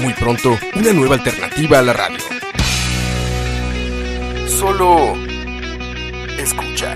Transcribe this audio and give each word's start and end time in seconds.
Muy 0.00 0.12
pronto, 0.14 0.56
una 0.76 0.92
nueva 0.92 1.16
alternativa 1.16 1.78
a 1.80 1.82
la 1.82 1.92
radio. 1.92 2.18
Solo 4.46 5.14
escucha. 6.38 6.94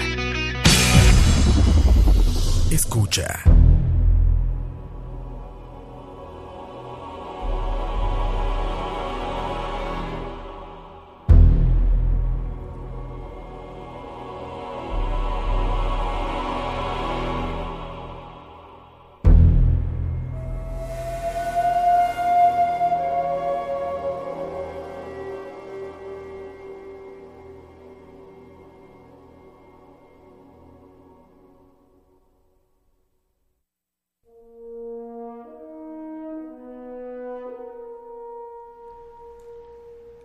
Escucha. 2.70 3.61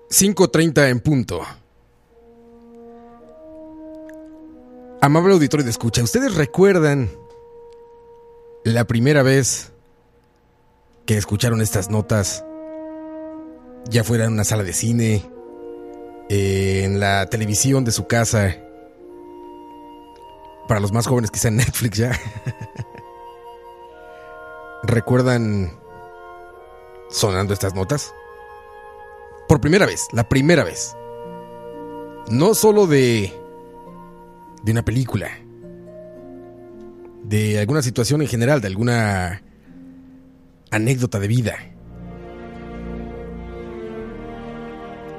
...5.30 0.09 0.89
en 0.89 1.02
punto. 1.02 1.41
Amable 5.02 5.33
auditorio 5.33 5.66
de 5.66 5.72
escucha, 5.72 6.02
¿ustedes 6.02 6.36
recuerdan... 6.36 7.09
...la 8.63 8.85
primera 8.85 9.22
vez... 9.22 9.73
...que 11.05 11.17
escucharon 11.17 11.61
estas 11.61 11.89
notas... 11.89 12.45
...ya 13.89 14.05
fuera 14.05 14.25
en 14.25 14.33
una 14.33 14.45
sala 14.45 14.63
de 14.63 14.72
cine... 14.72 15.30
...en 16.30 17.02
la 17.02 17.30
televisión 17.30 17.83
de 17.83 17.91
su 17.91 18.08
casa... 18.08 18.55
...para 20.69 20.80
los 20.80 20.94
más 20.94 21.05
jóvenes 21.05 21.31
quizá 21.31 21.50
en 21.50 21.58
Netflix 21.58 21.97
ya... 21.97 22.11
¿Recuerdan... 24.83 25.78
...sonando 27.09 27.53
estas 27.53 27.75
notas? 27.75 28.13
Por 29.48 29.62
primera 29.62 29.86
vez, 29.86 30.08
la 30.12 30.28
primera 30.28 30.64
vez. 30.64 30.95
No 32.30 32.53
solo 32.53 32.86
de. 32.86 33.34
de 34.64 34.72
una 34.72 34.84
película. 34.84 35.30
De 37.23 37.59
alguna 37.59 37.81
situación 37.81 38.22
en 38.22 38.28
general, 38.28 38.62
de 38.62 38.68
alguna 38.68 39.42
anécdota 40.72 41.20
de 41.20 41.28
vida. 41.28 41.56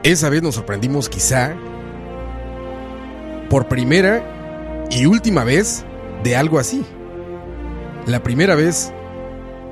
Esa 0.03 0.29
vez 0.29 0.43
nos 0.43 0.55
sorprendimos 0.55 1.09
quizá 1.09 1.57
por 3.51 3.69
primera 3.69 4.87
y 4.91 5.07
última 5.07 5.45
vez 5.45 5.85
de 6.23 6.37
algo 6.37 6.59
así. 6.59 6.85
La 8.07 8.23
primera 8.23 8.55
vez 8.55 8.93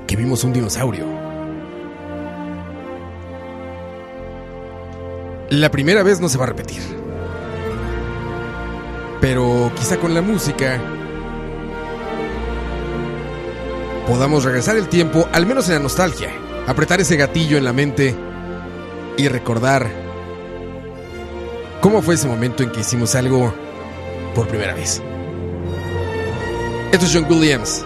que 0.07 0.17
vimos 0.17 0.45
un 0.45 0.53
dinosaurio. 0.53 1.16
La 5.51 5.71
primera 5.71 6.03
vez 6.03 6.21
no 6.21 6.29
se 6.29 6.39
va 6.39 6.45
a 6.45 6.49
repetir. 6.49 6.83
Pero 9.21 9.71
quizá 9.77 9.97
con 9.97 10.13
la 10.13 10.21
música 10.21 10.81
podamos 14.09 14.45
regresar 14.45 14.77
el 14.77 14.89
tiempo, 14.89 15.29
al 15.33 15.47
menos 15.47 15.69
en 15.69 15.75
la 15.75 15.81
nostalgia, 15.81 16.31
apretar 16.67 17.01
ese 17.01 17.17
gatillo 17.17 17.57
en 17.57 17.65
la 17.65 17.73
mente 17.73 18.15
y 19.17 19.29
recordar 19.29 19.89
cómo 21.81 22.03
fue 22.03 22.17
ese 22.17 22.29
momento 22.29 22.63
en 22.63 22.71
que 22.71 22.81
hicimos 22.81 23.15
algo 23.15 23.55
por 24.35 24.49
primera 24.49 24.75
vez. 24.75 25.01
Esto 26.93 27.07
es 27.07 27.13
John 27.15 27.27
Williams, 27.31 27.85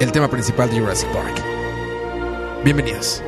el 0.00 0.12
tema 0.12 0.28
principal 0.28 0.70
de 0.70 0.80
Jurassic 0.80 1.08
Park. 1.10 1.34
Bienvenidos. 2.64 3.22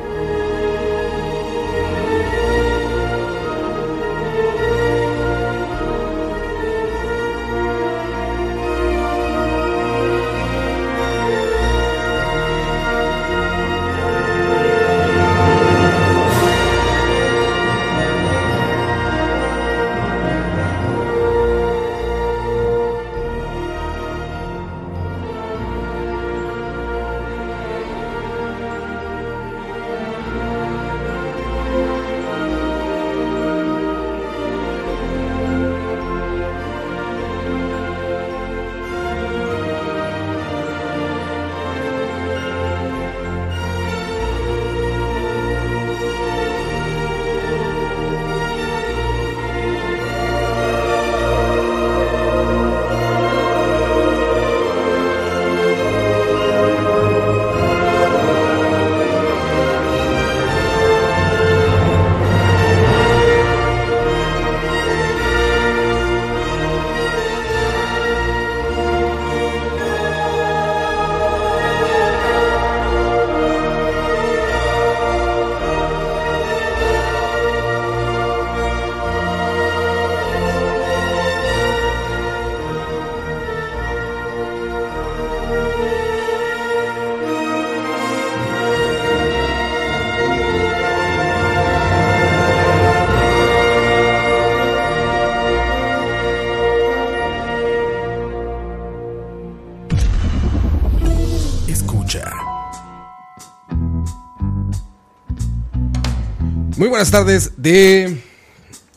Muy 106.85 106.91
buenas 106.91 107.09
tardes 107.09 107.53
de 107.57 108.21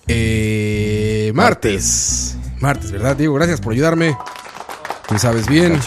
eh, 0.08 1.32
martes. 1.34 2.36
Martes, 2.60 2.92
¿verdad, 2.92 3.16
Diego? 3.16 3.32
Gracias 3.36 3.62
por 3.62 3.72
ayudarme. 3.72 4.14
Tú 5.08 5.18
sabes 5.18 5.48
bien. 5.48 5.80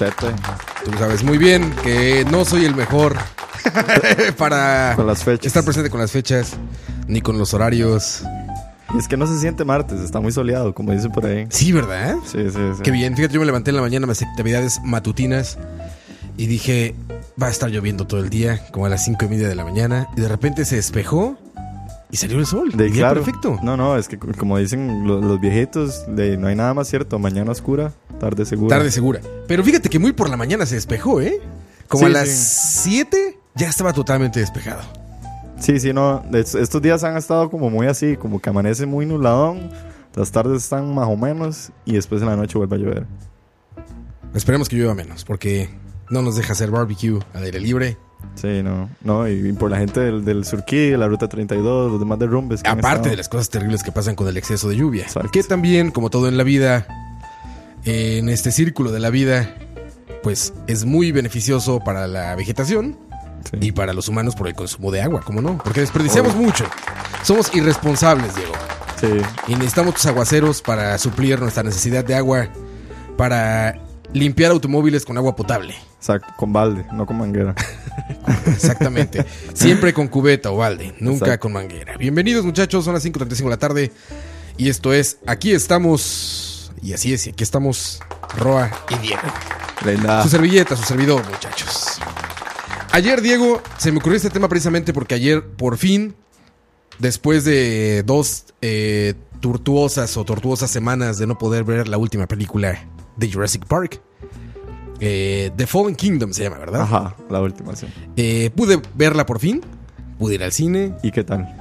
Tú 0.84 0.98
sabes 0.98 1.24
muy 1.24 1.38
bien 1.38 1.72
que 1.84 2.26
no 2.32 2.44
soy 2.44 2.66
el 2.66 2.74
mejor 2.74 3.18
para 4.38 4.94
Con 4.96 5.06
las 5.06 5.24
fechas. 5.24 5.46
estar 5.46 5.64
presente 5.64 5.92
con 5.92 6.00
las 6.00 6.12
fechas 6.12 6.54
ni 7.08 7.22
con 7.22 7.38
los 7.38 7.54
horarios. 7.54 8.24
Y 8.96 8.98
es 8.98 9.08
que 9.08 9.16
no 9.16 9.28
se 9.28 9.38
siente 9.38 9.64
martes, 9.64 10.00
está 10.00 10.20
muy 10.20 10.32
soleado, 10.32 10.74
como 10.74 10.94
dicen 10.94 11.12
por 11.12 11.28
ahí. 11.28 11.46
Sí, 11.52 11.72
¿verdad? 11.72 12.16
Sí, 12.26 12.40
sí, 12.50 12.58
sí. 12.78 12.82
Qué 12.82 12.90
bien. 12.90 13.16
Fíjate, 13.16 13.36
yo 13.36 13.40
me 13.42 13.46
levanté 13.46 13.70
en 13.70 13.76
la 13.76 13.84
mañana, 13.84 14.12
hacía 14.12 14.28
actividades 14.28 14.80
matutinas 14.84 15.60
y 16.36 16.48
dije, 16.48 16.96
va 17.40 17.46
a 17.46 17.52
estar 17.52 17.70
lloviendo 17.70 18.08
todo 18.08 18.22
el 18.22 18.32
día, 18.32 18.66
como 18.72 18.88
a 18.88 18.90
las 18.90 19.06
cinco 19.06 19.26
y 19.26 19.28
media 19.28 19.48
de 19.48 19.54
la 19.54 19.66
mañana, 19.66 20.08
y 20.18 20.22
de 20.22 20.28
repente 20.28 20.66
se 20.66 20.78
despejó 20.78 21.38
y 22.12 22.18
salió 22.18 22.38
el 22.40 22.46
sol. 22.46 22.72
De 22.74 22.90
claro. 22.92 23.22
perfecto. 23.24 23.58
No, 23.64 23.78
no, 23.78 23.98
es 23.98 24.08
que 24.08 24.18
como 24.20 24.58
dicen 24.58 25.08
lo- 25.08 25.22
los, 25.22 25.40
viejitos, 25.40 26.04
de, 26.08 26.38
no 26.38 26.48
hay 26.48 26.56
nada 26.56 26.74
más 26.74 26.88
cierto. 26.90 27.18
Mañana 27.20 27.52
oscura, 27.52 27.94
tarde 28.20 28.46
segura. 28.46 28.76
Tarde 28.78 28.92
segura. 28.92 29.22
Pero 29.48 29.64
fíjate 29.64 29.90
que 29.90 30.00
muy 30.00 30.12
por 30.12 30.30
la 30.30 30.38
mañana 30.38 30.66
se 30.66 30.76
despejó, 30.76 31.22
¿eh? 31.22 31.40
Como 31.88 32.06
Sí, 32.06 32.12
a 32.12 32.14
las 32.14 32.30
sí. 32.30 32.90
7 32.92 33.38
ya 33.56 33.68
estaba 33.70 33.94
totalmente 33.94 34.40
despejado. 34.40 34.82
Sí, 35.60 35.80
sí, 35.80 35.94
no. 35.94 36.24
es- 36.34 36.56
Estos 36.56 36.82
días 36.82 37.04
han 37.04 37.18
estado 37.18 37.50
como 37.50 37.70
muy 37.70 37.88
así, 37.88 38.18
como 38.18 38.40
que 38.42 38.50
amanece 38.50 38.86
muy 38.86 39.06
nubladón. 39.06 39.70
Las 40.16 40.32
tardes 40.32 40.64
están 40.64 40.94
más 40.94 41.08
o 41.08 41.16
menos 41.16 41.72
y 41.86 41.94
después 41.94 42.22
en 42.22 42.28
la 42.28 42.36
noche 42.36 42.58
vuelve 42.58 42.76
a 42.76 42.80
llover. 42.80 43.06
Esperemos 44.34 44.70
que 44.70 44.76
llueva 44.78 44.94
menos, 44.96 45.24
porque 45.26 45.70
no 46.10 46.22
nos 46.22 46.36
deja 46.36 46.54
hacer 46.54 46.72
barbecue 46.72 47.20
al 47.34 47.44
aire 47.44 47.60
libre. 47.60 47.98
Sí, 48.36 48.62
no. 48.64 48.90
No, 49.04 49.28
y, 49.28 49.54
por 49.54 49.70
la 49.70 49.78
gente 49.78 50.00
del, 50.00 50.24
del 50.26 50.46
Surquí, 50.46 50.92
la 50.92 51.08
Ruta 51.08 51.28
32, 51.28 51.92
los 51.92 52.00
demás 52.00 52.18
derrumbes. 52.20 52.64
que 52.64 52.70
han 52.70 52.80
Aparte 52.80 53.10
de 53.10 53.18
las 53.18 53.30
cosas 53.30 53.50
terribles 53.50 53.84
que 53.84 53.92
pasan 53.92 54.16
con 54.16 54.28
el 54.28 54.38
exceso 54.38 54.70
de 54.70 54.78
lluvia. 54.78 55.04
Exacto. 55.04 55.30
Que 55.32 55.44
también, 55.44 55.92
como 55.92 56.10
todo 56.10 56.28
en 56.28 56.38
la 56.38 56.44
vida, 56.44 56.88
en 57.86 58.30
este 58.30 58.52
círculo 58.52 58.92
de 58.92 59.00
la 59.00 59.10
vida, 59.10 59.54
pues 60.24 60.54
es 60.68 60.86
muy 60.86 61.12
beneficioso 61.12 61.80
para 61.80 62.08
la 62.08 62.36
vegetación 62.36 62.98
Sí. 63.50 63.58
y 63.60 63.72
para 63.72 63.92
los 63.94 64.08
humanos 64.08 64.36
por 64.36 64.48
el 64.48 64.54
consumo 64.54 64.92
de 64.92 65.02
agua, 65.02 65.22
¿cómo 65.26 65.42
no? 65.42 65.58
Porque 65.64 65.80
desperdiciamos 65.80 66.36
mucho. 66.36 66.64
Somos 67.24 67.54
irresponsables, 67.56 68.36
Diego. 68.36 68.54
Sí. 69.00 69.08
Y 69.48 69.56
necesitamos 69.56 69.96
tus 69.96 70.06
aguaceros 70.06 70.62
para 70.62 70.96
suplir 71.00 71.40
nuestra 71.40 71.64
necesidad 71.64 72.06
de 72.06 72.14
agua, 72.14 72.50
para 73.18 73.80
limpiar 74.14 74.52
automóviles 74.52 75.06
con 75.06 75.18
agua 75.18 75.36
potable. 75.36 75.76
Exacto, 75.98 76.34
con 76.38 76.52
balde, 76.52 76.86
no 76.94 77.06
con 77.06 77.18
manguera. 77.18 77.56
Exactamente. 78.48 79.26
Siempre 79.54 79.94
con 79.94 80.08
cubeta 80.08 80.52
o 80.52 80.58
balde, 80.58 80.94
nunca 81.00 81.26
Exacto. 81.26 81.44
con 81.44 81.54
manguera. 81.54 81.98
Bienvenidos 81.98 82.46
muchachos, 82.46 82.84
son 82.84 82.94
las 82.94 83.06
5.35 83.06 83.44
de 83.44 83.50
la 83.50 83.58
tarde. 83.58 83.92
Y 84.58 84.70
esto 84.70 84.94
es, 84.94 85.18
aquí 85.26 85.52
estamos, 85.52 86.72
y 86.82 86.94
así 86.94 87.14
es, 87.14 87.28
y 87.28 87.30
aquí 87.32 87.44
estamos, 87.44 88.00
Roa 88.38 88.72
y 88.90 88.98
Diego. 89.08 89.22
Su 90.22 90.30
servilleta, 90.30 90.76
su 90.76 90.84
servidor, 90.84 91.24
muchachos. 91.28 92.00
Ayer, 92.92 93.22
Diego, 93.22 93.62
se 93.78 93.92
me 93.92 94.00
ocurrió 94.00 94.18
este 94.18 94.30
tema 94.30 94.48
precisamente 94.48 94.94
porque 94.94 95.16
ayer, 95.16 95.44
por 95.44 95.78
fin, 95.78 96.14
después 97.00 97.46
de 97.46 98.04
dos 98.04 98.46
eh, 98.62 99.16
tortuosas 99.40 100.18
o 100.18 100.26
tortuosas 100.26 100.70
semanas 100.70 101.18
de 101.18 101.26
no 101.26 101.38
poder 101.38 101.64
ver 101.64 101.88
la 101.88 101.98
última 101.98 102.28
película 102.28 102.86
de 103.22 103.32
Jurassic 103.32 103.66
Park, 103.66 104.02
eh, 105.00 105.52
The 105.56 105.66
Fallen 105.68 105.96
Kingdom 105.96 106.34
se 106.34 106.44
llama, 106.44 106.58
¿verdad? 106.60 106.82
Ajá, 106.82 107.16
la 107.30 107.42
última, 107.42 107.76
sí. 107.76 107.88
Eh, 108.18 108.52
pude 108.56 108.82
verla 108.96 109.26
por 109.26 109.40
fin, 109.40 109.62
pude 110.20 110.36
ir 110.36 110.44
al 110.44 110.52
cine 110.52 110.94
¿Y 111.02 111.12
qué 111.12 111.24
tal? 111.24 111.56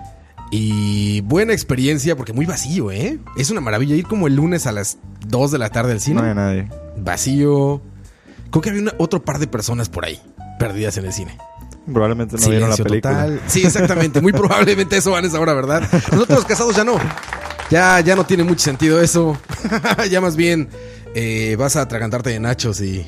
y 0.51 1.21
buena 1.23 1.53
experiencia 1.53 2.17
porque 2.17 2.33
muy 2.33 2.45
vacío, 2.45 2.91
¿eh? 2.91 3.19
Es 3.37 3.51
una 3.51 3.61
maravilla 3.61 3.95
ir 3.95 4.05
como 4.05 4.27
el 4.27 4.35
lunes 4.35 4.67
a 4.67 4.73
las 4.73 4.99
2 5.29 5.53
de 5.53 5.59
la 5.59 5.71
tarde 5.71 5.93
al 5.93 6.01
cine. 6.01 6.21
No 6.21 6.27
hay 6.29 6.35
nadie. 6.35 6.69
Vacío. 6.97 7.81
Creo 8.51 8.61
que 8.61 8.71
había 8.71 8.83
una- 8.83 8.95
otro 8.99 9.23
par 9.25 9.39
de 9.39 9.47
personas 9.47 9.89
por 9.89 10.05
ahí 10.05 10.21
perdidas 10.59 10.97
en 10.97 11.05
el 11.07 11.13
cine. 11.13 11.39
Probablemente 11.87 12.37
no 12.37 12.49
vieron 12.49 12.69
la 12.69 12.75
Silencio 12.77 12.85
película. 12.85 13.15
total. 13.27 13.41
Sí, 13.47 13.63
exactamente. 13.65 14.21
Muy 14.21 14.33
probablemente 14.33 14.97
eso 14.97 15.13
van 15.13 15.25
a 15.25 15.29
esa 15.29 15.39
hora, 15.41 15.55
¿verdad? 15.55 15.83
Nosotros 16.11 16.31
los 16.41 16.45
casados 16.45 16.75
ya 16.75 16.83
no. 16.85 16.97
Ya, 17.71 18.01
ya 18.01 18.17
no 18.17 18.27
tiene 18.27 18.43
mucho 18.43 18.65
sentido 18.65 19.01
eso. 19.01 19.39
ya 20.11 20.21
más 20.21 20.35
bien 20.35 20.69
eh, 21.15 21.57
vas 21.57 21.77
a 21.77 21.83
atragantarte 21.83 22.31
de 22.31 22.41
nachos 22.41 22.81
y, 22.81 23.07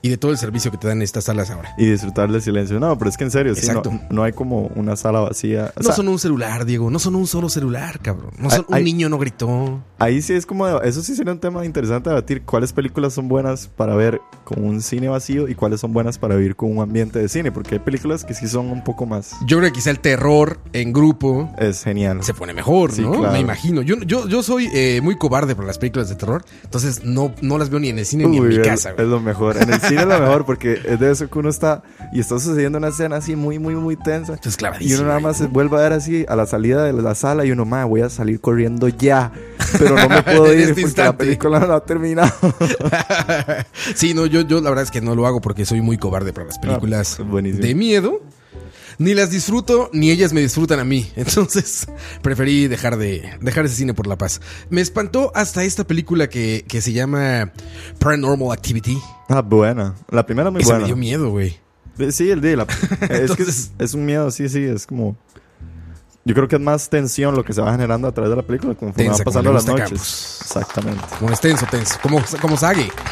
y 0.00 0.10
de 0.10 0.16
todo 0.16 0.30
el 0.30 0.38
servicio 0.38 0.70
que 0.70 0.76
te 0.78 0.86
dan 0.88 1.02
estas 1.02 1.24
salas 1.24 1.50
ahora. 1.50 1.74
Y 1.76 1.86
disfrutar 1.86 2.30
del 2.30 2.40
silencio. 2.40 2.78
No, 2.78 2.96
pero 2.98 3.10
es 3.10 3.16
que 3.16 3.24
en 3.24 3.30
serio, 3.30 3.54
sí, 3.54 3.66
no, 3.72 3.82
no 4.10 4.22
hay 4.22 4.32
como 4.32 4.66
una 4.76 4.94
sala 4.96 5.20
vacía. 5.20 5.72
O 5.76 5.80
No 5.80 5.84
sea, 5.86 5.94
son 5.94 6.08
un 6.08 6.18
celular, 6.18 6.64
Diego. 6.64 6.88
No 6.90 6.98
son 6.98 7.16
un 7.16 7.26
solo 7.26 7.48
celular, 7.48 7.98
cabrón. 8.00 8.30
No 8.38 8.48
son, 8.50 8.64
un 8.68 8.84
niño 8.84 9.08
no 9.08 9.18
gritó. 9.18 9.82
Ahí 9.98 10.22
sí 10.22 10.34
es 10.34 10.46
como, 10.46 10.68
eso 10.68 11.02
sí 11.02 11.16
sería 11.16 11.32
un 11.32 11.40
tema 11.40 11.64
interesante 11.64 12.10
debatir 12.10 12.42
cuáles 12.42 12.72
películas 12.72 13.12
son 13.12 13.26
buenas 13.28 13.66
para 13.66 13.96
ver 13.96 14.20
con 14.44 14.64
un 14.64 14.80
cine 14.82 15.08
vacío 15.08 15.48
y 15.48 15.54
cuáles 15.56 15.80
son 15.80 15.92
buenas 15.92 16.18
para 16.18 16.36
vivir 16.36 16.54
con 16.54 16.70
un 16.76 16.80
ambiente 16.82 17.18
de 17.18 17.28
cine, 17.28 17.50
porque 17.50 17.74
hay 17.74 17.80
películas 17.80 18.24
que 18.24 18.34
sí 18.34 18.46
son 18.46 18.70
un 18.70 18.84
poco 18.84 19.04
más... 19.06 19.32
Yo 19.46 19.58
creo 19.58 19.70
que 19.70 19.74
quizá 19.78 19.90
el 19.90 19.98
terror 19.98 20.60
en 20.72 20.92
grupo 20.92 21.52
Es 21.58 21.82
genial. 21.82 22.22
se 22.22 22.34
pone 22.34 22.54
mejor, 22.54 22.92
Sí, 22.92 23.02
¿no? 23.02 23.12
claro. 23.12 23.32
Me 23.32 23.40
imagino. 23.40 23.82
Yo, 23.82 23.96
yo, 24.06 24.28
yo 24.28 24.42
soy 24.44 24.68
eh, 24.72 25.00
muy 25.02 25.16
cobarde 25.18 25.56
para 25.56 25.66
las 25.66 25.78
películas 25.78 26.08
de 26.08 26.14
terror. 26.14 26.44
Entonces 26.62 27.02
no, 27.04 27.34
no 27.42 27.58
las 27.58 27.68
veo 27.70 27.80
ni 27.80 27.88
en 27.88 27.98
el 27.98 28.06
cine 28.06 28.26
ni 28.26 28.36
en 28.38 28.48
mi 28.48 28.54
es- 28.56 28.66
casa, 28.66 28.90
es, 28.90 28.96
güey. 28.96 29.08
lo 29.08 29.20
mejor. 29.20 29.56
En 29.56 29.72
el 29.72 29.80
cine 29.88 30.02
es 30.02 30.06
lo 30.06 30.18
mejor 30.18 30.44
porque 30.44 30.80
es 30.84 31.00
de 31.00 31.10
eso 31.10 31.28
que 31.28 31.38
uno 31.38 31.48
está 31.48 31.82
y 32.12 32.20
está 32.20 32.38
sucediendo 32.38 32.78
una 32.78 32.88
escena 32.88 33.16
así 33.16 33.36
muy, 33.36 33.58
muy, 33.58 33.74
muy 33.74 33.96
tensa. 33.96 34.34
Entonces, 34.34 34.60
Y 34.80 34.94
uno 34.94 35.08
nada 35.08 35.20
más 35.20 35.38
se 35.38 35.46
vuelve 35.46 35.76
a 35.76 35.80
ver 35.80 35.92
así 35.92 36.24
a 36.28 36.36
la 36.36 36.46
salida 36.46 36.84
de 36.84 36.92
la 36.92 37.14
sala 37.14 37.44
y 37.44 37.52
uno, 37.52 37.64
ma, 37.64 37.84
voy 37.84 38.02
a 38.02 38.08
salir 38.08 38.40
corriendo 38.40 38.88
ya. 38.88 39.32
Pero 39.78 39.96
no 39.96 40.08
me 40.08 40.22
puedo 40.22 40.52
ir 40.54 40.70
este 40.70 40.82
porque 40.82 41.02
la 41.02 41.16
película 41.16 41.60
no 41.60 41.74
ha 41.74 41.84
terminado. 41.84 42.32
sí, 43.94 44.14
no, 44.14 44.26
yo, 44.26 44.42
yo 44.42 44.60
la 44.60 44.70
verdad 44.70 44.84
es 44.84 44.90
que 44.90 45.00
no 45.00 45.14
lo 45.14 45.26
hago 45.26 45.40
porque 45.40 45.64
soy 45.64 45.80
muy 45.80 45.98
cobarde 45.98 46.32
para 46.32 46.46
las 46.46 46.58
películas 46.58 47.18
Ah, 47.20 47.40
de 47.42 47.74
miedo. 47.74 48.20
Ni 48.98 49.14
las 49.14 49.30
disfruto, 49.30 49.90
ni 49.92 50.10
ellas 50.10 50.32
me 50.32 50.40
disfrutan 50.40 50.80
a 50.80 50.84
mí. 50.84 51.08
Entonces, 51.16 51.86
preferí 52.20 52.66
dejar 52.66 52.96
de 52.96 53.38
dejar 53.40 53.64
ese 53.66 53.76
cine 53.76 53.94
por 53.94 54.06
la 54.08 54.18
paz. 54.18 54.40
Me 54.70 54.80
espantó 54.80 55.30
hasta 55.34 55.62
esta 55.64 55.84
película 55.86 56.28
que, 56.28 56.64
que 56.66 56.80
se 56.80 56.92
llama 56.92 57.52
Paranormal 58.00 58.50
Activity. 58.52 58.98
Ah, 59.28 59.40
buena. 59.42 59.94
La 60.10 60.26
primera 60.26 60.50
muy 60.50 60.62
Esa 60.62 60.70
buena. 60.72 60.80
me 60.82 60.86
dio 60.86 60.96
miedo, 60.96 61.30
güey. 61.30 61.58
Eh, 61.98 62.12
Sí, 62.12 62.30
el 62.30 62.40
de 62.40 62.56
la... 62.56 62.62
es 63.02 63.08
que 63.08 63.14
Entonces- 63.16 63.48
es, 63.48 63.70
es 63.78 63.94
un 63.94 64.04
miedo, 64.04 64.30
sí, 64.30 64.48
sí, 64.48 64.64
es 64.64 64.86
como... 64.86 65.16
Yo 66.24 66.34
creo 66.34 66.46
que 66.46 66.56
es 66.56 66.62
más 66.62 66.90
tensión 66.90 67.34
lo 67.34 67.42
que 67.44 67.54
se 67.54 67.62
va 67.62 67.72
generando 67.72 68.06
a 68.06 68.12
través 68.12 68.28
de 68.30 68.36
la 68.36 68.42
película 68.42 68.74
conforme 68.74 69.04
Tensa, 69.04 69.18
van 69.18 69.24
pasando 69.24 69.52
las 69.52 69.64
noches. 69.64 69.88
Campos. 69.88 70.38
Exactamente. 70.42 71.04
Como 71.18 71.32
es 71.32 71.40
tenso, 71.40 71.66
tenso. 71.70 71.94
Como. 72.02 72.22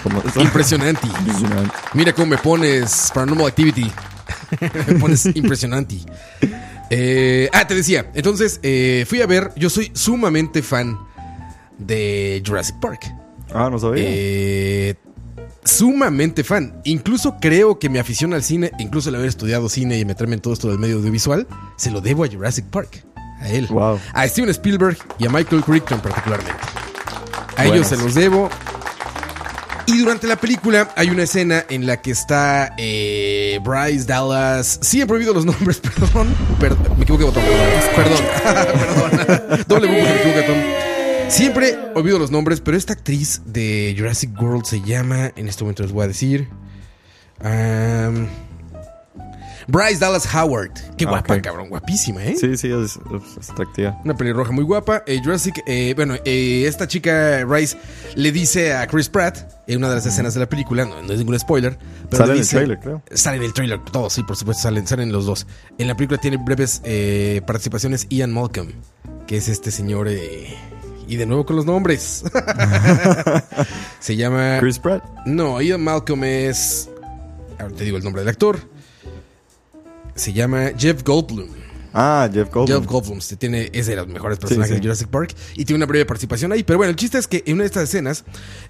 Como- 0.02 0.22
Impresionante. 0.36 1.06
Impresionante. 1.20 1.72
Mira 1.94 2.12
cómo 2.12 2.26
me 2.26 2.36
pones 2.36 3.10
Paranormal 3.14 3.46
Activity. 3.46 3.90
me 4.86 4.94
pones 4.94 5.26
impresionante. 5.34 5.96
Eh, 6.90 7.48
ah, 7.52 7.66
te 7.66 7.74
decía. 7.74 8.10
Entonces, 8.14 8.60
eh, 8.62 9.04
fui 9.08 9.20
a 9.20 9.26
ver. 9.26 9.52
Yo 9.56 9.70
soy 9.70 9.90
sumamente 9.94 10.62
fan 10.62 10.98
de 11.78 12.42
Jurassic 12.46 12.76
Park. 12.80 13.12
Ah, 13.52 13.68
no 13.70 13.78
sabía. 13.78 14.04
Eh, 14.06 14.94
sumamente 15.64 16.44
fan. 16.44 16.80
Incluso 16.84 17.36
creo 17.40 17.78
que 17.78 17.88
mi 17.88 17.98
afición 17.98 18.34
al 18.34 18.42
cine, 18.42 18.70
incluso 18.78 19.08
el 19.08 19.16
haber 19.16 19.28
estudiado 19.28 19.68
cine 19.68 19.98
y 19.98 20.04
meterme 20.04 20.34
en 20.34 20.40
todo 20.40 20.54
esto 20.54 20.68
del 20.68 20.78
medio 20.78 20.96
audiovisual, 20.96 21.46
se 21.76 21.90
lo 21.90 22.00
debo 22.00 22.24
a 22.24 22.28
Jurassic 22.28 22.66
Park. 22.66 23.04
A 23.40 23.48
él. 23.48 23.66
Wow. 23.68 23.98
A 24.14 24.26
Steven 24.26 24.50
Spielberg 24.50 24.96
y 25.18 25.26
a 25.26 25.30
Michael 25.30 25.62
Crichton 25.62 26.00
particularmente. 26.00 26.60
A 27.56 27.66
ellos 27.66 27.86
se 27.86 27.96
los 27.96 28.14
debo. 28.14 28.48
Y 29.86 29.98
durante 29.98 30.26
la 30.26 30.36
película 30.36 30.92
hay 30.96 31.10
una 31.10 31.22
escena 31.22 31.64
en 31.68 31.86
la 31.86 32.00
que 32.02 32.10
está 32.10 32.74
eh, 32.76 33.60
Bryce 33.62 34.04
Dallas. 34.04 34.78
Sí, 34.82 35.00
he 35.00 35.06
prohibido 35.06 35.32
los 35.32 35.44
nombres, 35.44 35.78
perdón. 35.80 36.34
Per- 36.58 36.76
me 36.96 37.02
equivoqué 37.04 37.24
botón, 37.24 37.42
perdón. 37.94 38.18
Perdón. 39.26 39.64
Doble 39.68 39.86
bumbo 39.86 40.02
que 40.04 40.12
me 40.12 40.18
equivoqué 40.20 40.40
botón. 40.40 40.56
Siempre 41.28 41.78
olvido 41.94 42.18
los 42.18 42.30
nombres, 42.30 42.60
pero 42.60 42.76
esta 42.76 42.92
actriz 42.94 43.42
de 43.46 43.94
Jurassic 43.96 44.30
World 44.40 44.64
se 44.64 44.80
llama. 44.80 45.32
En 45.36 45.48
este 45.48 45.62
momento 45.64 45.82
les 45.82 45.92
voy 45.92 46.04
a 46.04 46.08
decir. 46.08 46.48
am, 47.42 48.28
Bryce 49.68 49.98
Dallas 49.98 50.26
Howard. 50.34 50.70
Qué 50.96 51.04
Ah, 51.06 51.10
guapa, 51.10 51.40
cabrón. 51.42 51.68
Guapísima, 51.68 52.24
¿eh? 52.24 52.36
Sí, 52.38 52.56
sí, 52.56 52.68
es, 52.70 52.98
es 53.40 53.50
atractiva. 53.50 53.98
Una 54.04 54.16
pelirroja 54.16 54.52
muy 54.52 54.64
guapa. 54.64 55.02
Eh, 55.06 55.20
Jurassic, 55.22 55.60
eh, 55.66 55.92
bueno, 55.96 56.14
eh, 56.24 56.64
esta 56.66 56.86
chica 56.86 57.44
Rice 57.44 57.76
le 58.14 58.30
dice 58.32 58.74
a 58.74 58.86
Chris 58.86 59.08
Pratt 59.08 59.38
en 59.66 59.78
una 59.78 59.88
de 59.88 59.96
las 59.96 60.06
escenas 60.06 60.34
de 60.34 60.40
la 60.40 60.48
película, 60.48 60.84
no, 60.84 61.02
no 61.02 61.12
es 61.12 61.18
ningún 61.18 61.38
spoiler, 61.38 61.76
pero 62.10 62.18
Sale 62.26 62.34
le 62.34 62.38
en 62.38 62.42
el 62.42 62.48
trailer, 62.48 62.78
creo. 62.78 63.02
Sale 63.12 63.36
en 63.38 63.42
el 63.42 63.52
trailer, 63.52 63.80
todos, 63.90 64.12
sí, 64.12 64.22
por 64.22 64.36
supuesto, 64.36 64.62
salen, 64.62 64.86
salen 64.86 65.10
los 65.10 65.26
dos. 65.26 65.46
En 65.78 65.88
la 65.88 65.96
película 65.96 66.20
tiene 66.20 66.36
breves 66.36 66.80
eh, 66.84 67.40
participaciones 67.46 68.06
Ian 68.08 68.32
Malcolm, 68.32 68.68
que 69.26 69.36
es 69.38 69.48
este 69.48 69.70
señor. 69.72 70.06
eh, 70.08 70.54
y 71.08 71.16
de 71.16 71.26
nuevo 71.26 71.46
con 71.46 71.54
los 71.56 71.64
nombres. 71.66 72.24
Se 74.00 74.16
llama. 74.16 74.58
Chris 74.60 74.78
Pratt. 74.78 75.04
No, 75.26 75.60
Ian 75.60 75.82
Malcolm 75.82 76.24
es. 76.24 76.88
Ahora 77.58 77.74
te 77.74 77.84
digo 77.84 77.96
el 77.96 78.04
nombre 78.04 78.22
del 78.22 78.28
actor. 78.28 78.58
Se 80.16 80.32
llama 80.32 80.72
Jeff 80.76 81.04
Goldblum. 81.04 81.48
Ah, 81.92 82.28
Jeff 82.32 82.50
Goldblum. 82.50 82.78
Jeff 82.78 82.90
Goldblum 82.90 83.18
este, 83.18 83.36
tiene, 83.36 83.70
es 83.72 83.86
de 83.86 83.96
los 83.96 84.08
mejores 84.08 84.38
personajes 84.38 84.70
sí. 84.70 84.74
de 84.74 84.82
Jurassic 84.82 85.08
Park 85.08 85.34
y 85.54 85.64
tiene 85.64 85.76
una 85.76 85.86
breve 85.86 86.04
participación 86.04 86.52
ahí. 86.52 86.62
Pero 86.62 86.78
bueno, 86.78 86.90
el 86.90 86.96
chiste 86.96 87.16
es 87.18 87.26
que 87.26 87.42
en 87.46 87.54
una 87.54 87.62
de 87.62 87.68
estas 87.68 87.84
escenas, 87.84 88.24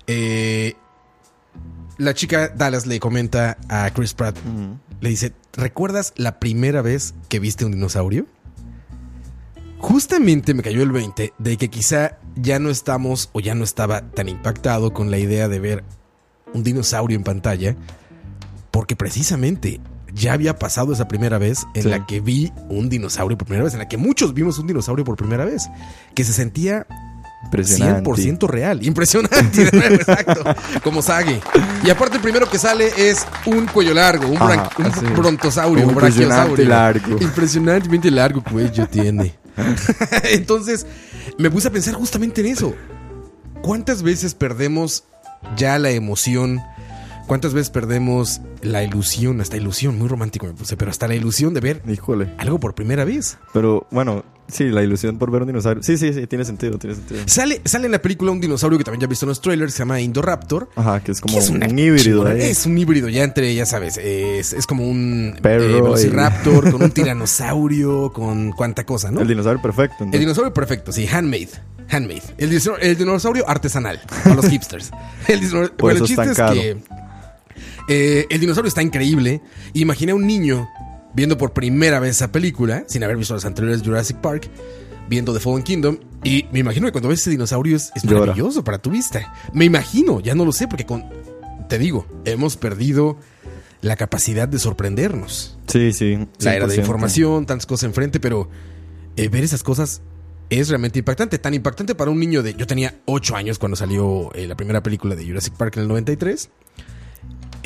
eh, 0.07 0.75
la 1.99 2.15
chica 2.15 2.49
Dallas 2.49 2.87
le 2.87 3.01
comenta 3.01 3.57
a 3.69 3.91
Chris 3.91 4.15
Pratt, 4.15 4.37
le 5.01 5.09
dice, 5.09 5.33
¿recuerdas 5.55 6.13
la 6.17 6.39
primera 6.39 6.83
vez 6.83 7.15
que 7.29 7.41
viste 7.41 7.65
un 7.65 7.73
dinosaurio? 7.73 8.27
Justamente 9.79 10.55
me 10.55 10.63
cayó 10.63 10.83
el 10.83 10.93
20 10.93 11.33
de 11.39 11.57
que 11.57 11.69
quizá 11.69 12.19
ya 12.35 12.59
no 12.59 12.71
estamos 12.71 13.31
o 13.33 13.41
ya 13.41 13.55
no 13.55 13.65
estaba 13.65 14.03
tan 14.11 14.29
impactado 14.29 14.93
con 14.93 15.11
la 15.11 15.19
idea 15.19 15.49
de 15.49 15.61
ver 15.61 15.85
un 16.53 16.63
dinosaurio 16.63 17.17
en 17.17 17.25
pantalla, 17.25 17.77
porque 18.71 18.97
precisamente 18.97 19.81
ya 20.17 20.33
había 20.33 20.59
pasado 20.59 20.93
esa 20.93 21.07
primera 21.09 21.39
vez 21.39 21.67
en 21.75 21.83
Sí. 21.85 21.89
la 21.89 22.07
que 22.07 22.21
vi 22.21 22.53
un 22.69 22.89
dinosaurio 22.89 23.37
por 23.37 23.47
primera 23.47 23.65
vez, 23.65 23.75
en 23.75 23.81
la 23.81 23.89
que 23.89 23.97
muchos 23.99 24.33
vimos 24.35 24.59
un 24.59 24.67
dinosaurio 24.67 25.05
por 25.05 25.17
primera 25.17 25.45
vez, 25.45 25.69
que 26.15 26.25
se 26.25 26.33
sentía 26.33 26.87
Impresionante. 27.45 28.11
100% 28.11 28.49
real. 28.49 28.85
Impresionante, 28.85 29.67
de 29.67 29.71
nuevo, 29.79 29.95
exacto. 29.95 30.43
Como 30.83 31.01
Sage. 31.03 31.41
Y 31.85 31.91
aparte, 31.91 32.17
el 32.17 32.23
primero 32.23 32.49
que 32.51 32.59
sale 32.59 32.91
es 32.97 33.25
un 33.45 33.67
cuello 33.67 33.95
largo, 33.95 34.27
un, 34.27 34.37
Ajá, 34.39 34.69
un 34.79 35.15
brontosaurio, 35.15 35.85
un 35.85 35.91
Impresionante 35.91 36.65
brachiosaurio. 36.65 36.69
largo. 36.69 37.19
Impresionantemente 37.23 38.11
largo 38.11 38.43
cuello 38.43 38.89
tiene. 38.89 39.35
Entonces, 40.25 40.87
me 41.39 41.51
puse 41.51 41.69
a 41.69 41.71
pensar 41.71 41.95
justamente 41.95 42.41
en 42.41 42.49
eso. 42.49 42.75
¿Cuántas 43.63 44.03
veces 44.03 44.35
perdemos 44.35 45.05
ya 45.57 45.79
la 45.79 45.91
emoción? 45.91 46.61
¿Cuántas 47.27 47.53
veces 47.55 47.71
perdemos 47.71 48.41
la 48.63 48.83
ilusión? 48.85 49.41
Hasta 49.41 49.57
ilusión, 49.57 49.99
muy 49.99 50.09
romántico 50.09 50.47
me 50.47 50.53
puse, 50.53 50.77
pero 50.77 50.91
hasta 50.91 51.09
la 51.09 51.15
ilusión 51.15 51.55
de 51.55 51.61
ver 51.61 51.83
Híjole. 51.89 52.33
algo 52.39 52.59
por 52.61 52.75
primera 52.75 53.05
vez. 53.05 53.37
Pero 53.53 53.87
bueno, 53.91 54.25
sí, 54.49 54.65
la 54.65 54.83
ilusión 54.83 55.19
por 55.19 55.31
ver 55.31 55.43
un 55.43 55.49
dinosaurio. 55.49 55.83
Sí, 55.83 55.97
sí, 55.99 56.13
sí, 56.13 56.27
tiene 56.27 56.45
sentido, 56.45 56.79
tiene 56.79 56.95
sentido. 56.97 57.23
Sale, 57.27 57.61
sale 57.65 57.87
en 57.87 57.93
la 57.93 58.01
película 58.01 58.31
un 58.31 58.41
dinosaurio 58.41 58.79
que 58.79 58.85
también 58.85 59.01
ya 59.01 59.07
he 59.07 59.09
visto 59.09 59.25
en 59.27 59.31
los 59.31 59.41
trailers, 59.41 59.73
se 59.73 59.81
llama 59.81 60.01
Indoraptor. 60.01 60.69
Ajá, 60.77 61.01
que 61.01 61.13
es 61.13 61.21
como 61.21 61.35
que 61.35 61.41
es 61.41 61.51
una 61.51 61.67
un 61.67 61.79
híbrido 61.79 62.27
ahí. 62.27 62.41
Es 62.43 62.65
un 62.67 62.79
híbrido 62.79 63.09
ya 63.09 63.25
entre, 63.25 63.55
ya 63.55 63.67
sabes, 63.67 63.97
es, 63.99 64.53
es 64.53 64.67
como 64.67 64.89
un 64.89 65.37
Perro 65.43 65.65
eh, 65.65 65.71
y- 65.71 65.75
velociraptor 65.75 66.71
con 66.73 66.83
un 66.83 66.91
tiranosaurio, 66.93 68.13
con 68.13 68.53
cuánta 68.53 68.85
cosa, 68.85 69.11
¿no? 69.11 69.21
El 69.21 69.29
dinosaurio 69.29 69.61
perfecto. 69.61 70.05
El 70.05 70.19
dinosaurio 70.21 70.53
perfecto, 70.55 70.93
sí, 70.93 71.07
handmade. 71.09 71.49
Handmade. 71.89 72.23
El, 72.39 72.51
dino- 72.51 72.77
el 72.81 72.97
dinosaurio 72.97 73.49
artesanal, 73.49 74.01
para 74.25 74.35
los 74.37 74.47
hipsters. 74.51 74.91
El 75.29 75.39
dinosaurio, 75.41 75.71
Por 75.77 75.93
bueno, 75.93 76.01
el 76.01 76.07
chiste 76.07 76.23
es 76.23 76.37
que 76.37 76.77
eh, 77.89 78.27
el 78.31 78.41
dinosaurio 78.41 78.69
está 78.69 78.83
increíble. 78.83 79.41
Imaginé 79.73 80.13
a 80.13 80.15
un 80.15 80.27
niño 80.27 80.69
viendo 81.15 81.39
por 81.39 81.53
primera 81.53 81.99
vez 82.01 82.17
esa 82.17 82.31
película, 82.33 82.85
sin 82.89 83.03
haber 83.05 83.17
visto 83.17 83.35
las 83.35 83.45
anteriores 83.45 83.83
Jurassic 83.83 84.19
Park, 84.19 84.49
viendo 85.09 85.33
The 85.33 85.41
Fallen 85.41 85.63
Kingdom. 85.63 85.99
Y 86.25 86.47
me 86.53 86.59
imagino 86.59 86.87
que 86.87 86.93
cuando 86.93 87.09
ves 87.09 87.21
ese 87.21 87.31
dinosaurio 87.31 87.77
es, 87.77 87.91
maravilloso 88.05 88.65
para 88.65 88.79
tu 88.79 88.91
vista. 88.91 89.33
Me 89.53 89.65
imagino, 89.65 90.21
ya 90.21 90.35
no 90.35 90.45
lo 90.45 90.53
sé, 90.53 90.69
porque 90.69 90.85
con, 90.85 91.05
te 91.69 91.79
digo, 91.79 92.07
hemos 92.25 92.57
perdido 92.57 93.19
la 93.83 93.97
capacidad 93.97 94.49
de 94.49 94.59
sorprendernos 94.59 95.59
Sí, 95.69 95.93
sí. 95.93 96.19
la 96.41 96.57
era 96.57 96.67
de 96.67 96.75
100%. 96.77 96.81
información, 96.81 97.47
tantas 97.47 97.67
cosas 97.67 97.85
enfrente, 97.85 98.21
pero 98.21 98.49
eh, 99.17 99.29
ver 99.29 99.45
esas 99.45 99.63
cosas 99.63 100.03
es 100.51 100.69
realmente 100.69 100.99
impactante. 100.99 101.39
Tan 101.39 101.55
impactante 101.55 101.95
para 101.95 102.11
un 102.11 102.19
niño 102.19 102.43
de. 102.43 102.55
Yo 102.55 102.67
tenía 102.67 102.95
8 103.07 103.37
años 103.37 103.59
cuando 103.59 103.77
salió 103.77 104.33
eh, 104.35 104.47
la 104.47 104.57
primera 104.57 104.83
película 104.83 105.15
de 105.15 105.27
Jurassic 105.27 105.55
Park 105.55 105.77
en 105.77 105.83
el 105.83 105.89
93. 105.89 106.51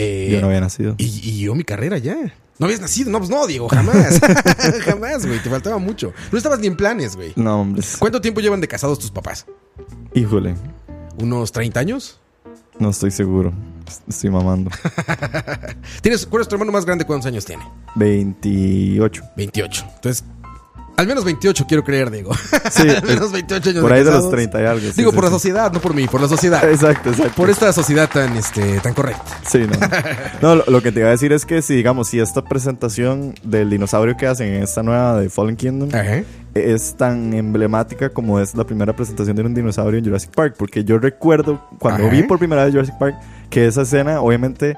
Eh, 0.02 0.28
Yo 0.33 0.40
no 0.40 0.47
había 0.47 0.61
nacido. 0.61 0.95
y, 0.99 1.04
y 1.07 1.40
yo 1.40 1.54
mi 1.54 1.64
carrera 1.64 1.99
ya. 1.99 2.16
No 2.59 2.66
habías 2.66 2.80
nacido, 2.80 3.11
no, 3.11 3.19
pues 3.19 3.30
no, 3.30 3.47
Diego, 3.47 3.69
jamás. 3.69 4.21
jamás, 4.85 5.26
güey, 5.26 5.42
te 5.42 5.49
faltaba 5.49 5.78
mucho. 5.78 6.12
No 6.30 6.37
estabas 6.38 6.59
ni 6.59 6.66
en 6.66 6.76
planes, 6.76 7.16
güey. 7.16 7.33
No, 7.37 7.62
hombre. 7.62 7.83
¿Cuánto 7.99 8.21
tiempo 8.21 8.40
llevan 8.40 8.61
de 8.61 8.69
casados 8.69 8.99
tus 8.99 9.11
papás? 9.11 9.47
Híjole, 10.14 10.54
¿Unos 11.19 11.52
30 11.52 11.80
años? 11.80 12.19
no 12.78 12.90
estoy 12.90 13.11
seguro. 13.11 13.52
Estoy 14.09 14.30
mamando. 14.30 14.71
¿Tienes, 16.02 16.25
¿Cuál 16.26 16.42
es 16.42 16.49
tu 16.49 16.54
hermano 16.54 16.71
más 16.73 16.85
grande? 16.87 17.04
¿Cuántos 17.04 17.26
años 17.26 17.45
tiene? 17.45 17.62
28. 17.97 19.23
28. 19.37 19.85
Entonces, 19.97 20.25
al 21.00 21.07
menos 21.07 21.25
28 21.25 21.64
quiero 21.66 21.83
creer, 21.83 22.11
Diego. 22.11 22.33
Sí, 22.71 22.88
al 22.88 23.02
menos 23.02 23.33
28 23.33 23.71
años 23.71 23.83
por 23.83 23.92
ahí 23.92 24.00
de 24.00 24.04
los 24.04 24.14
casados. 24.14 24.30
30 24.33 24.61
y 24.61 24.64
algo. 24.66 24.80
sí, 24.80 24.92
Digo, 24.97 25.11
sí, 25.11 25.14
por 25.14 25.25
la 25.25 25.30
sociedad, 25.30 25.73
no 25.73 25.80
por 25.80 25.95
mí, 25.95 26.07
por 26.07 26.21
la 26.21 26.28
sociedad. 26.28 26.62
Exacto, 26.71 27.11
exacto. 27.11 27.33
Por 27.37 27.49
esta 27.49 27.73
sociedad 27.73 28.09
tan, 28.12 28.37
este, 28.37 28.80
tan 28.80 28.92
correcta. 28.92 29.25
Sí, 29.49 29.61
no. 29.61 29.78
No, 30.42 30.57
lo, 30.57 30.64
lo 30.66 30.83
que 30.83 30.92
te 30.92 31.00
iba 31.00 31.09
a 31.09 31.12
decir 31.12 31.33
es 31.33 31.45
que 31.45 31.62
si, 31.62 31.75
digamos, 31.75 32.09
si 32.09 32.21
esta 32.21 32.42
presentación 32.42 33.35
del 33.42 33.69
dinosaurio 33.71 34.16
que 34.16 34.26
hacen 34.26 34.49
en 34.54 34.62
esta 34.62 34.83
nueva 34.83 35.21
de 35.21 35.28
Fallen 35.28 35.57
Kingdom 35.57 35.88
Ajá. 35.92 36.23
es 36.54 36.95
tan 36.97 37.33
emblemática 37.35 38.11
como 38.11 38.40
es 38.40 38.54
la 38.54 38.64
primera 38.64 38.95
presentación 38.95 39.37
de 39.37 39.42
un 39.42 39.54
dinosaurio 39.54 39.99
en 39.99 40.04
Jurassic 40.04 40.30
Park. 40.30 40.54
Porque 40.59 40.85
yo 40.85 40.99
recuerdo 40.99 41.66
cuando 41.78 42.04
Ajá. 42.07 42.12
vi 42.12 42.23
por 42.25 42.38
primera 42.38 42.64
vez 42.64 42.73
Jurassic 42.73 42.99
Park 42.99 43.16
que 43.50 43.66
esa 43.66 43.83
escena, 43.83 44.21
obviamente, 44.21 44.76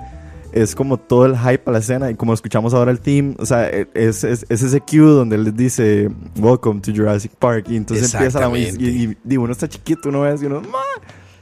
es 0.52 0.74
como 0.74 0.98
todo 0.98 1.26
el 1.26 1.36
hype 1.38 1.62
a 1.66 1.70
la 1.72 1.78
escena. 1.78 2.10
Y 2.10 2.14
como 2.14 2.34
escuchamos 2.34 2.74
ahora 2.74 2.90
el 2.90 3.00
team, 3.00 3.34
o 3.38 3.46
sea, 3.46 3.68
e, 3.68 3.88
es, 3.94 4.22
es, 4.24 4.44
es 4.48 4.62
ese 4.62 4.80
cue 4.80 4.98
donde 5.00 5.38
les 5.38 5.56
dice 5.56 6.10
Welcome 6.38 6.80
to 6.80 6.92
Jurassic 6.94 7.32
Park. 7.32 7.66
Y 7.68 7.76
entonces 7.76 8.12
empieza 8.14 8.40
la. 8.40 8.58
Y, 8.58 8.62
y, 8.78 9.16
digo, 9.24 9.44
uno 9.44 9.52
está 9.52 9.68
chiquito, 9.68 10.08
uno 10.08 10.20
ve 10.22 10.30
así, 10.30 10.46
uno. 10.46 10.60
"Ma". 10.60 10.78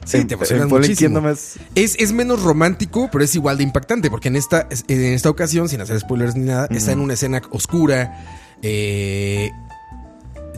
Sí, 0.03 0.17
En- 0.17 0.27
te 0.27 0.33
emocionas 0.33 0.63
en 0.63 0.69
Fallen 0.69 0.81
muchísimo. 0.89 1.29
Es- 1.29 1.59
Es, 1.75 1.95
es 1.99 2.11
menos 2.11 2.41
romántico, 2.41 3.09
pero 3.11 3.23
es 3.23 3.35
igual 3.35 3.57
de 3.57 3.63
impactante, 3.63 4.09
porque 4.09 4.29
en 4.29 4.35
esta, 4.35 4.67
en 4.87 5.01
esta 5.13 5.29
ocasión, 5.29 5.69
sin 5.69 5.79
hacer 5.81 5.99
spoilers 5.99 6.35
ni 6.35 6.45
nada, 6.45 6.67
está 6.71 6.91
en 6.91 6.99
una 7.01 7.13
escena 7.13 7.41
oscura. 7.51 8.17
eh, 8.63 9.51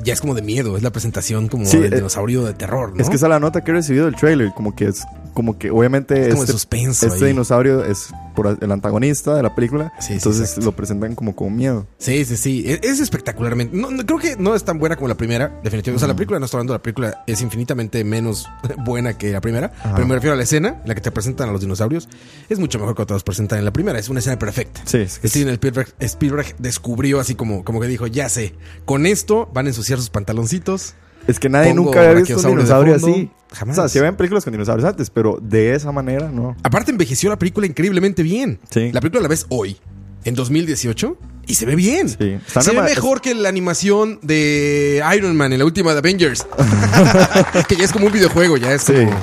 ya 0.04 0.14
es 0.14 0.20
como 0.22 0.34
de 0.34 0.42
miedo, 0.42 0.76
es 0.76 0.84
la 0.84 0.92
presentación 0.92 1.48
como 1.48 1.66
Sí, 1.66 1.78
del 1.78 1.94
eh, 1.94 1.96
dinosaurio 1.98 2.44
de 2.44 2.54
terror, 2.54 2.94
¿no? 2.96 3.02
Es 3.02 3.10
que 3.10 3.16
esa 3.16 3.28
es 3.28 3.30
la 3.30 3.40
nota 3.40 3.64
que 3.64 3.72
he 3.72 3.74
recibido 3.74 4.06
del 4.06 4.16
trailer, 4.16 4.52
como 4.54 4.76
que 4.76 4.88
es 4.88 5.04
como 5.34 5.58
que 5.58 5.72
obviamente 5.72 6.28
Es 6.28 6.30
como 6.30 6.44
este, 6.44 6.54
suspenso 6.54 7.08
este 7.08 7.26
dinosaurio 7.26 7.84
es 7.84 8.10
por 8.36 8.58
el 8.60 8.72
antagonista 8.72 9.36
de 9.36 9.44
la 9.44 9.54
película, 9.54 9.94
Sí, 10.00 10.08
sí, 10.08 10.14
entonces 10.14 10.58
lo 10.58 10.72
presentan 10.72 11.16
como 11.16 11.36
con 11.36 11.56
miedo. 11.56 11.86
Sí, 11.98 12.26
sí, 12.26 12.36
sí. 12.38 12.64
Es, 12.68 12.80
es 12.84 13.00
espectacularmente. 13.00 13.76
No, 13.78 13.92
no, 13.92 14.06
creo 14.06 14.20
que 14.20 14.36
no 14.38 14.56
es 14.56 14.64
tan 14.64 14.80
buena 14.80 14.96
como 14.96 15.08
la 15.08 15.16
primera, 15.16 15.50
definitivamente. 15.64 15.98
O 15.98 16.00
sea, 16.00 16.08
la 16.08 16.16
película, 16.16 16.40
no 16.40 16.46
estoy 16.46 16.58
hablando 16.58 16.74
de 16.74 16.80
la 16.80 16.84
película, 16.84 17.24
es 17.28 17.42
infinitamente 17.42 18.04
menos 18.04 18.50
buena 18.86 19.18
que 19.18 19.32
la 19.32 19.42
primera. 19.42 19.72
Pero 19.96 20.08
me 20.08 20.16
refiero 20.16 20.34
a 20.34 20.38
la 20.38 20.44
escena 20.44 20.80
en 20.82 20.88
la 20.88 20.96
que 20.96 21.02
te 21.02 21.12
presentan 21.12 21.50
a 21.50 21.52
los 21.52 21.62
dinosaurios. 21.62 22.10
Es 22.50 22.60
mucho 22.60 22.80
mejor 22.80 22.96
que 22.96 23.06
te 23.06 23.14
los 23.14 23.24
presentan 23.24 23.60
en 23.60 23.66
la 23.66 23.74
primera. 23.74 24.00
Es 24.00 24.10
una 24.10 24.20
escena 24.20 24.40
perfecta. 24.40 24.82
Sí, 24.86 24.98
es 24.98 25.20
que 25.20 25.28
Steven 25.28 25.54
Spielberg, 25.54 25.94
Spielberg 26.00 26.56
descubrió 26.58 27.20
así 27.20 27.36
como, 27.36 27.64
como 27.64 27.80
que 27.80 27.88
dijo, 27.88 28.08
ya 28.08 28.30
sé, 28.30 28.56
con 28.86 29.06
esto 29.06 29.50
van 29.54 29.68
a 29.68 29.70
ensuciar 29.70 30.00
sus 30.00 30.10
pantaloncitos. 30.10 30.96
es 31.28 31.40
que 31.40 31.50
nadie 31.50 31.70
Pongo 31.72 31.86
nunca 31.86 32.02
había 32.02 32.22
visto 32.22 32.36
un 32.36 32.56
dinosaurio 32.58 32.96
así. 32.96 33.32
Jamás. 33.54 33.78
O 33.78 33.82
sea, 33.82 33.90
sí 33.90 34.00
habían 34.00 34.16
películas 34.18 34.44
con 34.44 34.52
dinosaurios 34.52 34.88
antes, 34.90 35.10
pero 35.10 35.38
de 35.42 35.76
esa 35.76 35.92
manera 35.92 36.30
no. 36.30 36.56
Aparte 36.64 36.92
envejeció 36.92 37.30
la 37.30 37.38
película 37.40 37.66
increíblemente 37.68 38.24
bien. 38.24 38.60
Sí. 38.70 38.92
La 38.92 39.00
película 39.00 39.22
la 39.22 39.28
ves 39.30 39.46
hoy, 39.50 39.78
en 40.26 40.36
2018, 40.36 41.18
y 41.48 41.56
se 41.56 41.66
ve 41.66 41.76
bien. 41.76 42.10
Sí. 42.10 42.38
Se 42.60 42.72
ve 42.72 42.82
mejor 42.82 43.22
que 43.22 43.34
la 43.36 43.50
animación 43.50 44.20
de 44.24 45.04
Iron 45.16 45.36
Man 45.36 45.54
en 45.54 45.60
la 45.60 45.66
última 45.66 45.92
de 45.94 46.00
Avengers. 46.00 46.46
que 47.68 47.76
ya 47.76 47.84
es 47.86 47.92
como 47.92 48.08
un 48.08 48.12
videojuego, 48.14 48.58
ya 48.58 48.74
es 48.74 48.82
Sí. 48.84 48.94
como... 48.94 49.10
es 49.12 49.18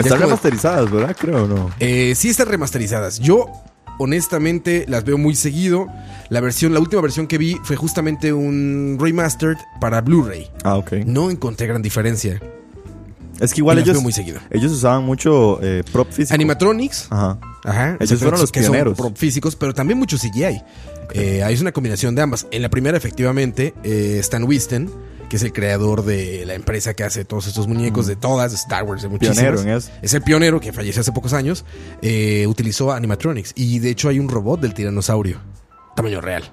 Están 0.00 0.08
como- 0.18 0.20
remasterizadas, 0.26 0.90
¿verdad? 0.90 1.16
Creo, 1.18 1.46
¿no? 1.46 1.70
Eh, 1.80 2.14
sí 2.16 2.30
están 2.30 2.48
remasterizadas. 2.48 3.18
Yo, 3.18 3.46
honestamente, 3.98 4.84
las 4.88 5.04
veo 5.04 5.18
muy 5.18 5.34
seguido. 5.34 5.86
La 6.28 6.40
versión, 6.40 6.72
la 6.72 6.80
última 6.80 7.02
versión 7.02 7.26
que 7.26 7.36
vi 7.38 7.58
fue 7.64 7.76
justamente 7.76 8.32
un 8.32 8.96
remastered 9.00 9.58
para 9.80 10.00
Blu-ray. 10.00 10.48
Ah, 10.64 10.76
ok. 10.76 10.92
No 11.04 11.30
encontré 11.30 11.66
gran 11.66 11.82
diferencia. 11.82 12.40
Es 13.40 13.52
que 13.54 13.60
igual 13.60 13.78
ellos, 13.78 14.00
muy 14.02 14.12
seguido. 14.12 14.40
ellos 14.50 14.72
usaban 14.72 15.04
mucho 15.04 15.58
eh, 15.62 15.82
prop 15.92 16.10
físico. 16.10 16.34
Animatronics. 16.34 17.06
Ajá. 17.10 17.38
Ajá. 17.64 17.96
Ellos 18.00 18.20
fueron 18.20 18.40
los 18.40 18.52
que 18.52 18.62
son 18.62 18.72
pioneros. 18.72 18.96
prop 18.96 19.16
físicos, 19.16 19.56
pero 19.56 19.74
también 19.74 19.98
mucho 19.98 20.16
CGI. 20.16 20.62
Eh, 21.14 21.44
es 21.48 21.60
una 21.60 21.72
combinación 21.72 22.14
de 22.14 22.22
ambas. 22.22 22.46
En 22.50 22.62
la 22.62 22.68
primera, 22.70 22.96
efectivamente, 22.96 23.74
eh, 23.82 24.16
Stan 24.20 24.42
Winston, 24.44 24.90
que 25.28 25.36
es 25.36 25.42
el 25.42 25.52
creador 25.52 26.04
de 26.04 26.44
la 26.46 26.54
empresa 26.54 26.94
que 26.94 27.04
hace 27.04 27.24
todos 27.24 27.46
estos 27.46 27.66
muñecos 27.68 28.06
de 28.06 28.16
todas, 28.16 28.52
de 28.52 28.56
Star 28.56 28.84
Wars, 28.84 29.02
de 29.02 29.08
muchísimas. 29.08 29.38
Pionero 29.38 29.60
en 29.60 29.68
eso. 29.70 29.90
Es 30.02 30.14
el 30.14 30.22
pionero 30.22 30.60
que 30.60 30.72
falleció 30.72 31.00
hace 31.00 31.12
pocos 31.12 31.32
años. 31.32 31.64
eh, 32.00 32.46
utilizó 32.46 32.92
animatronics. 32.92 33.52
Y 33.56 33.78
de 33.78 33.90
hecho 33.90 34.08
hay 34.08 34.18
un 34.18 34.28
robot 34.28 34.60
del 34.60 34.74
tiranosaurio. 34.74 35.38
Tamaño 35.96 36.20
real. 36.20 36.44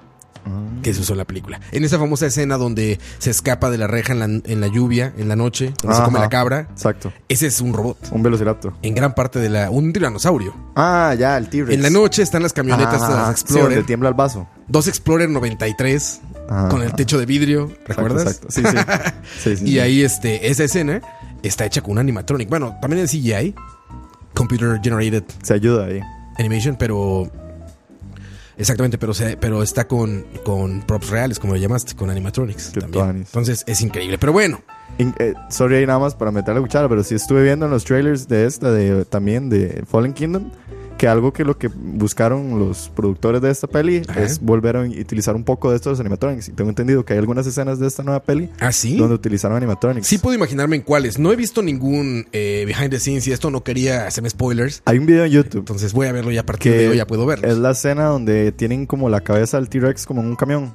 Que 0.82 0.94
se 0.94 1.00
usó 1.02 1.12
en 1.12 1.18
la 1.18 1.24
película. 1.26 1.60
En 1.72 1.84
esa 1.84 1.98
famosa 1.98 2.26
escena 2.26 2.56
donde 2.56 2.98
se 3.18 3.30
escapa 3.30 3.70
de 3.70 3.76
la 3.78 3.86
reja 3.86 4.12
en 4.14 4.18
la, 4.18 4.24
en 4.24 4.60
la 4.60 4.66
lluvia, 4.68 5.12
en 5.18 5.28
la 5.28 5.36
noche, 5.36 5.72
donde 5.82 5.96
se 5.96 6.02
come 6.04 6.16
Ajá. 6.18 6.24
la 6.26 6.28
cabra. 6.30 6.60
Exacto. 6.70 7.12
Ese 7.28 7.46
es 7.48 7.60
un 7.60 7.72
robot. 7.74 7.98
Un 8.12 8.22
velociraptor. 8.22 8.72
En 8.82 8.94
gran 8.94 9.14
parte 9.14 9.38
de 9.38 9.48
la. 9.50 9.70
Un 9.70 9.92
tiranosaurio. 9.92 10.54
Ah, 10.76 11.14
ya, 11.18 11.36
el 11.36 11.48
T-Rex. 11.50 11.74
En 11.74 11.82
la 11.82 11.90
noche 11.90 12.22
están 12.22 12.42
las 12.42 12.52
camionetas, 12.52 13.02
Ajá, 13.02 13.14
las 13.14 13.26
sí, 13.38 13.42
Explorer. 13.42 13.68
donde 13.70 13.82
tiembla 13.84 14.08
el 14.08 14.14
vaso. 14.14 14.48
dos 14.68 14.88
Explorer 14.88 15.28
93 15.28 16.20
Ajá. 16.48 16.68
con 16.68 16.82
el 16.82 16.94
techo 16.94 17.18
de 17.18 17.26
vidrio, 17.26 17.70
¿recuerdas? 17.86 18.22
Exacto, 18.42 18.46
exacto. 18.48 19.12
Sí, 19.40 19.50
sí. 19.50 19.50
sí, 19.50 19.56
sí, 19.58 19.64
Y 19.64 19.72
sí. 19.72 19.78
ahí 19.80 20.02
este, 20.02 20.50
esa 20.50 20.64
escena 20.64 21.02
está 21.42 21.66
hecha 21.66 21.82
con 21.82 21.92
un 21.92 21.98
animatronic. 21.98 22.48
Bueno, 22.48 22.76
también 22.80 23.02
en 23.02 23.06
CGI, 23.08 23.54
Computer 24.34 24.80
Generated 24.82 25.24
Se 25.42 25.54
ayuda 25.54 25.86
ahí. 25.86 26.00
Animation, 26.38 26.76
pero... 26.78 27.30
Exactamente, 28.56 28.98
pero, 28.98 29.14
se, 29.14 29.36
pero 29.36 29.62
está 29.62 29.86
con, 29.88 30.24
con 30.44 30.82
props 30.82 31.10
reales, 31.10 31.38
como 31.38 31.54
lo 31.54 31.58
llamaste, 31.58 31.94
con 31.94 32.10
animatronics 32.10 32.72
también. 32.72 33.16
Entonces 33.18 33.64
es 33.66 33.80
increíble. 33.80 34.18
Pero 34.18 34.32
bueno, 34.32 34.60
In- 34.98 35.14
eh, 35.18 35.34
sorry 35.48 35.76
ahí 35.76 35.86
nada 35.86 35.98
más 35.98 36.14
para 36.14 36.30
meter 36.30 36.54
la 36.54 36.60
cuchara, 36.60 36.88
pero 36.88 37.02
sí 37.02 37.14
estuve 37.14 37.42
viendo 37.42 37.64
en 37.66 37.70
los 37.70 37.84
trailers 37.84 38.28
de 38.28 38.46
esta, 38.46 38.70
de, 38.70 39.04
también 39.06 39.48
de 39.48 39.82
Fallen 39.86 40.12
Kingdom, 40.12 40.50
que 41.00 41.08
algo 41.08 41.32
que 41.32 41.46
lo 41.46 41.56
que 41.56 41.68
buscaron 41.68 42.58
los 42.58 42.90
productores 42.94 43.40
de 43.40 43.50
esta 43.50 43.66
peli 43.66 44.02
Ajá. 44.06 44.22
es 44.22 44.38
volver 44.38 44.76
a 44.76 44.82
utilizar 44.82 45.34
un 45.34 45.44
poco 45.44 45.70
de 45.70 45.76
estos 45.76 45.98
animatronics. 45.98 46.50
Y 46.50 46.52
tengo 46.52 46.68
entendido 46.68 47.06
que 47.06 47.14
hay 47.14 47.18
algunas 47.18 47.46
escenas 47.46 47.78
de 47.78 47.86
esta 47.86 48.02
nueva 48.02 48.22
peli 48.22 48.50
¿Ah, 48.60 48.70
sí? 48.70 48.98
donde 48.98 49.14
utilizaron 49.14 49.56
animatronics. 49.56 50.06
Sí 50.06 50.18
puedo 50.18 50.36
imaginarme 50.36 50.76
en 50.76 50.82
cuáles. 50.82 51.18
No 51.18 51.32
he 51.32 51.36
visto 51.36 51.62
ningún 51.62 52.28
eh, 52.32 52.64
behind 52.66 52.90
the 52.90 53.00
scenes 53.00 53.26
y 53.26 53.32
esto 53.32 53.50
no 53.50 53.64
quería 53.64 54.06
hacerme 54.06 54.28
spoilers. 54.28 54.82
Hay 54.84 54.98
un 54.98 55.06
video 55.06 55.24
en 55.24 55.30
YouTube 55.30 55.60
Entonces 55.60 55.94
voy 55.94 56.06
a 56.06 56.12
verlo 56.12 56.32
ya 56.32 56.42
a 56.42 56.44
partir 56.44 56.70
de 56.70 56.88
hoy, 56.90 56.98
ya 56.98 57.06
puedo 57.06 57.24
verlo. 57.24 57.48
es 57.48 57.56
la 57.56 57.70
escena 57.70 58.04
donde 58.04 58.52
tienen 58.52 58.84
como 58.84 59.08
la 59.08 59.22
cabeza 59.22 59.56
del 59.56 59.70
T-Rex 59.70 60.04
como 60.04 60.20
en 60.20 60.26
un 60.26 60.36
camión. 60.36 60.74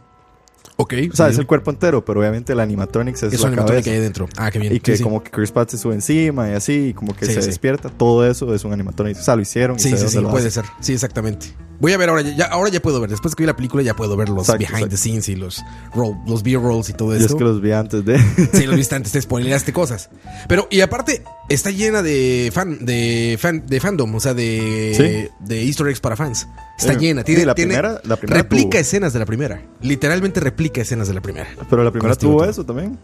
Ok. 0.78 0.94
O 1.12 1.16
sea, 1.16 1.28
sí. 1.28 1.34
es 1.34 1.40
el 1.40 1.46
cuerpo 1.48 1.72
entero, 1.72 2.04
pero 2.04 2.20
obviamente 2.20 2.54
el 2.54 2.60
animatronics 2.60 3.24
es, 3.24 3.34
Es 3.34 3.42
la 3.42 3.48
animatronic 3.48 3.84
cabeza. 3.84 3.84
que 3.92 3.96
hay 3.96 4.02
dentro. 4.02 4.28
Ah, 4.38 4.52
qué 4.52 4.60
bien. 4.60 4.76
Y 4.76 4.80
que 4.80 4.98
Sí, 4.98 5.04
como 5.04 5.24
que 5.24 5.32
Chris 5.32 5.52
Pratt 5.52 5.70
se 5.70 5.78
sube 5.78 5.94
encima 5.96 6.50
y 6.50 6.54
así, 6.54 6.88
y 6.90 6.94
como 6.94 7.16
que 7.16 7.26
se 7.26 7.40
despierta. 7.42 7.90
Todo 7.90 8.30
eso 8.30 8.54
es 8.54 8.64
un 8.66 8.74
animatronic. 8.74 9.18
O 9.18 9.22
sea, 9.24 9.36
lo 9.36 9.42
hicieron. 9.42 9.78
y 9.78 9.80
Sí, 9.80 9.92
sé 9.92 9.98
sí, 10.10 10.18
sí, 10.18 10.22
puede 10.22 10.52
ser. 10.52 10.66
Sí, 10.82 10.94
exactamente. 10.94 11.48
Voy 11.78 11.92
a 11.92 11.98
ver 11.98 12.08
ahora, 12.08 12.22
ya, 12.22 12.46
ahora 12.46 12.70
ya 12.70 12.82
puedo 12.82 13.02
ver. 13.02 13.10
Después 13.10 13.36
que 13.36 13.44
vi 13.44 13.48
la 13.48 13.56
película 13.56 13.84
ya 13.84 13.96
puedo 13.98 14.16
ver 14.16 14.30
los 14.30 14.44
Exacto, 14.48 14.60
behind 14.60 14.76
exacto. 14.76 14.90
the 14.92 14.98
scenes 14.98 15.28
y 15.28 15.36
los, 15.36 15.62
roll- 15.94 16.18
los 16.26 16.42
B-rolls 16.42 16.90
y 16.90 16.94
todo 16.94 17.14
Y 17.14 17.18
es 17.18 17.24
esto. 17.26 17.36
que 17.38 17.44
los 17.44 17.62
vi 17.62 17.74
antes 17.74 18.06
de. 18.06 18.18
Sí, 18.54 18.66
los 18.66 18.78
viste 18.78 18.96
antes, 18.96 19.12
te 19.12 19.22
spoileaste 19.22 19.74
cosas. 19.74 20.10
Pero, 20.48 20.70
y 20.72 20.80
aparte, 20.80 21.24
está 21.50 21.72
llena 21.72 22.02
de 22.02 22.50
fan, 22.54 22.86
de 22.86 23.38
fan, 23.42 23.66
de 23.68 23.80
fandom, 23.82 24.16
o 24.16 24.20
sea, 24.22 24.34
de, 24.34 25.30
de 25.42 25.64
easter 25.64 25.88
eggs 25.88 26.00
para 26.00 26.16
fans. 26.16 26.48
Está 26.80 26.94
llena. 26.94 27.24
Tiene, 27.26 27.46
la 27.46 27.56
tiene- 27.56 27.74
primera- 27.74 28.02
la 28.06 28.16
primera 28.16 28.42
replica 28.42 28.70
tuvo. 28.72 28.80
escenas 28.80 29.12
de 29.12 29.20
la 29.20 29.26
primera. 29.26 29.62
Literalmente 29.82 30.40
replica 30.40 30.55
escenas 30.76 31.08
de 31.08 31.14
la 31.14 31.22
primera. 31.22 31.48
Pero 31.70 31.84
la 31.84 31.92
primera 31.92 32.16
tuvo 32.16 32.44
eso 32.44 32.66
también. 32.66 32.98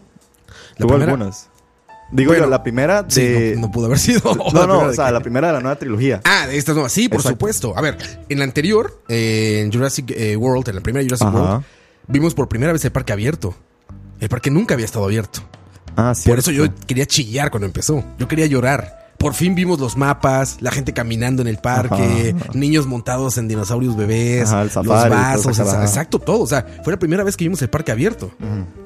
La 0.76 0.86
tuvo 0.86 0.88
primera- 0.88 1.12
algunas. 1.12 1.48
Digo 2.10 2.28
Bueno, 2.32 2.44
yo, 2.44 2.50
la 2.50 2.62
primera 2.62 3.06
Sí, 3.08 3.22
de. 3.22 3.54
no, 3.54 3.62
no 3.62 3.70
pudo 3.72 3.86
haber 3.86 3.98
sido. 3.98 4.20
no, 4.52 4.66
no, 4.66 4.80
o 4.80 4.92
sea, 4.92 5.06
que- 5.06 5.12
la 5.12 5.20
primera 5.20 5.46
de 5.48 5.52
la 5.54 5.60
nueva 5.60 5.76
trilogía. 5.78 6.20
Ah, 6.24 6.46
de 6.46 6.58
estas 6.58 6.74
nuevas. 6.74 6.92
Sí, 6.92 7.08
por 7.08 7.16
Exacto. 7.20 7.34
supuesto. 7.36 7.74
A 7.76 7.80
ver, 7.80 7.96
en 8.28 8.38
la 8.38 8.44
anterior, 8.44 9.02
eh, 9.08 9.62
en 9.64 9.72
Jurassic 9.72 10.10
eh, 10.10 10.36
World, 10.36 10.68
en 10.68 10.74
la 10.74 10.80
primera 10.82 11.02
Jurassic 11.04 11.26
Ajá. 11.28 11.38
World, 11.38 11.64
vimos 12.08 12.34
por 12.34 12.48
primera 12.48 12.72
vez 12.72 12.84
el 12.84 12.92
parque 12.92 13.12
abierto. 13.14 13.54
El 14.20 14.28
parque 14.28 14.50
nunca 14.50 14.74
había 14.74 14.84
estado 14.84 15.04
abierto. 15.06 15.40
Ah, 15.96 16.12
Por 16.26 16.38
eso 16.38 16.50
yo 16.50 16.64
quería 16.86 17.06
chillar 17.06 17.50
cuando 17.50 17.66
empezó. 17.66 18.04
Yo 18.18 18.28
quería 18.28 18.46
llorar. 18.46 19.01
Por 19.22 19.34
fin 19.34 19.54
vimos 19.54 19.78
los 19.80 19.96
mapas, 19.96 20.58
la 20.60 20.70
gente 20.70 20.92
caminando 20.92 21.40
en 21.42 21.48
el 21.48 21.56
parque, 21.58 22.34
Ajá. 22.38 22.50
niños 22.54 22.86
montados 22.86 23.38
en 23.38 23.48
dinosaurios 23.48 23.96
bebés, 23.96 24.48
Ajá, 24.48 24.64
los 24.64 24.74
vasos, 24.86 25.58
el- 25.58 25.66
exacto, 25.82 26.18
todo. 26.18 26.40
O 26.42 26.46
sea, 26.46 26.66
fue 26.84 26.92
la 26.92 26.98
primera 26.98 27.24
vez 27.24 27.36
que 27.36 27.44
vimos 27.44 27.62
el 27.62 27.70
parque 27.70 27.92
abierto. 27.92 28.32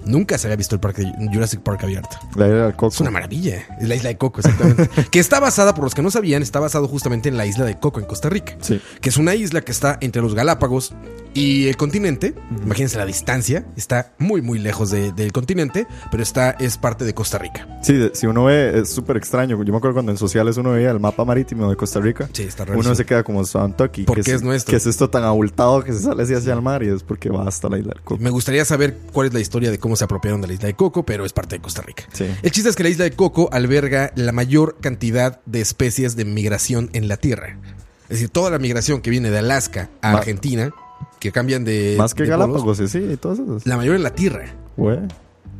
Nunca 0.04 0.38
se 0.38 0.46
había 0.46 0.56
visto 0.56 0.76
el 0.76 0.80
parque 0.80 1.04
Jurassic 1.32 1.60
Park 1.60 1.82
abierto. 1.82 2.16
La 2.36 2.46
isla 2.46 2.64
del 2.66 2.76
Coco. 2.76 2.94
Es 2.94 3.00
una 3.00 3.10
maravilla. 3.10 3.64
Es 3.80 3.88
la 3.88 3.94
isla 3.96 4.08
de 4.10 4.16
Coco, 4.18 4.40
exactamente. 4.40 4.88
que 5.10 5.18
está 5.18 5.40
basada, 5.40 5.74
por 5.74 5.82
los 5.84 5.94
que 5.94 6.02
no 6.02 6.10
sabían, 6.12 6.42
está 6.42 6.60
basado 6.60 6.86
justamente 6.86 7.28
en 7.28 7.36
la 7.36 7.46
isla 7.46 7.64
de 7.64 7.78
Coco, 7.78 7.98
en 7.98 8.06
Costa 8.06 8.28
Rica. 8.28 8.56
Sí. 8.60 8.80
Que 9.00 9.08
es 9.08 9.16
una 9.16 9.34
isla 9.34 9.62
que 9.62 9.72
está 9.72 9.98
entre 10.00 10.22
los 10.22 10.34
Galápagos 10.34 10.94
y 11.34 11.66
el 11.66 11.76
continente. 11.76 12.34
Imagínense 12.62 12.98
la 12.98 13.04
distancia. 13.06 13.64
Está 13.76 14.12
muy, 14.18 14.42
muy 14.42 14.58
lejos 14.60 14.90
de- 14.90 15.10
del 15.12 15.32
continente, 15.32 15.86
pero 16.10 16.22
está, 16.22 16.50
es 16.52 16.76
parte 16.78 17.04
de 17.04 17.14
Costa 17.14 17.38
Rica. 17.38 17.66
Sí, 17.82 17.94
de- 17.94 18.14
si 18.14 18.26
uno 18.26 18.44
ve, 18.44 18.78
es 18.80 18.90
súper 18.90 19.16
extraño. 19.16 19.60
Yo 19.62 19.72
me 19.72 19.78
acuerdo 19.78 19.94
cuando 19.94 20.12
en 20.12 20.18
sociales 20.30 20.56
uno 20.56 20.72
veía 20.72 20.90
el 20.90 21.00
mapa 21.00 21.24
marítimo 21.24 21.68
de 21.70 21.76
Costa 21.76 22.00
Rica. 22.00 22.28
Sí, 22.32 22.42
está 22.44 22.64
Uno 22.64 22.94
se 22.94 23.04
queda 23.04 23.22
como 23.22 23.44
Santoki. 23.44 24.04
Porque 24.04 24.22
que 24.22 24.32
es 24.32 24.42
nuestro. 24.42 24.70
Que 24.70 24.76
es 24.76 24.86
esto 24.86 25.08
tan 25.10 25.24
abultado 25.24 25.82
que 25.82 25.92
se 25.92 26.00
sale 26.00 26.22
así 26.22 26.34
hacia 26.34 26.52
el 26.54 26.62
mar 26.62 26.82
y 26.82 26.88
es 26.88 27.02
porque 27.02 27.30
va 27.30 27.46
hasta 27.48 27.68
la 27.68 27.78
isla 27.78 27.92
del 27.94 28.02
Coco. 28.02 28.22
Me 28.22 28.30
gustaría 28.30 28.64
saber 28.64 28.96
cuál 29.12 29.28
es 29.28 29.34
la 29.34 29.40
historia 29.40 29.70
de 29.70 29.78
cómo 29.78 29.96
se 29.96 30.04
apropiaron 30.04 30.40
de 30.40 30.48
la 30.48 30.54
isla 30.54 30.66
de 30.66 30.74
Coco, 30.74 31.04
pero 31.04 31.24
es 31.24 31.32
parte 31.32 31.56
de 31.56 31.62
Costa 31.62 31.82
Rica. 31.82 32.04
Sí. 32.12 32.26
El 32.42 32.50
chiste 32.50 32.70
es 32.70 32.76
que 32.76 32.82
la 32.82 32.88
isla 32.88 33.04
de 33.04 33.12
Coco 33.12 33.48
alberga 33.52 34.12
la 34.16 34.32
mayor 34.32 34.76
cantidad 34.80 35.40
de 35.46 35.60
especies 35.60 36.16
de 36.16 36.24
migración 36.24 36.90
en 36.92 37.08
la 37.08 37.16
Tierra. 37.16 37.58
Es 38.04 38.10
decir, 38.18 38.28
toda 38.28 38.50
la 38.50 38.58
migración 38.58 39.00
que 39.00 39.10
viene 39.10 39.30
de 39.30 39.38
Alaska 39.38 39.90
a 40.00 40.12
Ma- 40.12 40.18
Argentina, 40.18 40.70
que 41.18 41.32
cambian 41.32 41.64
de. 41.64 41.96
Más 41.98 42.14
que 42.14 42.22
de 42.22 42.28
polos, 42.30 42.46
Galápagos, 42.46 42.78
sí, 42.78 42.88
sí, 42.88 42.98
y 43.12 43.16
todas 43.16 43.38
esas. 43.40 43.66
La 43.66 43.76
mayor 43.76 43.96
en 43.96 44.02
la 44.02 44.10
Tierra. 44.10 44.54
Güey. 44.76 44.98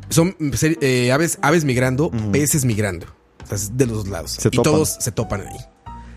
Son 0.09 0.33
eh, 0.61 1.11
aves, 1.11 1.37
aves 1.41 1.65
migrando, 1.65 2.09
peces 2.31 2.63
migrando. 2.63 3.05
De 3.49 3.85
los 3.85 3.97
dos 3.97 4.07
lados. 4.07 4.31
Se 4.31 4.47
y 4.47 4.51
topan. 4.51 4.73
todos 4.73 4.97
se 4.99 5.11
topan 5.11 5.41
ahí. 5.47 5.57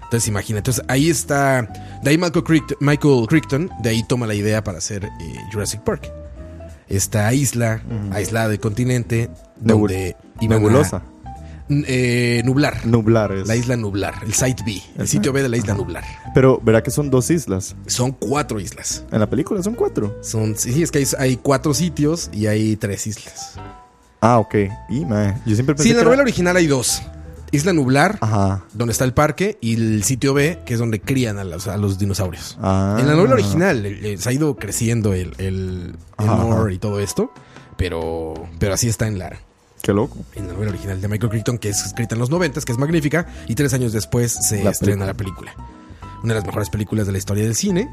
Entonces 0.04 0.28
imagina, 0.28 0.58
entonces 0.58 0.84
ahí 0.88 1.08
está. 1.08 1.62
De 2.02 2.10
ahí 2.10 2.18
Michael 2.18 2.44
Crichton, 2.44 2.76
Michael 2.80 3.26
Crichton 3.28 3.70
de 3.82 3.90
ahí 3.90 4.02
toma 4.02 4.26
la 4.26 4.34
idea 4.34 4.62
para 4.64 4.78
hacer 4.78 5.04
eh, 5.04 5.36
Jurassic 5.52 5.80
Park. 5.82 6.10
Esta 6.88 7.32
isla, 7.32 7.80
aislada 8.12 8.48
del 8.48 8.58
continente, 8.58 9.30
Nebul- 9.62 9.78
donde 9.78 10.16
Nebulosa. 10.40 11.02
Eh, 11.68 12.42
nublar. 12.44 12.84
Nublar 12.84 13.30
es. 13.30 13.46
La 13.46 13.54
isla 13.54 13.76
Nublar, 13.76 14.14
el 14.24 14.34
Site 14.34 14.64
B, 14.66 14.82
el 14.98 15.06
sitio 15.06 15.32
B 15.32 15.40
de 15.40 15.48
la 15.48 15.56
isla 15.56 15.74
Nublar. 15.74 16.02
Pero 16.34 16.58
verá 16.60 16.82
que 16.82 16.90
son 16.90 17.10
dos 17.10 17.30
islas. 17.30 17.76
Son 17.86 18.10
cuatro 18.10 18.58
islas. 18.58 19.04
En 19.12 19.20
la 19.20 19.30
película 19.30 19.62
son 19.62 19.74
cuatro. 19.76 20.18
Son, 20.20 20.56
sí, 20.56 20.82
es 20.82 20.90
que 20.90 20.98
hay, 20.98 21.06
hay 21.20 21.36
cuatro 21.36 21.72
sitios 21.72 22.28
y 22.32 22.48
hay 22.48 22.74
tres 22.74 23.06
islas. 23.06 23.52
Ah, 24.20 24.38
ok. 24.40 24.54
Y, 24.88 25.04
mae, 25.04 25.36
yo 25.46 25.54
siempre 25.54 25.76
pensé 25.76 25.84
Sí, 25.84 25.90
en 25.90 25.98
la 25.98 26.02
novela 26.02 26.22
era- 26.22 26.24
original 26.24 26.56
hay 26.56 26.66
dos. 26.66 27.00
Isla 27.52 27.72
Nublar, 27.72 28.18
Ajá. 28.20 28.64
donde 28.72 28.92
está 28.92 29.04
el 29.04 29.12
parque, 29.12 29.58
y 29.60 29.74
el 29.74 30.04
sitio 30.04 30.34
B, 30.34 30.60
que 30.64 30.74
es 30.74 30.78
donde 30.80 31.00
crían 31.00 31.38
a 31.38 31.44
los, 31.44 31.66
a 31.66 31.76
los 31.76 31.98
dinosaurios. 31.98 32.56
Ah. 32.60 32.96
En 33.00 33.06
la 33.08 33.14
novela 33.14 33.34
original 33.34 33.84
eh, 33.86 34.16
se 34.18 34.28
ha 34.28 34.32
ido 34.32 34.56
creciendo 34.56 35.12
el, 35.14 35.34
el, 35.38 35.96
el 36.18 36.26
lore 36.26 36.74
y 36.74 36.78
todo 36.78 37.00
esto, 37.00 37.32
pero, 37.76 38.34
pero 38.58 38.74
así 38.74 38.88
está 38.88 39.06
en 39.06 39.18
la, 39.18 39.32
Qué 39.82 39.92
loco. 39.92 40.16
en 40.34 40.46
la 40.46 40.52
novela 40.52 40.70
original 40.70 41.00
de 41.00 41.08
Michael 41.08 41.30
Crichton, 41.30 41.58
que 41.58 41.70
es 41.70 41.84
escrita 41.86 42.14
en 42.14 42.20
los 42.20 42.30
90, 42.30 42.60
que 42.60 42.72
es 42.72 42.78
magnífica, 42.78 43.26
y 43.48 43.54
tres 43.54 43.72
años 43.74 43.92
después 43.92 44.32
se 44.32 44.62
La 44.62 44.70
estrena 44.70 45.06
la 45.06 45.14
película. 45.14 45.54
Una 46.22 46.34
de 46.34 46.40
las 46.40 46.46
mejores 46.46 46.68
películas 46.68 47.06
de 47.06 47.12
la 47.12 47.18
historia 47.18 47.44
del 47.44 47.54
cine. 47.54 47.88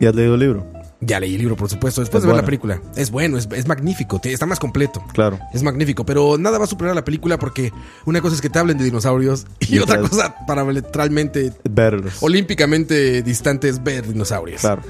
¿Y 0.00 0.06
has 0.06 0.14
leído 0.14 0.34
el 0.34 0.40
libro? 0.40 0.66
Ya 1.00 1.20
leí 1.20 1.34
el 1.34 1.38
libro, 1.40 1.54
por 1.54 1.70
supuesto, 1.70 2.00
después 2.00 2.18
Es 2.18 2.22
de 2.24 2.28
ver 2.32 2.36
la 2.42 2.44
película. 2.44 2.82
Es 2.96 3.10
bueno, 3.12 3.38
es, 3.38 3.48
es 3.52 3.68
magnífico, 3.68 4.18
te- 4.20 4.32
está 4.32 4.46
más 4.46 4.58
completo. 4.58 5.00
Claro. 5.12 5.38
Es 5.54 5.62
magnífico, 5.62 6.04
pero 6.04 6.36
nada 6.38 6.58
va 6.58 6.64
a 6.64 6.66
superar 6.66 6.90
a 6.92 6.94
la 6.96 7.04
película 7.04 7.38
porque 7.38 7.72
una 8.04 8.20
cosa 8.20 8.34
es 8.34 8.40
que 8.42 8.50
te 8.50 8.58
hablen 8.58 8.78
de 8.78 8.84
dinosaurios 8.84 9.46
y, 9.60 9.76
Y 9.76 9.78
otra 9.78 10.00
cosa 10.00 10.34
parametralmente, 10.46 11.52
Verlos. 11.70 12.14
olímpicamente 12.20 13.22
distante 13.22 13.68
es 13.68 13.82
ver 13.84 14.08
dinosaurios. 14.08 14.60
Claro. 14.60 14.82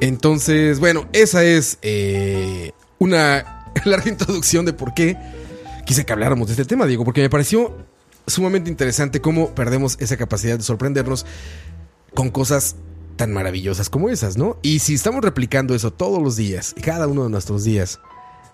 Entonces, 0.00 0.80
bueno, 0.80 1.06
esa 1.12 1.44
es 1.44 1.76
eh, 1.82 2.72
una 2.98 3.64
larga 3.84 4.08
introducción 4.08 4.64
de 4.64 4.72
por 4.72 4.94
qué 4.94 5.18
quise 5.84 6.06
que 6.06 6.12
habláramos 6.14 6.46
de 6.48 6.54
este 6.54 6.64
tema, 6.64 6.86
Diego, 6.86 7.04
porque 7.04 7.20
me 7.20 7.28
pareció 7.28 7.76
sumamente 8.26 8.70
interesante 8.70 9.20
cómo 9.20 9.54
perdemos 9.54 9.96
esa 10.00 10.16
capacidad 10.16 10.56
de 10.56 10.62
sorprendernos 10.62 11.26
con 12.14 12.30
cosas 12.30 12.76
tan 13.20 13.34
maravillosas 13.34 13.90
como 13.90 14.08
esas, 14.08 14.38
¿no? 14.38 14.56
Y 14.62 14.78
si 14.78 14.94
estamos 14.94 15.22
replicando 15.22 15.74
eso 15.74 15.92
todos 15.92 16.22
los 16.22 16.36
días, 16.36 16.74
cada 16.82 17.06
uno 17.06 17.24
de 17.24 17.28
nuestros 17.28 17.64
días, 17.64 18.00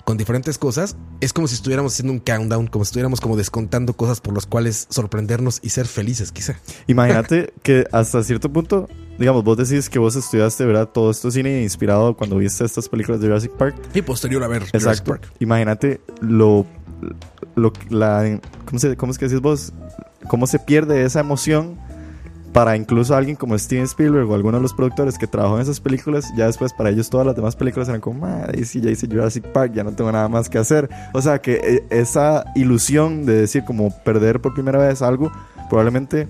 con 0.03 0.17
diferentes 0.17 0.59
cosas, 0.59 0.97
es 1.21 1.33
como 1.33 1.47
si 1.47 1.55
estuviéramos 1.55 1.93
haciendo 1.93 2.13
un 2.13 2.19
countdown, 2.19 2.67
como 2.67 2.85
si 2.85 2.89
estuviéramos 2.89 3.21
como 3.21 3.37
descontando 3.37 3.93
cosas 3.93 4.21
por 4.21 4.35
las 4.35 4.45
cuales 4.45 4.89
sorprendernos 4.91 5.61
y 5.63 5.69
ser 5.69 5.87
felices, 5.87 6.33
quizá. 6.33 6.59
Imagínate 6.89 7.55
que 7.63 7.87
hasta 7.93 8.25
cierto 8.25 8.53
punto, 8.53 8.89
digamos, 9.21 9.45
vos 9.45 9.57
decís 9.57 9.89
que 9.89 10.01
vos 10.01 10.17
estudiaste, 10.17 10.65
¿verdad? 10.65 10.89
Todo 10.89 11.13
esto 11.13 11.31
cine 11.31 11.63
inspirado 11.63 12.17
cuando 12.17 12.37
viste 12.37 12.65
estas 12.65 12.89
películas 12.89 13.21
de 13.21 13.29
Jurassic 13.29 13.53
Park. 13.53 13.77
Y 13.95 14.03
posterior 14.03 14.43
a 14.43 14.49
ver 14.49 14.63
Jurassic 14.63 14.75
Exacto. 14.75 15.11
Park. 15.13 15.33
Imagínate 15.39 16.01
lo, 16.21 16.67
lo 17.55 17.73
la, 17.89 18.41
¿cómo, 18.65 18.81
se, 18.81 18.97
¿cómo 18.97 19.13
es 19.13 19.19
que 19.19 19.27
decís 19.27 19.41
vos? 19.41 19.73
¿Cómo 20.27 20.49
se 20.49 20.59
pierde 20.59 21.05
esa 21.05 21.21
emoción 21.21 21.79
para 22.57 22.75
incluso 22.75 23.15
alguien 23.15 23.37
como 23.37 23.59
Steven 23.59 23.85
Spielberg 23.85 24.31
o 24.31 24.35
alguno 24.35 24.57
de 24.57 24.63
los 24.63 24.73
productores 24.73 25.19
que 25.19 25.27
trabajó 25.27 25.57
en 25.57 25.61
esas 25.61 25.79
películas? 25.79 26.33
Ya 26.39 26.47
después 26.47 26.73
para 26.73 26.89
ellos 26.89 27.11
todas 27.11 27.27
las 27.27 27.37
demás 27.37 27.55
películas 27.55 27.87
eran 27.91 28.01
como, 28.01 28.21
madre, 28.21 28.65
sí, 28.65 28.81
ya 28.81 28.91
hice 28.91 29.07
Jurassic 29.07 29.45
Park, 29.53 29.75
ya 29.75 29.85
no 29.85 29.93
tengo 29.93 30.11
nada 30.11 30.27
más 30.31 30.49
que 30.49 30.57
hacer. 30.57 30.89
O 31.13 31.21
sea 31.21 31.39
que 31.43 31.57
eh, 31.63 31.87
esa 31.91 32.47
ilusión 32.55 33.27
de 33.27 33.43
decir 33.43 33.63
como 33.67 33.91
perder 34.05 34.41
por 34.41 34.55
primera 34.55 34.79
vez 34.79 35.03
algo, 35.03 35.31
probablemente 35.69 36.29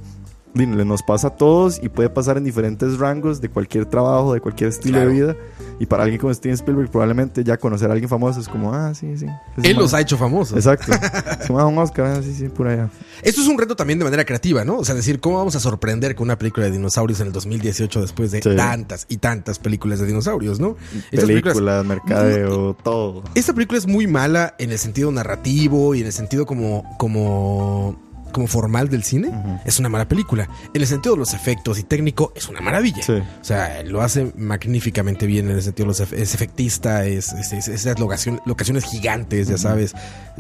nos 0.64 1.03
pasa 1.03 1.29
a 1.29 1.31
todos 1.37 1.79
y 1.83 1.88
puede 1.88 2.09
pasar 2.09 2.38
en 2.38 2.45
diferentes 2.45 2.99
rangos 2.99 3.40
de 3.40 3.49
cualquier 3.51 3.85
trabajo, 3.87 4.33
de 4.33 4.40
cualquier 4.40 4.71
estilo 4.71 4.95
Claro. 4.99 5.09
de 5.11 5.14
vida. 5.14 5.37
Y 5.79 5.85
para 5.87 6.05
alguien 6.05 6.19
como 6.21 6.33
Steven 6.33 6.55
Spielberg, 6.55 6.90
probablemente 6.90 7.45
ya 7.45 7.59
conocer 7.59 7.90
a 7.90 7.92
alguien 7.92 8.09
famoso 8.09 8.40
es 8.40 8.49
como, 8.49 8.73
ah, 8.73 8.95
sí, 8.95 9.19
sí. 9.19 9.27
Él 9.62 9.75
man- 9.75 9.83
los 9.83 9.92
ha 9.92 10.01
hecho 10.01 10.16
famosos. 10.16 10.57
Exacto. 10.57 10.87
Se 11.42 11.49
llama 11.49 11.66
un 11.66 11.77
Oscar, 11.79 12.07
ah, 12.07 12.23
sí, 12.23 12.33
sí, 12.33 12.49
por 12.49 12.69
allá. 12.69 12.88
Esto 13.23 13.42
es 13.42 13.47
un 13.49 13.59
reto 13.59 13.77
también 13.77 13.99
de 13.99 14.05
manera 14.07 14.25
creativa, 14.25 14.64
¿no? 14.64 14.79
O 14.79 14.85
sea, 14.85 14.95
decir, 14.95 15.21
¿cómo 15.21 15.37
vamos 15.37 15.55
a 15.55 15.61
sorprender 15.61 16.14
con 16.14 16.25
una 16.29 16.38
película 16.38 16.64
de 16.66 16.73
dinosaurios 16.73 17.21
en 17.21 17.27
el 17.27 17.33
2018 17.35 18.01
después 18.01 18.31
de 18.31 18.40
Sí. 18.42 18.57
tantas 18.57 19.05
y 19.11 19.19
tantas 19.19 19.59
películas 19.59 19.99
de 20.01 20.07
dinosaurios, 20.07 20.59
¿no? 20.61 20.77
Películas, 21.11 21.85
mercadeo, 21.85 22.75
todo. 22.83 23.23
Esta 23.35 23.53
película 23.53 23.79
es 23.79 23.87
muy 23.87 24.07
mala 24.07 24.55
en 24.59 24.71
el 24.73 24.79
sentido 24.79 25.12
narrativo 25.12 25.95
y 25.95 26.01
en 26.01 26.07
el 26.07 26.12
sentido 26.12 26.47
como, 26.47 26.85
como, 26.99 27.97
como 28.33 28.47
formal 28.47 28.89
del 28.89 29.03
cine. 29.03 29.31
Es 29.65 29.79
una 29.79 29.89
mala 29.89 30.07
película. 30.09 30.49
En 30.75 30.81
el 30.81 30.87
sentido 30.87 31.15
de 31.15 31.21
los 31.21 31.33
efectos 31.35 31.79
y 31.79 31.83
técnico, 31.85 32.33
es 32.35 32.49
una 32.49 32.61
maravilla. 32.61 33.03
Sí. 33.03 33.12
O 33.12 33.45
sea, 33.45 33.83
lo 33.85 34.03
hace 34.03 34.33
magníficamente 34.37 35.27
bien 35.27 35.49
en 35.51 35.57
el 35.57 35.62
sentido 35.62 35.85
de 35.85 35.89
los 35.89 36.01
efe- 36.01 36.19
es 36.19 36.35
efectista, 36.35 37.05
es, 37.05 37.33
es- 37.33 37.53
es- 37.53 37.69
esas 37.69 37.99
locaciones 37.99 38.85
gigantes, 38.85 39.49
ya 39.49 39.59
sabes, 39.59 39.95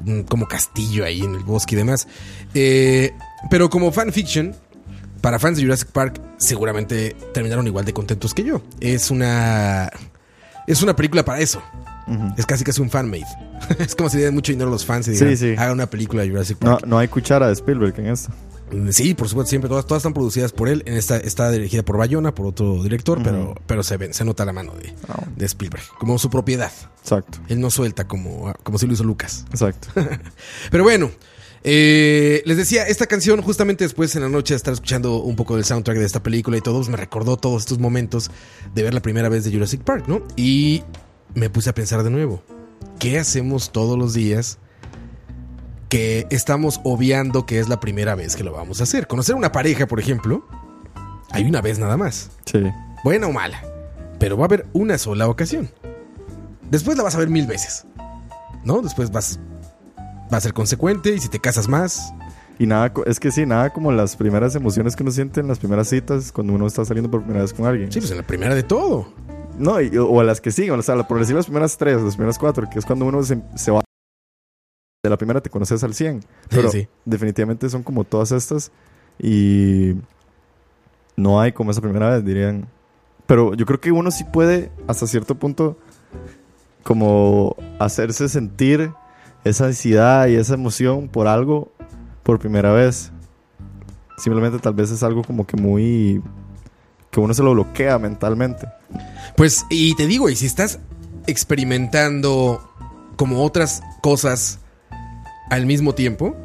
mm, 0.04 0.20
como 0.22 0.46
castillo 0.46 1.04
ahí 1.04 1.20
en 1.22 1.34
el 1.34 1.42
bosque 1.44 1.74
y 1.74 1.78
demás. 1.78 2.06
Eh, 2.54 3.12
pero 3.50 3.70
como 3.70 3.92
fanfiction, 3.92 4.54
para 5.20 5.38
fans 5.38 5.56
de 5.56 5.64
Jurassic 5.64 5.88
Park, 5.88 6.20
seguramente 6.36 7.16
terminaron 7.32 7.66
igual 7.66 7.84
de 7.84 7.92
contentos 7.92 8.34
que 8.34 8.44
yo. 8.44 8.62
Es 8.80 9.10
una. 9.10 9.90
Es 10.66 10.82
una 10.82 10.94
película 10.96 11.24
para 11.24 11.40
eso. 11.40 11.62
Es 12.36 12.46
casi 12.46 12.64
casi 12.64 12.80
un 12.80 12.90
fan-made. 12.90 13.26
es 13.78 13.94
como 13.94 14.08
si 14.08 14.18
dieran 14.18 14.34
mucho 14.34 14.52
dinero 14.52 14.68
a 14.68 14.72
los 14.72 14.84
fans 14.84 15.08
y 15.08 15.12
digan, 15.12 15.58
hagan 15.58 15.72
una 15.72 15.86
película 15.86 16.22
de 16.22 16.30
Jurassic 16.30 16.58
Park. 16.58 16.82
No, 16.82 16.88
no 16.88 16.98
hay 16.98 17.08
cuchara 17.08 17.48
de 17.48 17.54
Spielberg 17.54 17.98
en 17.98 18.06
esto. 18.06 18.30
Mm, 18.72 18.90
sí, 18.90 19.14
por 19.14 19.28
supuesto, 19.28 19.50
siempre 19.50 19.68
todas, 19.68 19.86
todas 19.86 20.00
están 20.00 20.14
producidas 20.14 20.52
por 20.52 20.68
él. 20.68 20.82
En 20.86 20.94
esta 20.94 21.16
está 21.16 21.50
dirigida 21.50 21.82
por 21.82 21.96
Bayona, 21.96 22.34
por 22.34 22.46
otro 22.46 22.82
director, 22.82 23.22
pero, 23.22 23.54
pero 23.66 23.82
se 23.82 23.96
ven, 23.96 24.14
se 24.14 24.24
nota 24.24 24.44
la 24.44 24.52
mano 24.52 24.72
de, 24.74 24.92
ah. 25.08 25.22
de, 25.36 25.46
Spielberg, 25.46 25.84
como 25.98 26.18
su 26.18 26.30
propiedad. 26.30 26.72
Exacto. 27.00 27.38
Él 27.48 27.60
no 27.60 27.70
suelta 27.70 28.06
como, 28.06 28.52
como 28.62 28.78
si 28.78 28.86
lo 28.86 28.92
hizo 28.92 29.04
Lucas. 29.04 29.44
Exacto. 29.50 29.88
pero 30.70 30.82
bueno, 30.84 31.10
eh, 31.62 32.42
les 32.44 32.56
decía, 32.56 32.86
esta 32.86 33.06
canción, 33.06 33.40
justamente 33.42 33.84
después 33.84 34.14
en 34.16 34.22
la 34.22 34.28
noche 34.28 34.54
de 34.54 34.56
estar 34.56 34.72
escuchando 34.72 35.16
un 35.22 35.36
poco 35.36 35.56
del 35.56 35.64
soundtrack 35.64 35.98
de 35.98 36.04
esta 36.04 36.22
película 36.22 36.56
y 36.56 36.60
todos, 36.60 36.88
me 36.88 36.96
recordó 36.96 37.36
todos 37.36 37.62
estos 37.62 37.78
momentos 37.78 38.30
de 38.74 38.82
ver 38.82 38.94
la 38.94 39.00
primera 39.00 39.28
vez 39.28 39.44
de 39.44 39.52
Jurassic 39.52 39.82
Park, 39.82 40.04
¿no? 40.08 40.22
Y 40.36 40.82
me 41.34 41.50
puse 41.50 41.70
a 41.70 41.74
pensar 41.74 42.02
de 42.02 42.10
nuevo, 42.10 42.42
¿qué 42.98 43.18
hacemos 43.18 43.72
todos 43.72 43.98
los 43.98 44.14
días? 44.14 44.58
que 45.88 46.26
estamos 46.30 46.80
obviando 46.84 47.46
que 47.46 47.60
es 47.60 47.68
la 47.68 47.80
primera 47.80 48.14
vez 48.14 48.36
que 48.36 48.44
lo 48.44 48.52
vamos 48.52 48.80
a 48.80 48.84
hacer. 48.84 49.06
Conocer 49.06 49.34
una 49.34 49.52
pareja, 49.52 49.86
por 49.86 50.00
ejemplo, 50.00 50.44
hay 51.30 51.44
una 51.44 51.60
vez 51.60 51.78
nada 51.78 51.96
más. 51.96 52.30
Sí. 52.44 52.62
Buena 53.04 53.26
o 53.28 53.32
mala. 53.32 53.62
Pero 54.18 54.36
va 54.36 54.44
a 54.44 54.46
haber 54.46 54.66
una 54.72 54.98
sola 54.98 55.28
ocasión. 55.28 55.70
Después 56.70 56.96
la 56.96 57.04
vas 57.04 57.14
a 57.14 57.18
ver 57.18 57.28
mil 57.28 57.46
veces. 57.46 57.86
¿No? 58.64 58.82
Después 58.82 59.12
vas, 59.12 59.38
va 60.32 60.38
a 60.38 60.40
ser 60.40 60.52
consecuente 60.52 61.14
y 61.14 61.20
si 61.20 61.28
te 61.28 61.38
casas 61.38 61.68
más. 61.68 62.12
Y 62.58 62.66
nada, 62.66 62.92
es 63.04 63.20
que 63.20 63.30
sí, 63.30 63.44
nada 63.44 63.72
como 63.72 63.92
las 63.92 64.16
primeras 64.16 64.54
emociones 64.54 64.96
que 64.96 65.02
uno 65.02 65.12
siente 65.12 65.40
en 65.40 65.46
las 65.46 65.58
primeras 65.58 65.88
citas 65.88 66.32
cuando 66.32 66.54
uno 66.54 66.66
está 66.66 66.84
saliendo 66.84 67.10
por 67.10 67.20
primera 67.20 67.42
vez 67.42 67.52
con 67.52 67.66
alguien. 67.66 67.92
Sí, 67.92 68.00
pues 68.00 68.10
en 68.10 68.16
la 68.16 68.26
primera 68.26 68.54
de 68.54 68.62
todo. 68.62 69.12
No, 69.58 69.76
o 69.76 70.20
a 70.20 70.24
las 70.24 70.40
que 70.40 70.52
siguen, 70.52 70.78
o 70.78 70.82
sea, 70.82 71.06
por 71.06 71.18
decir 71.18 71.34
las 71.34 71.46
primeras 71.46 71.76
tres, 71.76 72.00
las 72.02 72.16
primeras 72.16 72.38
cuatro, 72.38 72.68
que 72.70 72.78
es 72.78 72.84
cuando 72.84 73.06
uno 73.06 73.22
se, 73.22 73.40
se 73.54 73.70
va 73.70 73.82
de 75.06 75.10
la 75.10 75.16
primera 75.16 75.40
te 75.40 75.50
conoces 75.50 75.82
al 75.82 75.94
100. 75.94 76.20
Pero 76.50 76.70
definitivamente 77.04 77.68
son 77.70 77.82
como 77.82 78.04
todas 78.04 78.32
estas 78.32 78.72
y 79.18 79.94
no 81.16 81.40
hay 81.40 81.52
como 81.52 81.70
esa 81.70 81.80
primera 81.80 82.10
vez, 82.10 82.24
dirían. 82.24 82.68
Pero 83.26 83.54
yo 83.54 83.66
creo 83.66 83.80
que 83.80 83.92
uno 83.92 84.10
sí 84.10 84.24
puede, 84.24 84.70
hasta 84.86 85.06
cierto 85.06 85.34
punto, 85.36 85.78
como 86.82 87.56
hacerse 87.78 88.28
sentir 88.28 88.92
esa 89.44 89.66
ansiedad 89.66 90.26
y 90.28 90.36
esa 90.36 90.54
emoción 90.54 91.08
por 91.08 91.26
algo 91.26 91.72
por 92.22 92.38
primera 92.38 92.72
vez. 92.72 93.12
Simplemente 94.18 94.58
tal 94.58 94.74
vez 94.74 94.90
es 94.90 95.02
algo 95.02 95.22
como 95.22 95.46
que 95.46 95.56
muy... 95.56 96.22
que 97.16 97.20
uno 97.20 97.32
se 97.32 97.42
lo 97.42 97.52
bloquea 97.52 97.98
mentalmente. 97.98 98.68
Pues, 99.38 99.64
y 99.70 99.94
te 99.94 100.06
digo, 100.06 100.28
y 100.28 100.36
si 100.36 100.44
estás 100.44 100.80
experimentando 101.26 102.70
como 103.16 103.42
otras 103.42 103.82
cosas 104.02 104.58
al 105.48 105.64
mismo 105.64 105.94
tiempo, 105.94 106.36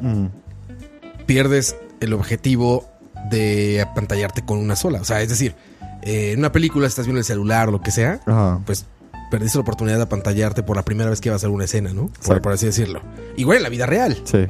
pierdes 1.26 1.76
el 2.00 2.14
objetivo 2.14 2.88
de 3.28 3.82
apantallarte 3.82 4.46
con 4.46 4.56
una 4.56 4.74
sola. 4.74 5.02
O 5.02 5.04
sea, 5.04 5.20
es 5.20 5.28
decir, 5.28 5.54
eh, 6.00 6.32
en 6.32 6.38
una 6.38 6.52
película 6.52 6.86
estás 6.86 7.04
viendo 7.04 7.18
el 7.18 7.26
celular 7.26 7.68
o 7.68 7.72
lo 7.72 7.82
que 7.82 7.90
sea, 7.90 8.20
pues 8.64 8.86
perdiste 9.30 9.58
la 9.58 9.62
oportunidad 9.62 9.98
de 9.98 10.04
apantallarte 10.04 10.62
por 10.62 10.76
la 10.76 10.86
primera 10.86 11.10
vez 11.10 11.20
que 11.20 11.28
vas 11.28 11.34
a 11.34 11.36
hacer 11.36 11.50
una 11.50 11.64
escena, 11.64 11.92
¿no? 11.92 12.10
Por, 12.24 12.50
así 12.50 12.64
decirlo. 12.64 13.02
Igual 13.36 13.58
en 13.58 13.62
la 13.62 13.68
vida 13.68 13.84
real. 13.84 14.16
Sí. 14.24 14.46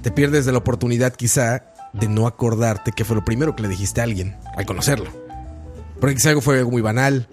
Te 0.00 0.10
pierdes 0.12 0.46
de 0.46 0.52
la 0.52 0.58
oportunidad 0.58 1.12
quizá 1.12 1.64
de 1.92 2.08
no 2.08 2.26
acordarte 2.26 2.92
qué 2.92 3.04
fue 3.04 3.16
lo 3.16 3.24
primero 3.26 3.54
que 3.54 3.62
le 3.62 3.68
dijiste 3.68 4.00
a 4.00 4.04
alguien 4.04 4.34
al 4.56 4.64
conocerlo. 4.64 5.27
Porque 6.00 6.16
quizá 6.16 6.30
algo 6.30 6.40
fue 6.40 6.58
algo 6.58 6.70
muy 6.70 6.82
banal. 6.82 7.28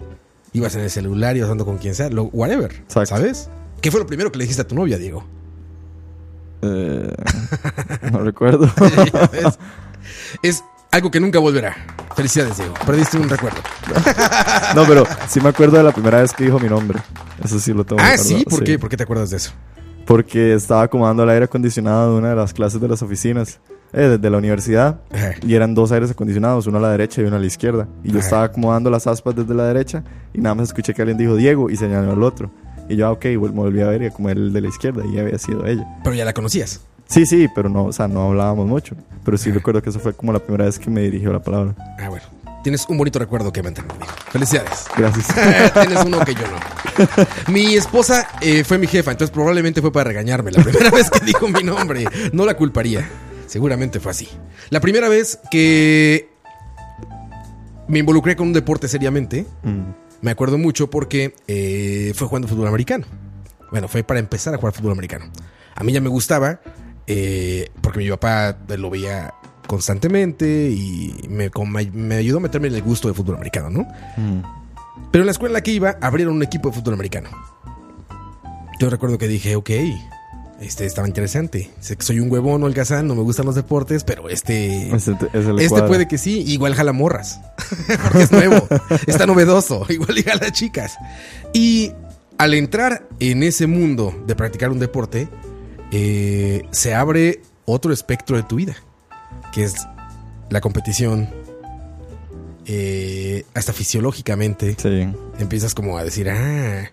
Ibas 0.52 0.74
en 0.74 0.82
el 0.82 0.90
celular, 0.90 1.36
ibas 1.36 1.50
andando 1.50 1.66
con 1.66 1.78
quien 1.78 1.94
sea, 1.94 2.08
lo, 2.08 2.24
whatever. 2.24 2.84
¿Sabes? 2.88 3.50
¿Qué 3.80 3.90
fue 3.90 4.00
lo 4.00 4.06
primero 4.06 4.32
que 4.32 4.38
le 4.38 4.44
dijiste 4.44 4.62
a 4.62 4.66
tu 4.66 4.74
novia, 4.74 4.98
Diego? 4.98 5.24
Eh, 6.62 7.12
no 8.12 8.20
recuerdo. 8.20 8.70
es 10.42 10.64
algo 10.90 11.10
que 11.10 11.20
nunca 11.20 11.38
volverá. 11.38 11.76
Felicidades, 12.16 12.56
Diego. 12.56 12.74
Perdiste 12.86 13.18
un 13.18 13.28
recuerdo. 13.28 13.60
no, 14.74 14.86
pero 14.86 15.04
sí 15.28 15.40
me 15.40 15.50
acuerdo 15.50 15.76
de 15.76 15.84
la 15.84 15.92
primera 15.92 16.22
vez 16.22 16.32
que 16.32 16.44
dijo 16.44 16.58
mi 16.58 16.68
nombre. 16.68 17.00
Eso 17.44 17.58
sí 17.58 17.72
lo 17.72 17.84
tengo. 17.84 18.00
Ah, 18.02 18.16
sí. 18.16 18.44
¿Por 18.48 18.64
qué? 18.64 18.78
¿Por 18.78 18.88
qué 18.88 18.96
te 18.96 19.02
acuerdas 19.02 19.30
de 19.30 19.36
eso? 19.36 19.52
Porque 20.06 20.54
estaba 20.54 20.82
acomodando 20.82 21.24
el 21.24 21.30
aire 21.30 21.44
acondicionado 21.44 22.12
de 22.12 22.18
una 22.18 22.30
de 22.30 22.36
las 22.36 22.54
clases 22.54 22.80
de 22.80 22.88
las 22.88 23.02
oficinas. 23.02 23.60
Eh, 23.92 24.18
de 24.20 24.30
la 24.30 24.36
universidad 24.36 25.00
y 25.46 25.54
eran 25.54 25.74
dos 25.74 25.90
aires 25.92 26.10
acondicionados, 26.10 26.66
uno 26.66 26.78
a 26.78 26.80
la 26.80 26.90
derecha 26.90 27.22
y 27.22 27.24
uno 27.24 27.36
a 27.36 27.38
la 27.38 27.46
izquierda. 27.46 27.88
Y 28.04 28.12
yo 28.12 28.18
estaba 28.18 28.44
acomodando 28.44 28.90
las 28.90 29.06
aspas 29.06 29.34
desde 29.34 29.54
la 29.54 29.64
derecha 29.64 30.04
y 30.34 30.40
nada 30.40 30.54
más 30.54 30.68
escuché 30.68 30.92
que 30.92 31.02
alguien 31.02 31.16
dijo 31.16 31.34
Diego 31.34 31.70
y 31.70 31.76
señaló 31.76 32.12
al 32.12 32.22
otro. 32.22 32.50
Y 32.88 32.96
yo, 32.96 33.06
ah, 33.06 33.12
ok, 33.12 33.24
me 33.24 33.36
volví 33.36 33.80
a 33.80 33.86
ver 33.86 34.02
y 34.02 34.10
como 34.10 34.28
el 34.28 34.52
de 34.52 34.60
la 34.60 34.68
izquierda 34.68 35.02
y 35.06 35.18
había 35.18 35.38
sido 35.38 35.66
ella. 35.66 35.86
Pero 36.04 36.14
ya 36.14 36.24
la 36.24 36.32
conocías. 36.32 36.80
Sí, 37.06 37.24
sí, 37.24 37.48
pero 37.54 37.68
no, 37.68 37.86
o 37.86 37.92
sea, 37.92 38.08
no 38.08 38.28
hablábamos 38.28 38.66
mucho. 38.66 38.96
Pero 39.24 39.38
sí 39.38 39.50
recuerdo 39.50 39.80
que 39.82 39.90
eso 39.90 40.00
fue 40.00 40.12
como 40.12 40.32
la 40.32 40.40
primera 40.40 40.64
vez 40.64 40.78
que 40.78 40.90
me 40.90 41.02
dirigió 41.02 41.32
la 41.32 41.40
palabra. 41.40 41.74
Ah, 41.98 42.08
bueno. 42.08 42.24
Tienes 42.62 42.84
un 42.88 42.98
bonito 42.98 43.20
recuerdo 43.20 43.52
que 43.52 43.62
mantener. 43.62 43.92
Felicidades. 44.30 44.86
Gracias. 44.96 45.26
Tienes 45.72 46.04
uno 46.04 46.18
que 46.24 46.34
yo 46.34 46.40
no. 46.42 47.52
Mi 47.52 47.76
esposa 47.76 48.26
eh, 48.40 48.64
fue 48.64 48.76
mi 48.76 48.88
jefa, 48.88 49.12
entonces 49.12 49.32
probablemente 49.32 49.80
fue 49.80 49.92
para 49.92 50.08
regañarme 50.08 50.50
la 50.50 50.64
primera 50.64 50.90
vez 50.92 51.08
que 51.08 51.24
dijo 51.24 51.46
mi 51.46 51.62
nombre. 51.62 52.06
No 52.32 52.44
la 52.44 52.56
culparía. 52.56 53.08
Seguramente 53.46 54.00
fue 54.00 54.10
así. 54.10 54.28
La 54.70 54.80
primera 54.80 55.08
vez 55.08 55.38
que 55.50 56.28
me 57.88 58.00
involucré 58.00 58.36
con 58.36 58.48
un 58.48 58.52
deporte 58.52 58.88
seriamente. 58.88 59.46
Mm. 59.62 59.80
Me 60.22 60.30
acuerdo 60.30 60.58
mucho 60.58 60.88
porque 60.90 61.34
eh, 61.46 62.12
fue 62.14 62.26
jugando 62.26 62.48
fútbol 62.48 62.68
americano. 62.68 63.06
Bueno, 63.70 63.88
fue 63.88 64.02
para 64.02 64.20
empezar 64.20 64.54
a 64.54 64.58
jugar 64.58 64.72
fútbol 64.72 64.92
americano. 64.92 65.26
A 65.74 65.84
mí 65.84 65.92
ya 65.92 66.00
me 66.00 66.08
gustaba 66.08 66.60
eh, 67.06 67.70
porque 67.80 68.00
mi 68.00 68.08
papá 68.08 68.56
lo 68.76 68.90
veía 68.90 69.34
constantemente 69.66 70.70
y 70.70 71.14
me, 71.28 71.50
ayudó 72.14 72.38
a 72.38 72.40
meterme 72.40 72.68
en 72.68 72.74
el 72.74 72.82
gusto 72.82 73.08
de 73.08 73.14
fútbol 73.14 73.36
americano, 73.36 73.70
¿no? 73.70 73.82
Mm. 74.16 74.42
Pero 75.10 75.22
en 75.22 75.26
la 75.26 75.32
escuela 75.32 75.50
en 75.50 75.54
la 75.54 75.60
que 75.60 75.72
iba 75.72 75.96
abrieron 76.00 76.34
un 76.34 76.42
equipo 76.42 76.70
de 76.70 76.76
fútbol 76.76 76.94
americano. 76.94 77.28
Yo 78.78 78.90
recuerdo 78.90 79.18
que 79.18 79.28
dije, 79.28 79.56
ok, 79.56 79.70
este 80.60 80.86
estaba 80.86 81.06
interesante. 81.06 81.70
Sé 81.80 81.96
que 81.96 82.04
soy 82.04 82.20
un 82.20 82.30
huevón 82.30 82.62
holgazán, 82.62 83.06
no 83.06 83.14
me 83.14 83.22
gustan 83.22 83.46
los 83.46 83.54
deportes, 83.54 84.04
pero 84.04 84.28
este. 84.28 84.88
Este, 84.94 85.14
este 85.32 85.82
puede 85.82 86.08
que 86.08 86.18
sí. 86.18 86.42
Igual 86.46 86.74
jala 86.74 86.92
morras. 86.92 87.40
Porque 88.02 88.22
es 88.22 88.32
nuevo. 88.32 88.66
está 89.06 89.26
novedoso. 89.26 89.84
Igual 89.90 90.22
jala 90.24 90.50
chicas. 90.52 90.96
Y 91.52 91.92
al 92.38 92.54
entrar 92.54 93.06
en 93.20 93.42
ese 93.42 93.66
mundo 93.66 94.14
de 94.26 94.34
practicar 94.34 94.70
un 94.70 94.78
deporte, 94.78 95.28
eh, 95.92 96.62
se 96.70 96.94
abre 96.94 97.42
otro 97.66 97.92
espectro 97.92 98.36
de 98.36 98.42
tu 98.42 98.56
vida. 98.56 98.76
Que 99.52 99.64
es 99.64 99.74
la 100.48 100.60
competición. 100.60 101.28
Eh, 102.64 103.44
hasta 103.52 103.74
fisiológicamente. 103.74 104.74
Empiezas 105.38 105.74
como 105.74 105.98
a 105.98 106.04
decir, 106.04 106.30
ah, 106.30 106.90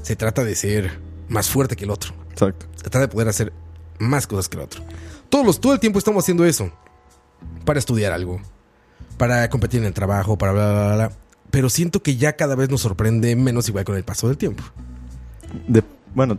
se 0.00 0.16
trata 0.16 0.44
de 0.44 0.54
ser 0.54 0.98
más 1.28 1.48
fuerte 1.50 1.76
que 1.76 1.84
el 1.84 1.90
otro 1.90 2.21
Exacto. 2.32 2.66
Tratar 2.80 3.02
de 3.02 3.08
poder 3.08 3.28
hacer 3.28 3.52
más 3.98 4.26
cosas 4.26 4.48
que 4.48 4.56
el 4.56 4.64
otro. 4.64 4.82
Todos 5.28 5.46
los, 5.46 5.60
todo 5.60 5.72
el 5.72 5.80
tiempo 5.80 5.98
estamos 5.98 6.24
haciendo 6.24 6.44
eso. 6.44 6.70
Para 7.64 7.78
estudiar 7.78 8.12
algo. 8.12 8.40
Para 9.16 9.48
competir 9.48 9.80
en 9.80 9.86
el 9.86 9.94
trabajo, 9.94 10.36
para 10.36 10.52
bla, 10.52 10.72
bla, 10.72 10.94
bla. 10.94 11.12
Pero 11.50 11.68
siento 11.70 12.02
que 12.02 12.16
ya 12.16 12.34
cada 12.34 12.54
vez 12.54 12.70
nos 12.70 12.80
sorprende 12.80 13.36
menos 13.36 13.68
igual 13.68 13.84
con 13.84 13.96
el 13.96 14.04
paso 14.04 14.28
del 14.28 14.38
tiempo. 14.38 14.62
De, 15.68 15.82
bueno, 16.14 16.38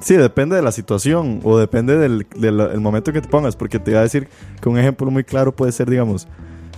sí, 0.00 0.16
depende 0.16 0.56
de 0.56 0.62
la 0.62 0.72
situación 0.72 1.40
o 1.44 1.56
depende 1.58 1.96
del, 1.96 2.26
momento 2.80 3.12
que 3.12 3.20
te 3.20 3.28
pongas. 3.28 3.56
Porque 3.56 3.78
te 3.78 3.92
iba 3.92 4.00
a 4.00 4.04
decir 4.04 4.28
que 4.60 4.68
un 4.68 4.78
ejemplo 4.78 5.10
muy 5.10 5.24
claro 5.24 5.54
puede 5.54 5.72
ser, 5.72 5.88
digamos, 5.88 6.26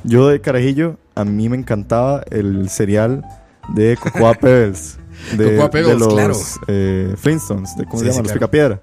yo 0.05 0.29
de 0.29 0.41
carajillo, 0.41 0.99
a 1.15 1.25
mí 1.25 1.49
me 1.49 1.57
encantaba 1.57 2.23
el 2.31 2.69
cereal 2.69 3.25
de 3.75 3.97
Cocoa 3.97 4.35
Pebbles 4.41 4.99
de, 5.37 5.57
los 6.29 6.61
eh, 6.67 7.15
Flintstones, 7.17 7.77
de 7.77 7.85
cómo 7.85 7.99
se 7.99 8.07
llama, 8.07 8.23
los 8.23 8.33
picapiedra. 8.33 8.81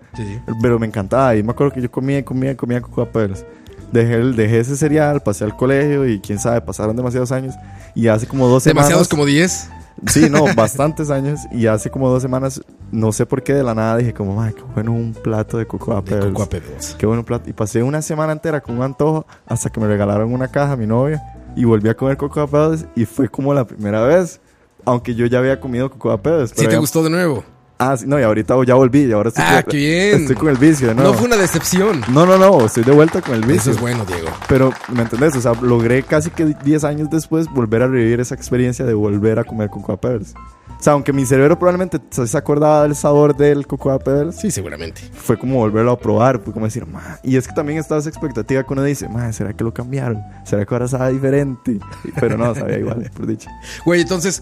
Pero 0.61 0.79
me 0.79 0.87
encantaba 0.87 1.35
y 1.35 1.43
me 1.43 1.51
acuerdo 1.51 1.73
que 1.73 1.81
yo 1.81 1.91
comía, 1.91 2.23
comía, 2.23 2.55
comía 2.55 2.81
Cocoa 2.81 3.11
Pebbles. 3.11 3.45
Dejé, 3.91 4.17
dejé 4.17 4.59
ese 4.59 4.75
cereal, 4.75 5.21
pasé 5.21 5.43
al 5.43 5.55
colegio 5.55 6.07
y 6.07 6.19
quién 6.19 6.37
sabe, 6.37 6.61
pasaron 6.61 6.95
demasiados 6.95 7.31
años 7.31 7.55
y 7.95 8.07
hace 8.07 8.27
como 8.27 8.47
dos 8.47 8.63
semanas... 8.63 8.87
¿Demasiados 8.87 9.07
como 9.07 9.25
10? 9.25 9.69
Sí, 10.07 10.29
no, 10.29 10.45
bastantes 10.55 11.09
años 11.09 11.41
y 11.51 11.67
hace 11.67 11.89
como 11.89 12.09
dos 12.09 12.21
semanas, 12.21 12.61
no 12.91 13.11
sé 13.11 13.25
por 13.25 13.43
qué 13.43 13.53
de 13.53 13.63
la 13.63 13.73
nada 13.73 13.97
dije 13.97 14.13
como, 14.13 14.41
ay, 14.41 14.53
qué 14.53 14.61
bueno 14.73 14.93
un 14.93 15.13
plato 15.13 15.57
de 15.57 15.65
Cocoa 15.65 16.03
Pebbles. 16.03 16.95
Qué 16.97 17.05
bueno 17.05 17.21
un 17.21 17.25
plato. 17.25 17.49
Y 17.49 17.53
pasé 17.53 17.83
una 17.83 18.01
semana 18.01 18.31
entera 18.31 18.61
con 18.61 18.77
un 18.77 18.83
antojo 18.83 19.25
hasta 19.45 19.69
que 19.69 19.79
me 19.79 19.87
regalaron 19.87 20.31
una 20.33 20.47
caja 20.47 20.73
a 20.73 20.77
mi 20.77 20.85
novia 20.85 21.21
y 21.55 21.65
volví 21.65 21.89
a 21.89 21.95
comer 21.95 22.17
Cocoa 22.17 22.47
Pebbles 22.47 22.85
y 22.95 23.05
fue 23.05 23.27
como 23.27 23.53
la 23.53 23.65
primera 23.65 24.03
vez 24.03 24.39
aunque 24.85 25.15
yo 25.15 25.25
ya 25.25 25.39
había 25.39 25.59
comido 25.59 25.89
cocoa 25.89 26.21
Pebbles. 26.21 26.53
¿Sí 26.55 26.67
te 26.67 26.77
gustó 26.77 27.03
de 27.03 27.09
nuevo? 27.09 27.43
Ah, 27.81 27.95
sí, 27.95 28.05
no, 28.07 28.19
y 28.19 28.23
ahorita 28.23 28.55
ya 28.65 28.73
volví, 28.75 29.05
y 29.05 29.11
ahora 29.13 29.29
estoy, 29.29 29.43
Ah, 29.47 29.63
con, 29.63 29.71
qué 29.71 29.77
bien. 29.77 30.21
estoy 30.21 30.35
con 30.35 30.49
el 30.49 30.57
vicio, 30.57 30.93
¿no? 30.93 31.01
No 31.03 31.13
fue 31.13 31.27
una 31.27 31.37
decepción. 31.37 32.01
no, 32.11 32.25
no, 32.25 32.37
no, 32.37 32.65
estoy 32.65 32.83
de 32.83 32.91
vuelta 32.91 33.21
con 33.21 33.35
el 33.35 33.41
vicio. 33.43 33.59
Eso 33.61 33.71
es 33.71 33.79
bueno, 33.79 34.03
Diego. 34.05 34.27
Pero, 34.49 34.73
¿me 34.89 35.03
entendés? 35.03 35.33
O 35.37 35.41
sea, 35.41 35.53
logré 35.61 36.03
casi 36.03 36.29
que 36.29 36.45
10 36.63 36.83
años 36.83 37.09
después 37.09 37.47
volver 37.47 37.83
a 37.83 37.87
revivir 37.87 38.19
esa 38.19 38.35
experiencia 38.35 38.83
de 38.85 38.93
volver 38.93 39.39
a 39.39 39.45
comer 39.45 39.69
Cocoa 39.69 39.95
Pebbles. 39.95 40.33
O 40.77 40.81
sea, 40.83 40.93
aunque 40.93 41.11
mi 41.13 41.25
cerebro 41.25 41.57
probablemente 41.59 41.99
se 42.09 42.37
acordaba 42.37 42.83
del 42.83 42.95
sabor 42.95 43.35
del 43.35 43.65
Cocoa 43.67 43.99
Pebbles, 43.99 44.35
Sí, 44.37 44.49
seguramente. 44.51 45.01
fue 45.13 45.37
como 45.37 45.55
volverlo 45.55 45.91
a 45.91 45.99
probar, 45.99 46.39
fue 46.41 46.53
como 46.53 46.65
decir, 46.65 46.85
ma. 46.85 47.17
Y 47.23 47.35
es 47.37 47.47
que 47.47 47.53
también 47.53 47.79
estaba 47.79 47.99
esa 47.99 48.09
expectativa 48.09 48.63
que 48.63 48.73
uno 48.73 48.83
dice, 48.83 49.07
ma, 49.09 49.31
¿será 49.33 49.53
que 49.53 49.63
lo 49.63 49.73
cambiaron? 49.73 50.21
¿Será 50.45 50.65
que 50.65 50.73
ahora 50.75 50.87
sabe 50.89 51.13
diferente? 51.13 51.79
Pero 52.19 52.37
no, 52.37 52.53
sabía 52.55 52.77
igual, 52.79 53.09
por 53.15 53.25
dicho. 53.27 53.49
Güey, 53.85 54.01
entonces, 54.01 54.41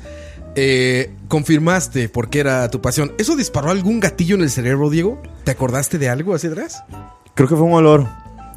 eh, 0.60 1.12
confirmaste 1.28 2.10
por 2.10 2.30
qué 2.30 2.39
era 2.39 2.67
tu 2.72 2.82
pasión. 2.82 3.12
¿Eso 3.20 3.36
disparó 3.36 3.70
algún 3.70 4.00
gatillo 4.00 4.36
en 4.36 4.41
el 4.41 4.50
cerebro, 4.50 4.89
Diego? 4.89 5.22
¿Te 5.43 5.52
acordaste 5.52 6.00
de 6.00 6.10
algo 6.10 6.34
hacia 6.34 6.50
atrás? 6.50 6.84
Creo 7.36 7.48
que 7.48 7.56
fue 7.56 7.63
un 7.63 7.74
olor. 7.74 8.08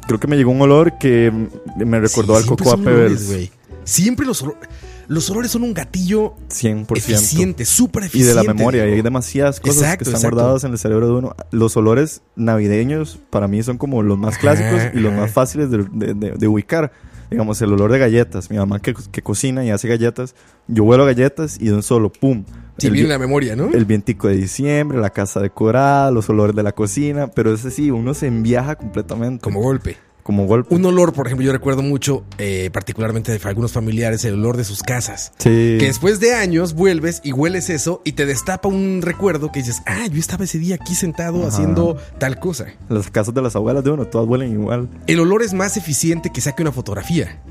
Creo 0.07 0.19
que 0.19 0.25
me 0.27 0.35
llegó 0.35 0.49
un 0.51 0.61
olor 0.61 0.97
que 0.97 1.31
me 1.77 1.99
recordó 1.99 2.35
Sí, 2.35 2.41
al 2.41 2.45
Cocoa 2.49 2.73
olores, 2.73 3.21
Pebbles. 3.21 3.51
Siempre 3.83 4.25
los 4.25 4.41
olores. 4.41 4.67
Los 5.07 5.29
olores 5.29 5.51
son 5.51 5.63
un 5.63 5.73
gatillo 5.73 6.33
100%. 6.49 6.97
eficiente, 6.97 7.65
súper 7.65 8.03
Y 8.03 8.05
eficiente. 8.07 8.29
de 8.39 8.47
la 8.47 8.53
memoria, 8.53 8.87
y 8.87 8.93
hay 8.93 9.01
demasiadas 9.01 9.59
cosas 9.59 9.77
Exacto, 9.83 9.97
que 9.99 10.03
están 10.05 10.15
exacto. 10.21 10.35
guardadas 10.37 10.63
en 10.63 10.71
el 10.71 10.77
cerebro 10.79 11.05
de 11.07 11.13
uno. 11.13 11.35
Los 11.51 11.75
olores 11.77 12.21
navideños 12.37 13.19
para 13.29 13.47
mí 13.47 13.61
son 13.61 13.77
como 13.77 14.01
los 14.03 14.17
más 14.17 14.37
clásicos 14.37 14.81
y 14.93 14.99
los 14.99 15.11
ajá. 15.11 15.21
más 15.21 15.31
fáciles 15.33 15.69
de, 15.69 15.85
de- 15.91 16.13
de- 16.13 16.31
de 16.31 16.47
ubicar. 16.47 16.93
Digamos, 17.31 17.61
el 17.61 17.71
olor 17.73 17.91
de 17.91 17.97
galletas. 17.99 18.49
Mi 18.51 18.57
mamá 18.57 18.79
que, 18.79 18.93
que 19.11 19.21
cocina 19.21 19.63
y 19.65 19.69
hace 19.71 19.87
galletas, 19.87 20.35
yo 20.67 20.83
huelo 20.83 21.05
galletas 21.05 21.57
y 21.59 21.65
de 21.67 21.73
un 21.73 21.81
solo, 21.83 22.11
¡pum! 22.11 22.43
Sí, 22.77 22.87
el, 22.87 22.93
viene 22.93 23.07
vi- 23.07 23.11
la 23.13 23.19
memoria, 23.19 23.55
¿no? 23.55 23.69
el 23.69 23.85
vientico 23.85 24.27
de 24.27 24.35
diciembre, 24.35 24.97
la 24.99 25.09
casa 25.11 25.39
decorada, 25.39 26.11
los 26.11 26.29
olores 26.29 26.55
de 26.55 26.63
la 26.63 26.73
cocina, 26.73 27.27
pero 27.27 27.53
ese 27.53 27.71
sí, 27.71 27.89
uno 27.89 28.13
se 28.13 28.27
enviaja 28.27 28.75
completamente. 28.75 29.41
Como 29.41 29.61
golpe. 29.61 29.95
Como 30.31 30.47
golpe. 30.47 30.73
Un 30.73 30.85
olor, 30.85 31.11
por 31.11 31.27
ejemplo, 31.27 31.45
yo 31.45 31.51
recuerdo 31.51 31.81
mucho, 31.81 32.23
eh, 32.37 32.69
particularmente 32.71 33.37
de 33.37 33.39
algunos 33.49 33.73
familiares, 33.73 34.23
el 34.23 34.35
olor 34.35 34.55
de 34.55 34.63
sus 34.63 34.81
casas. 34.81 35.33
Sí. 35.39 35.75
Que 35.77 35.87
después 35.87 36.21
de 36.21 36.33
años 36.33 36.73
vuelves 36.73 37.19
y 37.21 37.33
hueles 37.33 37.69
eso 37.69 38.01
y 38.05 38.13
te 38.13 38.25
destapa 38.25 38.69
un 38.69 39.01
recuerdo 39.01 39.51
que 39.51 39.59
dices, 39.59 39.81
ah, 39.85 40.07
yo 40.09 40.19
estaba 40.21 40.45
ese 40.45 40.57
día 40.57 40.75
aquí 40.75 40.95
sentado 40.95 41.39
Ajá. 41.39 41.49
haciendo 41.49 41.97
tal 42.17 42.39
cosa. 42.39 42.67
Las 42.87 43.11
casas 43.11 43.33
de 43.33 43.41
las 43.41 43.57
abuelas 43.57 43.83
de 43.83 43.91
uno, 43.91 44.05
todas 44.05 44.25
huelen 44.25 44.53
igual. 44.53 44.87
El 45.05 45.19
olor 45.19 45.43
es 45.43 45.53
más 45.53 45.75
eficiente 45.75 46.31
que 46.31 46.39
saque 46.39 46.61
una 46.61 46.71
fotografía. 46.71 47.41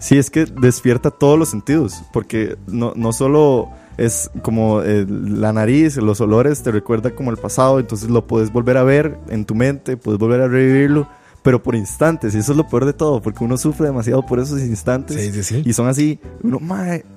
Sí, 0.00 0.18
es 0.18 0.28
que 0.28 0.44
despierta 0.44 1.12
todos 1.12 1.38
los 1.38 1.50
sentidos, 1.50 2.02
porque 2.12 2.56
no, 2.66 2.94
no 2.96 3.12
solo 3.12 3.70
es 3.96 4.28
como 4.42 4.82
eh, 4.82 5.06
la 5.08 5.52
nariz, 5.52 5.96
los 5.98 6.20
olores 6.20 6.64
te 6.64 6.72
recuerda 6.72 7.12
como 7.12 7.30
el 7.30 7.36
pasado, 7.36 7.78
entonces 7.78 8.10
lo 8.10 8.26
puedes 8.26 8.52
volver 8.52 8.76
a 8.76 8.82
ver 8.82 9.18
en 9.28 9.44
tu 9.44 9.54
mente, 9.54 9.96
puedes 9.96 10.18
volver 10.18 10.40
a 10.40 10.48
revivirlo, 10.48 11.08
pero 11.46 11.62
por 11.62 11.76
instantes, 11.76 12.34
y 12.34 12.38
eso 12.38 12.50
es 12.50 12.58
lo 12.58 12.66
peor 12.66 12.84
de 12.86 12.92
todo, 12.92 13.22
porque 13.22 13.44
uno 13.44 13.56
sufre 13.56 13.86
demasiado 13.86 14.26
por 14.26 14.40
esos 14.40 14.60
instantes. 14.62 15.16
Sí, 15.16 15.30
sí, 15.30 15.42
sí. 15.44 15.62
Y 15.64 15.74
son 15.74 15.86
así, 15.86 16.18
uno, 16.42 16.60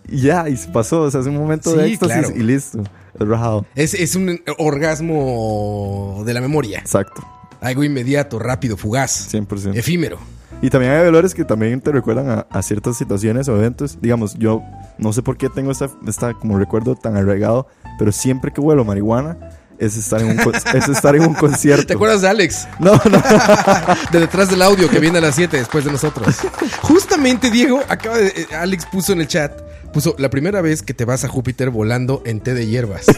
y 0.08 0.22
ya, 0.22 0.48
y 0.48 0.56
se 0.56 0.68
pasó, 0.68 1.02
o 1.02 1.10
sea, 1.10 1.22
es 1.22 1.26
un 1.26 1.36
momento 1.36 1.74
de 1.76 1.88
éxtasis 1.88 2.28
claro. 2.28 2.36
y 2.36 2.44
listo, 2.44 2.84
es 3.20 3.28
rajado. 3.28 3.65
Es, 3.74 3.96
es 3.96 4.13
un 4.13 4.39
orgasmo 4.60 6.22
de 6.28 6.36
la 6.36 6.42
memoria. 6.42 6.78
Exacto, 6.78 7.24
Algo 7.60 7.84
inmediato, 7.84 8.38
rápido, 8.38 8.78
fugaz, 8.78 9.34
100%. 9.34 9.76
efímero. 9.76 10.20
Y 10.62 10.70
también 10.70 10.92
hay 10.92 11.08
olores 11.08 11.34
que 11.34 11.44
también 11.44 11.82
te 11.82 11.92
recuerdan 11.92 12.30
a, 12.30 12.39
a 12.52 12.62
ciertas 12.62 12.98
situaciones 12.98 13.50
o 13.50 13.58
eventos. 13.58 13.98
Digamos, 14.00 14.36
yo 14.36 14.62
no 15.00 15.12
sé 15.12 15.24
por 15.24 15.38
qué 15.38 15.50
tengo 15.50 15.72
esta, 15.72 15.89
esta 16.06 16.36
como 16.36 16.60
recuerdo 16.60 16.94
tan 16.94 17.18
arraigado, 17.18 17.65
pero 17.98 18.12
siempre 18.12 18.52
que 18.52 18.62
huelo 18.62 18.86
marihuana 18.86 19.38
es 19.80 19.96
estar 19.98 20.22
en 20.22 20.32
un, 20.32 20.54
es 20.74 20.88
estar 20.89 21.15
en 21.15 21.24
un 21.24 21.34
concierto. 21.34 21.86
¿Te 21.88 21.94
acuerdas 21.94 22.22
de 22.22 22.28
Alex? 22.30 22.68
No, 22.80 22.94
no. 23.10 23.24
De 24.12 24.20
detrás 24.20 24.50
del 24.50 24.62
audio 24.62 24.89
que 24.89 25.00
viene 25.00 25.18
a 25.20 25.22
las 25.22 25.36
7 25.36 25.58
después 25.58 25.86
de 25.86 25.92
nosotros. 25.92 26.36
Justamente, 26.82 27.50
Diego, 27.50 27.82
acaba 27.88 28.18
de. 28.18 28.28
eh, 28.28 28.48
Alex 28.56 28.86
puso 28.86 29.13
en 29.13 29.22
el 29.22 29.28
chat. 29.28 29.52
Puso 29.94 30.15
la 30.20 30.30
primera 30.30 30.62
vez 30.62 30.84
que 30.84 30.94
te 30.94 31.04
vas 31.04 31.24
a 31.24 31.28
Júpiter 31.28 31.72
volando 31.72 32.22
en 32.26 32.42
té 32.42 32.54
de 32.54 32.68
hierbas. 32.68 33.06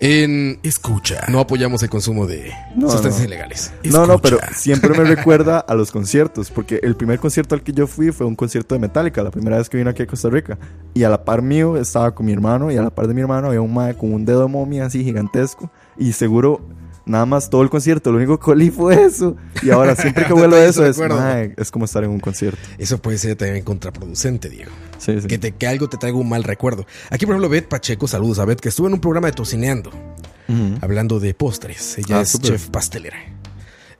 en 0.00 0.58
Escucha. 0.62 1.24
No 1.28 1.40
apoyamos 1.40 1.82
el 1.82 1.90
consumo 1.90 2.26
de 2.26 2.52
No, 2.74 2.90
sustancias 2.90 3.20
no. 3.20 3.26
ilegales. 3.26 3.72
No, 3.84 4.06
no, 4.06 4.18
pero 4.20 4.38
siempre 4.54 4.90
me 4.90 5.04
recuerda 5.14 5.58
a 5.60 5.74
los 5.74 5.90
conciertos, 5.92 6.50
porque 6.50 6.80
el 6.82 6.96
primer 6.96 7.18
concierto 7.18 7.54
al 7.54 7.62
que 7.62 7.72
yo 7.72 7.86
fui 7.86 8.10
fue 8.12 8.26
un 8.26 8.34
concierto 8.36 8.74
de 8.74 8.80
Metallica, 8.80 9.22
la 9.22 9.30
primera 9.30 9.58
vez 9.58 9.68
que 9.68 9.76
vine 9.76 9.90
aquí 9.90 10.02
a 10.02 10.06
Costa 10.06 10.28
Rica. 10.30 10.58
Y 10.94 11.04
a 11.04 11.08
la 11.08 11.24
par 11.24 11.42
mío 11.42 11.76
estaba 11.76 12.14
con 12.14 12.26
mi 12.26 12.32
hermano, 12.32 12.70
y 12.70 12.76
a 12.76 12.82
la 12.82 12.90
par 12.90 13.06
de 13.08 13.14
mi 13.14 13.20
hermano 13.20 13.48
había 13.48 13.60
un 13.60 13.72
mae 13.72 13.94
con 13.96 14.12
un 14.12 14.24
dedo 14.24 14.42
de 14.42 14.48
momia 14.48 14.86
así 14.86 15.02
gigantesco, 15.04 15.70
y 15.96 16.12
seguro 16.12 16.60
nada 17.06 17.26
más 17.26 17.50
todo 17.50 17.62
el 17.62 17.70
concierto, 17.70 18.10
lo 18.12 18.18
único 18.18 18.38
que 18.38 18.50
olí 18.50 18.70
fue 18.70 19.04
eso. 19.04 19.36
Y 19.62 19.70
ahora 19.70 19.94
siempre 19.96 20.26
que 20.26 20.32
vuelo 20.34 20.56
eso 20.56 20.84
es, 20.86 20.98
como 21.70 21.84
estar 21.84 22.04
en 22.04 22.10
un 22.10 22.20
concierto. 22.20 22.58
Eso 22.78 22.98
puede 22.98 23.18
ser 23.18 23.36
también 23.36 23.64
contraproducente, 23.64 24.48
Diego. 24.48 24.70
Sí, 24.98 25.20
sí. 25.20 25.26
Que, 25.26 25.38
te, 25.38 25.52
que 25.52 25.66
algo 25.66 25.88
te 25.88 25.96
traiga 25.96 26.16
un 26.18 26.28
mal 26.28 26.44
recuerdo. 26.44 26.86
Aquí, 27.10 27.26
por 27.26 27.34
ejemplo, 27.34 27.48
Beth 27.48 27.68
Pacheco, 27.68 28.06
saludos 28.08 28.38
a 28.38 28.44
Beth, 28.44 28.60
que 28.60 28.68
estuvo 28.70 28.86
en 28.86 28.94
un 28.94 29.00
programa 29.00 29.26
de 29.28 29.32
Tocineando. 29.32 29.90
Hablando 30.82 31.20
de 31.20 31.32
postres. 31.34 31.96
Ella 31.98 32.18
Ah, 32.18 32.20
es 32.20 32.38
chef 32.40 32.68
pastelera. 32.68 33.16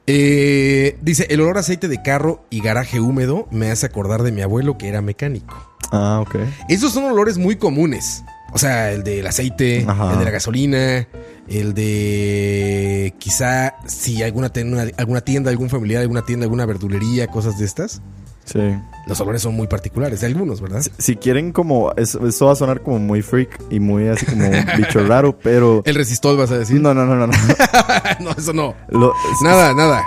Eh, 0.06 0.98
dice, 1.00 1.26
el 1.30 1.40
olor 1.40 1.56
a 1.56 1.60
aceite 1.60 1.88
de 1.88 2.02
carro 2.02 2.44
y 2.50 2.60
garaje 2.60 3.00
húmedo 3.00 3.48
me 3.50 3.70
hace 3.70 3.86
acordar 3.86 4.22
de 4.22 4.32
mi 4.32 4.42
abuelo 4.42 4.76
que 4.76 4.88
era 4.88 5.00
mecánico. 5.00 5.72
Ah, 5.92 6.18
ok. 6.20 6.36
Esos 6.68 6.92
son 6.92 7.04
olores 7.04 7.38
muy 7.38 7.56
comunes. 7.56 8.22
O 8.52 8.58
sea, 8.58 8.92
el 8.92 9.02
del 9.02 9.26
aceite, 9.26 9.84
Ajá. 9.88 10.12
el 10.12 10.18
de 10.18 10.24
la 10.26 10.30
gasolina, 10.30 11.08
el 11.48 11.74
de 11.74 13.14
quizá 13.18 13.74
si 13.86 14.22
alguna, 14.22 14.48
ten- 14.50 14.92
alguna 14.96 15.20
tienda, 15.20 15.50
algún 15.50 15.68
familiar, 15.70 16.02
alguna 16.02 16.22
tienda, 16.22 16.44
alguna 16.44 16.66
verdulería, 16.66 17.26
cosas 17.28 17.58
de 17.58 17.64
estas. 17.64 18.00
Sí. 18.44 18.60
Los 19.06 19.18
olores 19.22 19.40
son 19.40 19.54
muy 19.54 19.66
particulares, 19.68 20.20
de 20.20 20.26
algunos, 20.26 20.60
¿verdad? 20.60 20.82
Si, 20.82 20.90
si 20.98 21.16
quieren 21.16 21.50
como, 21.52 21.92
eso, 21.96 22.26
eso 22.26 22.46
va 22.46 22.52
a 22.52 22.56
sonar 22.56 22.82
como 22.82 22.98
muy 22.98 23.22
freak 23.22 23.58
y 23.70 23.80
muy 23.80 24.08
así 24.08 24.26
como 24.26 24.46
un 24.48 24.64
bicho 24.76 25.02
raro, 25.06 25.38
pero... 25.38 25.82
El 25.86 25.94
resistol, 25.94 26.36
vas 26.36 26.50
a 26.50 26.58
decir. 26.58 26.78
No, 26.80 26.92
no, 26.92 27.06
no, 27.06 27.16
no. 27.16 27.26
no. 27.26 27.32
no, 28.20 28.30
eso 28.32 28.52
no. 28.52 28.74
Lo- 28.90 29.14
Nada, 29.42 29.72
nada. 29.74 30.02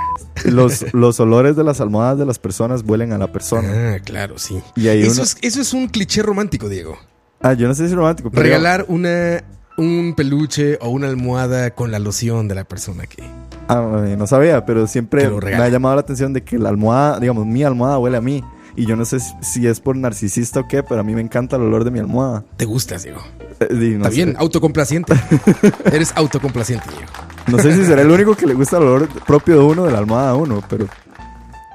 los, 0.46 0.86
los 0.94 1.20
olores 1.20 1.56
de 1.56 1.64
las 1.64 1.82
almohadas 1.82 2.20
de 2.20 2.26
las 2.28 2.38
personas 2.38 2.84
huelen 2.86 3.12
a 3.12 3.18
la 3.18 3.32
persona. 3.32 3.96
Ah, 3.96 4.00
claro, 4.04 4.38
sí. 4.38 4.62
Y 4.76 4.88
Eso, 4.88 5.14
uno- 5.14 5.24
es, 5.24 5.38
eso 5.42 5.62
es 5.62 5.74
un 5.74 5.88
cliché 5.88 6.22
romántico, 6.22 6.70
Diego. 6.70 6.96
Ah, 7.42 7.54
yo 7.54 7.68
no 7.68 7.74
sé 7.74 7.84
si 7.86 7.90
es 7.92 7.96
romántico, 7.96 8.30
pero... 8.30 8.44
Regalar 8.44 8.86
una 8.88 9.44
un 9.78 10.14
peluche 10.16 10.78
o 10.82 10.90
una 10.90 11.08
almohada 11.08 11.72
con 11.72 11.92
la 11.92 12.00
loción 12.00 12.48
de 12.48 12.56
la 12.56 12.64
persona 12.64 13.06
que. 13.06 13.24
Ah, 13.70 14.04
eh, 14.06 14.16
no 14.18 14.28
sabía, 14.28 14.66
pero 14.66 14.88
siempre 14.88 15.30
me 15.30 15.56
ha 15.56 15.70
llamado 15.70 15.96
la 15.96 16.02
atención 16.02 16.34
de 16.34 16.44
que 16.44 16.58
la 16.58 16.70
almohada, 16.70 17.20
digamos, 17.20 17.46
mi 17.46 17.64
almohada 17.64 18.00
huele 18.00 18.18
a 18.18 18.22
mí. 18.22 18.44
Y 18.76 18.86
yo 18.86 18.96
no 18.96 19.06
sé 19.06 19.18
si, 19.42 19.66
es 19.66 19.80
por 19.80 19.96
narcisista 19.96 20.60
o 20.60 20.68
qué, 20.68 20.84
pero 20.84 21.02
a 21.02 21.04
mí 21.04 21.16
me 21.16 21.22
encanta 21.22 21.56
el 21.56 21.64
olor 21.64 21.84
de 21.84 21.90
mi 21.90 21.98
almohada. 21.98 22.44
Te 22.58 22.66
gustas, 22.66 23.04
Diego. 23.04 23.22
Eh, 23.60 23.68
no 23.72 24.06
Está 24.06 24.10
sé. 24.10 24.16
bien, 24.18 24.36
autocomplaciente. 24.38 25.14
Eres 25.92 26.14
autocomplaciente, 26.16 26.88
Diego. 26.90 27.12
No 27.48 27.58
sé 27.58 27.74
si 27.74 27.86
será 27.86 28.04
el 28.04 28.12
único 28.12 28.36
que 28.36 28.46
le 28.46 28.54
gusta 28.54 28.78
el 28.78 28.84
olor 28.84 29.08
propio 29.26 29.58
de 29.58 29.64
uno, 29.64 29.86
de 29.86 29.92
la 29.92 29.98
almohada 29.98 30.30
a 30.32 30.36
uno, 30.36 30.62
pero... 30.70 30.86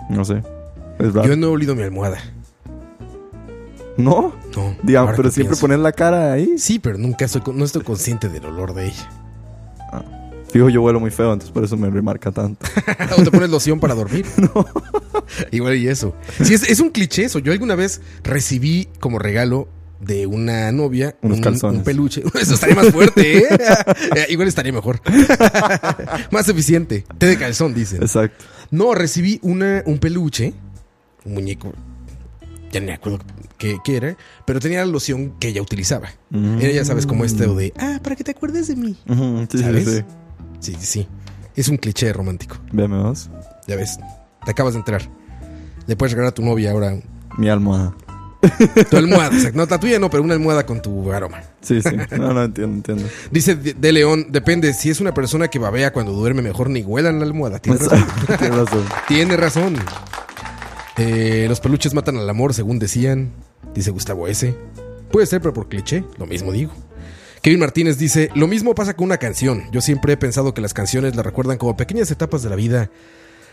No 0.08 0.24
sé. 0.24 0.42
Es 1.00 1.12
raro. 1.12 1.28
Yo 1.28 1.36
no 1.36 1.48
he 1.48 1.50
olido 1.50 1.74
mi 1.74 1.82
almohada. 1.82 2.18
No, 3.96 4.32
No. 4.56 4.76
digamos, 4.82 5.14
pero 5.16 5.30
siempre 5.30 5.56
poner 5.56 5.78
la 5.78 5.92
cara 5.92 6.32
ahí. 6.32 6.54
Sí, 6.58 6.78
pero 6.78 6.98
nunca 6.98 7.26
soy, 7.28 7.42
no 7.54 7.64
estoy 7.64 7.82
consciente 7.82 8.28
del 8.28 8.44
olor 8.46 8.74
de 8.74 8.86
ella. 8.86 9.10
Fijo, 10.52 10.68
yo 10.68 10.82
huelo 10.82 11.00
muy 11.00 11.10
feo, 11.10 11.32
entonces 11.32 11.50
por 11.50 11.64
eso 11.64 11.78
me 11.78 11.88
remarca 11.88 12.30
tanto. 12.30 12.66
o 13.18 13.22
te 13.22 13.30
pones 13.30 13.48
loción 13.48 13.80
para 13.80 13.94
dormir. 13.94 14.26
No. 14.36 14.66
Igual 15.50 15.76
y 15.76 15.88
eso. 15.88 16.14
Sí, 16.42 16.52
es, 16.52 16.68
es 16.68 16.80
un 16.80 16.90
cliché 16.90 17.24
eso. 17.24 17.38
Yo 17.38 17.52
alguna 17.52 17.74
vez 17.74 18.02
recibí 18.22 18.88
como 19.00 19.18
regalo 19.18 19.66
de 20.00 20.26
una 20.26 20.70
novia 20.72 21.16
Unos 21.22 21.38
un, 21.38 21.42
calzones. 21.44 21.78
un 21.78 21.84
peluche. 21.84 22.22
Eso 22.38 22.54
estaría 22.54 22.74
más 22.74 22.90
fuerte, 22.90 23.38
¿eh? 23.38 23.46
Eh, 24.16 24.26
Igual 24.30 24.48
estaría 24.48 24.72
mejor. 24.72 25.00
más 26.30 26.48
eficiente. 26.48 27.04
Té 27.18 27.26
de 27.26 27.38
calzón, 27.38 27.72
dicen. 27.72 28.02
Exacto. 28.02 28.44
No, 28.70 28.94
recibí 28.94 29.38
una, 29.42 29.82
un 29.86 29.98
peluche, 29.98 30.52
un 31.24 31.34
muñeco. 31.34 31.72
Ya 32.72 32.80
no 32.80 32.86
me 32.86 32.94
acuerdo 32.94 33.18
qué, 33.58 33.78
qué 33.84 33.96
era, 33.96 34.16
pero 34.46 34.58
tenía 34.58 34.80
la 34.80 34.86
loción 34.90 35.34
que 35.38 35.48
ella 35.48 35.60
utilizaba. 35.62 36.08
Mm. 36.30 36.58
Era, 36.60 36.72
ya 36.72 36.84
sabes, 36.84 37.06
como 37.06 37.24
este 37.24 37.46
de, 37.46 37.72
ah, 37.78 38.00
para 38.02 38.16
que 38.16 38.24
te 38.24 38.30
acuerdes 38.30 38.66
de 38.68 38.76
mí. 38.76 38.96
Ujú, 39.08 39.46
sí, 39.50 39.58
sí, 39.58 39.64
¿Sabes? 39.64 39.84
sí. 39.84 40.02
Sí, 40.60 40.76
sí. 40.80 41.08
Es 41.54 41.68
un 41.68 41.76
cliché 41.76 42.12
romántico. 42.12 42.56
Véame 42.72 42.96
vos. 43.02 43.28
Ya 43.68 43.76
ves, 43.76 43.98
te 44.44 44.50
acabas 44.50 44.72
de 44.72 44.78
entrar. 44.78 45.02
Le 45.86 45.96
puedes 45.96 46.12
regalar 46.12 46.30
a 46.30 46.34
tu 46.34 46.42
novia 46.42 46.70
ahora 46.70 46.96
Mi 47.36 47.48
almohada. 47.50 47.94
tu 48.90 48.96
almohada. 48.96 49.36
o 49.36 49.40
sea, 49.40 49.50
no, 49.52 49.66
la 49.66 49.78
tuya 49.78 49.98
no, 49.98 50.08
pero 50.08 50.22
una 50.22 50.32
almohada 50.34 50.64
con 50.64 50.80
tu 50.80 51.12
aroma. 51.12 51.42
Sí, 51.60 51.82
sí. 51.82 51.90
No, 52.18 52.32
no 52.32 52.42
entiendo, 52.42 52.76
entiendo. 52.76 53.04
Dice 53.30 53.54
de, 53.54 53.74
de 53.74 53.92
León, 53.92 54.28
depende. 54.30 54.72
Si 54.72 54.88
es 54.90 55.00
una 55.00 55.12
persona 55.12 55.48
que 55.48 55.58
babea 55.58 55.92
cuando 55.92 56.12
duerme, 56.12 56.40
mejor 56.42 56.70
ni 56.70 56.82
huelan 56.82 57.18
la 57.18 57.26
almohada. 57.26 57.58
Tiene 57.58 57.78
razón. 57.86 58.06
Tienes 58.38 58.56
razón. 58.56 58.84
Tiene 59.08 59.36
razón. 59.36 59.76
Eh, 60.98 61.46
los 61.48 61.60
peluches 61.60 61.94
matan 61.94 62.16
al 62.16 62.28
amor, 62.28 62.54
según 62.54 62.78
decían. 62.78 63.32
Dice 63.74 63.90
Gustavo 63.90 64.28
S. 64.28 64.54
Puede 65.10 65.26
ser, 65.26 65.40
pero 65.40 65.54
por 65.54 65.68
cliché. 65.68 66.04
Lo 66.18 66.26
mismo 66.26 66.52
digo. 66.52 66.72
Kevin 67.42 67.58
Martínez 67.58 67.98
dice, 67.98 68.30
lo 68.34 68.46
mismo 68.46 68.74
pasa 68.74 68.94
con 68.94 69.06
una 69.06 69.18
canción. 69.18 69.64
Yo 69.72 69.80
siempre 69.80 70.12
he 70.12 70.16
pensado 70.16 70.54
que 70.54 70.60
las 70.60 70.74
canciones 70.74 71.16
la 71.16 71.22
recuerdan 71.24 71.58
como 71.58 71.76
pequeñas 71.76 72.10
etapas 72.10 72.42
de 72.42 72.50
la 72.50 72.56
vida 72.56 72.90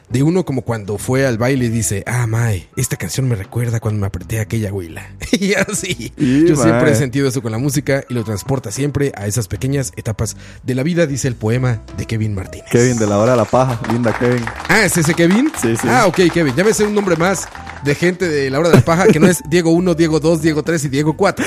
de 0.09 0.23
uno 0.23 0.43
como 0.43 0.63
cuando 0.63 0.97
fue 0.97 1.25
al 1.25 1.37
baile 1.37 1.65
y 1.65 1.69
dice, 1.69 2.03
ah, 2.05 2.25
Mae, 2.27 2.67
esta 2.75 2.97
canción 2.97 3.27
me 3.27 3.35
recuerda 3.35 3.79
cuando 3.79 4.01
me 4.01 4.07
apreté 4.07 4.39
aquella 4.39 4.73
huila. 4.73 5.07
y 5.31 5.53
así. 5.53 6.11
Yo 6.17 6.55
siempre 6.55 6.91
he 6.91 6.95
sentido 6.95 7.27
eso 7.27 7.41
con 7.41 7.51
la 7.51 7.57
música 7.57 8.03
y 8.09 8.13
lo 8.13 8.23
transporta 8.23 8.71
siempre 8.71 9.11
a 9.15 9.27
esas 9.27 9.47
pequeñas 9.47 9.93
etapas 9.95 10.35
de 10.63 10.75
la 10.75 10.83
vida, 10.83 11.05
dice 11.07 11.27
el 11.27 11.35
poema 11.35 11.81
de 11.97 12.05
Kevin 12.05 12.33
Martínez. 12.33 12.69
Kevin, 12.71 12.97
de 12.97 13.07
la 13.07 13.17
hora 13.17 13.31
de 13.31 13.37
la 13.37 13.45
paja. 13.45 13.79
Linda, 13.91 14.17
Kevin. 14.17 14.43
Ah, 14.67 14.83
¿es 14.83 14.97
ese 14.97 15.13
Kevin? 15.13 15.51
Sí, 15.61 15.75
sí. 15.75 15.87
Ah, 15.89 16.07
ok, 16.07 16.19
Kevin. 16.33 16.55
Ya 16.55 16.63
me 16.63 16.73
sé 16.73 16.83
un 16.83 16.95
nombre 16.95 17.15
más 17.15 17.47
de 17.83 17.95
gente 17.95 18.27
de 18.27 18.49
la 18.49 18.59
hora 18.59 18.69
de 18.69 18.75
la 18.75 18.81
paja 18.81 19.07
que 19.07 19.19
no 19.19 19.27
es 19.27 19.41
Diego 19.49 19.71
1, 19.71 19.95
Diego 19.95 20.19
2, 20.19 20.41
Diego 20.41 20.63
3 20.63 20.85
y 20.85 20.89
Diego 20.89 21.15
4. 21.15 21.45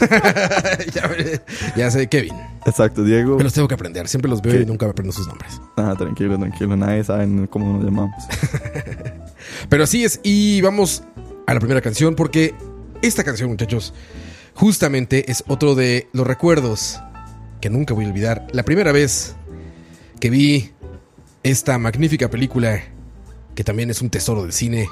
ya, 1.76 1.90
sé, 1.90 2.08
Kevin. 2.08 2.34
Exacto, 2.66 3.04
Diego. 3.04 3.36
Me 3.36 3.44
los 3.44 3.52
tengo 3.52 3.68
que 3.68 3.74
aprender. 3.74 4.08
Siempre 4.08 4.30
los 4.30 4.40
veo 4.40 4.60
y 4.60 4.66
nunca 4.66 4.86
me 4.86 4.90
aprendo 4.90 5.12
sus 5.12 5.26
nombres. 5.26 5.60
Ah, 5.76 5.94
tranquilo, 5.96 6.38
tranquilo. 6.38 6.76
Nadie 6.76 7.04
sabe 7.04 7.48
cómo 7.48 7.74
nos 7.74 7.84
llamamos. 7.84 8.03
Pero 9.68 9.84
así 9.84 10.04
es. 10.04 10.20
Y 10.22 10.60
vamos 10.60 11.04
a 11.46 11.54
la 11.54 11.60
primera 11.60 11.80
canción 11.80 12.14
porque 12.14 12.54
esta 13.02 13.24
canción, 13.24 13.50
muchachos, 13.50 13.94
justamente 14.54 15.30
es 15.30 15.44
otro 15.46 15.74
de 15.74 16.08
los 16.12 16.26
recuerdos 16.26 17.00
que 17.60 17.70
nunca 17.70 17.94
voy 17.94 18.04
a 18.04 18.08
olvidar. 18.08 18.46
La 18.52 18.62
primera 18.62 18.92
vez 18.92 19.36
que 20.20 20.30
vi 20.30 20.72
esta 21.42 21.78
magnífica 21.78 22.30
película, 22.30 22.82
que 23.54 23.64
también 23.64 23.90
es 23.90 24.00
un 24.00 24.10
tesoro 24.10 24.42
del 24.42 24.52
cine, 24.52 24.88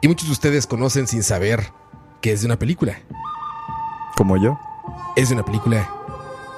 y 0.00 0.08
muchos 0.08 0.28
de 0.28 0.32
ustedes 0.32 0.66
conocen 0.66 1.06
sin 1.06 1.22
saber 1.22 1.72
que 2.20 2.32
es 2.32 2.40
de 2.40 2.46
una 2.46 2.58
película. 2.58 2.98
Como 4.16 4.36
yo. 4.36 4.58
Es 5.16 5.28
de 5.28 5.34
una 5.34 5.44
película. 5.44 5.90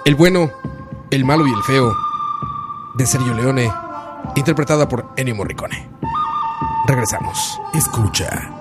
El 0.05 0.14
bueno, 0.14 0.51
el 1.11 1.25
malo 1.25 1.47
y 1.47 1.53
el 1.53 1.62
feo, 1.62 1.95
de 2.95 3.07
Sergio 3.07 3.35
Leone, 3.35 3.71
interpretada 4.37 4.88
por 4.88 5.12
Ennio 5.16 5.35
Morricone. 5.35 5.88
Regresamos. 6.87 7.61
Escucha. 7.75 8.53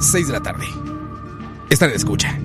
Seis 0.00 0.26
de 0.26 0.32
la 0.34 0.40
tarde. 0.40 0.66
Están 1.70 1.90
en 1.90 1.96
escucha. 1.96 2.41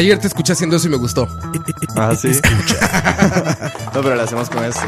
Ayer 0.00 0.18
te 0.18 0.28
escuché 0.28 0.54
haciendo 0.54 0.76
eso 0.76 0.86
y 0.86 0.90
me 0.90 0.96
gustó. 0.96 1.28
Ah, 1.94 2.16
sí. 2.18 2.28
no, 3.94 4.00
pero 4.00 4.14
lo 4.14 4.22
hacemos 4.22 4.48
con 4.48 4.64
esto. 4.64 4.80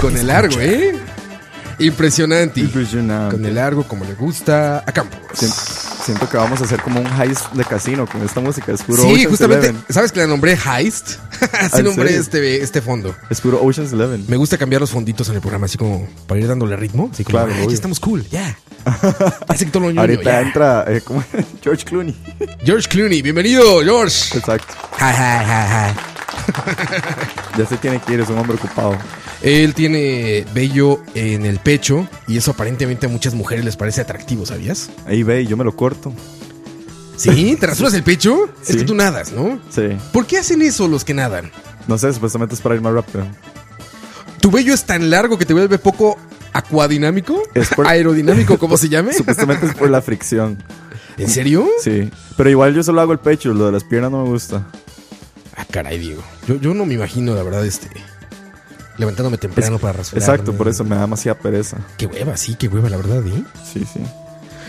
con 0.00 0.16
el 0.16 0.28
largo, 0.28 0.60
¿eh? 0.60 0.96
Impresionante. 1.80 2.60
Impresionante. 2.60 3.34
Con 3.34 3.44
el 3.44 3.56
largo, 3.56 3.82
como 3.82 4.04
le 4.04 4.14
gusta 4.14 4.84
a 4.86 4.92
Campos. 4.92 5.18
Siento, 6.04 6.28
que 6.28 6.36
vamos 6.36 6.60
a 6.60 6.64
hacer 6.64 6.82
como 6.82 7.00
un 7.00 7.06
heist 7.20 7.50
de 7.52 7.64
casino 7.64 8.06
con 8.06 8.22
esta 8.22 8.40
música. 8.40 8.70
Es 8.70 8.82
puro 8.82 9.02
sí, 9.02 9.24
justamente. 9.24 9.74
¿Sabes 9.88 10.12
que 10.12 10.20
la 10.20 10.28
nombré 10.28 10.56
Heist? 10.56 11.18
así 11.60 11.82
nombré 11.82 12.14
este, 12.14 12.62
este 12.62 12.80
fondo. 12.80 13.12
Es 13.28 13.40
puro 13.40 13.60
Ocean's 13.60 13.92
Eleven. 13.92 14.24
Me 14.28 14.36
gusta 14.36 14.56
cambiar 14.56 14.82
los 14.82 14.90
fonditos 14.90 15.30
en 15.30 15.36
el 15.36 15.40
programa, 15.40 15.64
así 15.64 15.78
como 15.78 16.06
para 16.28 16.38
ir 16.38 16.46
dándole 16.46 16.76
ritmo. 16.76 17.08
Así 17.12 17.24
como, 17.24 17.38
claro, 17.38 17.68
ya 17.68 17.74
estamos 17.74 17.98
cool, 17.98 18.24
ya. 18.30 18.56
Así 19.48 19.64
que 19.64 19.70
todo 19.70 19.90
lo 19.90 19.98
Ahorita 19.98 20.42
entra 20.42 20.84
eh, 20.88 21.00
George 21.64 21.86
Clooney. 21.86 22.14
George 22.62 22.86
Clooney, 22.90 23.22
bienvenido, 23.22 23.80
George. 23.82 24.36
Exacto. 24.36 24.74
Ya 27.56 27.64
se 27.64 27.76
tiene 27.78 28.00
que 28.00 28.12
ir, 28.12 28.20
es 28.20 28.28
un 28.28 28.36
hombre 28.36 28.56
ocupado. 28.56 28.98
Él 29.40 29.72
tiene 29.72 30.44
vello 30.52 31.00
en 31.14 31.46
el 31.46 31.58
pecho 31.60 32.06
y 32.26 32.36
eso 32.36 32.50
aparentemente 32.50 33.06
a 33.06 33.08
muchas 33.08 33.32
mujeres 33.32 33.64
les 33.64 33.76
parece 33.76 34.02
atractivo, 34.02 34.44
¿sabías? 34.44 34.90
Ahí 35.06 35.22
ve, 35.22 35.46
yo 35.46 35.56
me 35.56 35.64
lo 35.64 35.74
corto. 35.74 36.12
¿Sí? 37.16 37.56
¿Te 37.58 37.66
rasuras 37.66 37.94
el 37.94 38.02
pecho? 38.02 38.50
Es 38.66 38.76
que 38.76 38.84
tú 38.84 38.94
nadas, 38.94 39.32
¿no? 39.32 39.58
Sí. 39.70 39.96
¿Por 40.12 40.26
qué 40.26 40.38
hacen 40.38 40.60
eso 40.60 40.86
los 40.86 41.04
que 41.04 41.14
nadan? 41.14 41.50
No 41.86 41.96
sé, 41.96 42.12
supuestamente 42.12 42.56
es 42.56 42.60
para 42.60 42.74
ir 42.74 42.82
más 42.82 42.92
rápido. 42.92 43.24
¿Tu 44.40 44.50
vello 44.50 44.74
es 44.74 44.84
tan 44.84 45.08
largo 45.08 45.38
que 45.38 45.46
te 45.46 45.54
vuelve 45.54 45.78
poco 45.78 46.18
acuadinámico? 46.52 47.42
Es 47.54 47.70
¿Aerodinámico, 47.86 48.58
como 48.58 48.76
se 48.76 48.88
llame? 48.88 49.12
Supuestamente 49.16 49.66
es 49.66 49.74
por 49.74 49.88
la 49.88 50.02
fricción. 50.02 50.62
¿En 51.18 51.28
serio? 51.28 51.68
Sí. 51.80 52.10
Pero 52.36 52.50
igual 52.50 52.74
yo 52.74 52.82
solo 52.82 53.00
hago 53.00 53.12
el 53.12 53.18
pecho, 53.18 53.52
lo 53.54 53.66
de 53.66 53.72
las 53.72 53.84
piernas 53.84 54.10
no 54.10 54.24
me 54.24 54.30
gusta. 54.30 54.66
Ah, 55.56 55.64
caray, 55.70 55.98
Diego. 55.98 56.22
Yo, 56.48 56.56
yo 56.56 56.74
no 56.74 56.84
me 56.84 56.94
imagino, 56.94 57.34
la 57.34 57.42
verdad, 57.42 57.64
este. 57.64 57.88
Levantándome 58.96 59.38
temprano 59.38 59.78
para 59.78 59.94
rasurar. 59.94 60.22
Exacto, 60.22 60.52
por 60.54 60.68
eso 60.68 60.84
me 60.84 60.94
da 60.94 61.02
demasiada 61.02 61.38
pereza. 61.38 61.78
Qué 61.96 62.06
hueva, 62.06 62.36
sí, 62.36 62.54
qué 62.56 62.68
hueva, 62.68 62.88
la 62.88 62.96
verdad, 62.96 63.26
¿eh? 63.26 63.44
Sí, 63.72 63.84
sí. 63.92 64.00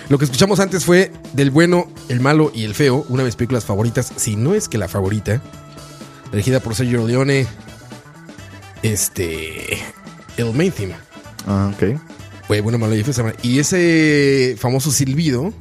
Lo 0.09 0.19
que 0.19 0.25
escuchamos 0.25 0.59
antes 0.59 0.85
fue 0.85 1.11
Del 1.33 1.49
bueno, 1.49 1.87
el 2.09 2.19
malo 2.19 2.51
y 2.53 2.63
el 2.63 2.75
feo, 2.75 3.05
una 3.09 3.23
de 3.23 3.27
mis 3.27 3.35
películas 3.35 3.65
favoritas, 3.65 4.13
si 4.15 4.35
no 4.35 4.53
es 4.53 4.69
que 4.69 4.77
la 4.77 4.87
favorita. 4.87 5.41
Dirigida 6.31 6.59
por 6.59 6.75
Sergio 6.75 7.05
Leone. 7.05 7.47
Este. 8.83 9.79
El 10.37 10.53
main 10.53 10.71
theme. 10.71 10.95
Ah, 11.47 11.71
ok. 11.73 11.99
Fue 12.47 12.61
bueno, 12.61 12.77
malo 12.77 12.95
y 12.95 13.03
feo. 13.03 13.33
Y 13.41 13.59
ese 13.59 14.55
famoso 14.59 14.91
silbido 14.91 15.53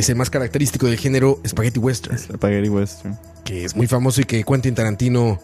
es 0.00 0.08
el 0.08 0.16
más 0.16 0.30
característico 0.30 0.86
del 0.86 0.98
género 0.98 1.40
Spaghetti 1.46 1.78
Western. 1.78 2.18
Spaghetti 2.18 2.68
Western. 2.68 3.18
Que 3.44 3.64
es 3.64 3.74
muy 3.76 3.86
famoso 3.86 4.20
y 4.20 4.24
que 4.24 4.44
Quentin 4.44 4.74
Tarantino... 4.74 5.40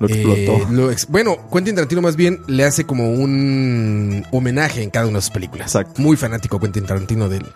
Lo 0.00 0.08
explotó. 0.08 0.90
Eh, 0.90 0.96
bueno, 1.08 1.48
Quentin 1.52 1.76
Tarantino 1.76 2.02
más 2.02 2.16
bien 2.16 2.40
le 2.48 2.64
hace 2.64 2.84
como 2.84 3.12
un 3.12 4.26
homenaje 4.32 4.82
en 4.82 4.90
cada 4.90 5.06
una 5.06 5.18
de 5.18 5.22
sus 5.22 5.30
películas. 5.30 5.68
Exacto. 5.68 6.02
Muy 6.02 6.16
fanático 6.16 6.58
Quentin 6.58 6.84
Tarantino 6.84 7.28
del, 7.28 7.46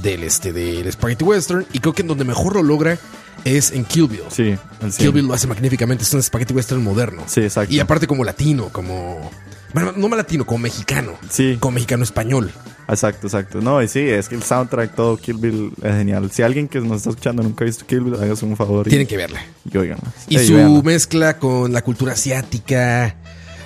del, 0.00 0.22
este, 0.22 0.52
del 0.52 0.90
Spaghetti 0.92 1.24
Western. 1.24 1.66
Y 1.72 1.80
creo 1.80 1.92
que 1.92 2.02
en 2.02 2.08
donde 2.08 2.24
mejor 2.24 2.54
lo 2.54 2.62
logra 2.62 2.98
es 3.44 3.72
en 3.72 3.84
Kill 3.84 4.06
Bill. 4.06 4.22
Sí, 4.28 4.56
el 4.80 4.92
Kill 4.96 5.10
Bill 5.10 5.26
lo 5.26 5.34
hace 5.34 5.48
magníficamente. 5.48 6.04
Es 6.04 6.14
un 6.14 6.22
Spaghetti 6.22 6.54
Western 6.54 6.82
moderno. 6.84 7.24
Sí, 7.26 7.40
exacto. 7.40 7.74
Y 7.74 7.80
aparte 7.80 8.06
como 8.06 8.22
latino, 8.22 8.68
como... 8.70 9.30
No 9.74 10.08
más 10.08 10.16
latino, 10.16 10.44
como 10.46 10.58
mexicano. 10.58 11.12
Sí. 11.30 11.56
Como 11.58 11.74
mexicano 11.74 12.04
español. 12.04 12.52
Exacto, 12.88 13.26
exacto. 13.26 13.60
No, 13.60 13.82
y 13.82 13.88
sí, 13.88 14.00
es 14.00 14.28
que 14.28 14.34
el 14.34 14.42
soundtrack, 14.42 14.94
todo 14.94 15.16
Kill 15.16 15.38
Bill 15.38 15.72
es 15.82 15.94
genial. 15.94 16.30
Si 16.30 16.42
alguien 16.42 16.68
que 16.68 16.80
nos 16.80 16.98
está 16.98 17.10
escuchando 17.10 17.42
nunca 17.42 17.64
ha 17.64 17.66
visto 17.66 17.86
Kill 17.86 18.00
Bill, 18.00 18.14
hágase 18.14 18.44
un 18.44 18.56
favor. 18.56 18.86
Tienen 18.86 19.06
que 19.06 19.16
verla. 19.16 19.42
Y 19.72 19.76
oiganla. 19.78 20.04
Y 20.28 20.38
su 20.38 20.82
mezcla 20.82 21.38
con 21.38 21.72
la 21.72 21.82
cultura 21.82 22.12
asiática, 22.12 23.16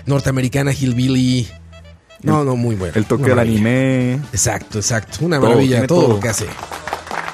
norteamericana, 0.06 0.72
hillbilly. 0.72 1.48
No, 2.22 2.44
no, 2.44 2.56
muy 2.56 2.76
bueno. 2.76 2.94
El 2.96 3.04
toque 3.04 3.24
del 3.24 3.38
anime. 3.38 4.14
Exacto, 4.32 4.78
exacto. 4.78 5.18
Una 5.24 5.40
maravilla. 5.40 5.86
Todo, 5.86 6.02
todo 6.02 6.14
lo 6.14 6.20
que 6.20 6.28
hace. 6.28 6.46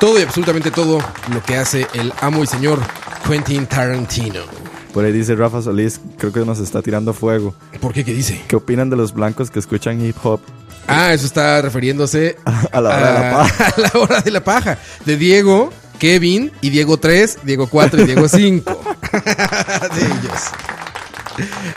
Todo 0.00 0.18
y 0.18 0.22
absolutamente 0.22 0.70
todo 0.70 0.98
lo 1.32 1.42
que 1.42 1.56
hace 1.56 1.86
el 1.94 2.12
amo 2.20 2.42
y 2.42 2.46
señor 2.46 2.80
Quentin 3.26 3.66
Tarantino. 3.66 4.61
Por 4.92 5.04
ahí 5.04 5.12
dice 5.12 5.34
Rafa 5.34 5.62
Solís, 5.62 6.00
creo 6.18 6.32
que 6.32 6.40
nos 6.40 6.58
está 6.58 6.82
tirando 6.82 7.14
fuego. 7.14 7.54
¿Por 7.80 7.92
qué? 7.94 8.04
¿Qué 8.04 8.12
dice? 8.12 8.42
¿Qué 8.46 8.56
opinan 8.56 8.90
de 8.90 8.96
los 8.96 9.14
blancos 9.14 9.50
que 9.50 9.58
escuchan 9.58 10.04
hip 10.04 10.16
hop? 10.22 10.40
Ah, 10.86 11.14
eso 11.14 11.24
está 11.26 11.62
refiriéndose 11.62 12.36
a 12.72 12.80
la 12.80 12.90
hora 12.90 13.12
de 13.12 13.20
la 13.20 13.30
paja. 13.30 13.66
A 13.76 13.80
la 13.80 14.00
hora 14.00 14.20
de 14.20 14.30
la 14.30 14.44
paja. 14.44 14.78
De 15.06 15.16
Diego, 15.16 15.72
Kevin 15.98 16.52
y 16.60 16.70
Diego 16.70 16.98
3, 16.98 17.38
Diego 17.44 17.68
4 17.68 18.02
y 18.02 18.04
Diego 18.04 18.28
5. 18.28 18.82
de 19.94 20.04
ellos. 20.04 20.42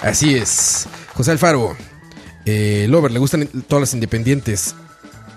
Así 0.02 0.36
es. 0.36 0.88
José 1.14 1.32
Alfaro. 1.32 1.76
Eh, 2.46 2.88
Lover, 2.90 3.12
le 3.12 3.20
gustan 3.20 3.48
todas 3.68 3.82
las 3.82 3.94
independientes. 3.94 4.76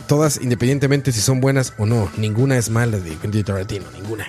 Todas 0.09 0.41
independientemente 0.43 1.13
si 1.13 1.21
son 1.21 1.41
buenas 1.41 1.75
o 1.79 1.87
no. 1.87 2.11
Ninguna 2.17 2.57
es 2.57 2.71
mala 2.71 2.99
de 2.99 3.15
Quentin 3.17 3.45
Tarantino. 3.45 3.85
Ninguna. 3.93 4.27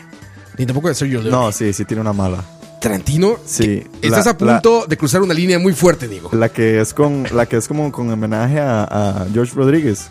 Ni 0.57 0.65
tampoco 0.65 0.89
de 0.89 0.95
Sergio 0.95 1.21
Leone. 1.21 1.31
No, 1.31 1.51
sí, 1.51 1.73
sí 1.73 1.85
tiene 1.85 2.01
una 2.01 2.13
mala. 2.13 2.43
Tarantino. 2.79 3.37
Sí. 3.45 3.83
Estás 4.01 4.27
a 4.27 4.37
punto 4.37 4.85
de 4.87 4.97
cruzar 4.97 5.21
una 5.21 5.33
línea 5.33 5.59
muy 5.59 5.73
fuerte, 5.73 6.07
Diego. 6.07 6.29
La 6.33 6.49
que 6.49 6.79
es 6.81 6.93
con, 6.93 7.25
la 7.31 7.45
que 7.45 7.57
es 7.57 7.67
como 7.67 7.91
con 7.91 8.09
homenaje 8.09 8.59
a, 8.59 9.27
George 9.33 9.53
Rodríguez. 9.55 10.09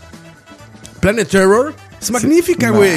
Planet 1.01 1.29
Terror. 1.29 1.75
Es 2.01 2.11
magnífica, 2.11 2.71
güey. 2.71 2.93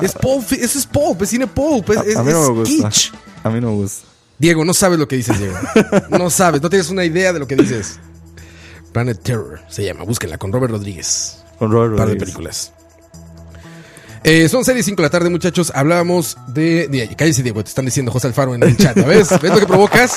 es 0.00 0.12
pulp, 0.12 0.52
eso 0.52 0.78
es 0.78 0.86
pulp, 0.86 1.22
es 1.22 1.28
cine 1.28 1.46
pulp, 1.46 1.90
es, 1.90 2.16
a, 2.16 2.22
mí 2.22 2.32
no 2.32 2.42
me 2.42 2.48
gusta. 2.48 2.88
kitsch. 2.88 3.12
A 3.44 3.50
mí 3.50 3.60
no 3.60 3.70
me 3.70 3.76
gusta. 3.76 4.08
Diego, 4.38 4.64
no 4.64 4.74
sabes 4.74 4.98
lo 4.98 5.06
que 5.06 5.16
dices, 5.16 5.38
Diego. 5.38 5.54
no 6.10 6.30
sabes, 6.30 6.60
no 6.60 6.68
tienes 6.68 6.90
una 6.90 7.04
idea 7.04 7.32
de 7.32 7.38
lo 7.38 7.46
que 7.46 7.54
dices. 7.54 8.00
Planet 8.92 9.20
Terror 9.22 9.60
se 9.68 9.84
llama, 9.84 10.04
búsquenla 10.04 10.38
con 10.38 10.52
Robert 10.52 10.72
Rodríguez. 10.72 11.44
Con 11.58 11.70
Robert 11.70 11.92
Rodríguez. 11.92 11.98
Par 11.98 12.08
de 12.08 12.16
películas. 12.16 12.72
Eh, 14.24 14.48
son 14.48 14.64
6 14.64 14.78
y 14.78 14.82
5 14.82 15.02
de 15.02 15.06
la 15.06 15.10
tarde, 15.10 15.28
muchachos. 15.28 15.70
Hablábamos 15.74 16.38
de, 16.46 16.88
de. 16.88 17.14
Cállese, 17.14 17.42
Diego. 17.42 17.62
Te 17.62 17.68
están 17.68 17.84
diciendo 17.84 18.10
José 18.10 18.28
Alfaro 18.28 18.54
en 18.54 18.62
el 18.62 18.74
chat. 18.74 18.96
¿Ves? 19.06 19.28
¿Ves 19.28 19.52
lo 19.52 19.60
que 19.60 19.66
provocas? 19.66 20.14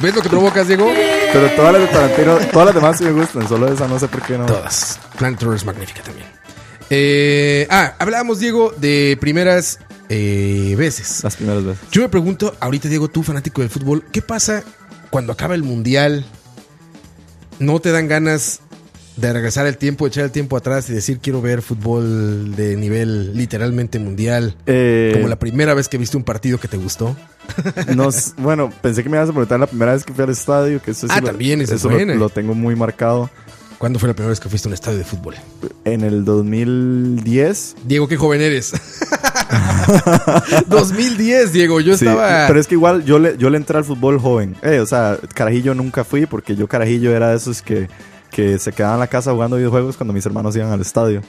¿Ves 0.00 0.12
lo 0.12 0.22
que 0.22 0.28
provocas, 0.28 0.66
Diego? 0.66 0.90
Pero 1.32 1.48
todas 1.52 1.72
las 1.72 1.82
de 1.82 1.88
Tarantino, 1.88 2.38
todas 2.52 2.66
las 2.66 2.74
demás 2.74 2.98
sí 2.98 3.04
me 3.04 3.12
gustan. 3.12 3.48
Solo 3.48 3.72
esa 3.72 3.86
no 3.86 3.96
sé 4.00 4.08
por 4.08 4.22
qué 4.22 4.36
no. 4.36 4.46
Todas. 4.46 4.98
Planet 5.16 5.38
Terror 5.38 5.54
es 5.54 5.64
magnífica 5.64 6.02
también. 6.02 6.26
Eh, 6.90 7.68
ah, 7.70 7.94
hablábamos, 8.00 8.40
Diego, 8.40 8.74
de 8.76 9.16
primeras 9.20 9.78
eh, 10.08 10.74
veces. 10.76 11.22
Las 11.22 11.36
primeras 11.36 11.64
veces. 11.64 11.84
Yo 11.92 12.02
me 12.02 12.08
pregunto, 12.08 12.56
ahorita, 12.58 12.88
Diego, 12.88 13.06
tú, 13.06 13.22
fanático 13.22 13.60
del 13.60 13.70
fútbol, 13.70 14.04
¿qué 14.10 14.20
pasa 14.20 14.64
cuando 15.10 15.32
acaba 15.32 15.54
el 15.54 15.62
mundial? 15.62 16.26
¿No 17.60 17.78
te 17.78 17.92
dan 17.92 18.08
ganas 18.08 18.62
de 19.20 19.32
regresar 19.32 19.66
el 19.66 19.76
tiempo, 19.76 20.06
echar 20.06 20.24
el 20.24 20.30
tiempo 20.30 20.56
atrás 20.56 20.88
y 20.90 20.92
decir 20.92 21.18
quiero 21.20 21.42
ver 21.42 21.62
fútbol 21.62 22.54
de 22.54 22.76
nivel 22.76 23.36
literalmente 23.36 23.98
mundial? 23.98 24.54
Eh, 24.66 25.12
como 25.14 25.28
la 25.28 25.38
primera 25.38 25.74
vez 25.74 25.88
que 25.88 25.98
viste 25.98 26.16
un 26.16 26.24
partido 26.24 26.58
que 26.58 26.68
te 26.68 26.76
gustó. 26.76 27.16
No, 27.96 28.10
bueno, 28.36 28.70
pensé 28.82 29.02
que 29.02 29.08
me 29.08 29.16
ibas 29.16 29.30
a 29.30 29.32
preguntar 29.32 29.58
la 29.58 29.66
primera 29.66 29.92
vez 29.92 30.04
que 30.04 30.12
fui 30.12 30.22
al 30.22 30.30
estadio, 30.30 30.82
que 30.82 30.90
eso 30.90 31.06
Ah, 31.08 31.22
también, 31.22 31.62
eso, 31.62 31.74
eso 31.74 31.88
lo, 31.90 32.14
lo, 32.14 32.28
tengo 32.28 32.54
muy 32.54 32.76
marcado. 32.76 33.30
¿Cuándo 33.78 33.98
fue 33.98 34.08
la 34.08 34.14
primera 34.14 34.30
vez 34.30 34.40
que 34.40 34.48
fuiste 34.48 34.68
a 34.68 34.70
un 34.70 34.74
estadio 34.74 34.98
de 34.98 35.04
fútbol? 35.04 35.36
En 35.84 36.02
el 36.02 36.24
2010. 36.24 37.76
Diego, 37.86 38.06
qué 38.06 38.16
joven 38.16 38.42
eres. 38.42 38.72
2010, 40.66 41.52
Diego, 41.52 41.80
yo 41.80 41.94
estaba... 41.94 42.46
Pero 42.48 42.60
es 42.60 42.66
que 42.66 42.74
igual 42.74 43.04
yo 43.04 43.18
le, 43.18 43.38
yo 43.38 43.50
le 43.50 43.56
entré 43.56 43.78
al 43.78 43.84
fútbol 43.84 44.18
joven. 44.18 44.56
Eh, 44.62 44.80
o 44.80 44.86
sea, 44.86 45.18
carajillo 45.32 45.74
nunca 45.74 46.04
fui 46.04 46.26
porque 46.26 46.56
yo 46.56 46.68
carajillo 46.68 47.14
era 47.14 47.30
de 47.30 47.36
esos 47.36 47.62
que 47.62 47.88
que 48.30 48.58
se 48.58 48.72
quedaban 48.72 48.96
en 48.96 49.00
la 49.00 49.06
casa 49.06 49.32
jugando 49.32 49.56
videojuegos 49.56 49.96
cuando 49.96 50.12
mis 50.12 50.24
hermanos 50.26 50.54
iban 50.56 50.70
al 50.70 50.80
estadio. 50.80 51.22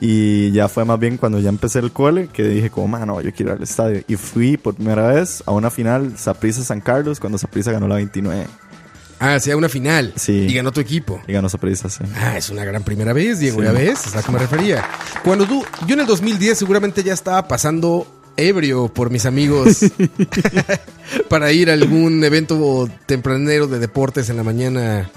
Y 0.00 0.52
ya 0.52 0.68
fue 0.68 0.84
más 0.84 0.98
bien 0.98 1.16
cuando 1.16 1.40
ya 1.40 1.48
empecé 1.48 1.80
el 1.80 1.90
cole 1.90 2.28
que 2.28 2.44
dije 2.44 2.70
como, 2.70 2.86
mano, 2.88 3.20
yo 3.20 3.32
quiero 3.32 3.52
ir 3.52 3.58
al 3.58 3.62
estadio. 3.62 4.02
Y 4.06 4.16
fui 4.16 4.56
por 4.56 4.74
primera 4.74 5.08
vez 5.08 5.42
a 5.46 5.52
una 5.52 5.70
final 5.70 6.16
Saprissa 6.16 6.62
San 6.62 6.80
Carlos 6.80 7.18
cuando 7.18 7.38
Saprissa 7.38 7.72
ganó 7.72 7.88
la 7.88 7.96
29. 7.96 8.46
Ah, 9.20 9.40
sí, 9.40 9.50
a 9.50 9.56
una 9.56 9.68
final. 9.68 10.12
Sí. 10.14 10.46
Y 10.48 10.54
ganó 10.54 10.70
tu 10.70 10.80
equipo. 10.80 11.20
Y 11.26 11.32
ganó 11.32 11.48
Saprissa, 11.48 11.88
sí. 11.88 12.04
Ah, 12.14 12.36
es 12.36 12.50
una 12.50 12.64
gran 12.64 12.84
primera 12.84 13.12
vez, 13.12 13.40
Diego, 13.40 13.62
ya 13.62 13.72
ves, 13.72 14.06
es 14.06 14.14
a 14.14 14.22
que 14.22 14.30
me 14.30 14.38
refería. 14.38 14.88
Cuando 15.24 15.44
tú, 15.44 15.64
yo 15.86 15.94
en 15.94 16.00
el 16.00 16.06
2010 16.06 16.56
seguramente 16.56 17.02
ya 17.02 17.14
estaba 17.14 17.48
pasando 17.48 18.06
ebrio 18.36 18.86
por 18.86 19.10
mis 19.10 19.26
amigos 19.26 19.80
para 21.28 21.50
ir 21.50 21.70
a 21.70 21.72
algún 21.72 22.22
evento 22.22 22.88
tempranero 23.06 23.66
de 23.66 23.80
deportes 23.80 24.30
en 24.30 24.36
la 24.36 24.44
mañana 24.44 25.10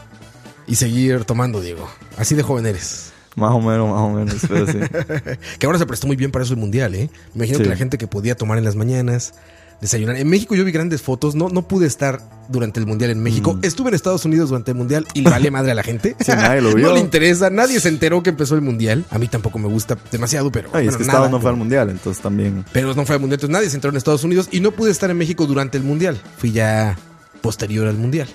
y 0.72 0.76
seguir 0.76 1.26
tomando, 1.26 1.60
Diego. 1.60 1.86
Así 2.18 2.34
de 2.34 2.44
joven 2.44 2.66
eres. 2.66 3.12
Más 3.36 3.52
o 3.52 3.60
menos, 3.60 3.90
más 3.90 4.00
o 4.00 4.10
menos, 4.10 4.36
pero 4.48 4.66
sí. 4.66 4.78
que 5.60 5.66
ahora 5.66 5.78
se 5.78 5.86
prestó 5.86 6.08
muy 6.08 6.16
bien 6.16 6.32
para 6.32 6.46
eso 6.46 6.54
el 6.54 6.62
mundial, 6.62 6.96
¿eh? 6.96 7.10
Me 7.34 7.44
imagino 7.44 7.60
que 7.60 7.70
la 7.70 7.76
gente 7.76 7.98
que 7.98 8.08
podía 8.08 8.36
tomar 8.36 8.58
en 8.58 8.64
las 8.64 8.78
mañanas, 8.78 9.34
desayunar. 9.82 10.16
En 10.16 10.30
México 10.30 10.56
yo 10.56 10.64
vi 10.64 10.72
grandes 10.72 11.02
fotos, 11.02 11.36
no, 11.36 11.50
no 11.50 11.68
pude 11.68 11.88
estar 11.88 12.22
durante 12.48 12.80
el 12.80 12.86
mundial 12.86 13.12
en 13.12 13.22
México. 13.22 13.56
Mm. 13.56 13.66
Estuve 13.66 13.90
en 13.90 13.96
Estados 13.96 14.24
Unidos 14.24 14.48
durante 14.48 14.72
el 14.72 14.78
mundial 14.78 15.06
y 15.14 15.24
le 15.24 15.30
vale 15.30 15.52
madre 15.52 15.72
a 15.72 15.76
la 15.76 15.84
gente. 15.84 16.16
Sí, 16.22 16.32
nadie 16.32 16.62
lo 16.62 16.74
vio. 16.74 16.88
No 16.88 16.94
le 16.94 17.02
interesa, 17.02 17.50
nadie 17.50 17.82
se 17.82 17.90
enteró 17.90 18.24
que 18.24 18.30
empezó 18.30 18.56
el 18.56 18.62
mundial. 18.62 19.04
A 19.10 19.20
mí 19.20 19.28
tampoco 19.28 19.60
me 19.60 19.68
gusta 19.68 19.98
demasiado, 20.10 20.54
pero. 20.54 20.70
Ay, 20.72 20.88
es 20.88 20.96
que 20.96 21.04
Estados 21.04 21.30
no 21.30 21.42
fue 21.42 21.50
al 21.50 21.58
mundial, 21.58 21.90
entonces 21.90 22.24
también. 22.24 22.64
Pero 22.72 22.96
no 22.96 23.06
fue 23.06 23.16
al 23.16 23.20
mundial, 23.20 23.40
entonces 23.40 23.54
nadie 23.54 23.70
se 23.70 23.76
enteró 23.76 23.92
en 23.92 23.98
Estados 23.98 24.24
Unidos 24.24 24.48
y 24.54 24.62
no 24.62 24.72
pude 24.72 24.90
estar 24.90 25.12
en 25.12 25.18
México 25.18 25.46
durante 25.46 25.78
el 25.78 25.84
mundial. 25.84 26.18
Fui 26.38 26.54
ya 26.54 26.98
posterior 27.42 27.88
al 27.88 27.98
mundial 27.98 28.30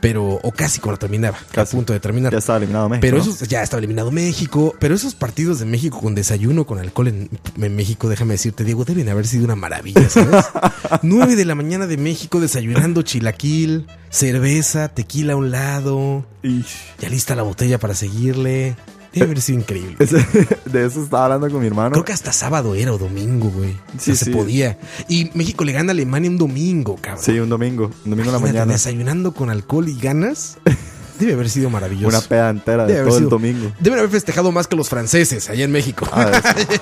pero 0.00 0.40
o 0.42 0.52
casi 0.52 0.80
cuando 0.80 0.98
terminaba, 0.98 1.38
casi. 1.52 1.74
a 1.74 1.76
punto 1.76 1.92
de 1.92 2.00
terminar. 2.00 2.32
Ya 2.32 2.38
estaba 2.38 2.58
eliminado 2.58 2.88
México. 2.88 3.00
Pero 3.00 3.18
esos, 3.18 3.48
ya 3.48 3.62
estaba 3.62 3.78
eliminado 3.78 4.10
México, 4.10 4.74
pero 4.78 4.94
esos 4.94 5.14
partidos 5.14 5.58
de 5.58 5.66
México 5.66 6.00
con 6.00 6.14
desayuno 6.14 6.66
con 6.66 6.78
alcohol 6.78 7.08
en, 7.08 7.28
México, 7.76 8.08
déjame 8.08 8.34
decirte, 8.34 8.64
Diego, 8.64 8.84
deben 8.84 9.08
haber 9.08 9.26
sido 9.26 9.44
una 9.44 9.56
maravilla, 9.56 10.08
¿sabes? 10.08 10.44
9 11.02 11.36
de 11.36 11.44
la 11.44 11.54
mañana 11.54 11.86
de 11.86 11.96
México 11.96 12.40
desayunando 12.40 13.02
chilaquil, 13.02 13.86
cerveza, 14.10 14.88
tequila 14.88 15.34
a 15.34 15.36
un 15.36 15.50
lado. 15.50 16.26
Ya 17.00 17.08
lista 17.08 17.34
la 17.34 17.42
botella 17.42 17.78
para 17.78 17.94
seguirle. 17.94 18.76
Debe 19.12 19.26
haber 19.26 19.40
sido 19.40 19.58
increíble. 19.58 19.96
de 20.64 20.86
eso 20.86 21.02
estaba 21.02 21.24
hablando 21.24 21.50
con 21.50 21.60
mi 21.60 21.66
hermano. 21.66 21.92
Creo 21.92 22.04
que 22.04 22.12
hasta 22.12 22.32
sábado 22.32 22.74
era 22.74 22.92
o 22.92 22.98
domingo, 22.98 23.50
güey. 23.50 23.76
Sí, 23.98 24.14
se 24.14 24.30
podía. 24.30 24.78
Y 25.08 25.30
México 25.34 25.64
le 25.64 25.72
gana 25.72 25.90
a 25.90 25.92
Alemania 25.92 26.30
un 26.30 26.38
domingo, 26.38 26.96
cabrón. 27.00 27.24
Sí, 27.24 27.38
un 27.38 27.48
domingo. 27.48 27.90
Un 28.04 28.10
domingo 28.10 28.30
en 28.30 28.32
la 28.32 28.38
mañana. 28.38 28.72
Desayunando 28.72 29.32
con 29.32 29.50
alcohol 29.50 29.88
y 29.88 29.98
ganas. 29.98 30.58
Debe 31.18 31.32
haber 31.32 31.50
sido 31.50 31.68
maravilloso. 31.68 32.16
Una 32.16 32.20
peda 32.20 32.48
entera 32.48 32.86
de 32.86 33.02
todo 33.02 33.18
el 33.18 33.28
domingo. 33.28 33.72
Deben 33.80 33.98
haber 33.98 34.10
festejado 34.10 34.52
más 34.52 34.68
que 34.68 34.76
los 34.76 34.88
franceses 34.88 35.50
allá 35.50 35.64
en 35.64 35.72
México. 35.72 36.06
Ah, 36.12 36.30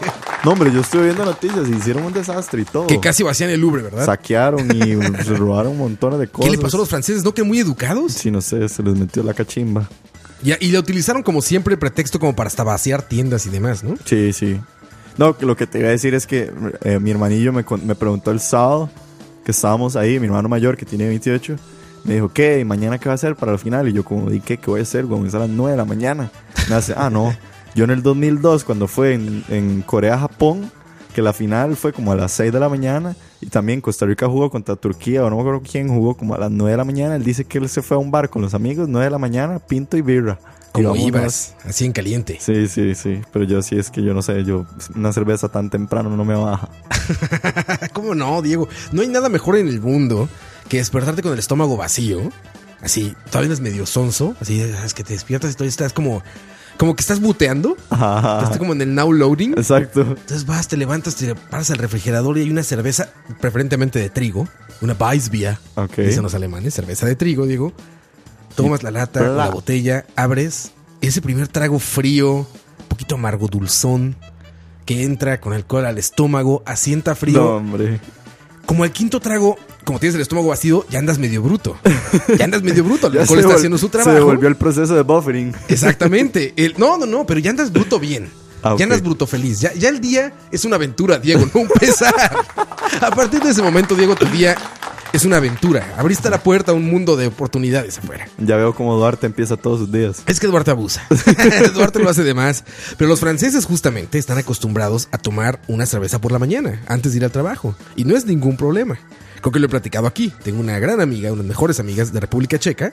no, 0.44 0.50
hombre, 0.50 0.70
yo 0.70 0.82
estuve 0.82 1.04
viendo 1.04 1.24
noticias 1.24 1.66
y 1.68 1.74
hicieron 1.74 2.04
un 2.04 2.12
desastre 2.12 2.60
y 2.60 2.64
todo. 2.66 2.86
Que 2.86 3.00
casi 3.00 3.22
vacían 3.22 3.48
el 3.48 3.60
Louvre, 3.60 3.82
¿verdad? 3.82 4.04
Saquearon 4.04 4.70
y 4.76 4.94
robaron 5.36 5.72
un 5.72 5.78
montón 5.78 6.18
de 6.20 6.28
cosas. 6.28 6.50
¿Qué 6.50 6.56
le 6.56 6.62
pasó 6.62 6.76
a 6.76 6.80
los 6.80 6.88
franceses? 6.88 7.24
¿No 7.24 7.32
que 7.32 7.44
muy 7.44 7.60
educados? 7.60 8.12
Sí, 8.12 8.30
no 8.30 8.42
sé, 8.42 8.68
se 8.68 8.82
les 8.82 8.94
metió 8.94 9.22
la 9.22 9.32
cachimba. 9.32 9.88
Y, 10.42 10.70
le 10.70 10.78
utilizaron 10.78 11.22
como 11.22 11.40
siempre 11.42 11.74
el 11.74 11.78
pretexto 11.78 12.18
como 12.18 12.36
para 12.36 12.48
hasta 12.48 12.62
vaciar 12.62 13.02
tiendas 13.02 13.46
y 13.46 13.50
demás, 13.50 13.82
¿no? 13.82 13.96
Sí, 14.04 14.32
sí. 14.32 14.60
No, 15.16 15.34
lo 15.40 15.56
que 15.56 15.66
te 15.66 15.78
iba 15.78 15.88
a 15.88 15.92
decir 15.92 16.14
es 16.14 16.26
que 16.26 16.52
eh, 16.82 16.98
mi 16.98 17.10
hermanillo 17.10 17.52
me, 17.52 17.64
me, 17.84 17.94
preguntó 17.94 18.30
el 18.30 18.40
sábado 18.40 18.90
que 19.44 19.52
estábamos 19.52 19.96
ahí, 19.96 20.20
mi 20.20 20.26
hermano 20.26 20.48
mayor 20.48 20.76
que 20.76 20.84
tiene 20.84 21.08
28, 21.08 21.56
me 22.04 22.14
dijo, 22.14 22.30
¿qué? 22.32 22.64
¿Mañana 22.64 22.98
qué 22.98 23.08
va 23.08 23.12
a 23.12 23.14
hacer 23.14 23.34
para 23.34 23.52
el 23.52 23.58
final? 23.58 23.88
Y 23.88 23.92
yo 23.92 24.04
como, 24.04 24.30
¿y 24.30 24.40
qué? 24.40 24.58
¿Qué 24.58 24.70
voy 24.70 24.80
a 24.80 24.82
hacer? 24.82 25.04
Vamos 25.06 25.34
a 25.34 25.38
las 25.38 25.48
9 25.48 25.72
de 25.72 25.76
la 25.76 25.84
mañana. 25.84 26.30
Me 26.68 26.74
hace, 26.74 26.94
ah, 26.96 27.10
no. 27.10 27.34
Yo 27.74 27.84
en 27.84 27.90
el 27.90 28.02
2002, 28.02 28.64
cuando 28.64 28.88
fue 28.88 29.14
en, 29.14 29.44
en 29.48 29.82
Corea-Japón, 29.82 30.70
que 31.14 31.22
la 31.22 31.32
final 31.32 31.76
fue 31.76 31.92
como 31.92 32.12
a 32.12 32.16
las 32.16 32.32
6 32.32 32.52
de 32.52 32.60
la 32.60 32.68
mañana 32.68 33.16
y 33.40 33.46
también 33.46 33.80
Costa 33.80 34.06
Rica 34.06 34.26
jugó 34.28 34.50
contra 34.50 34.76
Turquía 34.76 35.24
o 35.24 35.30
no 35.30 35.36
me 35.36 35.42
acuerdo 35.42 35.62
quién 35.62 35.88
jugó 35.88 36.16
como 36.16 36.34
a 36.34 36.38
las 36.38 36.50
9 36.50 36.70
de 36.70 36.76
la 36.76 36.84
mañana. 36.84 37.16
Él 37.16 37.24
dice 37.24 37.44
que 37.44 37.58
él 37.58 37.68
se 37.68 37.82
fue 37.82 37.96
a 37.96 38.00
un 38.00 38.10
bar 38.10 38.30
con 38.30 38.42
los 38.42 38.54
amigos, 38.54 38.88
9 38.88 39.04
de 39.04 39.10
la 39.10 39.18
mañana, 39.18 39.58
pinto 39.58 39.96
y 39.96 40.02
birra. 40.02 40.38
Como 40.72 40.94
ibas, 40.94 41.54
así 41.64 41.86
en 41.86 41.92
caliente. 41.92 42.36
Sí, 42.38 42.68
sí, 42.68 42.94
sí. 42.94 43.22
Pero 43.32 43.46
yo 43.46 43.62
sí 43.62 43.78
es 43.78 43.90
que 43.90 44.02
yo 44.02 44.12
no 44.12 44.20
sé, 44.20 44.44
yo 44.44 44.66
una 44.94 45.10
cerveza 45.12 45.48
tan 45.48 45.70
temprano 45.70 46.14
no 46.14 46.24
me 46.24 46.34
baja. 46.34 46.68
¿Cómo 47.94 48.14
no, 48.14 48.42
Diego? 48.42 48.68
No 48.92 49.00
hay 49.00 49.08
nada 49.08 49.30
mejor 49.30 49.56
en 49.56 49.68
el 49.68 49.80
mundo 49.80 50.28
que 50.68 50.76
despertarte 50.76 51.22
con 51.22 51.32
el 51.32 51.38
estómago 51.38 51.78
vacío. 51.78 52.30
Así, 52.82 53.14
todavía 53.30 53.54
es 53.54 53.60
medio 53.60 53.86
sonso. 53.86 54.36
Así, 54.38 54.60
es 54.60 54.92
que 54.92 55.02
te 55.02 55.14
despiertas 55.14 55.52
y 55.52 55.54
todavía 55.54 55.70
estás 55.70 55.94
como 55.94 56.22
como 56.76 56.94
que 56.94 57.00
estás 57.00 57.20
buteando. 57.20 57.76
Estás 57.90 58.58
como 58.58 58.72
en 58.72 58.82
el 58.82 58.94
now 58.94 59.12
loading. 59.12 59.52
Exacto. 59.52 60.02
Entonces 60.02 60.46
vas, 60.46 60.68
te 60.68 60.76
levantas, 60.76 61.16
te 61.16 61.34
paras 61.34 61.70
al 61.70 61.78
refrigerador 61.78 62.38
y 62.38 62.42
hay 62.42 62.50
una 62.50 62.62
cerveza, 62.62 63.10
preferentemente 63.40 63.98
de 63.98 64.10
trigo, 64.10 64.48
una 64.80 64.94
Weissbier. 64.98 65.58
Ok. 65.74 65.96
Dicen 65.98 66.22
los 66.22 66.34
alemanes, 66.34 66.74
cerveza 66.74 67.06
de 67.06 67.16
trigo, 67.16 67.46
digo. 67.46 67.72
Tomas 68.54 68.82
la 68.82 68.90
lata, 68.90 69.20
la 69.20 69.50
botella, 69.50 70.06
abres 70.16 70.72
ese 71.00 71.20
primer 71.20 71.48
trago 71.48 71.78
frío, 71.78 72.38
un 72.38 72.88
poquito 72.88 73.16
amargo, 73.16 73.48
dulzón, 73.48 74.16
que 74.84 75.02
entra 75.02 75.40
con 75.40 75.52
alcohol 75.52 75.84
al 75.86 75.98
estómago, 75.98 76.62
asienta 76.64 77.14
frío. 77.14 77.38
No, 77.38 77.56
hombre. 77.56 78.00
Como 78.64 78.84
el 78.84 78.92
quinto 78.92 79.20
trago, 79.20 79.56
como 79.86 80.00
tienes 80.00 80.16
el 80.16 80.20
estómago 80.20 80.48
vacío, 80.48 80.84
ya 80.90 80.98
andas 80.98 81.18
medio 81.18 81.42
bruto. 81.42 81.78
Ya 82.36 82.44
andas 82.44 82.62
medio 82.62 82.82
bruto. 82.82 83.06
El 83.06 83.20
alcohol 83.20 83.38
está 83.38 83.54
haciendo 83.54 83.78
su 83.78 83.88
trabajo. 83.88 84.10
Se 84.10 84.16
devolvió 84.16 84.48
el 84.48 84.56
proceso 84.56 84.96
de 84.96 85.02
buffering. 85.02 85.54
Exactamente. 85.68 86.52
El, 86.56 86.74
no, 86.76 86.98
no, 86.98 87.06
no, 87.06 87.24
pero 87.24 87.38
ya 87.38 87.50
andas 87.50 87.72
bruto 87.72 88.00
bien. 88.00 88.28
Ah, 88.64 88.74
ya 88.76 88.82
andas 88.82 89.00
bruto 89.00 89.28
feliz. 89.28 89.60
Ya, 89.60 89.72
ya 89.74 89.88
el 89.88 90.00
día 90.00 90.34
es 90.50 90.64
una 90.64 90.74
aventura, 90.74 91.20
Diego, 91.20 91.48
no 91.54 91.60
un 91.60 91.68
pesar. 91.68 92.12
a 93.00 93.10
partir 93.12 93.40
de 93.40 93.50
ese 93.50 93.62
momento, 93.62 93.94
Diego, 93.94 94.16
tu 94.16 94.26
día 94.26 94.56
es 95.12 95.24
una 95.24 95.36
aventura. 95.36 95.94
Abriste 95.96 96.30
la 96.30 96.42
puerta 96.42 96.72
a 96.72 96.74
un 96.74 96.84
mundo 96.84 97.16
de 97.16 97.28
oportunidades 97.28 97.98
afuera. 97.98 98.28
Ya 98.38 98.56
veo 98.56 98.74
cómo 98.74 98.96
Duarte 98.96 99.26
empieza 99.26 99.56
todos 99.56 99.78
sus 99.78 99.92
días. 99.92 100.24
Es 100.26 100.40
que 100.40 100.48
Duarte 100.48 100.72
abusa. 100.72 101.06
Duarte 101.74 102.00
lo 102.00 102.10
hace 102.10 102.24
de 102.24 102.34
más. 102.34 102.64
Pero 102.98 103.08
los 103.08 103.20
franceses 103.20 103.64
justamente 103.64 104.18
están 104.18 104.38
acostumbrados 104.38 105.06
a 105.12 105.18
tomar 105.18 105.60
una 105.68 105.86
cerveza 105.86 106.20
por 106.20 106.32
la 106.32 106.40
mañana, 106.40 106.82
antes 106.88 107.12
de 107.12 107.18
ir 107.18 107.24
al 107.24 107.30
trabajo. 107.30 107.76
Y 107.94 108.04
no 108.04 108.16
es 108.16 108.26
ningún 108.26 108.56
problema. 108.56 108.98
Creo 109.40 109.52
que 109.52 109.58
lo 109.58 109.66
he 109.66 109.68
platicado 109.68 110.06
aquí. 110.06 110.32
Tengo 110.42 110.60
una 110.60 110.78
gran 110.78 111.00
amiga, 111.00 111.32
una 111.32 111.42
de 111.42 111.48
las 111.48 111.56
mejores 111.56 111.80
amigas 111.80 112.12
de 112.12 112.20
República 112.20 112.58
Checa, 112.58 112.92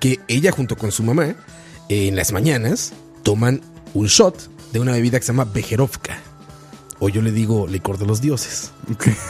que 0.00 0.20
ella 0.28 0.52
junto 0.52 0.76
con 0.76 0.92
su 0.92 1.02
mamá, 1.02 1.34
en 1.88 2.16
las 2.16 2.32
mañanas, 2.32 2.92
toman 3.22 3.60
un 3.94 4.06
shot 4.06 4.50
de 4.72 4.80
una 4.80 4.92
bebida 4.92 5.18
que 5.18 5.26
se 5.26 5.32
llama 5.32 5.44
Bejerovka. 5.44 6.18
O 6.98 7.08
yo 7.08 7.20
le 7.20 7.32
digo 7.32 7.66
licor 7.66 7.98
de 7.98 8.06
los 8.06 8.20
dioses. 8.20 8.72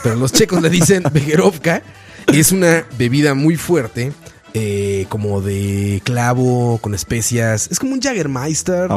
Pero 0.02 0.16
los 0.16 0.32
checos 0.32 0.62
le 0.62 0.70
dicen 0.70 1.02
Bejerovka 1.12 1.82
es 2.26 2.52
una 2.52 2.84
bebida 2.98 3.34
muy 3.34 3.56
fuerte, 3.56 4.12
eh, 4.54 5.06
como 5.08 5.40
de 5.40 6.02
clavo, 6.04 6.78
con 6.78 6.94
especias. 6.94 7.68
Es 7.70 7.78
como 7.78 7.94
un 7.94 8.00
Jaggermeister, 8.00 8.88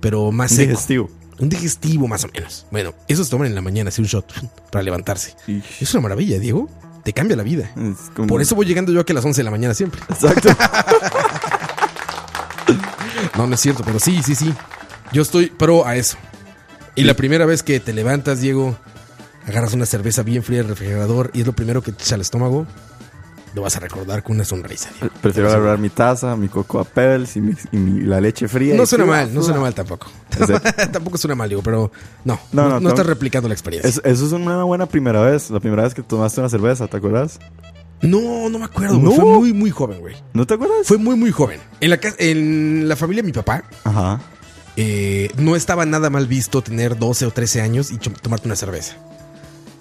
pero 0.00 0.32
más 0.32 0.52
seco. 0.52 0.70
digestivo. 0.70 1.10
Un 1.38 1.48
digestivo, 1.48 2.06
más 2.06 2.24
o 2.24 2.28
menos. 2.28 2.66
Bueno, 2.70 2.94
eso 3.08 3.24
se 3.24 3.30
toman 3.30 3.48
en 3.48 3.54
la 3.54 3.62
mañana, 3.62 3.88
así 3.88 4.00
un 4.00 4.06
shot 4.06 4.32
para 4.70 4.82
levantarse. 4.82 5.34
Es 5.80 5.92
una 5.92 6.02
maravilla, 6.02 6.38
Diego. 6.38 6.68
Te 7.02 7.12
cambia 7.12 7.36
la 7.36 7.42
vida. 7.42 7.70
Por 8.28 8.40
eso 8.40 8.54
voy 8.54 8.66
llegando 8.66 8.92
yo 8.92 9.00
aquí 9.00 9.12
a 9.12 9.16
las 9.16 9.24
11 9.24 9.40
de 9.40 9.44
la 9.44 9.50
mañana 9.50 9.74
siempre. 9.74 10.00
Exacto. 10.08 10.48
no, 13.36 13.46
no 13.46 13.54
es 13.54 13.60
cierto, 13.60 13.82
pero 13.84 13.98
sí, 13.98 14.22
sí, 14.22 14.34
sí. 14.34 14.52
Yo 15.12 15.22
estoy 15.22 15.46
pro 15.46 15.86
a 15.86 15.96
eso. 15.96 16.16
Y 16.94 17.04
la 17.04 17.14
primera 17.14 17.46
vez 17.46 17.62
que 17.62 17.80
te 17.80 17.92
levantas, 17.92 18.40
Diego, 18.40 18.76
agarras 19.46 19.72
una 19.72 19.86
cerveza 19.86 20.22
bien 20.22 20.42
fría 20.42 20.58
del 20.58 20.68
refrigerador 20.68 21.30
y 21.32 21.40
es 21.40 21.46
lo 21.46 21.52
primero 21.52 21.82
que 21.82 21.92
te 21.92 22.02
echa 22.02 22.14
al 22.14 22.20
estómago, 22.20 22.66
lo 23.54 23.62
vas 23.62 23.76
a 23.76 23.80
recordar 23.80 24.22
con 24.22 24.36
una 24.36 24.44
sonrisa. 24.44 24.90
Prefiero 25.20 25.48
agarrar 25.48 25.78
mi 25.78 25.90
taza, 25.90 26.36
mi 26.36 26.48
cocoa 26.48 26.84
pebbles 26.84 27.36
y, 27.36 27.40
y 27.72 28.00
la 28.02 28.20
leche 28.20 28.48
fría. 28.48 28.74
No 28.74 28.86
suena 28.86 29.04
mal, 29.04 29.34
no 29.34 29.42
suena 29.42 29.60
mal 29.60 29.74
tampoco. 29.74 30.08
tampoco 30.92 31.18
suena 31.18 31.34
mal, 31.34 31.48
digo, 31.48 31.62
pero 31.62 31.92
no, 32.24 32.38
no, 32.52 32.80
no, 32.80 32.88
estás 32.88 33.06
replicando 33.06 33.48
la 33.48 33.54
experiencia. 33.54 33.88
Eso, 33.88 34.02
es 34.04 34.32
una 34.32 34.64
buena 34.64 34.86
primera 34.86 35.20
vez, 35.20 35.50
la 35.50 35.60
primera 35.60 35.82
vez 35.82 35.94
que 35.94 36.02
tomaste 36.02 36.40
una 36.40 36.48
cerveza, 36.48 36.86
¿te 36.86 36.96
acuerdas? 36.96 37.38
No, 38.00 38.48
no 38.48 38.58
me 38.58 38.64
acuerdo, 38.64 39.00
Fue 39.12 39.24
muy, 39.24 39.52
muy 39.52 39.70
joven, 39.70 40.00
güey. 40.00 40.16
¿No 40.32 40.46
te 40.46 40.54
acuerdas? 40.54 40.86
Fue 40.86 40.98
muy, 40.98 41.14
muy 41.14 41.30
joven. 41.30 41.60
En 41.80 41.90
la, 41.90 42.00
en 42.18 42.88
la 42.88 42.96
familia 42.96 43.22
de 43.22 43.26
mi 43.26 43.32
papá, 43.32 43.64
Ajá. 43.84 44.20
Eh, 44.76 45.30
no 45.36 45.54
estaba 45.54 45.84
nada 45.84 46.08
mal 46.08 46.26
visto 46.26 46.62
tener 46.62 46.98
12 46.98 47.26
o 47.26 47.30
13 47.30 47.60
años 47.60 47.90
y 47.90 47.98
tomarte 47.98 48.48
una 48.48 48.56
cerveza. 48.56 48.96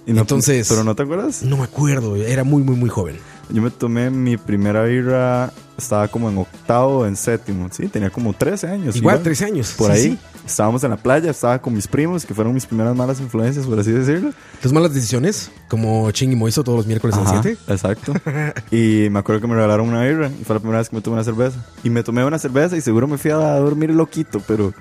Entonces. 0.06 0.68
¿Pero 0.70 0.84
no 0.84 0.95
te 0.95 1.04
acuerdas? 1.04 1.43
No 1.43 1.58
me 1.58 1.64
acuerdo, 1.64 2.16
era 2.16 2.43
muy, 2.43 2.64
muy, 2.64 2.76
muy 2.76 2.89
joven. 2.89 3.18
Yo 3.49 3.62
me 3.62 3.70
tomé 3.70 4.10
mi 4.10 4.38
primera 4.38 4.84
birra, 4.84 5.52
estaba 5.78 6.08
como 6.08 6.30
en 6.30 6.38
octavo, 6.38 7.06
en 7.06 7.18
séptimo, 7.18 7.68
sí, 7.72 7.88
tenía 7.88 8.10
como 8.10 8.34
13 8.34 8.68
años. 8.68 8.95
Igual, 8.95 9.22
13 9.22 9.45
años. 9.45 9.74
Por 9.78 9.91
ahí. 9.91 10.18
Estábamos 10.45 10.84
en 10.84 10.89
la 10.89 10.97
playa, 10.97 11.30
estaba 11.30 11.62
con 11.62 11.74
mis 11.74 11.88
primos, 11.88 12.26
que 12.26 12.34
fueron 12.34 12.54
mis 12.54 12.66
primeras 12.66 12.95
malas 12.95 13.20
influencias, 13.20 13.66
por 13.66 13.80
así 13.80 13.91
decirlo. 13.91 14.32
Las 14.64 14.74
malas 14.74 14.93
decisiones, 14.93 15.52
como 15.70 16.10
Ching 16.12 16.32
y 16.32 16.36
Moiso 16.36 16.64
todos 16.64 16.78
los 16.78 16.88
miércoles 16.88 17.16
a 17.16 17.22
las 17.22 17.41
7. 17.41 17.58
Exacto. 17.68 18.14
y 18.72 19.08
me 19.12 19.20
acuerdo 19.20 19.41
que 19.41 19.47
me 19.47 19.56
regalaron 19.56 19.89
una 19.89 20.04
birra 20.04 20.30
y 20.30 20.43
fue 20.43 20.56
la 20.56 20.60
primera 20.60 20.80
vez 20.80 20.89
que 20.89 20.95
me 20.95 21.02
tomé 21.02 21.16
una 21.16 21.24
cerveza. 21.24 21.64
Y 21.84 21.89
me 21.89 22.04
tomé 22.04 22.26
una 22.26 22.39
cerveza 22.39 22.76
y 22.76 22.82
seguro 22.82 23.08
me 23.08 23.18
fui 23.18 23.32
a 23.32 23.38
dormir 23.38 23.91
loquito, 23.91 24.41
pero 24.47 24.74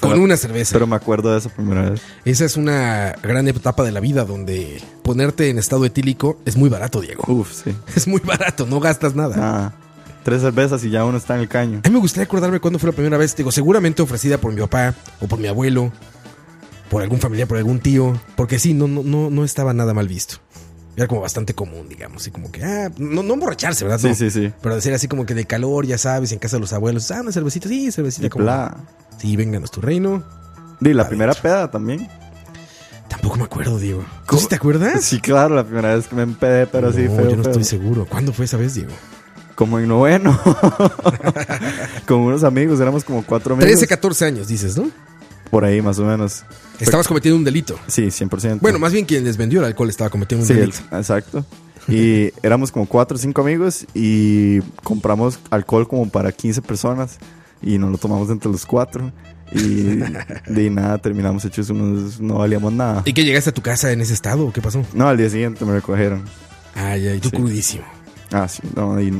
con 0.00 0.20
una 0.20 0.36
cerveza. 0.36 0.72
Pero 0.72 0.86
me 0.86 0.96
acuerdo 0.96 1.32
de 1.32 1.38
esa 1.38 1.48
primera 1.48 1.90
vez. 1.90 2.02
Esa 2.24 2.44
es 2.44 2.56
una 2.56 3.14
gran 3.22 3.46
etapa 3.48 3.82
de 3.82 3.92
la 3.92 4.00
vida 4.00 4.24
donde 4.24 4.82
ponerte 5.02 5.50
en 5.50 5.58
estado 5.58 5.84
etílico 5.84 6.38
es 6.44 6.56
muy 6.56 6.68
barato, 6.68 7.00
Diego. 7.00 7.24
Uf, 7.26 7.52
sí. 7.52 7.74
Es 7.96 8.06
muy 8.06 8.20
barato, 8.20 8.66
no 8.66 8.80
gastas 8.80 9.14
nada. 9.14 9.34
Ah, 9.38 9.72
tres 10.22 10.42
cervezas 10.42 10.84
y 10.84 10.90
ya 10.90 11.04
uno 11.04 11.18
está 11.18 11.34
en 11.34 11.40
el 11.40 11.48
caño. 11.48 11.80
A 11.84 11.88
mí 11.88 11.94
me 11.94 12.00
gustaría 12.00 12.24
acordarme 12.24 12.60
cuándo 12.60 12.78
fue 12.78 12.90
la 12.90 12.94
primera 12.96 13.18
vez. 13.18 13.34
Digo, 13.36 13.52
seguramente 13.52 14.02
ofrecida 14.02 14.38
por 14.38 14.52
mi 14.52 14.60
papá 14.60 14.94
o 15.20 15.26
por 15.26 15.38
mi 15.38 15.48
abuelo, 15.48 15.92
por 16.88 17.02
algún 17.02 17.20
familiar, 17.20 17.48
por 17.48 17.58
algún 17.58 17.80
tío. 17.80 18.20
Porque 18.36 18.58
sí, 18.58 18.74
no, 18.74 18.88
no, 18.88 19.02
no, 19.02 19.30
no 19.30 19.44
estaba 19.44 19.72
nada 19.72 19.94
mal 19.94 20.08
visto. 20.08 20.36
Era 20.96 21.06
como 21.06 21.20
bastante 21.20 21.54
común, 21.54 21.88
digamos. 21.88 22.26
Y 22.26 22.30
como 22.30 22.50
que, 22.50 22.64
ah, 22.64 22.90
no, 22.98 23.22
no 23.22 23.34
emborracharse, 23.34 23.84
¿verdad? 23.84 23.98
Sí, 23.98 24.14
sí, 24.14 24.30
sí. 24.30 24.52
Pero 24.60 24.74
decir 24.74 24.92
así 24.92 25.08
como 25.08 25.24
que 25.24 25.34
de 25.34 25.44
calor, 25.44 25.86
ya 25.86 25.98
sabes, 25.98 26.32
en 26.32 26.38
casa 26.38 26.56
de 26.56 26.60
los 26.60 26.72
abuelos. 26.72 27.10
Ah, 27.10 27.20
una 27.20 27.32
cervecita, 27.32 27.68
sí, 27.68 27.90
cervecita. 27.92 28.28
como, 28.28 28.50
Sí, 29.18 29.36
vénganos 29.36 29.70
tu 29.70 29.80
reino. 29.80 30.22
Y 30.80 30.92
la 30.92 31.08
primera 31.08 31.34
peda 31.34 31.70
también. 31.70 32.08
Tampoco 33.08 33.36
me 33.36 33.44
acuerdo, 33.44 33.78
Diego. 33.78 34.04
¿Cómo? 34.26 34.46
te 34.46 34.54
acuerdas? 34.54 35.04
Sí, 35.04 35.20
claro, 35.20 35.54
la 35.54 35.64
primera 35.64 35.94
vez 35.94 36.06
que 36.06 36.14
me 36.14 36.22
empedé, 36.22 36.66
pero 36.66 36.92
sí 36.92 37.08
feo. 37.08 37.30
Yo 37.30 37.36
no 37.36 37.42
estoy 37.42 37.64
seguro. 37.64 38.06
¿Cuándo 38.06 38.32
fue 38.32 38.44
esa 38.44 38.56
vez, 38.56 38.74
Diego? 38.74 38.92
Como 39.56 39.78
en 39.78 39.88
noveno. 39.88 40.40
con 42.06 42.20
unos 42.20 42.44
amigos, 42.44 42.80
éramos 42.80 43.04
como 43.04 43.24
cuatro 43.26 43.56
meses. 43.56 43.72
13, 43.72 43.88
14 43.88 44.24
años, 44.24 44.48
dices, 44.48 44.76
¿no? 44.76 44.90
Por 45.50 45.64
ahí, 45.64 45.82
más 45.82 45.98
o 45.98 46.04
menos. 46.04 46.44
Estabas 46.78 47.08
cometiendo 47.08 47.36
un 47.36 47.44
delito. 47.44 47.78
Sí, 47.86 48.02
100%. 48.02 48.60
Bueno, 48.60 48.78
más 48.78 48.92
bien 48.92 49.04
quien 49.04 49.24
les 49.24 49.36
vendió 49.36 49.60
el 49.60 49.66
alcohol 49.66 49.90
estaba 49.90 50.10
cometiendo 50.10 50.44
un 50.44 50.48
sí, 50.48 50.54
delito. 50.54 50.78
Exacto. 50.92 51.44
Y 51.88 52.32
éramos 52.42 52.70
como 52.70 52.86
cuatro 52.86 53.16
o 53.16 53.18
cinco 53.18 53.40
amigos 53.40 53.86
y 53.94 54.60
compramos 54.84 55.40
alcohol 55.50 55.88
como 55.88 56.08
para 56.08 56.30
15 56.30 56.62
personas 56.62 57.18
y 57.62 57.78
nos 57.78 57.90
lo 57.90 57.98
tomamos 57.98 58.30
entre 58.30 58.50
los 58.50 58.64
cuatro. 58.64 59.12
Y 59.52 59.82
de 60.46 60.70
nada, 60.70 60.98
terminamos 60.98 61.44
hechos 61.44 61.70
unos. 61.70 62.20
No 62.20 62.38
valíamos 62.38 62.72
nada. 62.72 63.02
¿Y 63.04 63.12
que 63.12 63.24
llegaste 63.24 63.50
a 63.50 63.54
tu 63.54 63.62
casa 63.62 63.90
en 63.90 64.00
ese 64.00 64.14
estado? 64.14 64.46
¿o 64.46 64.52
¿Qué 64.52 64.62
pasó? 64.62 64.84
No, 64.94 65.08
al 65.08 65.16
día 65.16 65.28
siguiente 65.28 65.64
me 65.64 65.72
recogieron. 65.72 66.24
Ay, 66.74 67.08
ay, 67.08 67.20
tú 67.20 67.30
crudísimo. 67.30 67.84
Ah, 68.30 68.46
sí, 68.46 68.62
no, 68.76 69.00
y 69.00 69.12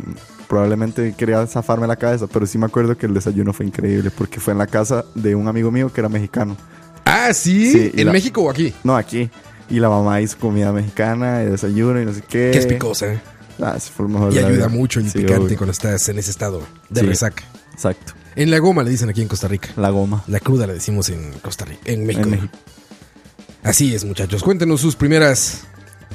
probablemente 0.51 1.15
quería 1.17 1.47
zafarme 1.47 1.87
la 1.87 1.95
cabeza, 1.95 2.27
pero 2.27 2.45
sí 2.45 2.59
me 2.59 2.67
acuerdo 2.67 2.99
que 2.99 3.07
el 3.07 3.15
desayuno 3.15 3.53
fue 3.53 3.67
increíble 3.67 4.11
porque 4.11 4.41
fue 4.41 4.53
en 4.53 4.59
la 4.59 4.67
casa 4.67 5.05
de 5.15 5.37
un 5.37 5.47
amigo 5.47 5.71
mío 5.71 5.93
que 5.93 6.01
era 6.01 6.09
mexicano. 6.09 6.57
Ah, 7.05 7.33
sí, 7.33 7.93
¿en 7.95 8.11
México 8.11 8.43
o 8.43 8.51
aquí? 8.51 8.75
No, 8.83 8.97
aquí. 8.97 9.31
Y 9.71 9.79
la 9.79 9.89
mamá 9.89 10.21
hizo 10.21 10.37
comida 10.39 10.73
mexicana 10.73 11.45
y 11.45 11.47
desayuno 11.47 12.03
y 12.03 12.05
no 12.05 12.13
sé 12.13 12.23
qué. 12.23 12.51
Que 12.53 12.59
es 12.59 12.67
picosa. 12.67 13.13
¿eh? 13.13 13.21
Ah, 13.63 13.79
sí, 13.79 13.93
fue 13.95 14.07
lo 14.07 14.13
mejor. 14.13 14.35
Y 14.35 14.39
ayuda 14.39 14.69
mucho 14.69 14.99
el 14.99 15.07
picante 15.07 15.57
cuando 15.57 15.71
estás 15.71 16.09
en 16.09 16.19
ese 16.19 16.33
estado 16.33 16.61
de 16.89 17.03
resaca. 17.03 17.45
Exacto. 17.73 18.15
En 18.35 18.51
la 18.51 18.59
goma 18.59 18.83
le 18.83 18.91
dicen 18.91 19.09
aquí 19.09 19.23
en 19.23 19.29
Costa 19.29 19.47
Rica. 19.47 19.69
La 19.77 19.91
goma. 19.91 20.25
La 20.27 20.41
cruda 20.41 20.67
le 20.67 20.75
decimos 20.75 21.11
en 21.11 21.31
Costa 21.35 21.65
Rica, 21.65 21.83
en 21.85 22.05
México. 22.05 22.29
Así 23.63 23.95
es, 23.95 24.05
muchachos. 24.05 24.43
Cuéntenos 24.43 24.81
sus 24.81 24.97
primeras 24.97 25.61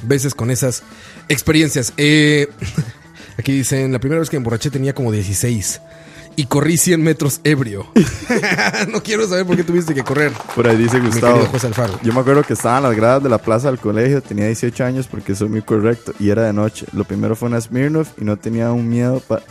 veces 0.03 0.35
con 0.35 0.51
esas 0.51 0.83
experiencias. 1.29 1.93
Eh, 1.95 2.49
aquí 3.37 3.51
dicen, 3.51 3.91
la 3.91 3.99
primera 3.99 4.19
vez 4.19 4.29
que 4.29 4.37
emborraché 4.37 4.69
tenía 4.69 4.93
como 4.93 5.11
16 5.11 5.81
y 6.35 6.45
corrí 6.45 6.77
100 6.77 7.01
metros 7.01 7.41
ebrio. 7.43 7.87
no 8.91 9.01
quiero 9.01 9.27
saber 9.27 9.45
por 9.45 9.55
qué 9.55 9.63
tuviste 9.63 9.93
que 9.93 10.03
correr. 10.03 10.31
Por 10.55 10.67
ahí 10.67 10.77
dice 10.77 10.99
Gustavo. 10.99 11.47
Yo 12.03 12.13
me 12.13 12.19
acuerdo 12.19 12.43
que 12.43 12.53
estaba 12.53 12.77
en 12.77 12.83
las 12.83 12.95
gradas 12.95 13.23
de 13.23 13.29
la 13.29 13.37
plaza 13.37 13.69
del 13.69 13.79
colegio, 13.79 14.21
tenía 14.21 14.47
18 14.47 14.83
años 14.83 15.07
porque 15.07 15.35
soy 15.35 15.49
muy 15.49 15.61
correcto 15.61 16.13
y 16.19 16.29
era 16.29 16.43
de 16.43 16.53
noche. 16.53 16.85
Lo 16.93 17.03
primero 17.05 17.35
fue 17.35 17.49
una 17.49 17.61
Smirnoff 17.61 18.09
y 18.19 18.25
no 18.25 18.37
tenía 18.37 18.71
un 18.71 18.89
miedo 18.89 19.21
para 19.21 19.43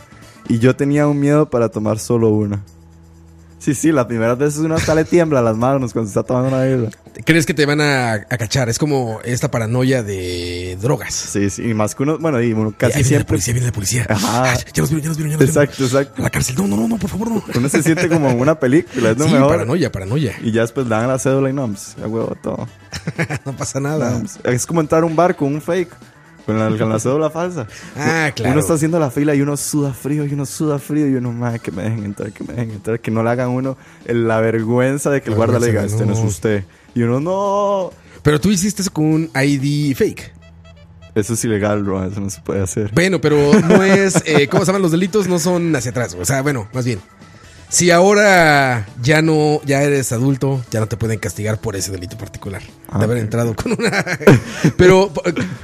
y 0.47 0.59
yo 0.59 0.75
tenía 0.75 1.07
un 1.07 1.19
miedo 1.19 1.49
para 1.49 1.69
tomar 1.69 1.99
solo 1.99 2.29
una. 2.29 2.63
Sí, 3.65 3.73
sí, 3.73 3.91
las 3.91 4.05
primeras 4.05 4.37
veces 4.37 4.59
uno 4.59 4.75
hasta 4.75 4.93
le 4.93 5.05
tiembla 5.05 5.41
las 5.41 5.57
manos 5.57 5.91
cuando 5.91 6.07
está 6.07 6.21
tomando 6.21 6.49
una 6.49 6.63
birra. 6.65 6.89
¿Crees 7.25 7.47
que 7.47 7.55
te 7.55 7.65
van 7.65 7.81
a, 7.81 8.13
a 8.13 8.19
cachar? 8.37 8.69
Es 8.69 8.77
como 8.77 9.19
esta 9.25 9.49
paranoia 9.49 10.03
de 10.03 10.77
drogas. 10.79 11.15
Sí, 11.15 11.49
sí, 11.49 11.63
y 11.69 11.73
más 11.73 11.95
que 11.95 12.03
uno, 12.03 12.19
bueno, 12.19 12.39
y 12.43 12.53
uno 12.53 12.75
casi 12.77 12.97
Ahí 12.99 13.03
viene 13.03 13.19
la 13.19 13.25
policía, 13.25 13.53
viene 13.53 13.65
la 13.67 13.73
policía. 13.73 14.05
Ajá. 14.07 14.53
Ya 14.71 14.81
nos 14.83 14.91
vieron, 14.91 15.01
ya 15.01 15.07
nos 15.09 15.17
vieron, 15.17 15.31
ya 15.31 15.37
nos 15.39 15.47
Exacto, 15.49 15.75
vieron. 15.79 15.97
exacto. 16.01 16.21
A 16.21 16.25
la 16.25 16.29
cárcel. 16.29 16.55
No, 16.57 16.67
no, 16.67 16.77
no, 16.77 16.87
no, 16.87 16.97
por 16.99 17.09
favor, 17.09 17.31
no. 17.31 17.43
Uno 17.55 17.69
se 17.69 17.81
siente 17.81 18.07
como 18.07 18.29
en 18.29 18.39
una 18.39 18.59
película, 18.59 19.09
es 19.09 19.17
lo 19.17 19.25
Sí, 19.25 19.33
mejor. 19.33 19.49
paranoia, 19.49 19.91
paranoia. 19.91 20.33
Y 20.43 20.51
ya 20.51 20.61
después 20.61 20.85
le 20.85 20.95
dan 20.95 21.07
la 21.07 21.17
cédula 21.17 21.49
y 21.49 21.53
no, 21.53 21.67
pues, 21.67 21.95
ya 21.99 22.07
huevo 22.07 22.35
todo. 22.43 22.67
no 23.45 23.55
pasa 23.57 23.79
nada. 23.79 24.19
No, 24.19 24.51
es 24.51 24.65
como 24.67 24.79
entrar 24.81 25.01
a 25.01 25.05
un 25.07 25.15
bar 25.15 25.35
con 25.35 25.51
un 25.55 25.59
fake, 25.61 25.89
con 26.45 26.59
la, 26.59 26.77
con 26.77 26.89
la 26.89 26.99
cédula 26.99 27.29
falsa. 27.29 27.67
Ah, 27.95 28.31
claro. 28.35 28.51
Uno 28.51 28.61
está 28.61 28.73
haciendo 28.73 28.99
la 28.99 29.11
fila 29.11 29.35
y 29.35 29.41
uno 29.41 29.57
suda 29.57 29.93
frío 29.93 30.25
y 30.25 30.33
uno 30.33 30.45
suda 30.45 30.79
frío 30.79 31.07
y 31.07 31.15
uno, 31.15 31.31
madre, 31.31 31.59
que 31.59 31.71
me 31.71 31.83
dejen 31.83 32.05
entrar, 32.05 32.31
que 32.31 32.43
me 32.43 32.53
dejen 32.53 32.71
entrar, 32.71 32.99
que 32.99 33.11
no 33.11 33.23
le 33.23 33.29
hagan 33.29 33.49
uno 33.49 33.77
la 34.07 34.39
vergüenza 34.41 35.09
de 35.09 35.21
que 35.21 35.29
el 35.29 35.35
guarda 35.35 35.59
le 35.59 35.67
diga, 35.67 35.83
este 35.83 36.05
no 36.05 36.13
es 36.13 36.19
no". 36.19 36.25
usted. 36.25 36.63
Y 36.93 37.03
uno, 37.03 37.19
no. 37.19 37.91
Pero 38.21 38.39
tú 38.39 38.49
hiciste 38.49 38.81
eso 38.81 38.91
con 38.91 39.05
un 39.05 39.29
ID 39.35 39.95
fake. 39.95 40.33
Eso 41.15 41.33
es 41.33 41.45
ilegal, 41.45 41.83
bro, 41.83 42.03
eso 42.05 42.19
no 42.19 42.29
se 42.29 42.41
puede 42.41 42.61
hacer. 42.61 42.91
Bueno, 42.93 43.21
pero 43.21 43.37
no 43.61 43.83
es. 43.83 44.21
Eh, 44.25 44.47
¿Cómo 44.49 44.63
se 44.63 44.67
llaman 44.67 44.81
los 44.81 44.91
delitos? 44.91 45.29
No 45.29 45.39
son 45.39 45.73
hacia 45.73 45.91
atrás. 45.91 46.15
O 46.19 46.25
sea, 46.25 46.41
bueno, 46.41 46.67
más 46.73 46.83
bien. 46.83 46.99
Si 47.69 47.91
ahora 47.91 48.85
ya 49.01 49.21
no, 49.21 49.61
ya 49.65 49.81
eres 49.83 50.11
adulto, 50.11 50.63
ya 50.71 50.79
no 50.79 50.87
te 50.87 50.97
pueden 50.97 51.19
castigar 51.19 51.59
por 51.59 51.75
ese 51.75 51.91
delito 51.91 52.17
particular. 52.17 52.61
Ah, 52.89 52.99
de 52.99 53.05
haber 53.05 53.17
ok. 53.17 53.23
entrado 53.23 53.55
con 53.55 53.73
una. 53.73 53.91
pero, 54.77 55.11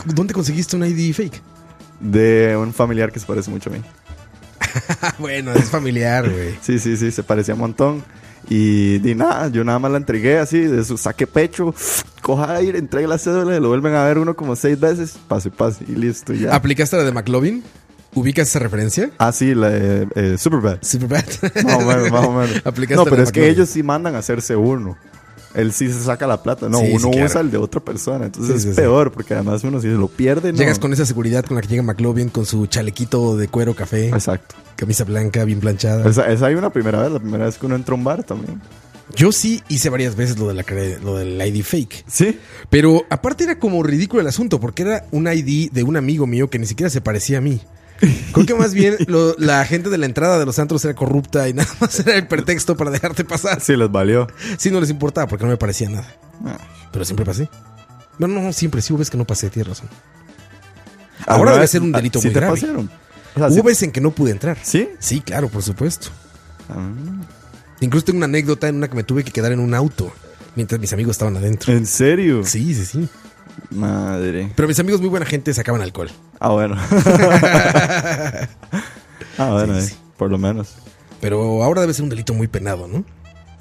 ¿dónde 0.05 0.33
conseguiste 0.33 0.75
un 0.75 0.85
ID 0.85 1.13
fake? 1.13 1.41
De 1.99 2.57
un 2.57 2.73
familiar 2.73 3.11
que 3.11 3.19
se 3.19 3.25
parece 3.25 3.51
mucho 3.51 3.69
a 3.69 3.73
mí. 3.73 3.81
Ah, 5.01 5.13
bueno, 5.19 5.53
es 5.53 5.69
familiar, 5.69 6.29
güey. 6.29 6.57
Sí, 6.61 6.79
sí, 6.79 6.97
sí, 6.97 7.11
se 7.11 7.23
parecía 7.23 7.53
un 7.53 7.61
montón. 7.61 8.03
Y 8.49 8.97
di 8.99 9.13
nada, 9.15 9.49
yo 9.49 9.63
nada 9.63 9.79
más 9.79 9.91
la 9.91 9.97
entregué 9.97 10.39
así, 10.39 10.59
de 10.59 10.83
su 10.83 10.97
saque 10.97 11.27
pecho, 11.27 11.73
coja 12.21 12.55
aire, 12.55 12.79
entregue 12.79 13.07
la 13.07 13.19
cédula, 13.19 13.59
lo 13.59 13.69
vuelven 13.69 13.93
a 13.93 14.03
ver 14.03 14.17
uno 14.17 14.35
como 14.35 14.55
seis 14.55 14.79
veces, 14.79 15.17
pase, 15.27 15.51
pase, 15.51 15.85
y 15.87 15.95
listo, 15.95 16.33
ya. 16.33 16.53
¿Aplicaste 16.55 16.97
la 16.97 17.03
de 17.03 17.11
McLovin? 17.11 17.63
¿Ubicas 18.13 18.49
esa 18.49 18.59
referencia? 18.59 19.11
Ah, 19.17 19.31
sí, 19.31 19.55
la 19.55 19.69
de 19.69 20.07
eh, 20.15 20.37
Superbad. 20.37 20.79
Superbad. 20.81 21.23
Más 21.63 21.75
o 21.75 21.79
menos, 21.87 22.11
más 22.11 22.25
o 22.27 22.31
menos. 22.33 22.61
No, 22.95 23.05
pero 23.05 23.23
es 23.23 23.31
que 23.31 23.47
ellos 23.49 23.69
sí 23.69 23.83
mandan 23.83 24.15
a 24.15 24.19
hacerse 24.19 24.55
uno. 24.55 24.97
Él 25.53 25.73
sí 25.73 25.91
se 25.91 25.99
saca 26.01 26.27
la 26.27 26.41
plata. 26.43 26.69
No, 26.69 26.79
Sí, 26.79 26.87
sí, 26.87 26.93
uno 26.93 27.11
claro. 27.11 27.25
usa 27.25 27.41
el 27.41 27.51
de 27.51 27.57
otra 27.57 27.81
persona. 27.81 28.25
Entonces 28.25 28.63
Sí, 28.63 28.69
es 28.69 28.75
peor, 28.75 29.11
porque 29.11 29.33
además 29.33 29.63
uno 29.63 29.81
si 29.81 29.87
se 29.87 29.93
lo 29.93 30.07
pierde, 30.07 30.51
no. 30.51 30.57
Llegas 30.57 30.79
con 30.79 30.93
esa 30.93 31.05
seguridad 31.05 31.43
con 31.45 31.55
la 31.55 31.61
que 31.61 31.67
llega 31.67 31.83
McLovin 31.83 32.29
con 32.29 32.45
su 32.45 32.67
chalequito 32.67 33.35
de 33.37 33.47
cuero 33.47 33.75
café, 33.75 34.09
Exacto. 34.09 34.55
camisa 34.75 35.03
blanca, 35.03 35.43
bien 35.43 35.59
planchada. 35.59 36.09
Esa, 36.09 36.31
esa 36.31 36.45
hay 36.47 36.55
una 36.55 36.69
primera 36.69 37.01
vez, 37.01 37.11
la 37.11 37.19
primera 37.19 37.45
vez 37.45 37.57
que 37.57 37.65
uno 37.65 37.75
entra 37.75 37.93
a 37.93 37.97
un 37.97 38.03
bar 38.03 38.23
también. 38.23 38.61
Yo 39.13 39.33
sí 39.33 39.61
hice 39.67 39.89
varias 39.89 40.15
veces 40.15 40.37
lo, 40.39 40.47
de 40.47 40.53
la, 40.53 40.63
lo 41.03 41.17
del 41.17 41.41
ID 41.45 41.63
fake. 41.63 42.05
Sí. 42.07 42.39
Pero 42.69 43.03
aparte 43.09 43.43
era 43.43 43.59
como 43.59 43.83
ridículo 43.83 44.21
el 44.21 44.27
asunto, 44.27 44.59
porque 44.61 44.83
era 44.83 45.05
un 45.11 45.27
ID 45.27 45.69
de 45.71 45.83
un 45.83 45.97
amigo 45.97 46.27
mío 46.27 46.49
que 46.49 46.59
ni 46.59 46.65
siquiera 46.65 46.89
se 46.89 47.01
parecía 47.01 47.39
a 47.39 47.41
mí. 47.41 47.61
Creo 48.33 48.45
que 48.45 48.55
más 48.55 48.73
bien 48.73 48.95
lo- 49.07 49.35
la 49.37 49.63
gente 49.65 49.89
de 49.89 49.97
la 49.97 50.05
entrada 50.05 50.39
de 50.39 50.45
los 50.45 50.57
antros 50.59 50.83
era 50.85 50.93
corrupta 50.95 51.47
y 51.49 51.53
nada 51.53 51.69
más 51.79 51.99
era 51.99 52.15
el 52.15 52.27
pretexto 52.27 52.75
para 52.75 52.89
dejarte 52.91 53.23
pasar. 53.23 53.61
Sí, 53.61 53.75
les 53.75 53.91
valió. 53.91 54.27
Sí, 54.57 54.71
no 54.71 54.79
les 54.79 54.89
importaba 54.89 55.27
porque 55.27 55.43
no 55.45 55.51
me 55.51 55.57
parecía 55.57 55.89
nada. 55.89 56.07
Ah. 56.45 56.57
Pero 56.91 57.05
siempre 57.05 57.25
pasé. 57.25 57.49
Bueno, 58.17 58.41
no, 58.41 58.53
siempre. 58.53 58.81
Sí 58.81 58.91
hubo 58.93 58.99
veces 58.99 59.11
que 59.11 59.17
no 59.17 59.25
pasé, 59.25 59.49
tienes 59.49 59.67
razón. 59.69 59.87
¿Alguna 61.25 61.37
Ahora 61.51 61.51
debe 61.53 61.67
ser 61.67 61.81
un 61.81 61.91
delito 61.91 62.19
ah, 62.19 62.21
¿sí 62.21 62.27
muy 62.27 62.33
te 62.33 62.39
grave. 62.39 62.59
pasaron? 62.59 62.89
O 63.35 63.37
sea, 63.39 63.47
Hubo 63.47 63.55
sí- 63.55 63.61
veces 63.61 63.83
en 63.83 63.91
que 63.91 64.01
no 64.01 64.11
pude 64.11 64.31
entrar. 64.31 64.57
¿Sí? 64.63 64.89
Sí, 64.99 65.21
claro, 65.21 65.47
por 65.49 65.61
supuesto. 65.63 66.09
Ah, 66.69 66.89
Incluso 67.79 68.05
tengo 68.05 68.17
una 68.17 68.25
anécdota 68.25 68.67
en 68.67 68.75
una 68.75 68.87
que 68.89 68.95
me 68.95 69.03
tuve 69.03 69.23
que 69.23 69.31
quedar 69.31 69.51
en 69.51 69.59
un 69.59 69.73
auto 69.73 70.11
mientras 70.55 70.79
mis 70.81 70.91
amigos 70.93 71.11
estaban 71.11 71.35
adentro. 71.37 71.71
¿En 71.73 71.85
serio? 71.87 72.43
Sí, 72.45 72.75
sí, 72.75 72.85
sí. 72.85 73.09
Madre. 73.69 74.51
Pero 74.55 74.67
mis 74.67 74.79
amigos 74.79 74.99
muy 75.01 75.09
buena 75.09 75.25
gente 75.25 75.53
sacaban 75.53 75.81
alcohol. 75.81 76.09
Ah, 76.39 76.49
bueno. 76.49 76.75
ah, 79.37 79.51
bueno, 79.51 79.73
Sí, 79.79 79.79
eh, 79.79 79.89
sí. 79.89 79.95
por 80.17 80.29
lo 80.29 80.37
menos. 80.37 80.75
Pero 81.19 81.63
ahora 81.63 81.81
debe 81.81 81.93
ser 81.93 82.03
un 82.03 82.09
delito 82.09 82.33
muy 82.33 82.47
penado, 82.47 82.87
¿no? 82.87 83.03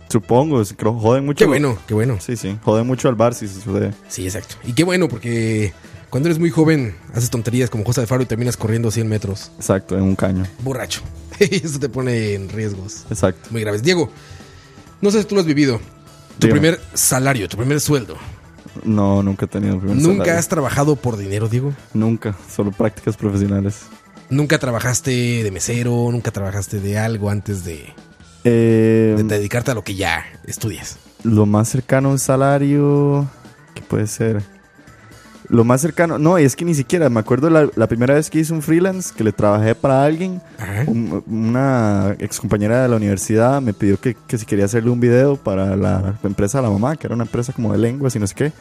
Supongo, 0.08 0.62
creo 0.76 0.94
joden 0.98 1.24
mucho. 1.26 1.38
Qué 1.44 1.46
bueno, 1.46 1.78
qué 1.86 1.94
bueno. 1.94 2.18
Sí, 2.20 2.36
sí. 2.36 2.58
Joden 2.64 2.86
mucho 2.86 3.08
al 3.08 3.14
bar 3.14 3.34
si 3.34 3.46
se 3.46 3.60
sucede. 3.60 3.92
Sí, 4.08 4.24
exacto. 4.24 4.56
Y 4.64 4.72
qué 4.72 4.82
bueno, 4.82 5.08
porque 5.08 5.72
cuando 6.08 6.28
eres 6.28 6.40
muy 6.40 6.50
joven 6.50 6.96
haces 7.14 7.30
tonterías 7.30 7.70
como 7.70 7.84
Josa 7.84 8.00
de 8.00 8.08
Faro 8.08 8.22
y 8.22 8.26
terminas 8.26 8.56
corriendo 8.56 8.90
100 8.90 9.08
metros. 9.08 9.52
Exacto, 9.56 9.96
en 9.96 10.02
un 10.02 10.16
caño. 10.16 10.44
Borracho. 10.64 11.02
Eso 11.38 11.78
te 11.78 11.88
pone 11.88 12.34
en 12.34 12.48
riesgos 12.48 13.04
Exacto. 13.10 13.48
muy 13.50 13.60
graves. 13.60 13.82
Diego, 13.84 14.10
no 15.00 15.10
sé 15.12 15.20
si 15.20 15.26
tú 15.26 15.36
lo 15.36 15.42
has 15.42 15.46
vivido. 15.46 15.78
Tu 16.40 16.46
Dígame. 16.46 16.60
primer 16.60 16.80
salario, 16.94 17.48
tu 17.48 17.56
primer 17.56 17.80
sueldo. 17.80 18.16
No, 18.84 19.22
nunca 19.22 19.44
he 19.46 19.48
tenido 19.48 19.78
primer 19.78 19.96
¿Nunca 19.96 20.18
salario. 20.24 20.38
has 20.38 20.48
trabajado 20.48 20.96
por 20.96 21.16
dinero, 21.16 21.48
Diego? 21.48 21.72
Nunca, 21.94 22.34
solo 22.48 22.72
prácticas 22.72 23.16
profesionales. 23.16 23.82
¿Nunca 24.30 24.58
trabajaste 24.58 25.42
de 25.42 25.50
mesero? 25.50 26.08
¿Nunca 26.10 26.30
trabajaste 26.30 26.80
de 26.80 26.98
algo 26.98 27.30
antes 27.30 27.64
de, 27.64 27.92
Eh, 28.44 29.14
de 29.16 29.22
dedicarte 29.24 29.70
a 29.72 29.74
lo 29.74 29.82
que 29.84 29.94
ya 29.96 30.24
estudias? 30.46 30.98
lo 31.22 31.44
más 31.46 31.68
cercano 31.68 32.08
a 32.08 32.12
un 32.12 32.18
salario, 32.18 33.28
¿qué 33.74 33.82
puede 33.82 34.06
ser? 34.06 34.42
Lo 35.50 35.64
más 35.64 35.80
cercano, 35.80 36.16
no, 36.18 36.38
es 36.38 36.54
que 36.54 36.64
ni 36.64 36.74
siquiera, 36.76 37.10
me 37.10 37.18
acuerdo 37.18 37.50
la, 37.50 37.68
la 37.74 37.88
primera 37.88 38.14
vez 38.14 38.30
que 38.30 38.38
hice 38.38 38.52
un 38.52 38.62
freelance, 38.62 39.12
que 39.16 39.24
le 39.24 39.32
trabajé 39.32 39.74
para 39.74 40.04
alguien, 40.04 40.40
un- 40.86 41.24
una 41.26 42.14
ex 42.20 42.38
compañera 42.38 42.82
de 42.82 42.88
la 42.88 42.94
universidad 42.96 43.60
me 43.60 43.74
pidió 43.74 43.98
que, 44.00 44.14
que 44.28 44.38
si 44.38 44.46
quería 44.46 44.66
hacerle 44.66 44.90
un 44.90 45.00
video 45.00 45.34
para 45.36 45.74
la 45.74 46.14
empresa 46.22 46.58
de 46.58 46.64
la 46.68 46.70
mamá, 46.70 46.94
que 46.94 47.08
era 47.08 47.16
una 47.16 47.24
empresa 47.24 47.52
como 47.52 47.72
de 47.72 47.78
lenguas 47.78 48.14
y 48.14 48.20
no 48.20 48.28
sé 48.28 48.34
qué. 48.36 48.52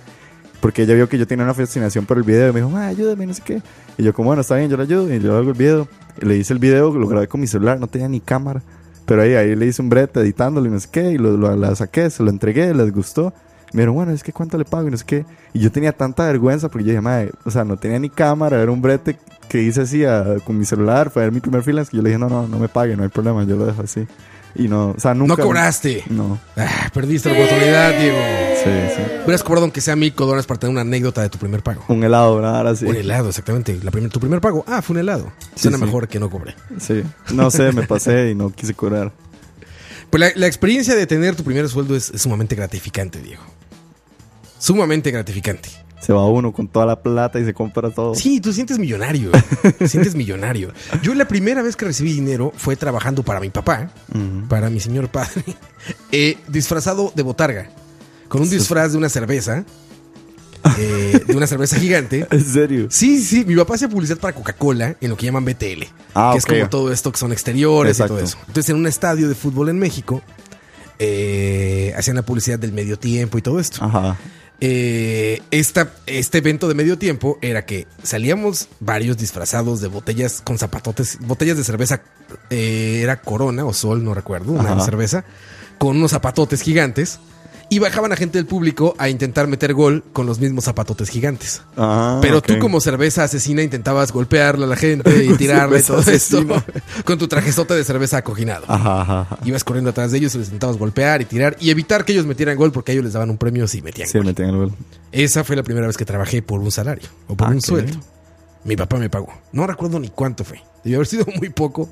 Porque 0.61 0.81
ella 0.81 0.95
vio 0.95 1.07
que 1.07 1.17
yo 1.19 1.27
tenía 1.27 1.45
una 1.45 1.53
fascinación 1.53 2.05
por 2.07 2.17
el 2.17 2.23
video 2.23 2.49
y 2.49 2.53
me 2.53 2.59
dijo, 2.59 2.69
"Ma, 2.71 2.87
ayúdame, 2.87 3.25
no 3.27 3.33
sé 3.35 3.43
qué. 3.45 3.61
Y 3.97 4.03
yo, 4.03 4.11
como 4.13 4.27
bueno, 4.27 4.41
está 4.41 4.55
bien, 4.55 4.69
yo 4.69 4.75
le 4.75 4.83
ayudo. 4.83 5.13
Y 5.13 5.19
yo 5.21 5.37
hago 5.37 5.51
el 5.51 5.55
video. 5.57 5.87
Y 6.21 6.25
le 6.25 6.35
hice 6.37 6.51
el 6.53 6.59
video, 6.59 6.91
lo 6.93 7.07
grabé 7.07 7.27
con 7.27 7.39
mi 7.39 7.47
celular, 7.47 7.79
no 7.79 7.87
tenía 7.87 8.09
ni 8.09 8.19
cámara. 8.19 8.61
Pero 9.05 9.21
ahí, 9.21 9.35
ahí 9.35 9.55
le 9.55 9.67
hice 9.67 9.81
un 9.81 9.89
brete 9.89 10.19
editándolo 10.19 10.67
y 10.67 10.71
no 10.71 10.79
sé 10.79 10.89
qué. 10.91 11.11
Y 11.11 11.17
lo, 11.17 11.37
lo- 11.37 11.55
la 11.55 11.73
saqué, 11.75 12.09
se 12.09 12.23
lo 12.23 12.29
entregué, 12.29 12.73
les 12.73 12.91
gustó. 12.91 13.31
Me 13.73 13.81
dijeron, 13.81 13.95
bueno, 13.95 14.11
es 14.11 14.23
que 14.23 14.33
cuánto 14.33 14.57
le 14.57 14.65
pago 14.65 14.87
y 14.87 14.91
no 14.91 14.97
sé 14.97 15.05
qué. 15.05 15.25
Y 15.53 15.59
yo 15.59 15.71
tenía 15.71 15.91
tanta 15.91 16.25
vergüenza 16.25 16.69
porque 16.69 16.85
yo 16.85 16.89
dije, 16.91 17.01
madre, 17.01 17.31
o 17.45 17.51
sea, 17.51 17.63
no 17.63 17.77
tenía 17.77 17.99
ni 17.99 18.09
cámara, 18.09 18.61
era 18.61 18.71
un 18.71 18.81
brete 18.81 19.17
que 19.47 19.61
hice 19.61 19.81
así 19.81 20.03
a- 20.05 20.37
con 20.45 20.57
mi 20.57 20.65
celular, 20.65 21.09
fue 21.11 21.29
mi 21.31 21.39
primer 21.39 21.61
freelance. 21.63 21.91
Que 21.91 21.97
yo 21.97 22.03
le 22.03 22.09
dije, 22.09 22.19
no, 22.19 22.29
no, 22.29 22.47
no 22.47 22.57
me 22.59 22.67
pague, 22.69 22.95
no 22.95 23.03
hay 23.03 23.09
problema, 23.09 23.43
yo 23.43 23.55
lo 23.55 23.65
dejo 23.65 23.81
así. 23.83 24.07
Y 24.55 24.67
no, 24.67 24.95
o 24.97 24.99
sea, 24.99 25.13
nunca. 25.13 25.35
No 25.37 25.43
cobraste. 25.43 26.03
No, 26.09 26.39
Ah, 26.57 26.89
perdiste 26.91 27.29
la 27.31 27.35
oportunidad, 27.37 27.91
Diego. 27.99 28.17
sí, 28.63 28.69
sí. 28.95 29.01
Hubieras 29.23 29.43
cobrado 29.43 29.65
aunque 29.65 29.79
sea 29.79 29.95
mil 29.95 30.11
dólares 30.15 30.47
para 30.47 30.59
tener 30.59 30.71
una 30.71 30.81
anécdota 30.81 31.21
de 31.21 31.29
tu 31.29 31.37
primer 31.37 31.61
pago. 31.61 31.83
Un 31.87 32.03
helado, 32.03 32.41
nada 32.41 32.57
ahora 32.57 32.75
sí. 32.75 32.85
Un 32.85 32.95
helado, 32.95 33.29
exactamente. 33.29 33.79
La 33.83 33.91
primer- 33.91 34.09
tu 34.09 34.19
primer 34.19 34.41
pago. 34.41 34.63
Ah, 34.67 34.81
fue 34.81 34.95
un 34.95 35.01
helado. 35.01 35.31
Suena 35.55 35.77
sí. 35.77 35.83
mejor 35.85 36.07
que 36.07 36.19
no 36.19 36.31
cobré. 36.31 36.55
Sí, 36.79 37.03
no 37.31 37.51
sé, 37.51 37.71
me 37.71 37.83
pasé 37.83 38.31
y 38.31 38.35
no 38.35 38.49
quise 38.51 38.73
cobrar. 38.73 39.11
Pues 40.09 40.19
la, 40.19 40.31
la 40.35 40.47
experiencia 40.47 40.95
de 40.95 41.05
tener 41.05 41.35
tu 41.35 41.43
primer 41.43 41.69
sueldo 41.69 41.95
es, 41.95 42.09
es 42.09 42.19
sumamente 42.23 42.55
gratificante, 42.55 43.21
Diego. 43.21 43.43
Sumamente 44.59 45.09
gratificante. 45.11 45.69
Se 45.99 46.13
va 46.13 46.25
uno 46.27 46.53
con 46.53 46.67
toda 46.67 46.85
la 46.85 47.01
plata 47.01 47.39
y 47.39 47.45
se 47.45 47.53
compra 47.53 47.89
todo. 47.91 48.15
Sí, 48.15 48.39
tú 48.39 48.53
sientes 48.53 48.79
millonario. 48.79 49.31
Te 49.77 49.87
sientes 49.89 50.15
millonario. 50.15 50.71
Yo 51.01 51.13
la 51.13 51.27
primera 51.27 51.61
vez 51.61 51.75
que 51.75 51.85
recibí 51.85 52.13
dinero 52.13 52.53
fue 52.55 52.75
trabajando 52.75 53.23
para 53.23 53.39
mi 53.39 53.49
papá, 53.49 53.91
para 54.47 54.69
mi 54.69 54.79
señor 54.79 55.09
padre, 55.09 55.43
eh, 56.11 56.37
disfrazado 56.47 57.11
de 57.15 57.23
botarga, 57.23 57.69
con 58.27 58.41
un 58.41 58.49
disfraz 58.49 58.93
de 58.93 58.97
una 58.97 59.09
cerveza, 59.09 59.65
eh, 60.77 61.21
de 61.27 61.35
una 61.35 61.47
cerveza 61.47 61.75
gigante. 61.79 62.25
¿En 62.31 62.45
serio? 62.45 62.87
Sí, 62.89 63.21
sí, 63.21 63.43
mi 63.45 63.55
papá 63.57 63.75
hacía 63.75 63.89
publicidad 63.89 64.19
para 64.19 64.33
Coca-Cola 64.33 64.95
en 65.01 65.09
lo 65.09 65.17
que 65.17 65.25
llaman 65.25 65.43
BTL. 65.43 65.83
Ah, 66.15 66.29
que 66.31 66.37
es 66.39 66.45
como 66.45 66.69
todo 66.69 66.93
esto 66.93 67.11
que 67.11 67.17
son 67.17 67.33
exteriores 67.33 67.99
Exacto. 67.99 68.13
y 68.13 68.17
todo 68.17 68.25
eso. 68.25 68.37
Entonces, 68.47 68.69
en 68.69 68.77
un 68.77 68.87
estadio 68.87 69.27
de 69.27 69.35
fútbol 69.35 69.67
en 69.67 69.79
México, 69.79 70.21
eh, 70.97 71.93
hacían 71.97 72.15
la 72.15 72.23
publicidad 72.23 72.57
del 72.57 72.71
medio 72.71 72.97
tiempo 72.97 73.37
y 73.37 73.41
todo 73.41 73.59
esto. 73.59 73.83
Ajá. 73.83 74.17
Eh, 74.61 75.41
esta, 75.51 75.93
este 76.05 76.39
evento 76.39 76.67
de 76.67 76.73
medio 76.73 76.97
tiempo 76.97 77.37
era 77.41 77.65
que 77.65 77.87
salíamos 78.03 78.67
varios 78.81 79.17
disfrazados 79.17 79.79
de 79.79 79.87
botellas 79.87 80.41
con 80.43 80.57
zapatotes, 80.57 81.17
botellas 81.21 81.57
de 81.57 81.63
cerveza, 81.63 82.01
eh, 82.49 82.99
era 83.01 83.21
Corona 83.21 83.65
o 83.65 83.73
Sol, 83.73 84.03
no 84.03 84.13
recuerdo, 84.13 84.51
una 84.51 84.73
Ajá. 84.73 84.81
cerveza, 84.85 85.23
con 85.77 85.97
unos 85.97 86.11
zapatotes 86.11 86.61
gigantes. 86.61 87.19
Y 87.71 87.77
bajaban 87.77 88.11
a 88.11 88.15
gente 88.15 88.39
del 88.39 88.47
público 88.47 88.95
a 88.97 89.09
intentar 89.09 89.45
meter 89.47 89.75
gol 89.75 90.03
con 90.11 90.25
los 90.25 90.39
mismos 90.39 90.63
zapatotes 90.65 91.07
gigantes. 91.09 91.61
Ah, 91.77 92.17
Pero 92.21 92.41
tú 92.41 92.57
como 92.57 92.81
cerveza 92.81 93.23
asesina 93.23 93.61
intentabas 93.61 94.11
golpearle 94.11 94.65
a 94.65 94.67
la 94.67 94.75
gente 94.75 95.23
y 95.23 95.33
tirarle 95.37 95.83
todo 95.83 95.99
esto 96.11 96.43
con 97.05 97.19
tu 97.19 97.27
trajezote 97.27 97.75
de 97.75 97.83
cerveza 97.83 98.17
acoginado. 98.17 98.65
Ajá. 98.67 99.37
Ibas 99.45 99.63
corriendo 99.63 99.91
atrás 99.91 100.11
de 100.11 100.17
ellos 100.17 100.33
y 100.33 100.39
les 100.39 100.47
intentabas 100.47 100.77
golpear 100.77 101.21
y 101.21 101.25
tirar 101.25 101.55
y 101.59 101.69
evitar 101.69 102.05
que 102.05 102.13
ellos 102.13 102.25
metieran 102.25 102.57
gol 102.57 102.71
porque 102.71 102.91
a 102.91 102.93
ellos 102.93 103.05
les 103.05 103.13
daban 103.13 103.29
un 103.29 103.37
premio 103.37 103.67
si 103.67 103.83
metían 103.83 104.07
Sí, 104.07 104.17
gol. 104.17 104.27
el. 104.29 104.71
Esa 105.11 105.43
fue 105.43 105.55
la 105.55 105.61
primera 105.63 105.85
vez 105.85 105.95
que 105.95 106.05
trabajé 106.05 106.41
por 106.41 106.59
un 106.59 106.71
salario 106.71 107.07
o 107.27 107.35
por 107.35 107.47
Ah, 107.47 107.51
un 107.51 107.61
sueldo. 107.61 107.91
bien. 107.91 108.03
Mi 108.63 108.75
papá 108.75 108.97
me 108.97 109.09
pagó. 109.09 109.31
No 109.53 109.65
recuerdo 109.67 109.99
ni 109.99 110.09
cuánto 110.09 110.43
fue. 110.43 110.61
Debió 110.83 110.97
haber 110.97 111.07
sido 111.07 111.25
muy 111.37 111.49
poco. 111.49 111.89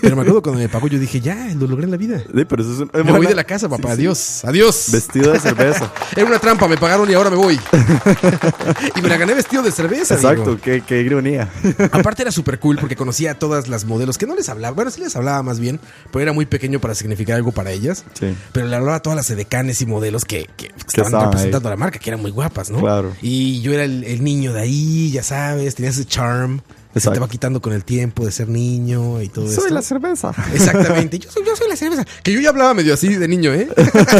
Pero 0.00 0.14
me 0.16 0.22
acuerdo 0.22 0.42
cuando 0.42 0.60
me 0.60 0.68
pagó, 0.68 0.86
yo 0.86 0.98
dije, 0.98 1.20
ya, 1.20 1.48
lo 1.56 1.66
logré 1.66 1.84
en 1.84 1.90
la 1.90 1.96
vida. 1.96 2.18
Sí, 2.18 2.44
pero 2.48 2.62
eso 2.62 2.72
es 2.74 2.78
un- 2.80 2.90
Me 2.92 3.10
voy 3.12 3.26
de 3.26 3.34
la 3.34 3.44
casa, 3.44 3.68
papá. 3.68 3.88
Sí, 3.90 3.94
sí. 3.96 4.00
Adiós. 4.00 4.44
Adiós. 4.44 4.88
Vestido 4.92 5.32
de 5.32 5.40
cerveza. 5.40 5.92
Era 6.16 6.26
una 6.26 6.38
trampa, 6.38 6.68
me 6.68 6.76
pagaron 6.76 7.10
y 7.10 7.14
ahora 7.14 7.30
me 7.30 7.36
voy. 7.36 7.58
y 8.96 9.00
me 9.02 9.08
la 9.08 9.16
gané 9.16 9.34
vestido 9.34 9.62
de 9.62 9.72
cerveza. 9.72 10.14
Exacto, 10.14 10.58
qué, 10.62 10.82
qué 10.86 11.00
ironía. 11.00 11.50
Aparte 11.92 12.22
era 12.22 12.30
súper 12.30 12.58
cool 12.58 12.76
porque 12.78 12.96
conocía 12.96 13.32
a 13.32 13.34
todas 13.34 13.68
las 13.68 13.84
modelos 13.84 14.18
que 14.18 14.26
no 14.26 14.34
les 14.34 14.48
hablaba. 14.48 14.74
Bueno, 14.74 14.90
sí 14.90 15.00
les 15.00 15.16
hablaba 15.16 15.42
más 15.42 15.58
bien, 15.58 15.80
pero 16.12 16.22
era 16.22 16.32
muy 16.32 16.46
pequeño 16.46 16.80
para 16.80 16.94
significar 16.94 17.36
algo 17.36 17.52
para 17.52 17.72
ellas. 17.72 18.04
Sí. 18.18 18.34
Pero 18.52 18.66
le 18.68 18.76
hablaba 18.76 18.96
a 18.96 19.00
todas 19.02 19.16
las 19.16 19.30
edecanes 19.30 19.80
y 19.82 19.86
modelos 19.86 20.24
que, 20.24 20.48
que 20.56 20.66
estaban 20.76 21.06
estaban 21.06 21.26
representando 21.26 21.68
a 21.68 21.70
la 21.70 21.76
marca, 21.76 21.98
que 21.98 22.10
eran 22.10 22.20
muy 22.20 22.30
guapas, 22.30 22.70
¿no? 22.70 22.80
Claro. 22.80 23.12
Y 23.22 23.60
yo 23.62 23.72
era 23.72 23.84
el, 23.84 24.04
el 24.04 24.22
niño 24.22 24.52
de 24.52 24.60
ahí, 24.60 25.10
ya 25.10 25.22
sabes, 25.22 25.74
tenía 25.74 25.90
ese 25.90 26.04
charm. 26.04 26.60
Se 26.94 27.10
te 27.10 27.18
va 27.18 27.28
quitando 27.28 27.62
con 27.62 27.72
el 27.72 27.84
tiempo 27.84 28.24
de 28.24 28.32
ser 28.32 28.48
niño 28.48 29.22
y 29.22 29.28
todo 29.28 29.46
eso. 29.46 29.62
Soy 29.62 29.70
la 29.70 29.82
cerveza. 29.82 30.32
Exactamente. 30.52 31.18
Yo 31.18 31.30
soy, 31.30 31.44
yo 31.46 31.56
soy 31.56 31.68
la 31.68 31.76
cerveza. 31.76 32.04
Que 32.22 32.32
yo 32.32 32.40
ya 32.40 32.50
hablaba 32.50 32.74
medio 32.74 32.92
así 32.92 33.14
de 33.14 33.28
niño, 33.28 33.54
¿eh? 33.54 33.68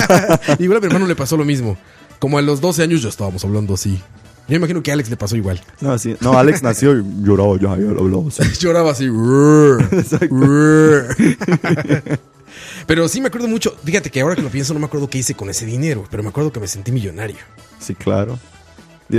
igual 0.58 0.78
a 0.78 0.80
mi 0.80 0.86
hermano 0.86 1.06
le 1.06 1.14
pasó 1.14 1.36
lo 1.36 1.44
mismo. 1.44 1.76
Como 2.18 2.38
a 2.38 2.42
los 2.42 2.60
12 2.60 2.82
años 2.82 3.02
ya 3.02 3.10
estábamos 3.10 3.44
hablando 3.44 3.74
así. 3.74 4.00
Yo 4.48 4.56
imagino 4.56 4.82
que 4.82 4.90
a 4.90 4.94
Alex 4.94 5.10
le 5.10 5.16
pasó 5.16 5.36
igual. 5.36 5.60
No, 5.80 5.96
sí. 5.98 6.16
No, 6.20 6.38
Alex 6.38 6.62
nació 6.62 6.98
y 6.98 7.04
lloraba 7.22 7.56
ya, 7.56 7.76
ya 7.76 7.92
lo 7.92 8.00
hablaba 8.00 8.28
así. 8.28 8.42
Lloraba 8.60 8.90
así. 8.90 9.08
Pero 12.86 13.08
sí 13.08 13.20
me 13.20 13.28
acuerdo 13.28 13.48
mucho. 13.48 13.74
Fíjate 13.84 14.10
que 14.10 14.20
ahora 14.20 14.34
que 14.34 14.42
lo 14.42 14.50
pienso, 14.50 14.74
no 14.74 14.80
me 14.80 14.86
acuerdo 14.86 15.08
qué 15.08 15.18
hice 15.18 15.34
con 15.34 15.48
ese 15.48 15.64
dinero. 15.64 16.04
Pero 16.10 16.22
me 16.22 16.30
acuerdo 16.30 16.52
que 16.52 16.60
me 16.60 16.66
sentí 16.66 16.90
millonario. 16.90 17.36
Sí, 17.78 17.94
claro. 17.94 18.38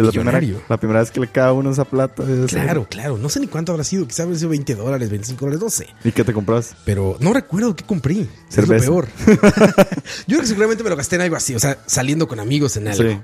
La 0.01 0.09
primera, 0.11 0.39
Millonario. 0.39 0.61
la 0.69 0.77
primera 0.77 0.99
vez 1.01 1.11
que 1.11 1.19
le 1.19 1.27
cae 1.27 1.43
a 1.45 1.53
uno 1.53 1.71
esa 1.71 1.85
plata. 1.85 2.25
ser- 2.25 2.45
Claro, 2.47 2.87
claro. 2.89 3.17
No 3.17 3.29
sé 3.29 3.39
ni 3.39 3.47
cuánto 3.47 3.71
habrá 3.71 3.83
sido. 3.83 4.07
Quizá 4.07 4.23
habrá 4.23 4.35
sido 4.35 4.49
20 4.49 4.75
dólares, 4.75 5.09
25 5.09 5.45
dólares, 5.45 5.61
no 5.63 5.69
sé. 5.69 5.87
¿Y 6.03 6.11
qué 6.11 6.23
te 6.23 6.33
compras? 6.33 6.75
Pero 6.85 7.17
no 7.19 7.33
recuerdo 7.33 7.75
qué 7.75 7.83
compré. 7.83 8.27
Cerveza. 8.49 8.75
Es 8.83 8.89
lo 8.89 9.01
peor. 9.01 9.07
Yo 9.25 10.25
creo 10.27 10.39
que 10.41 10.47
seguramente 10.47 10.83
me 10.83 10.89
lo 10.89 10.95
gasté 10.95 11.15
en 11.17 11.21
algo 11.23 11.35
así. 11.35 11.53
O 11.55 11.59
sea, 11.59 11.77
saliendo 11.85 12.27
con 12.27 12.39
amigos 12.39 12.75
en 12.77 12.87
algo. 12.87 13.03
Sí. 13.09 13.19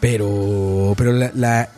Pero, 0.00 0.94
pero 0.96 1.12
la, 1.12 1.30
la- 1.34 1.68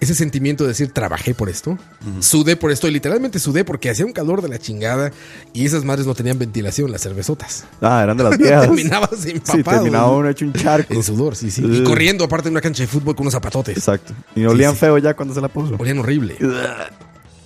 ese 0.00 0.14
sentimiento 0.14 0.64
de 0.64 0.68
decir 0.68 0.92
trabajé 0.92 1.34
por 1.34 1.48
esto, 1.50 1.78
sudé 2.20 2.56
por 2.56 2.70
esto 2.72 2.88
y 2.88 2.90
literalmente 2.90 3.38
sudé 3.38 3.64
porque 3.64 3.90
hacía 3.90 4.06
un 4.06 4.12
calor 4.12 4.40
de 4.42 4.48
la 4.48 4.58
chingada 4.58 5.12
y 5.52 5.66
esas 5.66 5.84
madres 5.84 6.06
no 6.06 6.14
tenían 6.14 6.38
ventilación, 6.38 6.90
las 6.90 7.02
cervezotas. 7.02 7.64
Ah, 7.82 8.02
eran 8.02 8.16
de 8.16 8.24
las 8.24 8.38
viejas. 8.38 8.62
Terminabas 8.62 9.24
empapado. 9.26 9.58
Sí, 9.58 9.62
terminaba 9.62 10.10
uno 10.10 10.28
hecho 10.28 10.44
un 10.46 10.52
charco. 10.54 10.94
En 10.94 11.02
sudor, 11.02 11.36
sí, 11.36 11.50
sí. 11.50 11.62
Y 11.64 11.84
corriendo 11.84 12.24
aparte 12.24 12.48
de 12.48 12.52
una 12.52 12.60
cancha 12.62 12.82
de 12.82 12.86
fútbol 12.86 13.14
con 13.14 13.24
unos 13.24 13.34
zapatotes. 13.34 13.76
Exacto. 13.76 14.14
Y 14.34 14.44
olían 14.46 14.72
sí. 14.72 14.78
feo 14.80 14.96
ya 14.98 15.14
cuando 15.14 15.34
se 15.34 15.40
la 15.40 15.48
puso. 15.48 15.76
Olían 15.78 15.98
horrible. 15.98 16.36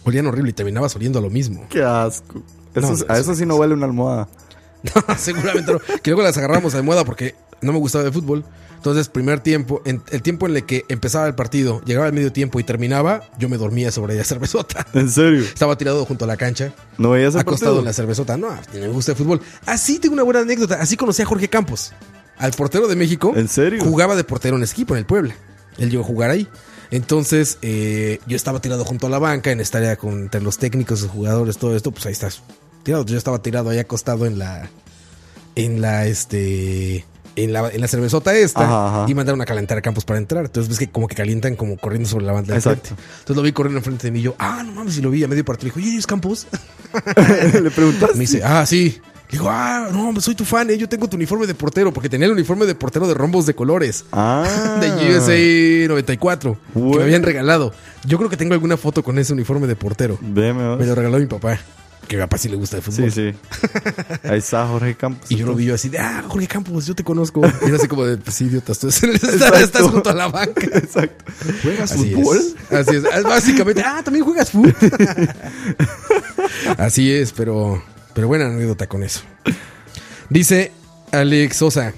Olían 0.05 0.27
horrible 0.27 0.51
y 0.51 0.55
terminabas 0.55 0.95
oliendo 0.97 1.19
a 1.19 1.23
lo 1.23 1.31
mismo. 1.31 1.67
Qué 1.69 1.83
asco. 1.83 2.43
Eso, 2.75 2.87
No, 2.89 2.93
es- 2.95 3.07
no, 3.09 3.15
a 3.15 3.19
eso- 3.19 3.35
sí 3.35 3.47
no 3.47 3.57
huele 3.57 3.75
una 3.75 3.87
almohada. 3.87 4.29
No, 4.85 5.17
seguramente 5.17 5.73
no. 5.73 5.79
Que 6.03 6.11
luego 6.11 6.23
las 6.23 6.37
agarramos 6.37 6.75
de 6.75 6.83
moda 6.83 7.05
porque 7.07 7.35
no 7.61 7.73
me 7.73 7.79
gustaba 7.79 8.05
de 8.05 8.13
fútbol. 8.13 8.45
Entonces, 8.77 9.09
primer 9.09 9.41
tiempo, 9.41 9.81
en, 9.87 10.03
el 10.11 10.21
tiempo 10.21 10.47
en 10.47 10.57
el 10.57 10.67
que 10.67 10.85
empezaba 10.89 11.27
el 11.27 11.35
partido, 11.35 11.81
llegaba 11.87 12.07
el 12.07 12.13
medio 12.13 12.31
tiempo 12.33 12.61
y 12.61 12.65
terminaba, 12.65 13.23
yo 13.39 13.49
me 13.49 13.57
dormía 13.57 13.91
sobre 13.91 14.15
la 14.15 14.25
cervezota. 14.25 14.87
¿En 14.93 15.11
serio? 15.11 15.41
Estaba 15.41 15.79
tirado 15.79 16.05
junto 16.05 16.27
a 16.27 16.29
la 16.29 16.37
cancha, 16.37 16.75
¿No 16.99 17.11
veías 17.11 17.35
el 17.35 17.41
acostado 17.41 17.73
partido? 17.73 17.79
en 17.81 17.85
la 17.87 17.93
cervezota. 17.95 18.37
No, 18.37 18.49
ni 18.75 18.81
me 18.81 18.89
gusta 18.89 19.13
el 19.13 19.19
fútbol. 19.19 19.41
Así 19.65 19.99
tengo 19.99 20.13
una 20.13 20.23
buena 20.23 20.41
anécdota. 20.41 20.75
Así 20.83 20.99
conocí 20.99 21.23
a 21.23 21.25
Jorge 21.25 21.49
Campos, 21.49 21.93
al 22.37 22.53
portero 22.53 22.87
de 22.87 22.95
México. 22.95 23.33
¿En 23.35 23.49
serio? 23.49 23.83
Jugaba 23.83 24.17
de 24.17 24.25
portero 24.25 24.57
en 24.57 24.63
equipo, 24.63 24.95
en 24.95 24.99
el 24.99 25.07
Puebla. 25.07 25.35
Él 25.79 25.91
llegó 25.91 26.03
a 26.03 26.07
jugar 26.07 26.31
ahí. 26.31 26.47
Entonces, 26.91 27.59
eh, 27.63 28.21
yo 28.27 28.37
estaba 28.37 28.61
tirado 28.61 28.85
junto 28.85 29.07
a 29.07 29.11
la 29.11 29.19
banca, 29.19 29.51
en 29.51 29.61
esta 29.61 29.79
área 29.79 29.97
con, 29.97 30.25
entre 30.25 30.43
los 30.43 30.59
técnicos, 30.59 31.01
los 31.01 31.11
jugadores, 31.11 31.57
todo 31.57 31.75
esto, 31.75 31.91
pues 31.91 32.05
ahí 32.05 32.13
estás. 32.13 32.43
Tirado, 32.83 33.07
yo 33.07 33.17
estaba 33.17 33.41
tirado 33.41 33.71
ahí 33.71 33.79
acostado 33.79 34.27
en 34.27 34.39
la. 34.39 34.69
En 35.57 35.81
la, 35.81 36.07
este. 36.07 37.05
En 37.37 37.53
la, 37.53 37.69
en 37.69 37.81
la 37.81 37.89
cervezota 37.89 38.35
esta. 38.35 38.63
Ajá, 38.65 38.89
ajá. 39.03 39.11
Y 39.11 39.15
mandaron 39.15 39.41
a 39.41 39.45
calentar 39.45 39.77
a 39.77 39.83
Campos 39.83 40.05
para 40.05 40.19
entrar. 40.19 40.45
Entonces 40.45 40.69
ves 40.69 40.79
que 40.79 40.89
como 40.89 41.09
que 41.09 41.17
calientan 41.17 41.57
como 41.57 41.77
corriendo 41.77 42.09
sobre 42.09 42.25
la 42.27 42.33
banda 42.33 42.53
de 42.53 42.59
Exacto. 42.59 42.87
frente. 42.89 43.03
Entonces 43.19 43.37
lo 43.37 43.43
vi 43.43 43.53
corriendo 43.53 43.79
enfrente 43.79 44.07
de 44.07 44.11
mí 44.13 44.21
y 44.21 44.23
yo, 44.23 44.37
ah, 44.39 44.63
no 44.65 44.73
mames, 44.73 44.97
y 44.99 45.01
lo 45.01 45.11
vi 45.11 45.25
a 45.25 45.29
medio 45.29 45.45
partido. 45.45 45.73
Le 45.75 45.81
dijo, 45.81 45.89
¿y 45.91 45.95
eres 45.95 46.07
Campos? 46.07 46.47
Le 47.63 47.71
preguntaste. 47.71 48.15
Me 48.15 48.21
dice, 48.21 48.43
ah, 48.45 48.65
sí. 48.67 49.01
Le 49.31 49.39
digo, 49.39 49.49
ah, 49.51 49.89
no, 49.91 50.13
pues 50.13 50.25
soy 50.27 50.35
tu 50.37 50.45
fan, 50.45 50.71
eh. 50.71 50.79
yo 50.79 50.89
tengo 50.89 51.09
tu 51.09 51.17
uniforme 51.17 51.47
de 51.47 51.55
portero, 51.55 51.93
porque 51.93 52.09
tenía 52.09 52.27
el 52.27 52.33
uniforme 52.33 52.67
de 52.67 52.75
portero 52.77 53.09
de 53.09 53.15
rombos 53.15 53.47
de 53.47 53.55
colores. 53.55 54.05
Ah. 54.13 54.79
De 54.81 54.89
USA 55.17 55.89
94, 55.89 56.55
que 56.73 56.79
Bueno. 56.79 56.97
me 56.99 57.03
habían 57.05 57.23
regalado. 57.25 57.73
Yo 58.05 58.19
creo 58.19 58.31
que 58.31 58.37
tengo 58.37 58.53
alguna 58.55 58.77
foto 58.77 59.03
con 59.03 59.19
ese 59.19 59.33
uniforme 59.33 59.67
de 59.67 59.75
portero. 59.77 60.19
Veme. 60.21 60.77
Me 60.77 60.87
lo 60.87 60.95
regaló 60.95 61.19
mi 61.19 61.27
papá, 61.27 61.59
que 62.07 62.19
papá 62.19 62.39
sí 62.39 62.49
le 62.49 62.57
gusta 62.57 62.77
el 62.77 62.83
fútbol. 62.83 63.11
Sí, 63.11 63.33
sí. 63.33 63.39
Ahí 64.25 64.39
está 64.39 64.67
Jorge 64.67 64.95
Campos. 64.95 65.31
Y 65.31 65.37
yo 65.37 65.47
lo 65.47 65.55
vi 65.55 65.67
yo 65.67 65.75
así 65.75 65.89
de, 65.89 65.99
ah, 65.99 66.25
Jorge 66.29 66.47
Campos, 66.47 66.87
yo 66.87 66.95
te 66.95 67.05
conozco. 67.05 67.41
Y 67.63 67.69
era 67.69 67.77
así 67.77 67.89
como 67.89 68.05
de, 68.05 68.17
pues 68.19 68.37
sí, 68.37 68.47
idiota, 68.47 68.73
estás, 68.73 69.03
estás, 69.03 69.83
junto 69.83 70.11
a 70.11 70.15
la 70.15 70.29
banca. 70.29 70.67
Exacto. 70.75 71.25
¿Juegas 71.63 71.93
Así 71.93 72.15
fútbol? 72.15 72.39
es. 72.39 72.73
Así 72.73 72.97
es. 72.97 73.05
Ah, 73.13 73.21
Básicamente, 73.23 73.83
ah, 73.85 74.03
también 74.05 74.25
juegas 74.25 74.51
fútbol. 74.51 74.75
Así 76.79 77.13
es, 77.13 77.33
pero, 77.33 77.83
pero 78.13 78.29
buena 78.29 78.47
anécdota 78.47 78.87
con 78.87 79.03
eso. 79.03 79.21
Dice 80.29 80.73
Alex 81.13 81.57
Sosa. 81.57 81.93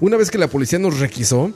Una 0.00 0.16
vez 0.16 0.30
que 0.30 0.38
la 0.38 0.48
policía 0.48 0.78
nos 0.78 0.98
requisó, 0.98 1.52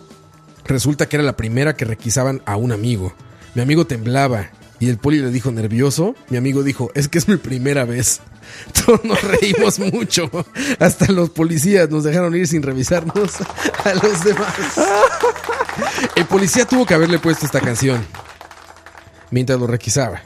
resulta 0.65 1.09
que 1.09 1.17
era 1.17 1.25
la 1.25 1.37
primera 1.37 1.77
que 1.77 1.85
requisaban 1.85 2.43
a 2.47 2.57
un 2.57 2.73
amigo. 2.73 3.15
Mi 3.55 3.63
amigo 3.63 3.87
temblaba 3.87 4.51
y 4.79 4.89
el 4.89 4.99
poli 4.99 5.21
le 5.21 5.31
dijo 5.31 5.51
nervioso. 5.51 6.15
Mi 6.29 6.37
amigo 6.37 6.63
dijo, 6.63 6.91
es 6.95 7.09
que 7.09 7.19
es 7.19 7.29
mi 7.29 7.37
primera 7.37 7.85
vez. 7.85 8.21
Todos 8.87 9.05
nos 9.05 9.23
reímos 9.23 9.79
mucho. 9.79 10.31
Hasta 10.79 11.11
los 11.13 11.31
policías 11.31 11.91
nos 11.91 12.05
dejaron 12.05 12.35
ir 12.37 12.47
sin 12.47 12.63
revisarnos 12.63 13.33
a 13.85 13.95
los 13.95 14.25
demás. 14.25 14.55
El 16.17 16.27
policía 16.27 16.67
tuvo 16.67 16.87
que 16.87 16.95
haberle 16.95 17.19
puesto 17.19 17.47
esta 17.47 17.61
canción 17.61 18.05
mientras 19.31 19.59
lo 19.59 19.67
requisaba. 19.67 20.23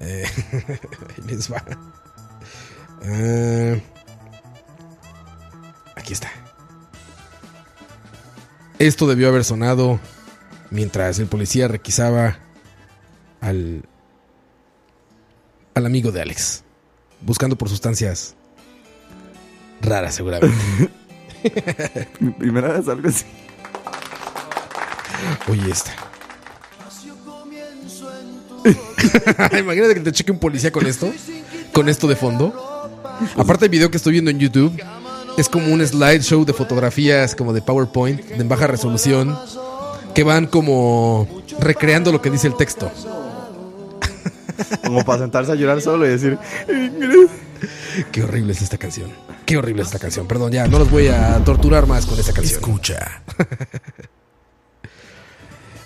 Eh, 0.00 0.24
ahí 0.52 1.24
les 1.26 1.52
va. 1.52 1.62
Ah, 3.02 3.76
aquí 5.96 6.12
está. 6.12 6.30
Esto 8.78 9.06
debió 9.06 9.28
haber 9.28 9.44
sonado 9.44 10.00
mientras 10.70 11.18
el 11.18 11.26
policía 11.26 11.68
requisaba 11.68 12.38
al 13.40 13.84
al 15.74 15.86
amigo 15.86 16.12
de 16.12 16.20
Alex, 16.20 16.64
buscando 17.20 17.56
por 17.56 17.68
sustancias 17.68 18.34
raras 19.80 20.14
seguramente. 20.14 20.56
Mi 22.20 22.30
primera 22.32 22.68
vez 22.68 22.88
algo 22.88 23.08
así. 23.08 23.24
Oye 25.48 25.70
esta. 25.70 25.94
Imagínate 29.58 29.94
que 29.94 30.00
te 30.00 30.12
cheque 30.12 30.32
un 30.32 30.38
policía 30.38 30.70
con 30.70 30.86
esto, 30.86 31.12
con 31.72 31.88
esto 31.88 32.06
de 32.06 32.16
fondo. 32.16 32.52
Aparte 33.36 33.66
el 33.66 33.70
video 33.70 33.90
que 33.90 33.96
estoy 33.96 34.12
viendo 34.12 34.30
en 34.30 34.38
YouTube 34.38 34.82
es 35.38 35.48
como 35.48 35.72
un 35.72 35.86
slideshow 35.86 36.44
de 36.44 36.52
fotografías 36.52 37.34
como 37.34 37.52
de 37.52 37.62
PowerPoint 37.62 38.22
de 38.22 38.34
en 38.42 38.48
baja 38.48 38.66
resolución 38.66 39.38
que 40.14 40.24
van 40.24 40.46
como 40.46 41.26
recreando 41.58 42.12
lo 42.12 42.20
que 42.20 42.30
dice 42.30 42.46
el 42.46 42.56
texto. 42.56 42.90
Como 44.84 45.04
para 45.04 45.20
sentarse 45.20 45.52
a 45.52 45.54
llorar 45.54 45.80
solo 45.80 46.06
y 46.06 46.10
decir, 46.10 46.38
Qué 48.12 48.22
horrible 48.22 48.52
es 48.52 48.62
esta 48.62 48.78
canción. 48.78 49.10
Qué 49.46 49.56
horrible 49.56 49.82
es 49.82 49.88
esta 49.88 49.98
canción. 49.98 50.26
Perdón, 50.26 50.52
ya 50.52 50.66
no 50.66 50.78
los 50.78 50.90
voy 50.90 51.08
a 51.08 51.42
torturar 51.44 51.86
más 51.86 52.06
con 52.06 52.18
esta 52.18 52.32
canción. 52.32 52.60
Escucha. 52.60 53.22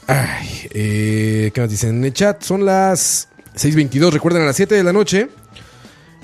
Ay, 0.07 0.69
eh, 0.71 1.51
¿qué 1.55 1.61
más 1.61 1.71
dicen 1.71 1.97
en 1.97 2.05
el 2.05 2.13
chat? 2.13 2.43
Son 2.43 2.65
las 2.65 3.29
6:22. 3.57 4.13
Recuerden 4.13 4.43
a 4.43 4.47
las 4.47 4.57
7 4.57 4.75
de 4.75 4.85
la 4.85 4.93
noche. 4.93 5.29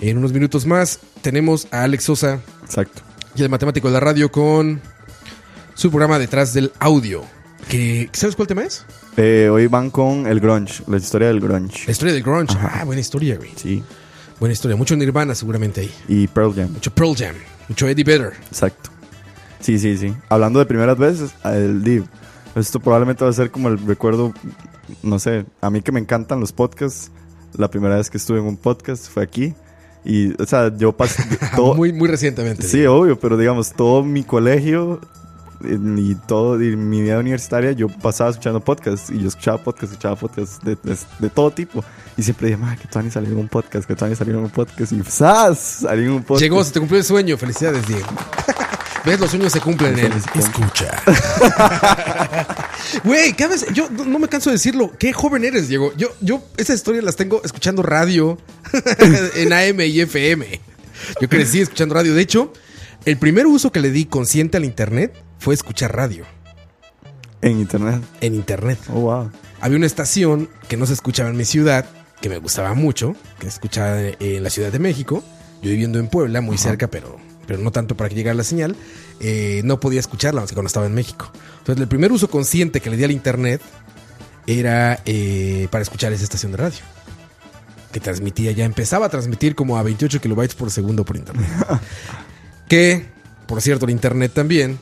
En 0.00 0.18
unos 0.18 0.32
minutos 0.32 0.66
más 0.66 1.00
tenemos 1.22 1.68
a 1.70 1.82
Alex 1.82 2.04
Sosa 2.04 2.40
Exacto. 2.64 3.02
y 3.34 3.42
el 3.42 3.50
matemático 3.50 3.88
de 3.88 3.94
la 3.94 4.00
radio 4.00 4.32
con 4.32 4.80
su 5.74 5.90
programa 5.90 6.18
Detrás 6.18 6.54
del 6.54 6.72
Audio. 6.78 7.22
Que, 7.68 8.08
¿Sabes 8.12 8.34
cuál 8.36 8.48
tema 8.48 8.62
es? 8.62 8.84
Eh, 9.16 9.48
hoy 9.50 9.66
van 9.66 9.90
con 9.90 10.26
el 10.26 10.40
grunge, 10.40 10.82
la 10.88 10.96
historia 10.96 11.28
del 11.28 11.40
grunge. 11.40 11.84
La 11.86 11.92
historia 11.92 12.14
del 12.14 12.22
grunge. 12.22 12.56
Ah, 12.60 12.84
buena 12.84 13.00
historia, 13.00 13.36
güey. 13.36 13.50
Sí. 13.56 13.82
Buena 14.38 14.52
historia. 14.54 14.76
Mucho 14.76 14.96
Nirvana 14.96 15.34
seguramente 15.34 15.82
ahí. 15.82 15.92
Y 16.08 16.26
Pearl 16.26 16.54
Jam. 16.54 16.72
Mucho 16.72 16.90
Pearl 16.92 17.14
Jam. 17.14 17.34
Mucho 17.68 17.86
Eddie 17.86 18.04
Vedder. 18.04 18.32
Exacto. 18.48 18.90
Sí, 19.60 19.78
sí, 19.78 19.96
sí. 19.98 20.14
Hablando 20.28 20.58
de 20.58 20.66
primeras 20.66 20.96
veces, 20.96 21.30
el 21.44 21.84
Div. 21.84 22.04
Esto 22.56 22.80
probablemente 22.80 23.22
va 23.24 23.30
a 23.30 23.34
ser 23.34 23.50
como 23.50 23.68
el 23.68 23.78
recuerdo, 23.86 24.32
no 25.02 25.18
sé, 25.18 25.44
a 25.60 25.70
mí 25.70 25.82
que 25.82 25.92
me 25.92 26.00
encantan 26.00 26.40
los 26.40 26.52
podcasts. 26.52 27.12
La 27.56 27.70
primera 27.70 27.96
vez 27.96 28.10
que 28.10 28.16
estuve 28.16 28.38
en 28.38 28.46
un 28.46 28.56
podcast 28.56 29.08
fue 29.08 29.22
aquí. 29.22 29.54
Y, 30.04 30.32
o 30.40 30.46
sea, 30.46 30.74
yo 30.76 30.96
pasé 30.96 31.22
todo... 31.56 31.74
Muy, 31.74 31.92
muy 31.92 32.08
recientemente. 32.08 32.62
Sí, 32.66 32.86
obvio, 32.86 33.20
pero 33.20 33.36
digamos, 33.36 33.72
todo 33.72 34.02
mi 34.02 34.24
colegio 34.24 35.00
y 35.62 36.14
todo, 36.26 36.62
y 36.62 36.76
mi 36.76 37.02
vida 37.02 37.18
universitaria, 37.18 37.72
yo 37.72 37.88
pasaba 37.88 38.30
escuchando 38.30 38.60
podcasts 38.60 39.10
y 39.10 39.20
yo 39.20 39.28
escuchaba 39.28 39.58
podcasts, 39.58 39.92
escuchaba 39.92 40.16
podcasts 40.16 40.58
de, 40.62 40.76
de, 41.18 41.30
todo 41.30 41.50
tipo. 41.50 41.84
Y 42.16 42.22
siempre 42.22 42.48
dije, 42.48 42.60
que 42.80 42.88
tú 42.88 43.00
ni 43.02 43.10
salió 43.10 43.30
en 43.30 43.38
un 43.38 43.48
podcast, 43.48 43.86
que 43.86 43.94
tú 43.94 44.14
salió 44.14 44.38
en 44.38 44.44
un 44.44 44.50
podcast. 44.50 44.92
Y 44.92 45.02
¡zas! 45.02 45.58
Salí 45.58 46.04
en 46.04 46.10
un 46.10 46.22
podcast. 46.22 46.42
Llegó, 46.42 46.64
se 46.64 46.72
te 46.72 46.80
cumplió 46.80 46.98
el 46.98 47.04
sueño. 47.04 47.36
Felicidades, 47.36 47.86
Diego. 47.86 48.06
¿Ves? 49.04 49.18
Los 49.18 49.30
sueños 49.30 49.52
se 49.52 49.60
cumplen 49.60 49.98
en 49.98 50.06
él. 50.06 50.12
Escucha. 50.34 51.02
Güey, 53.04 53.34
¿qué 53.34 53.46
vez 53.46 53.66
Yo 53.72 53.88
no 53.88 54.18
me 54.18 54.28
canso 54.28 54.50
de 54.50 54.54
decirlo. 54.54 54.92
Qué 54.98 55.12
joven 55.12 55.44
eres, 55.44 55.68
Diego. 55.68 55.92
Yo, 55.96 56.08
yo, 56.20 56.42
esas 56.56 56.76
historias 56.76 57.04
las 57.04 57.16
tengo 57.16 57.40
escuchando 57.44 57.82
radio 57.82 58.38
en 59.36 59.52
AM 59.52 59.80
y 59.80 60.00
FM. 60.00 60.60
Yo 61.20 61.28
crecí 61.28 61.60
escuchando 61.60 61.94
radio. 61.94 62.14
De 62.14 62.20
hecho, 62.20 62.52
el 63.04 63.16
primer 63.16 63.46
uso 63.46 63.72
que 63.72 63.80
le 63.80 63.90
di 63.90 64.06
consciente 64.06 64.56
al 64.56 64.64
internet 64.64 65.14
fue 65.40 65.54
escuchar 65.54 65.96
radio. 65.96 66.24
¿En 67.40 67.58
internet? 67.58 68.02
En 68.20 68.34
internet. 68.34 68.78
Oh, 68.90 69.00
wow. 69.00 69.30
Había 69.60 69.78
una 69.78 69.86
estación 69.86 70.50
que 70.68 70.76
no 70.76 70.86
se 70.86 70.92
escuchaba 70.92 71.30
en 71.30 71.36
mi 71.36 71.46
ciudad, 71.46 71.86
que 72.20 72.28
me 72.28 72.38
gustaba 72.38 72.74
mucho, 72.74 73.16
que 73.38 73.44
se 73.44 73.54
escuchaba 73.54 73.98
en 74.00 74.44
la 74.44 74.50
Ciudad 74.50 74.70
de 74.70 74.78
México. 74.78 75.24
Yo 75.62 75.70
viviendo 75.70 75.98
en 75.98 76.08
Puebla, 76.08 76.42
muy 76.42 76.58
cerca, 76.58 76.88
pero, 76.88 77.18
pero 77.46 77.58
no 77.60 77.72
tanto 77.72 77.96
para 77.96 78.10
que 78.10 78.14
llegara 78.14 78.34
la 78.34 78.44
señal. 78.44 78.76
Eh, 79.18 79.62
no 79.64 79.80
podía 79.80 80.00
escucharla 80.00 80.42
más 80.42 80.50
que 80.50 80.54
cuando 80.54 80.68
estaba 80.68 80.86
en 80.86 80.94
México. 80.94 81.30
Entonces, 81.58 81.80
el 81.80 81.88
primer 81.88 82.12
uso 82.12 82.28
consciente 82.28 82.80
que 82.80 82.90
le 82.90 82.98
di 82.98 83.04
al 83.04 83.10
internet 83.10 83.62
era 84.46 85.00
eh, 85.06 85.68
para 85.70 85.82
escuchar 85.82 86.12
esa 86.12 86.24
estación 86.24 86.52
de 86.52 86.58
radio. 86.58 86.80
Que 87.92 88.00
transmitía, 88.00 88.52
ya 88.52 88.66
empezaba 88.66 89.06
a 89.06 89.08
transmitir 89.08 89.54
como 89.54 89.78
a 89.78 89.82
28 89.82 90.20
kilobytes 90.20 90.54
por 90.54 90.70
segundo 90.70 91.04
por 91.04 91.16
internet. 91.16 91.48
que, 92.68 93.06
por 93.46 93.62
cierto, 93.62 93.86
el 93.86 93.92
internet 93.92 94.32
también 94.34 94.78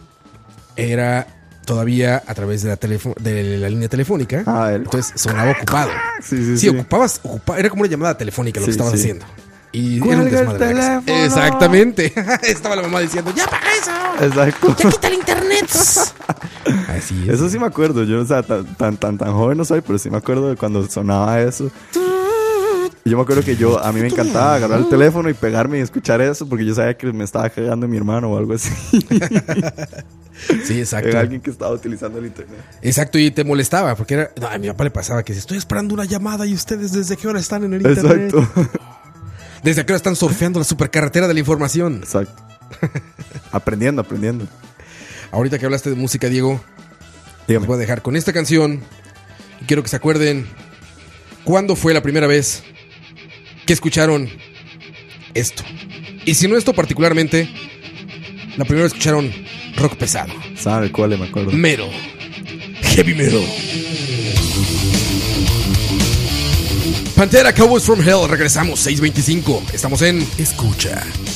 era 0.79 1.27
todavía 1.65 2.23
a 2.27 2.35
través 2.35 2.63
de 2.63 2.71
la, 2.71 2.77
de 3.21 3.59
la 3.59 3.69
línea 3.69 3.89
telefónica. 3.89 4.43
Ah, 4.47 4.73
entonces 4.75 5.21
sonaba 5.21 5.53
ocupado. 5.53 5.91
Sí, 6.21 6.37
sí, 6.37 6.59
sí. 6.59 6.69
ocupabas, 6.69 7.21
era 7.57 7.71
como 7.71 7.83
una 7.83 7.91
llamada 7.91 8.19
telefónica 8.19 8.59
lo 8.59 8.67
que 8.67 8.73
estabas 8.73 8.95
haciendo. 8.95 9.25
Y 9.71 9.99
era 9.99 10.23
un 10.23 10.31
desmadre. 10.31 11.25
Exactamente. 11.25 12.13
Estaba 12.43 12.75
la 12.75 12.83
mamá 12.83 13.01
diciendo, 13.01 13.33
ya 13.37 13.47
paga 13.47 13.67
eso. 13.81 14.25
Exacto. 14.25 14.77
Ya 14.79 14.91
quita 14.91 15.09
el 15.09 15.15
internet. 15.15 15.67
Así 16.89 17.25
es. 17.29 17.35
Eso 17.35 17.49
sí 17.49 17.59
me 17.59 17.67
acuerdo. 17.67 18.03
Yo, 18.05 18.21
o 18.21 18.25
sea, 18.25 18.43
tan, 18.43 18.65
tan, 18.75 18.97
tan, 18.97 19.19
tan 19.19 19.33
joven 19.33 19.59
no 19.59 19.65
soy, 19.65 19.81
pero 19.81 19.99
sí 19.99 20.11
me 20.11 20.17
acuerdo 20.17 20.49
de 20.49 20.57
cuando 20.57 20.89
sonaba 20.89 21.41
eso. 21.41 21.71
yo 23.05 23.17
me 23.17 23.23
acuerdo 23.23 23.43
que 23.43 23.57
yo, 23.57 23.79
a 23.83 23.93
mí 23.93 24.01
me 24.01 24.09
encantaba 24.09 24.57
agarrar 24.57 24.81
el 24.81 24.89
teléfono 24.89 25.29
y 25.29 25.35
pegarme 25.35 25.79
y 25.79 25.83
escuchar 25.83 26.21
eso 26.21 26.49
porque 26.49 26.65
yo 26.65 26.75
sabía 26.75 26.97
que 26.97 27.13
me 27.13 27.25
estaba 27.25 27.49
cagando 27.51 27.87
mi 27.87 27.97
hermano 27.97 28.31
o 28.31 28.39
algo 28.39 28.55
así. 28.55 28.71
Sí, 30.65 30.79
exacto. 30.79 31.09
Era 31.09 31.21
alguien 31.21 31.41
que 31.41 31.51
estaba 31.51 31.73
utilizando 31.73 32.19
el 32.19 32.27
internet. 32.27 32.61
Exacto, 32.83 33.19
y 33.19 33.31
te 33.31 33.45
molestaba 33.45 33.95
porque 33.97 34.15
era. 34.15 34.31
No, 34.41 34.47
a 34.49 34.59
mi 34.59 34.69
papá 34.69 34.85
le 34.85 34.91
pasaba 34.91 35.23
que 35.23 35.33
si 35.33 35.41
estoy 35.41 35.59
esperando 35.59 35.95
una 35.95 36.05
llamada 36.05 36.47
y 36.47 36.55
ustedes 36.55 36.93
desde 36.93 37.17
qué 37.17 37.27
hora 37.29 37.41
están 37.41 37.65
en 37.65 37.75
el 37.75 37.83
internet. 37.87 38.33
Exacto. 38.35 38.71
Desde 39.63 39.85
qué 39.85 39.93
hora 39.93 39.97
están 39.97 40.15
surfeando 40.17 40.61
la 40.61 40.65
supercarretera 40.65 41.27
de 41.27 41.35
la 41.35 41.41
información. 41.41 41.97
Exacto. 41.97 42.43
aprendiendo, 43.53 44.01
aprendiendo. 44.03 44.47
Ahorita 45.33 45.59
que 45.59 45.65
hablaste 45.65 45.91
de 45.91 45.97
música, 45.97 46.29
Diego, 46.29 46.61
Dígame. 47.47 47.67
voy 47.67 47.75
a 47.77 47.79
dejar 47.79 48.03
con 48.03 48.15
esta 48.17 48.33
canción. 48.33 48.81
Y 49.61 49.65
quiero 49.65 49.83
que 49.83 49.89
se 49.89 49.97
acuerden 49.97 50.47
cuándo 51.45 51.75
fue 51.75 51.93
la 51.93 52.03
primera 52.03 52.27
vez 52.27 52.63
que 53.67 53.73
escucharon 53.73 54.29
esto. 55.35 55.63
Y 56.25 56.35
si 56.35 56.47
no 56.47 56.57
esto 56.57 56.73
particularmente, 56.75 57.49
la 58.57 58.65
primera 58.65 58.85
vez 58.85 58.93
escucharon 58.93 59.31
rock 59.79 59.97
pesado. 59.97 60.33
¿Sabe 60.57 60.91
cuál 60.93 61.19
me 61.19 61.27
acuerdo? 61.27 61.53
Mero. 61.53 61.89
Heavy 62.83 63.15
metal. 63.15 63.45
Pantera 67.17 67.53
Cowboys 67.53 67.85
from 67.85 68.01
Hell. 68.01 68.29
Regresamos 68.29 68.81
625. 68.81 69.63
Estamos 69.73 70.03
en 70.03 70.19
Escucha. 70.39 71.01
escucha. 71.01 71.28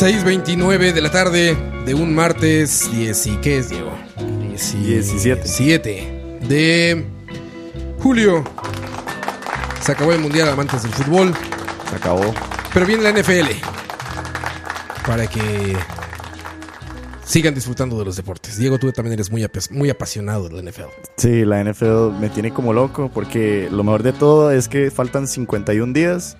6.29 0.00 0.94
de 0.94 1.00
la 1.02 1.10
tarde 1.10 1.54
de 1.84 1.92
un 1.92 2.14
martes 2.14 2.90
10 2.90 3.26
y 3.26 3.36
¿qué 3.36 3.58
es, 3.58 3.68
Diego? 3.68 3.92
17. 4.48 5.42
7 5.44 6.38
de 6.40 7.04
julio. 7.98 8.42
Se 9.82 9.92
acabó 9.92 10.14
el 10.14 10.20
Mundial 10.20 10.48
Amantes 10.48 10.84
del 10.84 10.92
Fútbol. 10.92 11.34
Se 11.90 11.96
acabó. 11.96 12.32
Pero 12.72 12.86
viene 12.86 13.02
la 13.02 13.12
NFL. 13.12 13.50
Para 15.06 15.26
que 15.26 15.76
sigan 17.26 17.54
disfrutando 17.54 17.98
de 17.98 18.06
los 18.06 18.16
deportes. 18.16 18.56
Diego, 18.56 18.78
tú 18.78 18.90
también 18.92 19.12
eres 19.12 19.30
muy, 19.30 19.46
muy 19.70 19.90
apasionado 19.90 20.48
de 20.48 20.62
la 20.62 20.70
NFL. 20.70 20.88
Sí, 21.18 21.44
la 21.44 21.62
NFL 21.62 22.12
me 22.18 22.30
tiene 22.30 22.54
como 22.54 22.72
loco 22.72 23.10
porque 23.12 23.68
lo 23.70 23.84
mejor 23.84 24.02
de 24.02 24.14
todo 24.14 24.50
es 24.50 24.66
que 24.66 24.90
faltan 24.90 25.28
51 25.28 25.92
días 25.92 26.38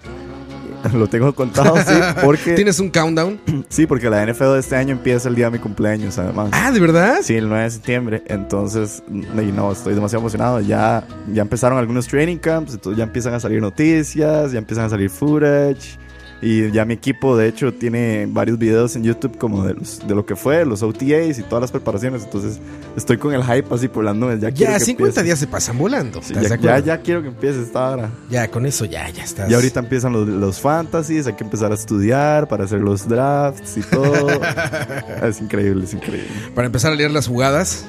Lo 0.94 1.08
tengo 1.08 1.34
contado, 1.34 1.76
sí, 1.76 1.94
porque... 2.24 2.54
¿Tienes 2.54 2.80
un 2.80 2.90
countdown? 2.90 3.40
Sí, 3.68 3.86
porque 3.86 4.10
la 4.10 4.24
NFL 4.26 4.52
de 4.52 4.60
este 4.60 4.76
año 4.76 4.92
empieza 4.92 5.28
el 5.28 5.34
día 5.34 5.46
de 5.46 5.52
mi 5.52 5.58
cumpleaños, 5.58 6.18
además. 6.18 6.50
Ah, 6.52 6.72
¿de 6.72 6.80
verdad? 6.80 7.18
Sí, 7.22 7.36
el 7.36 7.48
9 7.48 7.64
de 7.64 7.70
septiembre. 7.70 8.22
Entonces, 8.26 9.02
no, 9.08 9.72
estoy 9.72 9.94
demasiado 9.94 10.22
emocionado. 10.22 10.60
Ya, 10.60 11.06
ya 11.32 11.42
empezaron 11.42 11.78
algunos 11.78 12.08
training 12.08 12.38
camps, 12.38 12.74
entonces 12.74 12.98
ya 12.98 13.04
empiezan 13.04 13.34
a 13.34 13.40
salir 13.40 13.60
noticias, 13.60 14.52
ya 14.52 14.58
empiezan 14.58 14.86
a 14.86 14.88
salir 14.88 15.10
footage. 15.10 15.98
Y 16.42 16.70
ya 16.70 16.86
mi 16.86 16.94
equipo, 16.94 17.36
de 17.36 17.48
hecho, 17.48 17.74
tiene 17.74 18.26
varios 18.26 18.58
videos 18.58 18.96
en 18.96 19.02
YouTube 19.02 19.36
como 19.36 19.62
de, 19.64 19.74
los, 19.74 20.06
de 20.06 20.14
lo 20.14 20.24
que 20.24 20.36
fue, 20.36 20.64
los 20.64 20.82
OTAs 20.82 21.38
y 21.38 21.42
todas 21.42 21.60
las 21.60 21.70
preparaciones. 21.70 22.24
Entonces, 22.24 22.58
estoy 22.96 23.18
con 23.18 23.34
el 23.34 23.44
hype 23.44 23.74
así 23.74 23.88
por 23.88 24.04
las 24.04 24.16
nubes. 24.16 24.40
Ya, 24.40 24.48
ya 24.48 24.80
50 24.80 25.22
días 25.22 25.38
se 25.38 25.46
pasan 25.46 25.76
volando. 25.76 26.20
ya, 26.22 26.78
ya, 26.78 26.98
quiero 27.02 27.20
que 27.20 27.28
empiece 27.28 27.60
esta 27.60 27.90
hora. 27.90 28.10
Ya, 28.30 28.50
con 28.50 28.64
eso 28.64 28.86
ya, 28.86 29.10
ya 29.10 29.22
estás. 29.22 29.50
Y 29.50 29.54
ahorita 29.54 29.80
empiezan 29.80 30.14
los, 30.14 30.26
los 30.26 30.60
fantasies, 30.60 31.26
hay 31.26 31.34
que 31.34 31.44
empezar 31.44 31.72
a 31.72 31.74
estudiar 31.74 32.48
para 32.48 32.64
hacer 32.64 32.80
los 32.80 33.06
drafts 33.06 33.76
y 33.76 33.82
todo. 33.82 34.28
es 35.22 35.42
increíble, 35.42 35.84
es 35.84 35.92
increíble. 35.92 36.30
Para 36.54 36.66
empezar 36.66 36.92
a 36.92 36.94
leer 36.94 37.10
las 37.10 37.26
jugadas. 37.26 37.84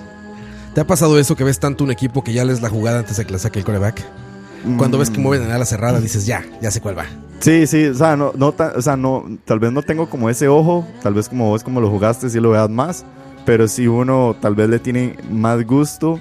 ¿Te 0.75 0.79
ha 0.79 0.87
pasado 0.87 1.19
eso 1.19 1.35
que 1.35 1.43
ves 1.43 1.59
tanto 1.59 1.83
un 1.83 1.91
equipo 1.91 2.23
que 2.23 2.31
ya 2.31 2.45
lees 2.45 2.61
la 2.61 2.69
jugada 2.69 2.99
antes 2.99 3.17
de 3.17 3.25
que 3.25 3.33
la 3.33 3.39
saque 3.39 3.59
el 3.59 3.65
coreback? 3.65 4.01
Cuando 4.77 4.97
ves 4.97 5.09
que 5.09 5.19
mm. 5.19 5.21
mueven 5.21 5.51
a 5.51 5.57
la 5.57 5.65
cerrada, 5.65 5.99
dices, 5.99 6.25
ya, 6.25 6.45
ya 6.61 6.71
sé 6.71 6.81
cuál 6.81 6.97
va. 6.97 7.05
Sí, 7.41 7.65
sí, 7.65 7.85
o 7.87 7.95
sea, 7.95 8.15
no, 8.15 8.31
no, 8.35 8.53
o 8.75 8.81
sea, 8.81 8.95
no, 8.95 9.25
tal 9.45 9.59
vez 9.59 9.71
no 9.71 9.81
tengo 9.81 10.07
como 10.07 10.29
ese 10.29 10.47
ojo, 10.47 10.87
tal 11.01 11.15
vez 11.15 11.27
como 11.27 11.49
vos 11.49 11.63
como 11.63 11.81
lo 11.81 11.89
jugaste, 11.89 12.29
sí 12.29 12.39
lo 12.39 12.51
veas 12.51 12.69
más, 12.69 13.03
pero 13.47 13.67
si 13.67 13.87
uno 13.87 14.35
tal 14.39 14.53
vez 14.53 14.69
le 14.69 14.77
tiene 14.77 15.17
más 15.29 15.65
gusto 15.65 16.19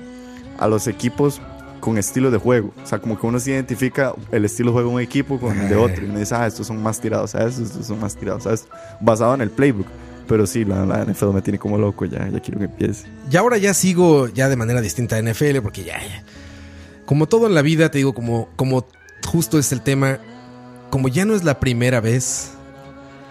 a 0.59 0.67
los 0.67 0.87
equipos 0.87 1.41
con 1.81 1.99
estilo 1.99 2.31
de 2.31 2.39
juego. 2.39 2.73
O 2.83 2.87
sea, 2.87 3.01
como 3.01 3.19
que 3.19 3.27
uno 3.27 3.39
se 3.41 3.51
identifica 3.51 4.15
el 4.31 4.45
estilo 4.45 4.71
de 4.71 4.75
juego 4.75 4.89
de 4.91 4.95
un 4.97 5.01
equipo 5.03 5.41
con 5.41 5.59
el 5.59 5.69
de 5.69 5.77
otro. 5.77 6.05
Y 6.05 6.09
uno 6.09 6.19
dice, 6.19 6.35
ah, 6.35 6.47
estos 6.47 6.67
son 6.67 6.83
más 6.83 7.01
tirados 7.01 7.35
a 7.35 7.47
estos, 7.47 7.71
estos 7.71 7.87
son 7.87 8.01
más 8.01 8.15
tirados 8.15 8.47
a 8.47 8.53
estos. 8.53 8.71
Basado 9.01 9.35
en 9.35 9.41
el 9.41 9.51
playbook. 9.51 9.87
Pero 10.29 10.47
sí, 10.47 10.65
la, 10.65 10.87
la, 10.87 11.05
NFL 11.05 11.31
me 11.31 11.43
tiene 11.43 11.59
como 11.59 11.77
loco, 11.77 12.05
ya, 12.05 12.29
ya 12.29 12.39
quiero 12.39 12.61
que 12.61 12.67
empiece. 12.67 13.09
Y 13.31 13.37
ahora 13.37 13.59
ya 13.59 13.75
sigo 13.75 14.29
ya 14.29 14.49
de 14.49 14.57
manera 14.57 14.81
distinta 14.81 15.17
a 15.17 15.23
NFL, 15.23 15.59
porque 15.61 15.83
ya, 15.83 15.99
ya. 15.99 16.23
Como 17.05 17.27
todo 17.27 17.49
en 17.49 17.55
la 17.55 17.63
vida, 17.63 17.91
te 17.91 17.99
digo, 17.99 18.15
como, 18.15 18.49
como 18.55 18.87
justo 19.27 19.59
es 19.59 19.73
el 19.73 19.81
tema, 19.81 20.21
como 20.91 21.09
ya 21.09 21.25
no 21.25 21.35
es 21.35 21.45
la 21.45 21.59
primera 21.61 22.01
vez, 22.01 22.53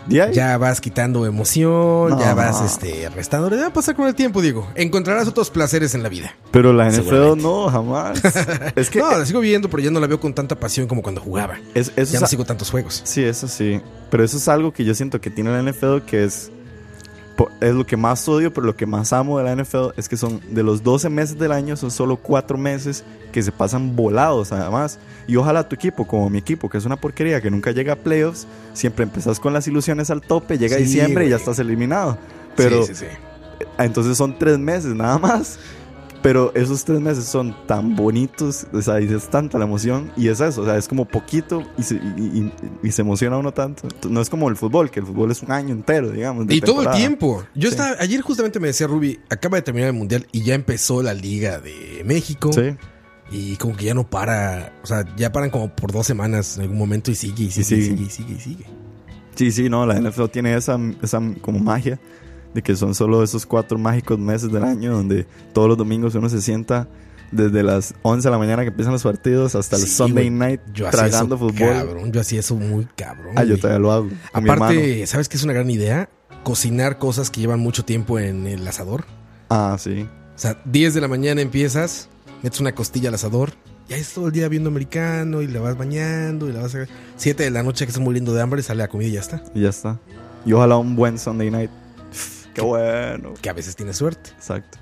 ya 0.07 0.57
vas 0.57 0.81
quitando 0.81 1.25
emoción, 1.25 2.17
ya 2.19 2.33
vas 2.33 2.61
este, 2.61 3.09
restando. 3.09 3.49
Va 3.49 3.67
a 3.67 3.73
pasar 3.73 3.95
con 3.95 4.07
el 4.07 4.15
tiempo, 4.15 4.41
digo. 4.41 4.67
Encontrarás 4.75 5.27
otros 5.27 5.49
placeres 5.49 5.93
en 5.93 6.03
la 6.03 6.09
vida. 6.09 6.35
Pero 6.51 6.73
la 6.73 6.89
NFL 6.89 7.37
no, 7.37 7.69
jamás. 7.69 8.21
es 8.75 8.89
que, 8.89 8.99
no, 8.99 9.17
la 9.17 9.25
sigo 9.25 9.39
viendo, 9.39 9.69
pero 9.69 9.83
ya 9.83 9.91
no 9.91 9.99
la 9.99 10.07
veo 10.07 10.19
con 10.19 10.33
tanta 10.33 10.59
pasión 10.59 10.87
como 10.87 11.01
cuando 11.01 11.21
jugaba. 11.21 11.57
Es, 11.73 11.93
ya 12.11 12.19
no 12.19 12.27
sigo 12.27 12.45
tantos 12.45 12.71
juegos. 12.71 13.01
Sí, 13.03 13.23
eso 13.23 13.47
sí. 13.47 13.81
Pero 14.09 14.23
eso 14.23 14.37
es 14.37 14.47
algo 14.47 14.73
que 14.73 14.83
yo 14.83 14.95
siento 14.95 15.21
que 15.21 15.29
tiene 15.29 15.51
la 15.51 15.71
NFL 15.71 15.99
que 16.05 16.23
es 16.23 16.51
es 17.61 17.73
lo 17.73 17.85
que 17.85 17.95
más 17.95 18.27
odio, 18.27 18.53
pero 18.53 18.65
lo 18.65 18.75
que 18.75 18.85
más 18.85 19.13
amo 19.13 19.37
de 19.37 19.43
la 19.43 19.55
NFL 19.55 19.91
es 19.97 20.09
que 20.09 20.17
son 20.17 20.41
de 20.49 20.63
los 20.63 20.83
12 20.83 21.09
meses 21.09 21.37
del 21.39 21.51
año, 21.51 21.77
son 21.77 21.91
solo 21.91 22.17
4 22.17 22.57
meses 22.57 23.03
que 23.31 23.41
se 23.41 23.51
pasan 23.51 23.95
volados 23.95 24.51
además. 24.51 24.99
Y 25.27 25.35
ojalá 25.35 25.67
tu 25.67 25.75
equipo, 25.75 26.05
como 26.07 26.29
mi 26.29 26.39
equipo, 26.39 26.69
que 26.69 26.77
es 26.77 26.85
una 26.85 26.97
porquería, 26.97 27.41
que 27.41 27.49
nunca 27.51 27.71
llega 27.71 27.93
a 27.93 27.95
playoffs, 27.95 28.47
siempre 28.73 29.03
empezás 29.03 29.39
con 29.39 29.53
las 29.53 29.67
ilusiones 29.67 30.09
al 30.09 30.21
tope, 30.21 30.57
llega 30.57 30.75
diciembre 30.77 31.27
y 31.27 31.29
ya 31.29 31.37
estás 31.37 31.59
eliminado. 31.59 32.17
Pero 32.55 32.83
sí, 32.83 33.05
entonces 33.77 34.17
son 34.17 34.37
3 34.37 34.57
meses 34.59 34.93
nada 34.93 35.17
más 35.17 35.59
pero 36.21 36.53
esos 36.55 36.83
tres 36.83 36.99
meses 36.99 37.25
son 37.25 37.55
tan 37.65 37.95
bonitos, 37.95 38.67
o 38.73 38.81
sea, 38.81 38.99
y 38.99 39.05
es 39.05 39.29
tanta 39.29 39.57
la 39.57 39.65
emoción, 39.65 40.11
y 40.17 40.27
es 40.27 40.41
eso, 40.41 40.61
o 40.61 40.65
sea, 40.65 40.77
es 40.77 40.87
como 40.87 41.05
poquito 41.05 41.63
y 41.77 41.83
se, 41.83 41.95
y, 41.95 42.91
se 42.91 43.01
emociona 43.01 43.37
uno 43.37 43.53
tanto. 43.53 43.87
No 44.09 44.21
es 44.21 44.29
como 44.29 44.49
el 44.49 44.55
fútbol, 44.55 44.91
que 44.91 44.99
el 44.99 45.05
fútbol 45.05 45.31
es 45.31 45.41
un 45.41 45.51
año 45.51 45.73
entero, 45.73 46.11
digamos. 46.11 46.45
y 46.49 46.61
todo 46.61 46.81
el 46.81 46.91
tiempo. 46.91 47.43
Yo 47.55 47.69
estaba, 47.69 47.95
ayer 47.99 48.21
justamente 48.21 48.59
me 48.59 48.67
decía 48.67 48.87
Ruby, 48.87 49.19
acaba 49.29 49.57
de 49.57 49.63
terminar 49.63 49.89
el 49.89 49.95
mundial 49.95 50.27
y 50.31 50.43
ya 50.43 50.55
empezó 50.55 51.01
la 51.01 51.13
Liga 51.13 51.59
de 51.59 52.03
México. 52.05 52.51
Sí. 52.53 52.75
Y 53.31 53.57
como 53.57 53.77
que 53.77 53.85
ya 53.85 53.93
no 53.93 54.09
para, 54.09 54.73
o 54.83 54.87
sea, 54.87 55.05
ya 55.15 55.31
paran 55.31 55.51
como 55.51 55.73
por 55.75 55.91
dos 55.91 56.07
semanas 56.07 56.57
en 56.57 56.63
algún 56.63 56.79
momento 56.79 57.11
y 57.11 57.15
sigue 57.15 57.43
y 57.43 57.51
sigue 57.51 57.81
y 57.81 57.85
sigue 57.85 58.03
y 58.03 58.09
sigue 58.09 58.33
y 58.33 58.39
sigue. 58.39 58.65
Sí, 59.35 59.51
sí, 59.51 59.69
no, 59.69 59.85
la 59.85 59.99
NFL 60.01 60.25
tiene 60.25 60.55
esa, 60.55 60.77
esa 61.01 61.21
como 61.41 61.59
magia 61.59 61.99
de 62.53 62.61
que 62.61 62.75
son 62.75 62.95
solo 62.95 63.23
esos 63.23 63.45
cuatro 63.45 63.77
mágicos 63.77 64.17
meses 64.19 64.51
del 64.51 64.63
año 64.63 64.93
donde 64.93 65.25
todos 65.53 65.67
los 65.67 65.77
domingos 65.77 66.15
uno 66.15 66.29
se 66.29 66.41
sienta 66.41 66.87
desde 67.31 67.61
las 67.63 67.93
11 68.01 68.27
de 68.27 68.31
la 68.31 68.37
mañana 68.37 68.63
que 68.63 68.69
empiezan 68.69 68.93
los 68.93 69.03
partidos 69.03 69.55
hasta 69.55 69.75
el 69.75 69.87
Sunday 69.87 70.29
night 70.29 70.61
tragando 70.73 71.37
fútbol. 71.37 71.69
Cabrón, 71.69 72.11
yo 72.11 72.21
hacía 72.21 72.39
eso 72.39 72.55
muy 72.55 72.87
cabrón. 72.95 73.33
Ah, 73.35 73.43
yo 73.43 73.57
todavía 73.57 73.79
lo 73.79 73.91
hago. 73.91 74.09
Aparte, 74.33 75.05
¿sabes 75.05 75.29
qué 75.29 75.37
es 75.37 75.43
una 75.43 75.53
gran 75.53 75.69
idea? 75.69 76.09
Cocinar 76.43 76.97
cosas 76.97 77.29
que 77.29 77.41
llevan 77.41 77.59
mucho 77.59 77.85
tiempo 77.85 78.17
en 78.17 78.47
el 78.47 78.67
asador. 78.67 79.05
Ah, 79.49 79.77
sí. 79.79 80.07
O 80.35 80.39
sea, 80.39 80.59
10 80.65 80.93
de 80.93 81.01
la 81.01 81.07
mañana 81.07 81.41
empiezas, 81.41 82.09
metes 82.41 82.59
una 82.61 82.73
costilla 82.73 83.09
al 83.09 83.15
asador, 83.15 83.51
y 83.89 83.93
ahí 83.93 84.01
es 84.01 84.13
todo 84.13 84.27
el 84.27 84.31
día 84.31 84.47
viendo 84.47 84.69
americano 84.69 85.41
y 85.41 85.47
la 85.47 85.59
vas 85.59 85.75
bañando 85.77 86.47
y 86.47 86.53
la 86.53 86.61
vas 86.61 86.75
a... 86.75 86.85
7 87.17 87.43
de 87.43 87.49
la 87.49 87.63
noche 87.63 87.85
que 87.85 87.89
estás 87.89 88.03
muriendo 88.03 88.33
de 88.33 88.41
hambre, 88.41 88.61
sale 88.61 88.77
la 88.77 88.87
comida 88.87 89.09
y 89.09 89.13
ya 89.13 89.19
está. 89.19 89.43
Y 89.55 89.61
ya 89.61 89.69
está. 89.69 89.99
Y 90.45 90.53
ojalá 90.53 90.77
un 90.77 90.95
buen 90.95 91.17
Sunday 91.17 91.49
night. 91.49 91.71
Qué 92.59 92.65
bueno. 92.65 93.33
Que 93.41 93.49
a 93.49 93.53
veces 93.53 93.75
tiene 93.75 93.93
suerte. 93.93 94.31
Exacto. 94.31 94.77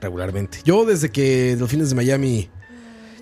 Regularmente. 0.00 0.58
Yo 0.64 0.84
desde 0.84 1.10
que 1.10 1.56
los 1.58 1.70
fines 1.70 1.90
de 1.90 1.96
Miami, 1.96 2.48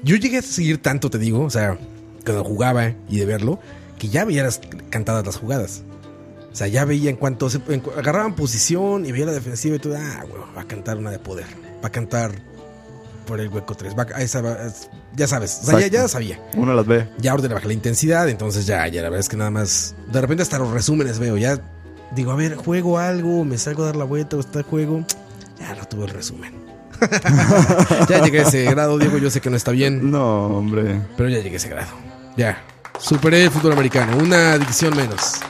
yo 0.03 0.17
llegué 0.17 0.39
a 0.39 0.43
seguir 0.43 0.81
tanto, 0.81 1.11
te 1.11 1.19
digo, 1.19 1.43
o 1.43 1.51
sea, 1.51 1.79
cuando 2.25 2.45
jugaba 2.45 2.95
y 3.09 3.19
de 3.19 3.27
verlo, 3.27 3.59
que 3.99 4.09
ya 4.09 4.25
veía 4.25 4.45
las 4.45 4.61
cantadas 4.91 5.27
las 5.27 5.37
jugadas. 5.37 5.83
O 6.53 6.57
sea, 6.57 6.67
ya 6.67 6.85
veía 6.85 7.11
en 7.11 7.17
cuanto 7.17 7.51
se, 7.51 7.61
agarraban 7.97 8.35
posición 8.35 9.07
y 9.07 9.13
veía 9.13 9.27
la 9.27 9.33
defensiva 9.33 9.77
y 9.77 9.79
todo, 9.79 9.97
ah, 9.97 10.25
bueno, 10.29 10.47
va 10.57 10.63
a 10.63 10.65
cantar 10.67 10.99
una 10.99 11.11
de 11.11 11.19
poder. 11.19 11.47
Va 11.83 11.89
a 11.89 11.93
cantar 11.93 12.33
por 13.27 13.39
el 13.41 13.49
hueco 13.49 13.75
3. 13.75 13.95
Va, 13.97 14.07
ya 15.15 15.27
sabes, 15.27 15.61
o 15.63 15.67
sea, 15.67 15.81
ya, 15.81 15.87
ya, 15.89 16.09
sabía. 16.09 16.41
Uno 16.57 16.75
las 16.75 16.87
ve. 16.87 17.09
Ya 17.19 17.35
ordena 17.35 17.55
bajar 17.55 17.69
la 17.69 17.75
intensidad, 17.75 18.29
entonces 18.29 18.67
ya, 18.67 18.89
ya 18.89 19.03
la 19.03 19.11
verdad 19.11 19.21
es 19.21 19.29
que 19.29 19.37
nada 19.37 19.51
más. 19.51 19.95
De 20.11 20.21
repente 20.21 20.43
hasta 20.43 20.59
los 20.59 20.71
resúmenes 20.71 21.19
veo, 21.19 21.37
ya 21.37 21.61
digo, 22.15 22.33
a 22.33 22.37
ver, 22.37 22.57
juego 22.57 22.99
algo, 22.99 23.45
me 23.45 23.59
salgo 23.59 23.83
a 23.83 23.87
dar 23.87 23.97
la 23.97 24.05
vuelta 24.05 24.37
o 24.37 24.41
está 24.41 24.61
el 24.61 24.65
juego. 24.65 25.05
Ya 25.59 25.75
no 25.75 25.85
tuve 25.87 26.05
el 26.05 26.11
resumen. 26.11 26.55
ya 28.09 28.23
llegué 28.23 28.39
a 28.39 28.43
ese 28.43 28.65
grado, 28.67 28.97
Diego. 28.97 29.19
Yo 29.19 29.29
sé 29.29 29.41
que 29.41 29.51
no 29.51 29.57
está 29.57 29.73
bien. 29.73 30.09
No, 30.09 30.47
hombre. 30.47 31.01
Pero 31.17 31.29
ya 31.29 31.39
llegué 31.39 31.55
a 31.55 31.57
ese 31.57 31.69
grado. 31.69 31.91
Ya. 32.37 32.63
Superé 33.01 33.43
el 33.43 33.51
fútbol 33.51 33.73
americano. 33.73 34.17
Una 34.19 34.57
división 34.57 34.97
menos. 34.97 35.41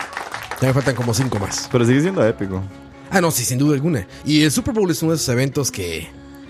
Ya 0.63 0.69
me 0.69 0.73
faltan 0.73 0.95
como 0.95 1.13
cinco 1.13 1.39
más. 1.39 1.69
Pero 1.71 1.85
sigue 1.85 2.01
siendo 2.01 2.27
épico. 2.27 2.63
Ah, 3.11 3.21
no, 3.21 3.31
sí, 3.31 3.45
sin 3.45 3.59
duda 3.59 3.75
alguna. 3.75 4.07
Y 4.25 4.43
el 4.45 4.51
Super 4.51 4.73
Bowl 4.73 4.91
es 4.91 5.03
uno 5.03 5.13
de 5.13 5.17
esos 5.17 5.29
eventos 5.29 5.71
que. 5.71 6.09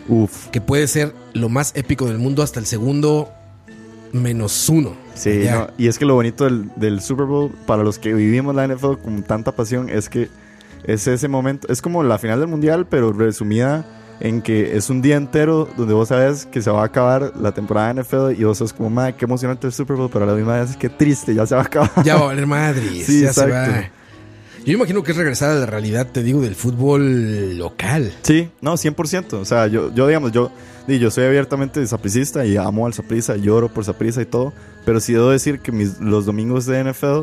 Uf. 0.09 0.47
Que 0.49 0.61
puede 0.61 0.87
ser 0.87 1.13
lo 1.33 1.49
más 1.49 1.73
épico 1.75 2.07
del 2.07 2.19
mundo 2.19 2.45
hasta 2.45 2.61
el 2.61 2.67
segundo 2.67 3.33
menos 4.13 4.69
uno. 4.69 4.97
Sí, 5.19 5.49
y 5.77 5.89
es 5.89 5.99
que 5.99 6.05
lo 6.05 6.15
bonito 6.15 6.49
del, 6.49 7.01
Super 7.01 7.27
Bowl, 7.27 7.51
para 7.67 7.83
los 7.83 7.99
que 7.99 8.15
vivimos 8.15 8.55
la 8.55 8.69
NFL 8.69 8.99
con 9.03 9.23
tanta 9.23 9.53
pasión, 9.53 9.89
es 9.91 10.09
que 10.09 10.29
es 10.85 11.09
ese 11.09 11.27
momento, 11.27 11.67
es 11.71 11.83
como 11.83 12.05
la 12.05 12.19
final 12.19 12.39
del 12.39 12.49
mundial, 12.49 12.87
pero 12.89 13.13
resumida 13.13 13.85
en 14.21 14.43
que 14.43 14.77
es 14.77 14.91
un 14.91 15.03
día 15.03 15.17
entero 15.17 15.69
donde 15.77 15.95
vos 15.95 16.09
sabes 16.09 16.47
que 16.47 16.63
se 16.63 16.71
va 16.71 16.83
a 16.83 16.87
acabar 16.87 17.33
la 17.37 17.53
temporada 17.53 17.93
de 17.93 18.03
NFL 18.03 18.41
y 18.41 18.45
vos 18.45 18.59
sos 18.59 18.73
como, 18.73 18.91
madre, 18.91 19.15
qué 19.17 19.25
emocionante 19.25 19.67
el 19.67 19.73
Super 19.73 19.97
Bowl, 19.97 20.09
pero 20.13 20.25
a 20.25 20.29
la 20.29 20.35
misma 20.35 20.61
vez 20.61 20.71
es 20.71 20.77
que 20.77 20.89
triste, 20.89 21.35
ya 21.35 21.47
se 21.47 21.55
va 21.57 21.63
a 21.63 21.65
acabar. 21.65 21.91
Ya 22.05 22.15
va 22.15 22.21
a 22.21 22.25
valer 22.27 22.47
madre, 22.47 22.89
sí, 23.05 23.23
ya 23.23 23.33
se 23.33 23.47
va. 23.47 23.91
Yo 24.69 24.75
imagino 24.75 25.03
que 25.03 25.13
es 25.13 25.17
regresar 25.17 25.49
a 25.49 25.55
la 25.55 25.65
realidad, 25.65 26.09
te 26.13 26.23
digo, 26.23 26.43
del 26.43 26.55
fútbol 26.55 27.57
local. 27.57 28.13
Sí, 28.21 28.51
no, 28.61 28.75
100%. 28.75 29.33
O 29.33 29.45
sea, 29.47 29.67
yo, 29.67 29.95
yo 29.95 30.07
digamos, 30.07 30.31
yo, 30.31 30.51
yo 30.87 31.11
soy 31.11 31.25
abiertamente 31.25 31.87
sapricista 31.87 32.45
y 32.45 32.59
amo 32.59 32.85
al 32.87 32.93
saprisa, 32.93 33.35
lloro 33.37 33.71
por 33.73 33.87
saprisa 33.87 34.21
y 34.21 34.27
todo. 34.27 34.53
Pero 34.85 35.01
sí 35.01 35.15
debo 35.15 35.31
decir 35.31 35.61
que 35.61 35.73
mis, 35.73 35.99
los 36.01 36.27
domingos 36.27 36.67
de 36.67 36.85
NFL, 36.85 37.23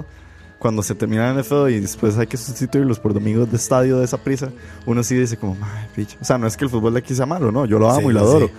cuando 0.57 0.81
se 0.81 0.95
termina 0.95 1.31
la 1.31 1.39
NFL 1.39 1.69
y 1.69 1.81
después 1.81 2.17
hay 2.17 2.25
que 2.25 2.37
sustituirlos 2.37 2.97
por 2.97 3.13
domingos 3.13 3.51
de 3.51 3.57
estadio 3.57 3.99
de 3.99 4.05
esa 4.05 4.17
prisa, 4.17 4.49
uno 4.87 5.03
sí 5.03 5.13
dice 5.15 5.37
como, 5.37 5.51
O 6.19 6.25
sea, 6.25 6.39
no 6.39 6.47
es 6.47 6.57
que 6.57 6.65
el 6.65 6.71
fútbol 6.71 6.93
de 6.93 6.99
aquí 7.01 7.13
sea 7.13 7.27
malo, 7.27 7.51
no, 7.51 7.67
yo 7.67 7.77
lo 7.77 7.91
amo 7.91 8.09
y 8.09 8.13
lo 8.15 8.21
adoro. 8.21 8.49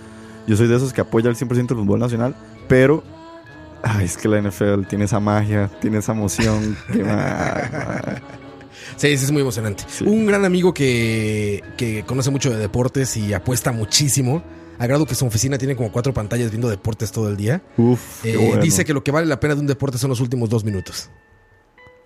yo 0.47 0.55
soy 0.55 0.67
de 0.69 0.77
esos 0.77 0.93
que 0.93 1.01
apoya 1.01 1.29
al 1.29 1.35
100% 1.35 1.57
el 1.57 1.67
fútbol 1.67 1.99
nacional, 1.99 2.37
pero 2.69 3.03
ay, 3.83 4.05
es 4.05 4.15
que 4.15 4.29
la 4.29 4.41
NFL 4.41 4.83
tiene 4.87 5.03
esa 5.03 5.19
magia, 5.19 5.69
tiene 5.81 5.97
esa 5.97 6.13
emoción. 6.13 6.77
que, 6.89 7.03
ma- 7.03 8.21
Sí, 8.95 9.17
sí, 9.17 9.25
es 9.25 9.31
muy 9.31 9.41
emocionante. 9.41 9.83
Sí. 9.89 10.03
Un 10.05 10.25
gran 10.25 10.45
amigo 10.45 10.73
que, 10.73 11.63
que 11.77 12.03
conoce 12.05 12.29
mucho 12.31 12.49
de 12.49 12.57
deportes 12.57 13.17
y 13.17 13.33
apuesta 13.33 13.71
muchísimo. 13.71 14.43
A 14.79 14.85
grado 14.85 15.05
que 15.07 15.15
su 15.15 15.25
oficina 15.25 15.57
tiene 15.57 15.75
como 15.75 15.91
cuatro 15.91 16.13
pantallas 16.13 16.51
viendo 16.51 16.69
deportes 16.69 17.11
todo 17.11 17.29
el 17.29 17.35
día. 17.37 17.63
uf, 17.77 18.23
Eh, 18.23 18.37
bueno. 18.37 18.61
Dice 18.61 18.85
que 18.85 18.93
lo 18.93 19.03
que 19.03 19.11
vale 19.11 19.25
la 19.25 19.39
pena 19.39 19.55
de 19.55 19.61
un 19.61 19.67
deporte 19.67 19.97
son 19.97 20.11
los 20.11 20.19
últimos 20.21 20.49
dos 20.49 20.63
minutos. 20.63 21.09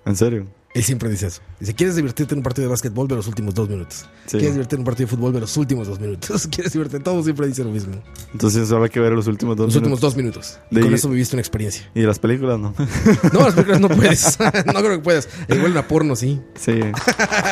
¿En 0.05 0.15
serio? 0.15 0.47
Él 0.73 0.83
siempre 0.83 1.09
dice 1.09 1.27
eso. 1.27 1.41
Dice, 1.59 1.73
¿quieres 1.73 1.97
divertirte 1.97 2.33
en 2.33 2.39
un 2.39 2.43
partido 2.43 2.67
de 2.67 2.69
básquetbol? 2.71 3.05
Ve 3.07 3.15
los 3.15 3.27
últimos 3.27 3.53
dos 3.53 3.67
minutos. 3.67 4.05
Sí. 4.25 4.37
¿Quieres 4.37 4.53
divertirte 4.53 4.75
en 4.75 4.79
un 4.81 4.85
partido 4.85 5.07
de 5.09 5.15
fútbol? 5.15 5.33
Ve 5.33 5.39
los 5.41 5.57
últimos 5.57 5.87
dos 5.87 5.99
minutos. 5.99 6.47
¿Quieres 6.51 6.71
divertirte? 6.71 7.03
Todo 7.03 7.21
siempre 7.23 7.47
dice 7.47 7.63
lo 7.65 7.71
mismo. 7.71 8.01
Entonces 8.31 8.69
solo 8.69 8.85
hay 8.85 8.89
que 8.89 8.99
ver 9.01 9.11
los 9.11 9.27
últimos 9.27 9.57
dos 9.57 9.67
Los 9.67 9.75
últimos 9.75 9.99
minutos. 9.99 10.15
dos 10.15 10.17
minutos. 10.17 10.59
Y 10.71 10.75
De- 10.75 10.81
con 10.81 10.93
eso 10.93 11.09
viviste 11.09 11.35
una 11.35 11.41
experiencia. 11.41 11.89
Y 11.93 12.01
las 12.03 12.19
películas 12.19 12.57
no. 12.59 12.73
No, 13.33 13.39
las 13.41 13.53
películas 13.53 13.81
no 13.81 13.89
puedes. 13.89 14.39
no 14.65 14.73
creo 14.73 14.91
que 14.91 14.99
puedas. 14.99 15.27
Igual 15.49 15.75
a 15.77 15.87
porno, 15.87 16.15
sí. 16.15 16.41
sí. 16.55 16.79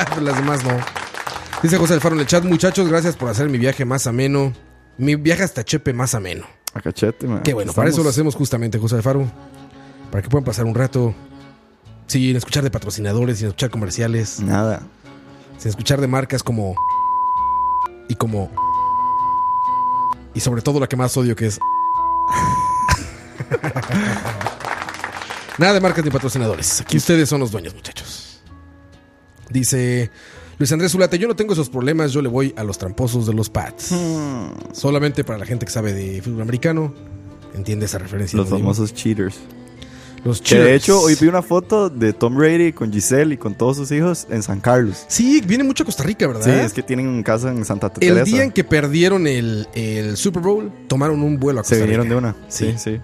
Pero 0.10 0.22
las 0.22 0.38
demás 0.38 0.64
no. 0.64 0.78
Dice 1.62 1.78
José 1.78 1.96
Alfaro 1.96 2.16
en 2.16 2.22
el 2.22 2.28
chat, 2.28 2.46
muchachos, 2.46 2.88
gracias 2.88 3.18
por 3.18 3.28
hacer 3.28 3.50
mi 3.50 3.58
viaje 3.58 3.84
más 3.84 4.08
ameno. 4.08 4.54
Mi 4.98 5.16
viaje 5.16 5.44
hasta 5.44 5.66
Chepe 5.66 5.92
más 5.92 6.16
ameno. 6.16 6.46
A 6.74 6.80
cachete, 6.82 7.28
man. 7.28 7.42
Qué 7.44 7.54
bueno, 7.54 7.74
para 7.74 7.90
eso 7.90 8.02
lo 8.02 8.10
hacemos 8.10 8.36
justamente, 8.36 8.78
José 8.80 8.96
Alfaro. 8.96 9.30
Para 10.10 10.22
que 10.22 10.30
puedan 10.30 10.46
pasar 10.46 10.66
un 10.66 10.76
rato 10.76 11.14
sin 12.10 12.36
escuchar 12.36 12.64
de 12.64 12.72
patrocinadores, 12.72 13.38
sin 13.38 13.48
escuchar 13.48 13.70
comerciales, 13.70 14.40
Nada. 14.40 14.82
sin 15.58 15.70
escuchar 15.70 16.02
de 16.02 16.08
marcas 16.08 16.42
como. 16.44 16.76
Y 18.08 18.16
como. 18.16 18.52
Y 20.34 20.40
sobre 20.40 20.62
todo 20.64 20.80
la 20.80 20.88
que 20.88 20.96
más 20.96 21.16
odio 21.16 21.36
que 21.36 21.46
es. 21.48 21.60
Nada 25.60 25.74
de 25.74 25.82
marcas 25.82 26.04
ni 26.04 26.10
patrocinadores. 26.10 26.82
Aquí 26.82 26.98
ustedes 26.98 27.30
son 27.30 27.40
los 27.42 27.52
dueños, 27.52 27.76
muchachos. 27.76 28.42
Dice 29.50 30.10
Luis 30.58 30.72
Andrés 30.72 30.92
Zulate, 30.92 31.20
yo 31.20 31.28
no 31.28 31.36
tengo 31.36 31.54
esos 31.54 31.70
problemas, 31.70 32.12
yo 32.12 32.22
le 32.22 32.30
voy 32.30 32.54
a 32.58 32.64
los 32.64 32.78
tramposos 32.80 33.28
de 33.28 33.34
los 33.34 33.50
Pats. 33.50 33.92
Hmm. 33.92 34.74
Solamente 34.74 35.24
para 35.24 35.38
la 35.38 35.46
gente 35.46 35.66
que 35.66 35.72
sabe 35.72 35.94
de 35.94 36.22
fútbol 36.22 36.42
americano, 36.42 36.94
entiende 37.54 37.86
esa 37.86 38.00
referencia. 38.00 38.38
Los 38.38 38.50
famosos 38.50 38.94
cheaters. 38.94 39.40
Los 40.24 40.42
Que 40.42 40.56
de 40.60 40.76
hecho 40.76 41.02
hoy 41.02 41.16
vi 41.20 41.28
una 41.28 41.42
foto 41.42 41.90
de 41.90 42.14
Tom 42.14 42.36
Brady 42.36 42.74
con 42.74 42.92
Giselle 42.92 43.34
y 43.34 43.38
con 43.38 43.56
todos 43.56 43.78
sus 43.78 43.92
hijos 43.92 44.28
en 44.30 44.44
San 44.44 44.60
Carlos. 44.60 45.06
Sí, 45.08 45.42
viene 45.46 45.64
mucho 45.64 45.84
a 45.84 45.86
Costa 45.86 46.04
Rica, 46.04 46.28
¿verdad? 46.28 46.44
Sí, 46.44 46.52
es 46.52 46.74
que 46.74 46.84
tienen 46.84 47.24
casa 47.24 47.50
en 47.52 47.64
Santa 47.66 47.88
El 47.88 47.94
Teresa. 48.16 48.24
día 48.24 48.44
en 48.44 48.52
que 48.52 48.64
perdieron 48.64 49.28
el, 49.28 49.68
el 49.74 50.18
Super 50.18 50.42
Bowl, 50.44 50.72
tomaron 50.88 51.22
un 51.24 51.40
vuelo 51.40 51.60
a 51.60 51.64
Costa 51.64 51.76
Se 51.76 51.82
vinieron 51.82 52.06
Rica. 52.06 52.14
de 52.16 52.20
una. 52.20 52.36
Sí, 52.48 52.74
Sí. 52.78 52.96
sí. 52.96 53.02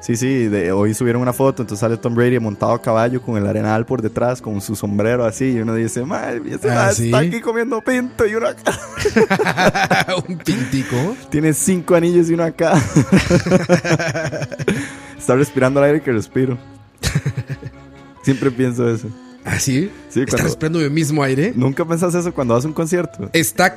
Sí, 0.00 0.14
sí, 0.16 0.46
de- 0.46 0.70
hoy 0.72 0.94
subieron 0.94 1.20
una 1.20 1.32
foto, 1.32 1.62
entonces 1.62 1.80
sale 1.80 1.96
Tom 1.96 2.14
Brady 2.14 2.38
montado 2.38 2.72
a 2.72 2.80
caballo 2.80 3.20
con 3.20 3.36
el 3.36 3.46
arenal 3.46 3.84
por 3.84 4.00
detrás, 4.00 4.40
con 4.40 4.60
su 4.60 4.76
sombrero 4.76 5.24
así, 5.26 5.50
y 5.50 5.58
uno 5.60 5.74
dice, 5.74 6.04
madre, 6.04 6.40
ese 6.48 6.70
Ah, 6.70 6.90
está 6.96 7.18
aquí 7.18 7.40
comiendo 7.40 7.80
pinto 7.82 8.24
y 8.26 8.34
uno 8.36 8.46
acá. 8.46 8.78
un 10.28 10.38
pintico. 10.38 11.16
Tiene 11.30 11.52
cinco 11.52 11.96
anillos 11.96 12.30
y 12.30 12.34
uno 12.34 12.44
acá. 12.44 12.74
está 15.18 15.34
respirando 15.34 15.80
el 15.80 15.86
aire 15.86 16.00
que 16.02 16.12
respiro. 16.12 16.56
Siempre 18.22 18.50
pienso 18.50 18.88
eso. 18.88 19.08
¿Ah, 19.44 19.58
sí? 19.58 19.90
Sí, 20.08 20.20
¿Está 20.20 20.32
cuando- 20.32 20.44
respirando 20.48 20.80
el 20.80 20.90
mismo 20.90 21.22
aire? 21.22 21.52
¿Nunca 21.56 21.84
pensás 21.84 22.14
eso 22.14 22.32
cuando 22.32 22.54
vas 22.54 22.64
a 22.64 22.68
un 22.68 22.74
concierto? 22.74 23.28
Está 23.32 23.74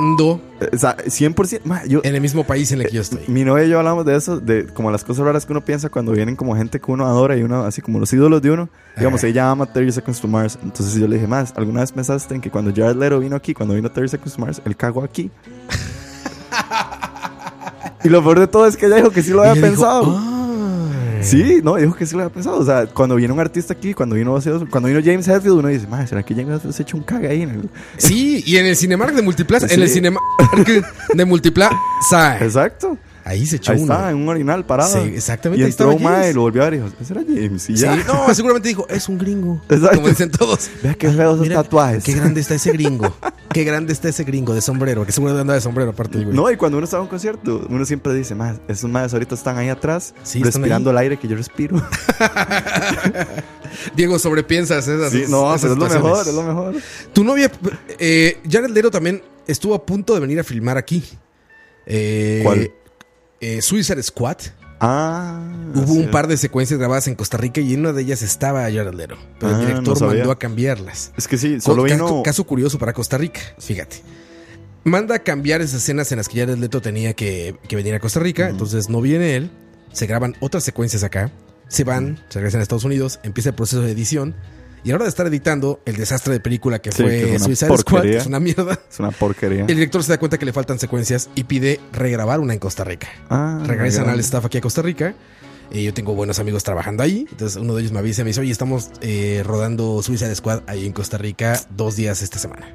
Eh, 0.00 0.70
O 0.72 0.78
sea, 0.78 0.96
100%. 0.96 1.60
ma, 1.64 1.84
yo, 1.84 2.00
en 2.04 2.14
el 2.14 2.20
mismo 2.20 2.44
país 2.44 2.70
en 2.72 2.80
el 2.80 2.88
que 2.88 2.94
yo 2.94 3.02
estoy. 3.02 3.20
Mi 3.26 3.44
novia 3.44 3.64
y 3.64 3.70
yo 3.70 3.78
hablamos 3.78 4.04
de 4.06 4.16
eso, 4.16 4.38
de 4.38 4.66
como 4.66 4.90
las 4.90 5.04
cosas 5.04 5.24
raras 5.24 5.44
que 5.44 5.52
uno 5.52 5.64
piensa 5.64 5.88
cuando 5.88 6.12
vienen 6.12 6.36
como 6.36 6.54
gente 6.56 6.80
que 6.80 6.90
uno 6.90 7.06
adora 7.06 7.36
y 7.36 7.42
uno, 7.42 7.64
así 7.64 7.82
como 7.82 7.98
los 7.98 8.12
ídolos 8.12 8.40
de 8.42 8.50
uno. 8.52 8.68
Digamos, 8.96 9.20
Ajá. 9.20 9.28
ella 9.28 9.50
ama 9.50 9.66
30 9.66 9.92
Seconds 9.92 10.20
to 10.20 10.28
Mars. 10.28 10.58
Entonces 10.62 10.94
yo 10.94 11.08
le 11.08 11.16
dije, 11.16 11.26
más, 11.26 11.52
¿alguna 11.56 11.80
vez 11.80 11.92
pensaste 11.92 12.34
en 12.34 12.40
que 12.40 12.50
cuando 12.50 12.72
Jared 12.74 12.96
Leto 12.96 13.18
vino 13.18 13.36
aquí, 13.36 13.54
cuando 13.54 13.74
vino 13.74 13.90
30 13.90 14.12
Seconds 14.12 14.34
to 14.36 14.40
Mars, 14.40 14.62
él 14.64 14.76
cagó 14.76 15.02
aquí? 15.02 15.30
y 18.04 18.08
lo 18.08 18.22
peor 18.22 18.38
de 18.40 18.46
todo 18.46 18.66
es 18.66 18.76
que 18.76 18.86
ella 18.86 18.96
dijo 18.96 19.10
que 19.10 19.22
sí 19.22 19.30
lo 19.32 19.40
había 19.40 19.52
ella 19.52 19.68
dijo, 19.68 19.82
pensado. 19.82 20.37
Sí, 21.22 21.60
no, 21.62 21.76
dijo 21.76 21.94
que 21.94 22.06
sí 22.06 22.14
lo 22.14 22.22
había 22.22 22.32
pensado. 22.32 22.58
O 22.58 22.64
sea, 22.64 22.86
cuando 22.86 23.16
viene 23.16 23.32
un 23.32 23.40
artista 23.40 23.72
aquí, 23.74 23.94
cuando 23.94 24.14
vino, 24.16 24.38
cuando 24.70 24.88
vino 24.88 25.00
James 25.04 25.26
Hetfield, 25.28 25.58
uno 25.58 25.68
dice, 25.68 25.86
más, 25.86 26.08
¿será 26.08 26.22
que 26.22 26.34
James 26.34 26.54
Hetfield 26.56 26.74
se 26.74 26.82
echa 26.82 26.96
un 26.96 27.02
caga 27.02 27.30
ahí? 27.30 27.42
En 27.42 27.50
el... 27.50 27.68
Sí, 27.96 28.42
y 28.46 28.56
en 28.56 28.66
el 28.66 28.76
Cinemark 28.76 29.14
de 29.14 29.22
Multiplaza, 29.22 29.68
Sí. 29.68 29.74
en 29.74 29.82
el 29.82 29.88
Cinemark 29.88 30.22
de 31.14 31.24
Multiplaza, 31.24 31.76
Exacto. 32.40 32.96
Ahí 33.28 33.46
se 33.46 33.56
echó 33.56 33.72
Ahí 33.72 33.80
uno. 33.82 33.92
está, 33.94 34.10
en 34.10 34.16
un 34.16 34.28
orinal 34.28 34.64
parado. 34.66 34.92
Sí, 35.02 35.10
exactamente, 35.14 35.60
Y 35.60 35.64
ahí 35.64 35.70
entró 35.70 35.94
un 35.94 36.02
mae 36.02 36.32
lo 36.32 36.42
volvió 36.42 36.62
a 36.62 36.70
ver 36.70 36.74
y 36.74 36.76
dijo, 36.82 36.92
¿ese 37.00 37.12
era 37.12 37.22
James? 37.26 37.70
Y 37.70 37.76
Sí, 37.76 37.82
ya. 37.82 37.96
no, 38.04 38.34
seguramente 38.34 38.68
dijo, 38.68 38.86
es 38.88 39.08
un 39.08 39.18
gringo. 39.18 39.60
Exacto. 39.68 39.96
Como 39.96 40.08
dicen 40.08 40.30
todos. 40.30 40.70
Vea 40.82 40.94
qué 40.94 41.08
feos 41.10 41.34
esos 41.34 41.40
Mira, 41.40 41.62
tatuajes. 41.62 42.04
Qué 42.04 42.12
grande 42.12 42.40
está 42.40 42.54
ese 42.54 42.72
gringo. 42.72 43.14
Qué 43.52 43.64
grande 43.64 43.92
está 43.92 44.08
ese 44.08 44.24
gringo 44.24 44.54
de 44.54 44.60
sombrero. 44.60 45.04
Que 45.06 45.12
seguro 45.12 45.38
anda 45.38 45.54
de 45.54 45.60
sombrero 45.60 45.90
aparte 45.90 46.22
güey. 46.22 46.36
No, 46.36 46.50
y 46.50 46.56
cuando 46.56 46.76
uno 46.78 46.84
está 46.84 46.96
en 46.98 47.02
un 47.04 47.08
concierto, 47.08 47.66
uno 47.68 47.84
siempre 47.84 48.12
dice, 48.14 48.34
más, 48.34 48.56
esos 48.68 48.90
madres 48.90 49.12
ahorita 49.12 49.34
están 49.34 49.56
ahí 49.58 49.68
atrás, 49.68 50.14
Sí, 50.22 50.42
respirando 50.42 50.90
el 50.90 50.98
aire 50.98 51.16
que 51.18 51.28
yo 51.28 51.36
respiro. 51.36 51.82
Diego, 53.94 54.18
sobrepiensas 54.18 54.86
esas 54.88 55.12
Sí, 55.12 55.24
no, 55.28 55.54
esas 55.54 55.70
pero 55.72 55.86
es 55.86 55.92
lo 55.94 56.00
mejor, 56.02 56.28
es 56.28 56.34
lo 56.34 56.42
mejor. 56.42 56.74
Tu 57.12 57.24
novia, 57.24 57.50
eh, 57.98 58.38
Jared 58.50 58.70
Leto 58.70 58.90
también 58.90 59.22
estuvo 59.46 59.74
a 59.74 59.84
punto 59.84 60.14
de 60.14 60.20
venir 60.20 60.40
a 60.40 60.44
filmar 60.44 60.76
aquí. 60.78 61.02
Eh, 61.86 62.40
¿Cuál? 62.42 62.70
Eh, 63.40 63.62
Suicide 63.62 64.02
Squad. 64.02 64.36
Ah. 64.80 65.40
Hubo 65.74 65.94
un 65.94 66.10
par 66.10 66.28
de 66.28 66.36
secuencias 66.36 66.78
grabadas 66.78 67.08
en 67.08 67.16
Costa 67.16 67.36
Rica 67.36 67.60
y 67.60 67.74
en 67.74 67.80
una 67.80 67.92
de 67.92 68.02
ellas 68.02 68.22
estaba 68.22 68.62
Jared 68.62 68.94
Leto. 68.94 69.16
Pero 69.40 69.52
Ah, 69.54 69.60
el 69.60 69.60
no 69.60 69.66
director 69.80 70.06
mandó 70.06 70.30
a 70.30 70.38
cambiarlas. 70.38 71.12
Es 71.16 71.26
que 71.26 71.36
sí, 71.36 71.60
solo 71.60 71.82
vino... 71.82 72.04
caso, 72.04 72.22
caso 72.22 72.44
curioso 72.44 72.78
para 72.78 72.92
Costa 72.92 73.18
Rica, 73.18 73.40
fíjate. 73.58 74.02
Manda 74.84 75.16
a 75.16 75.18
cambiar 75.18 75.60
esas 75.60 75.82
escenas 75.82 76.12
en 76.12 76.18
las 76.18 76.28
que 76.28 76.38
Jared 76.38 76.56
Leto 76.56 76.80
tenía 76.80 77.12
que, 77.14 77.56
que 77.66 77.74
venir 77.76 77.94
a 77.94 78.00
Costa 78.00 78.20
Rica, 78.20 78.48
entonces 78.48 78.88
no 78.88 79.00
viene 79.00 79.34
él, 79.34 79.50
se 79.92 80.06
graban 80.06 80.36
otras 80.40 80.62
secuencias 80.62 81.02
acá, 81.02 81.32
se 81.66 81.82
van, 81.82 82.24
se 82.28 82.38
regresan 82.38 82.60
a 82.60 82.62
Estados 82.62 82.84
Unidos, 82.84 83.18
empieza 83.24 83.50
el 83.50 83.56
proceso 83.56 83.82
de 83.82 83.90
edición 83.90 84.36
y 84.88 84.90
a 84.90 84.94
la 84.94 84.96
hora 84.96 85.04
de 85.04 85.10
estar 85.10 85.26
editando 85.26 85.80
el 85.84 85.96
desastre 85.96 86.32
de 86.32 86.40
película 86.40 86.78
que 86.78 86.90
Sí, 86.92 87.02
fue 87.02 87.10
que 87.10 87.34
es 87.34 87.42
Suicide 87.42 87.76
Squad, 87.76 88.02
que 88.02 88.16
es 88.16 88.26
una 88.26 88.40
mierda, 88.40 88.78
Es 88.90 88.98
una 88.98 89.10
porquería. 89.10 89.60
el 89.62 89.66
director 89.66 90.02
se 90.02 90.12
da 90.12 90.18
cuenta 90.18 90.38
que 90.38 90.46
le 90.46 90.52
faltan 90.54 90.78
secuencias 90.78 91.28
y 91.34 91.44
pide 91.44 91.78
regrabar 91.92 92.40
una 92.40 92.54
en 92.54 92.58
Costa 92.58 92.84
Rica. 92.84 93.08
Ah, 93.28 93.62
Regresan 93.66 94.08
al 94.08 94.18
staff 94.20 94.46
aquí 94.46 94.56
a 94.58 94.60
Costa 94.62 94.80
Rica. 94.80 95.14
Y 95.70 95.84
yo 95.84 95.92
tengo 95.92 96.14
buenos 96.14 96.38
amigos 96.38 96.64
trabajando 96.64 97.02
ahí. 97.02 97.26
Entonces 97.30 97.58
uno 97.60 97.74
de 97.74 97.82
ellos 97.82 97.92
me 97.92 97.98
avisa 97.98 98.22
y 98.22 98.24
me 98.24 98.28
dice, 98.30 98.40
oye, 98.40 98.50
estamos 98.50 98.88
eh, 99.02 99.42
rodando 99.44 100.02
Suicide 100.02 100.34
Squad 100.34 100.62
ahí 100.66 100.86
en 100.86 100.92
Costa 100.94 101.18
Rica 101.18 101.60
dos 101.76 101.94
días 101.94 102.22
esta 102.22 102.38
semana. 102.38 102.72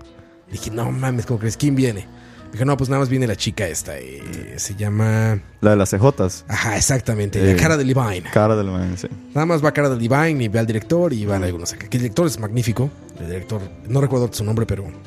Dije, 0.51 0.69
no 0.69 0.91
mames, 0.91 1.25
¿cómo 1.25 1.39
crees? 1.39 1.57
¿Quién 1.57 1.75
viene? 1.75 2.05
Dije, 2.53 2.63
no, 2.65 2.77
pues 2.77 2.89
nada 2.89 2.99
más 3.01 3.09
viene 3.09 3.27
la 3.27 3.35
chica 3.35 3.67
esta. 3.67 3.97
eh, 3.97 4.53
se 4.57 4.75
llama... 4.75 5.39
La 5.59 5.71
de 5.71 5.75
las 5.75 5.89
CJs. 5.89 6.45
Ajá, 6.47 6.77
exactamente. 6.77 7.39
Eh, 7.41 7.55
la 7.55 7.61
cara 7.61 7.75
de 7.75 7.83
Levine. 7.83 8.23
Cara 8.31 8.55
del 8.55 8.67
man, 8.67 8.95
sí. 8.97 9.07
Nada 9.33 9.45
más 9.45 9.63
va 9.65 9.71
cara 9.73 9.89
de 9.89 9.95
Levine 9.97 10.43
y 10.43 10.47
ve 10.47 10.59
al 10.59 10.65
director 10.67 11.11
y 11.11 11.25
van 11.25 11.43
algunos 11.43 11.73
acá. 11.73 11.89
Que 11.89 11.97
el 11.97 12.03
director 12.03 12.27
es 12.27 12.39
magnífico. 12.39 12.89
El 13.19 13.25
director, 13.27 13.61
no 13.89 13.99
recuerdo 13.99 14.29
su 14.31 14.43
nombre, 14.45 14.65
pero 14.65 14.83
Pero 14.85 14.93
es 14.93 14.97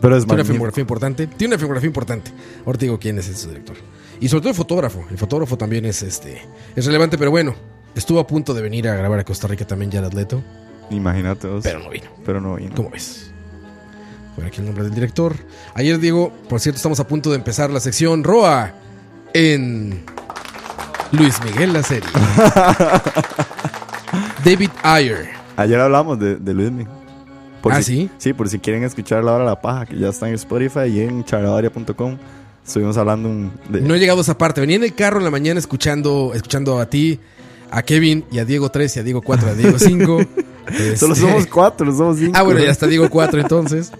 tiene 0.00 0.10
una 0.10 0.26
magnífico. 0.26 0.52
filmografía 0.52 0.80
importante. 0.82 1.26
Tiene 1.28 1.54
una 1.54 1.58
filmografía 1.58 1.86
importante. 1.86 2.30
Ahora 2.66 2.78
te 2.78 2.84
digo 2.86 2.98
quién 2.98 3.18
es 3.18 3.26
su 3.26 3.48
director. 3.48 3.76
Y 4.20 4.28
sobre 4.28 4.40
todo 4.42 4.50
el 4.50 4.56
fotógrafo. 4.56 5.04
El 5.10 5.16
fotógrafo 5.18 5.56
también 5.56 5.84
es 5.86 6.02
este 6.02 6.42
es 6.74 6.84
relevante, 6.86 7.16
pero 7.16 7.30
bueno. 7.30 7.54
Estuvo 7.94 8.18
a 8.20 8.26
punto 8.26 8.52
de 8.52 8.60
venir 8.60 8.88
a 8.88 8.94
grabar 8.96 9.20
a 9.20 9.24
Costa 9.24 9.46
Rica 9.46 9.66
también 9.66 9.90
Jared 9.90 10.12
Leto, 10.12 10.42
Imagínate 10.90 11.46
vos. 11.46 11.62
pero 11.64 11.78
no 11.78 11.88
vino. 11.88 12.04
Pero 12.26 12.40
no 12.42 12.56
vino. 12.56 12.74
¿Cómo 12.76 12.90
ves? 12.90 13.32
Por 14.36 14.44
aquí 14.44 14.60
el 14.60 14.66
nombre 14.66 14.84
del 14.84 14.94
director. 14.94 15.34
Ayer, 15.74 15.98
Diego, 15.98 16.32
por 16.48 16.60
cierto, 16.60 16.76
estamos 16.76 17.00
a 17.00 17.08
punto 17.08 17.30
de 17.30 17.36
empezar 17.36 17.70
la 17.70 17.80
sección 17.80 18.22
Roa 18.22 18.74
en 19.32 20.04
Luis 21.12 21.34
Miguel 21.44 21.72
la 21.72 21.82
serie. 21.82 22.08
David 24.44 24.70
Ayer. 24.82 25.28
Ayer 25.56 25.80
hablamos 25.80 26.18
de, 26.18 26.36
de 26.36 26.54
Luismi. 26.54 26.86
Por 27.62 27.72
Ah, 27.72 27.82
si- 27.82 28.02
¿sí? 28.02 28.10
Sí, 28.18 28.32
por 28.32 28.48
si 28.48 28.58
quieren 28.58 28.84
escuchar 28.84 29.24
la 29.24 29.32
hora 29.32 29.44
de 29.44 29.50
la 29.50 29.60
paja, 29.60 29.86
que 29.86 29.98
ya 29.98 30.08
está 30.10 30.28
en 30.28 30.34
Spotify 30.34 30.86
y 30.88 31.00
en 31.00 31.24
charlavaria.com. 31.24 32.16
Estuvimos 32.64 32.96
hablando 32.96 33.50
de... 33.68 33.80
No 33.80 33.94
he 33.94 33.98
llegado 33.98 34.18
a 34.18 34.22
esa 34.22 34.36
parte. 34.36 34.60
Venía 34.60 34.76
en 34.76 34.84
el 34.84 34.94
carro 34.94 35.18
en 35.18 35.24
la 35.24 35.30
mañana 35.30 35.58
escuchando, 35.58 36.32
escuchando 36.34 36.78
a 36.80 36.86
ti, 36.90 37.18
a 37.70 37.82
Kevin 37.82 38.24
y 38.30 38.38
a 38.38 38.44
Diego 38.44 38.70
3 38.70 38.96
y 38.96 39.00
a 39.00 39.02
Diego 39.02 39.22
4, 39.22 39.48
a 39.50 39.54
Diego 39.54 39.78
5. 39.78 40.20
Solo 40.96 41.14
Este- 41.14 41.26
somos 41.26 41.46
cuatro, 41.46 41.86
somos 41.96 42.18
cinco. 42.18 42.32
Ah, 42.34 42.42
bueno, 42.42 42.60
ya 42.60 42.70
está 42.70 42.86
Diego 42.86 43.08
4 43.08 43.40
entonces. 43.40 43.92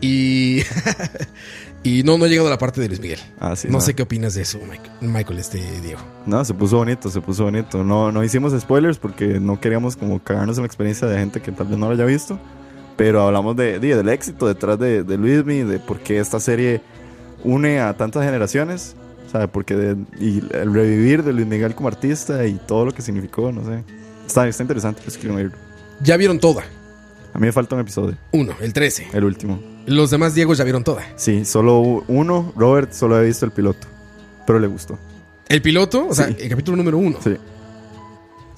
Y, 0.00 0.62
y 1.82 2.02
no, 2.02 2.18
no 2.18 2.26
he 2.26 2.28
llegado 2.28 2.48
a 2.48 2.50
la 2.50 2.58
parte 2.58 2.80
de 2.80 2.88
Luis 2.88 3.00
Miguel. 3.00 3.18
Ah, 3.40 3.56
sí, 3.56 3.68
no 3.68 3.74
no. 3.74 3.80
sé 3.80 3.94
qué 3.94 4.02
opinas 4.02 4.34
de 4.34 4.42
eso, 4.42 4.58
Mike- 4.68 4.90
Michael, 5.00 5.38
este 5.38 5.58
Diego. 5.82 6.00
No, 6.26 6.44
se 6.44 6.54
puso 6.54 6.76
bonito, 6.78 7.10
se 7.10 7.20
puso 7.20 7.44
bonito. 7.44 7.82
No, 7.84 8.12
no 8.12 8.22
hicimos 8.24 8.58
spoilers 8.60 8.98
porque 8.98 9.40
no 9.40 9.60
queríamos 9.60 9.96
como 9.96 10.22
cagarnos 10.22 10.56
en 10.58 10.62
la 10.62 10.66
experiencia 10.66 11.06
de 11.08 11.18
gente 11.18 11.40
que 11.40 11.52
tal 11.52 11.66
vez 11.68 11.78
no 11.78 11.86
lo 11.86 11.92
haya 11.92 12.04
visto. 12.04 12.38
Pero 12.96 13.22
hablamos 13.26 13.56
de, 13.56 13.78
de- 13.78 13.96
del 13.96 14.08
éxito 14.08 14.46
detrás 14.46 14.78
de, 14.78 15.02
de 15.02 15.16
Luismi, 15.18 15.62
de 15.64 15.78
por 15.78 15.98
qué 16.00 16.18
esta 16.18 16.40
serie 16.40 16.80
une 17.44 17.80
a 17.80 17.94
tantas 17.96 18.24
generaciones. 18.24 18.94
¿Sabe? 19.30 19.48
Porque 19.48 19.74
de- 19.74 19.96
y 20.20 20.38
el 20.54 20.72
revivir 20.72 21.24
de 21.24 21.32
Luis 21.32 21.46
Miguel 21.48 21.74
como 21.74 21.88
artista 21.88 22.46
y 22.46 22.54
todo 22.66 22.84
lo 22.86 22.92
que 22.94 23.02
significó, 23.02 23.50
no 23.50 23.64
sé. 23.64 23.82
Está, 24.24 24.46
está 24.48 24.62
interesante, 24.62 25.02
oírlo. 25.30 25.56
Ya 26.00 26.16
vieron 26.16 26.38
toda. 26.38 26.64
A 27.32 27.38
mí 27.38 27.46
me 27.46 27.52
falta 27.52 27.74
un 27.74 27.82
episodio, 27.82 28.16
Uno, 28.32 28.54
el 28.60 28.72
13. 28.72 29.08
el 29.12 29.24
último. 29.24 29.60
Los 29.86 30.10
demás 30.10 30.34
Diego 30.34 30.54
ya 30.54 30.64
vieron 30.64 30.82
toda. 30.84 31.02
Sí, 31.16 31.44
solo 31.44 31.80
uno, 32.08 32.52
Robert 32.56 32.92
solo 32.92 33.16
ha 33.16 33.20
visto 33.20 33.44
el 33.44 33.52
piloto, 33.52 33.86
pero 34.46 34.58
le 34.58 34.66
gustó. 34.66 34.98
El 35.48 35.60
piloto, 35.62 36.08
o 36.08 36.14
sea, 36.14 36.28
Sí. 36.28 36.36
el 36.40 36.48
capítulo 36.48 36.76
número 36.76 36.98
uno. 36.98 37.18
Sí. 37.22 37.36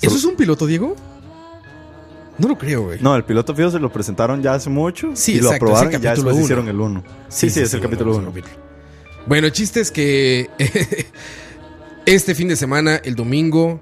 ¿Eso 0.00 0.16
es 0.16 0.24
un 0.24 0.36
piloto, 0.36 0.64
Diego? 0.66 0.94
No 2.38 2.46
lo 2.48 2.56
creo, 2.56 2.84
güey. 2.84 3.00
No, 3.02 3.16
el 3.16 3.24
piloto 3.24 3.52
fijo 3.54 3.70
se 3.70 3.80
lo 3.80 3.92
presentaron 3.92 4.40
ya 4.42 4.54
hace 4.54 4.70
mucho 4.70 5.10
Sí, 5.14 5.34
y 5.34 5.40
lo 5.40 5.50
aprobaron 5.50 5.92
y 5.92 5.98
ya 5.98 6.12
después 6.12 6.34
uno. 6.36 6.44
hicieron 6.44 6.68
el 6.68 6.80
uno. 6.80 7.02
Sí, 7.28 7.50
sí, 7.50 7.60
es 7.60 7.74
el 7.74 7.80
capítulo 7.80 8.12
no, 8.12 8.18
uno. 8.18 8.28
capítulo. 8.28 8.54
Bueno, 9.26 9.48
el 9.48 9.52
chiste 9.52 9.80
es 9.80 9.90
que 9.90 10.48
este 12.06 12.34
fin 12.36 12.46
de 12.48 12.54
semana, 12.56 12.96
el 13.04 13.14
domingo, 13.16 13.80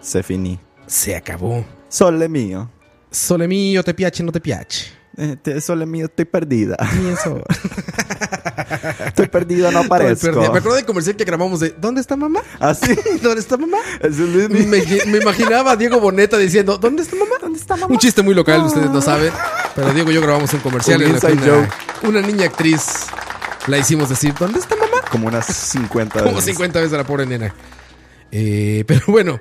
Se 0.00 0.22
finí. 0.22 0.58
se 0.86 1.16
acabó. 1.16 1.64
Sole 1.88 2.28
mío. 2.28 2.70
Sole 3.16 3.48
mío, 3.48 3.82
te 3.82 3.94
piache, 3.94 4.22
no 4.22 4.30
te 4.32 4.40
piache. 4.40 4.92
Eh, 5.16 5.36
te- 5.40 5.60
sole 5.62 5.86
mío, 5.86 6.04
estoy 6.06 6.26
perdida. 6.26 6.76
Eso. 7.10 7.42
Estoy 9.06 9.28
perdido, 9.28 9.70
no 9.72 9.78
aparezco. 9.80 10.32
Me 10.38 10.46
acuerdo 10.46 10.74
del 10.74 10.84
comercial 10.84 11.16
que 11.16 11.24
grabamos 11.24 11.60
de 11.60 11.70
¿Dónde 11.78 12.00
está 12.02 12.16
mamá? 12.16 12.40
Así. 12.60 12.94
¿Dónde 13.22 13.40
está 13.40 13.56
mamá? 13.56 13.78
Me, 14.02 14.82
me 15.06 15.18
imaginaba 15.18 15.72
a 15.72 15.76
Diego 15.76 15.98
Boneta 16.00 16.36
diciendo 16.36 16.76
¿Dónde 16.76 17.02
está 17.02 17.16
mamá? 17.16 17.36
¿Dónde 17.40 17.58
está 17.58 17.76
mamá? 17.76 17.92
Un 17.92 17.98
chiste 17.98 18.22
muy 18.22 18.34
local, 18.34 18.62
ustedes 18.64 18.90
no 18.90 19.00
saben. 19.00 19.32
Pero 19.74 19.92
Diego 19.94 20.10
y 20.10 20.14
yo 20.14 20.20
grabamos 20.20 20.52
un 20.52 20.60
comercial 20.60 21.00
Un 21.00 21.08
en 21.08 21.14
inside 21.14 21.50
una, 21.50 21.68
una 22.02 22.20
niña 22.20 22.46
actriz 22.46 23.06
la 23.66 23.78
hicimos 23.78 24.08
decir 24.10 24.34
¿Dónde 24.38 24.58
está 24.58 24.76
mamá? 24.76 25.02
Como 25.10 25.28
unas 25.28 25.46
50 25.46 26.20
Como 26.20 26.34
veces. 26.36 26.44
50 26.50 26.78
veces 26.80 26.92
a 26.94 26.98
la 26.98 27.04
pobre 27.06 27.24
nena. 27.26 27.54
Eh, 28.30 28.84
pero 28.86 29.02
bueno, 29.08 29.40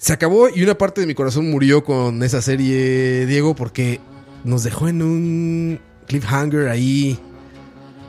se 0.00 0.14
acabó 0.14 0.48
y 0.48 0.62
una 0.62 0.76
parte 0.76 1.02
de 1.02 1.06
mi 1.06 1.14
corazón 1.14 1.50
murió 1.50 1.84
con 1.84 2.22
esa 2.22 2.40
serie, 2.40 3.26
Diego, 3.26 3.54
porque 3.54 4.00
nos 4.44 4.64
dejó 4.64 4.88
en 4.88 5.02
un 5.02 5.80
cliffhanger 6.06 6.68
ahí 6.68 7.18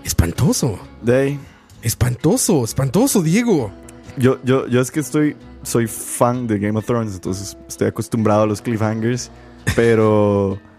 espantoso. 0.06 0.80
Day. 1.02 1.38
Espantoso, 1.82 2.64
espantoso, 2.64 3.22
Diego. 3.22 3.74
Yo, 4.18 4.40
yo, 4.46 4.68
yo 4.68 4.80
es 4.80 4.90
que 4.90 5.02
estoy, 5.02 5.36
soy 5.64 5.86
fan 5.86 6.48
de 6.48 6.60
Game 6.60 6.80
of 6.80 6.86
Thrones, 6.86 7.16
entonces 7.16 7.58
estoy 7.68 7.88
acostumbrado 7.88 8.44
a 8.44 8.46
los 8.46 8.62
cliffhangers, 8.62 9.30
pero 9.76 10.62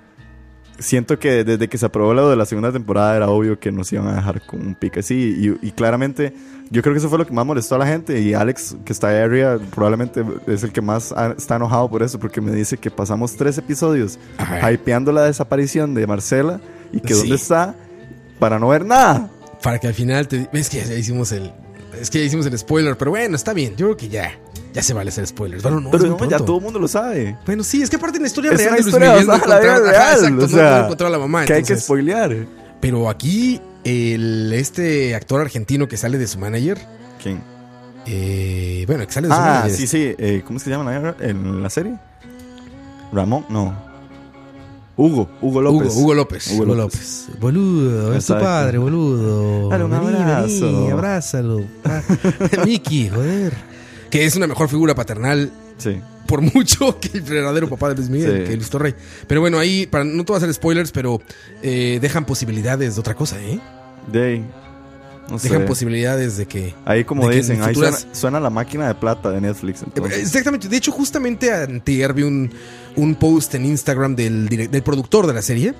siento 0.83 1.19
que 1.19 1.45
desde 1.45 1.69
que 1.69 1.79
se 1.79 1.87
aprobó 1.87 2.13
lo 2.15 2.29
de 2.29 2.37
la 2.37 2.45
segunda 2.45 2.71
temporada 2.73 3.17
era 3.17 3.29
obvio 3.31 3.59
que 3.59 3.73
nos 3.73 3.91
iban 3.93 4.09
a 4.09 4.17
dejar 4.17 4.45
con 4.47 4.61
un 4.67 4.75
pique 4.75 5.01
así, 5.01 5.57
y, 5.63 5.67
y 5.67 5.71
claramente 5.73 6.35
yo 6.71 6.83
creo 6.83 6.93
que 6.95 6.99
eso 6.99 7.09
fue 7.09 7.19
lo 7.19 7.27
que 7.27 7.33
más 7.33 7.47
molestó 7.47 7.77
a 7.77 7.79
la 7.79 7.87
gente, 7.87 8.21
y 8.21 8.35
Alex, 8.35 8.77
que 8.85 8.93
está 8.93 9.09
de 9.09 9.21
area, 9.23 9.59
probablemente 9.75 10.25
es 10.47 10.63
el 10.63 10.73
que 10.73 10.81
más 10.81 11.13
ha- 11.13 11.33
está 11.37 11.57
enojado 11.57 11.89
por 11.91 12.03
eso, 12.03 12.19
porque 12.19 12.41
me 12.41 12.53
dice 12.53 12.77
que 12.77 12.91
pasamos 12.91 13.37
tres 13.37 13.57
episodios 13.59 14.19
hypeando 14.71 15.13
la 15.13 15.25
desaparición 15.25 15.95
de 15.95 16.07
Marcela, 16.07 16.61
y 16.93 17.01
que 17.01 17.15
Sí. 17.15 17.21
dónde 17.21 17.37
está, 17.37 17.75
para 18.39 18.59
no 18.59 18.69
ver 18.69 18.85
nada. 18.85 19.31
Para 19.63 19.79
que 19.79 19.87
al 19.87 19.95
final 19.95 20.27
te... 20.29 20.49
Es 20.53 20.69
que 20.69 20.83
ya 20.85 20.95
hicimos 20.95 21.31
el... 21.33 21.53
Es 22.01 22.11
que 22.11 22.19
ya 22.19 22.25
hicimos 22.25 22.47
el 22.47 22.59
spoiler, 22.59 22.97
pero 22.97 23.11
bueno, 23.13 23.37
está 23.37 23.53
bien. 23.53 23.77
Yo 23.77 23.87
creo 23.87 23.97
que 23.97 24.09
ya... 24.09 24.33
Ya 24.73 24.83
se 24.83 24.95
vale 24.95 25.11
hacer 25.11 25.27
spoilers. 25.27 25.63
Bueno, 25.63 25.81
no, 25.81 25.91
Pero 25.91 26.07
no, 26.07 26.25
ya 26.31 26.39
todo 26.39 26.57
el 26.59 26.63
mundo 26.63 26.79
lo 26.79 26.89
sabe. 26.89 27.37
Bueno, 27.45 27.63
sí, 27.63 27.83
es 27.83 27.91
que 27.91 27.97
aparte 27.97 28.17
en 28.17 28.23
la 28.23 28.27
historia 28.29 28.53
Es 28.53 28.57
real 28.59 28.69
una 28.71 28.77
de 28.77 28.83
Luis 28.83 28.87
historia 28.95 29.11
Miguel 29.13 29.27
no 29.27 29.33
la 29.47 29.61
vida 29.61 29.79
real, 29.79 30.15
exacto, 30.15 30.27
o 30.27 30.31
no 30.31 30.49
sea, 30.49 30.81
encontrar 30.85 31.09
a 31.09 31.11
la 31.13 31.19
mamá. 31.19 31.45
que 31.45 31.53
hay 31.53 31.59
que 31.63 31.73
entonces- 31.73 31.85
spoilear. 31.85 32.37
Pero 32.81 33.09
aquí, 33.11 33.61
el, 33.85 34.53
este 34.55 35.15
actor 35.15 35.41
argentino 35.43 35.87
que 35.89 35.97
sale 35.97 36.17
de 36.19 36.27
su 36.27 36.39
manager, 36.39 36.79
¿Quién? 37.23 37.41
eh, 38.07 38.85
bueno, 38.87 39.07
que 39.07 39.13
sale 39.13 39.29
de 39.29 39.35
su 39.35 39.41
Ah, 39.41 39.45
manager. 39.45 39.77
sí, 39.77 39.87
sí. 39.87 40.15
eh, 40.19 40.43
¿Cómo 40.47 40.57
es 40.57 40.65
que 40.65 40.71
se 40.71 40.77
llama 40.77 40.91
la- 40.91 41.17
en 41.21 41.63
la 41.63 41.69
serie? 41.71 41.97
Ramón, 43.13 43.45
no. 43.51 43.75
Hugo, 44.97 45.29
Hugo 45.41 45.61
López. 45.63 45.93
Hugo, 45.93 46.01
Hugo 46.03 46.15
López. 46.15 46.49
Hugo 46.53 46.65
López. 46.75 47.27
López. 47.29 47.41
Boludo, 47.41 48.15
es 48.15 48.27
tu 48.27 48.35
padre, 48.39 48.79
boludo. 48.79 49.69
Dale 49.69 49.85
un 49.85 49.93
abrazo. 49.95 50.67
vení, 50.67 50.91
abrázalo. 50.91 51.61
Ah, 51.85 52.03
Miki, 52.67 53.09
joder. 53.11 53.53
Que 54.13 54.25
es 54.25 54.37
una 54.37 54.47
mejor 54.47 54.69
figura 54.69 54.95
paternal 54.95 55.51
Sí. 55.79 56.01
por 56.29 56.41
mucho 56.55 57.01
que 57.01 57.11
el 57.15 57.23
verdadero 57.23 57.69
papá 57.69 57.89
de 57.89 57.97
Luis 57.97 58.09
Miguel, 58.09 58.43
Sí. 58.45 58.51
que 58.51 58.57
Luis 58.57 58.71
Torrey. 58.71 58.95
Pero 59.27 59.41
bueno, 59.41 59.59
ahí, 59.59 59.87
para, 59.87 60.05
no 60.05 60.25
te 60.25 60.33
voy 60.33 60.37
a 60.37 60.39
hacer 60.45 60.55
spoilers, 60.55 60.93
pero 60.93 61.21
eh, 61.63 61.99
dejan 62.01 62.25
posibilidades 62.25 62.95
de 62.95 63.01
otra 63.01 63.15
cosa, 63.15 63.41
¿eh? 63.43 63.59
De 64.13 64.23
ahí. 64.23 64.45
No 65.31 65.39
sé. 65.39 65.49
Dejan 65.49 65.67
posibilidades 65.67 66.37
de 66.37 66.47
que... 66.47 66.75
Ahí 66.85 67.05
como 67.05 67.29
dicen, 67.31 67.63
ahí 67.63 67.73
futuras- 67.75 68.01
suena, 68.01 68.15
suena 68.15 68.41
la 68.41 68.51
máquina 68.51 68.87
de 68.89 68.95
plata 68.97 69.31
de 69.31 69.41
Netflix. 69.41 69.83
entonces. 69.83 70.19
Exactamente. 70.21 70.69
De 70.69 70.77
hecho, 70.77 70.93
justamente 70.93 71.53
antier 71.53 72.13
vi 72.13 72.23
un, 72.25 72.51
un 72.97 73.15
post 73.15 73.55
en 73.55 73.65
Instagram 73.65 74.15
del, 74.15 74.49
del 74.49 74.83
productor 74.83 75.27
de 75.27 75.33
la 75.33 75.41
serie 75.43 75.75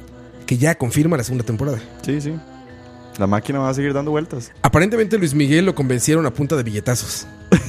que 0.47 0.57
ya 0.59 0.75
confirma 0.77 1.17
la 1.17 1.25
segunda 1.25 1.45
temporada. 1.45 1.79
Sí, 2.05 2.21
sí. 2.21 2.33
La 3.19 3.27
máquina 3.27 3.59
va 3.59 3.69
a 3.69 3.75
seguir 3.75 3.93
dando 3.93 4.11
vueltas. 4.11 4.53
Aparentemente 4.63 5.19
Luis 5.19 5.35
Miguel 5.35 5.67
lo 5.67 5.75
convencieron 5.75 6.25
a 6.27 6.31
punta 6.33 6.57
de 6.57 6.63
billetazos. 6.63 7.27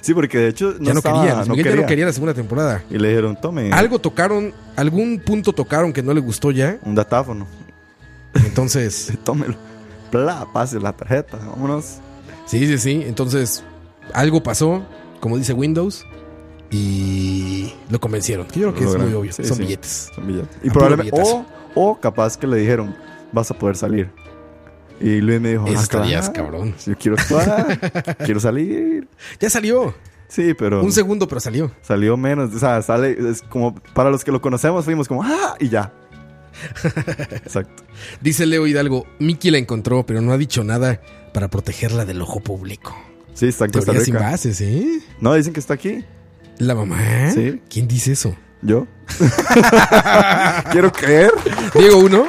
Sí, 0.00 0.14
porque 0.14 0.38
de 0.38 0.48
hecho 0.48 0.74
no 0.78 0.86
ya 0.86 0.92
no 0.94 0.98
estaba- 1.00 1.20
quería. 1.20 1.34
Luis 1.36 1.48
no 1.48 1.52
Miguel 1.54 1.64
ya 1.66 1.70
quería. 1.72 1.82
no 1.82 1.88
quería 1.88 2.06
la 2.06 2.12
segunda 2.14 2.32
temporada. 2.32 2.82
Y 2.90 2.96
le 2.96 3.08
dijeron, 3.08 3.38
tome 3.38 3.70
Algo 3.70 3.98
tocaron, 3.98 4.54
algún 4.76 5.20
punto 5.20 5.52
tocaron 5.52 5.92
que 5.92 6.02
no 6.02 6.14
le 6.14 6.20
gustó 6.20 6.50
ya. 6.50 6.78
un 6.84 6.94
datáfono. 6.94 7.46
Entonces, 8.32 9.12
Tómelo. 9.24 9.56
Bla, 10.10 10.46
pase 10.54 10.80
la 10.80 10.92
tarjeta. 10.94 11.36
Vámonos. 11.36 11.98
sí, 12.46 12.66
sí, 12.66 12.78
sí. 12.78 13.02
Entonces, 13.06 13.62
algo 14.14 14.42
pasó, 14.42 14.86
como 15.20 15.36
dice 15.36 15.52
Windows, 15.52 16.06
y 16.70 17.72
lo 17.90 18.00
convencieron. 18.00 18.46
Que 18.46 18.60
yo 18.60 18.72
creo 18.74 18.88
que 18.88 18.96
es 18.96 19.04
muy 19.04 19.12
obvio. 19.14 19.32
Sí, 19.32 19.44
Son 19.44 19.56
sí. 19.58 19.64
billetes. 19.64 20.10
Son 20.14 20.26
billetes. 20.26 20.56
Y 20.62 20.70
probablemente, 20.70 21.20
o, 21.22 21.44
o 21.74 22.00
capaz 22.00 22.36
que 22.38 22.46
le 22.46 22.56
dijeron, 22.56 22.94
vas 23.32 23.50
a 23.50 23.54
poder 23.54 23.76
salir. 23.76 24.10
Y 25.00 25.20
Luis 25.20 25.40
me 25.40 25.50
dijo, 25.52 25.64
"Ah, 25.66 25.72
estarías, 25.72 26.28
cabrón. 26.30 26.74
Yo 26.86 26.94
quiero 26.96 27.16
actuar, 27.18 28.16
quiero 28.24 28.38
salir. 28.40 29.08
Ya 29.40 29.48
salió. 29.50 29.94
Sí, 30.28 30.54
pero 30.54 30.82
Un 30.82 30.92
segundo, 30.92 31.26
pero 31.26 31.40
salió. 31.40 31.72
salió 31.82 32.16
menos. 32.16 32.54
O 32.54 32.58
sea, 32.58 32.80
sale, 32.82 33.16
es 33.30 33.42
como, 33.42 33.74
para 33.94 34.10
los 34.10 34.22
que 34.24 34.30
lo 34.30 34.40
conocemos, 34.40 34.84
fuimos 34.84 35.08
como, 35.08 35.22
ah, 35.24 35.56
y 35.58 35.68
ya. 35.68 35.92
Exacto. 37.32 37.82
Dice 38.20 38.46
Leo 38.46 38.66
Hidalgo, 38.66 39.06
Miki 39.18 39.50
la 39.50 39.58
encontró, 39.58 40.04
pero 40.06 40.20
no 40.20 40.32
ha 40.32 40.38
dicho 40.38 40.62
nada 40.64 41.00
para 41.32 41.48
protegerla 41.48 42.04
del 42.04 42.20
ojo 42.22 42.40
público. 42.40 42.96
Sí, 43.34 43.46
está 43.48 43.64
en 43.64 43.70
Costa 43.72 43.98
sin 44.00 44.14
bases, 44.14 44.60
¿eh? 44.60 45.00
No, 45.20 45.34
dicen 45.34 45.52
que 45.52 45.60
está 45.60 45.74
aquí. 45.74 46.04
La 46.58 46.74
mamá. 46.74 47.30
Sí. 47.32 47.60
¿Quién 47.70 47.88
dice 47.88 48.12
eso? 48.12 48.36
¿Yo? 48.62 48.86
quiero 50.72 50.92
creer. 50.92 51.32
Diego 51.74 51.98
1. 51.98 52.24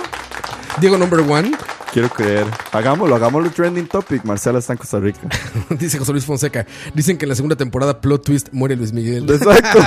Diego 0.79 0.97
number 0.97 1.19
one. 1.19 1.51
Quiero 1.91 2.09
creer. 2.09 2.45
Hagámoslo, 2.71 3.15
hagámoslo 3.15 3.49
trending 3.51 3.87
topic. 3.87 4.23
Marcela 4.23 4.59
está 4.59 4.73
en 4.73 4.77
Costa 4.77 4.99
Rica. 4.99 5.19
Dice 5.79 5.97
José 5.97 6.13
Luis 6.13 6.25
Fonseca. 6.25 6.65
Dicen 6.93 7.17
que 7.17 7.25
en 7.25 7.29
la 7.29 7.35
segunda 7.35 7.57
temporada 7.57 7.99
plot 7.99 8.23
twist 8.23 8.47
muere 8.53 8.77
Luis 8.77 8.93
Miguel. 8.93 9.29
Exacto. 9.29 9.79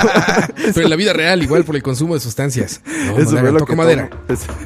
Pero 0.55 0.81
en 0.81 0.89
la 0.89 0.95
vida 0.95 1.13
real, 1.13 1.41
igual 1.41 1.63
por 1.63 1.75
el 1.75 1.81
consumo 1.81 2.13
de 2.13 2.19
sustancias. 2.19 2.81
No, 2.85 3.17
Eso 3.17 3.31
fue 3.31 3.41
lo 3.51 3.53
toco 3.53 3.65
que 3.71 3.75
madera. 3.75 4.09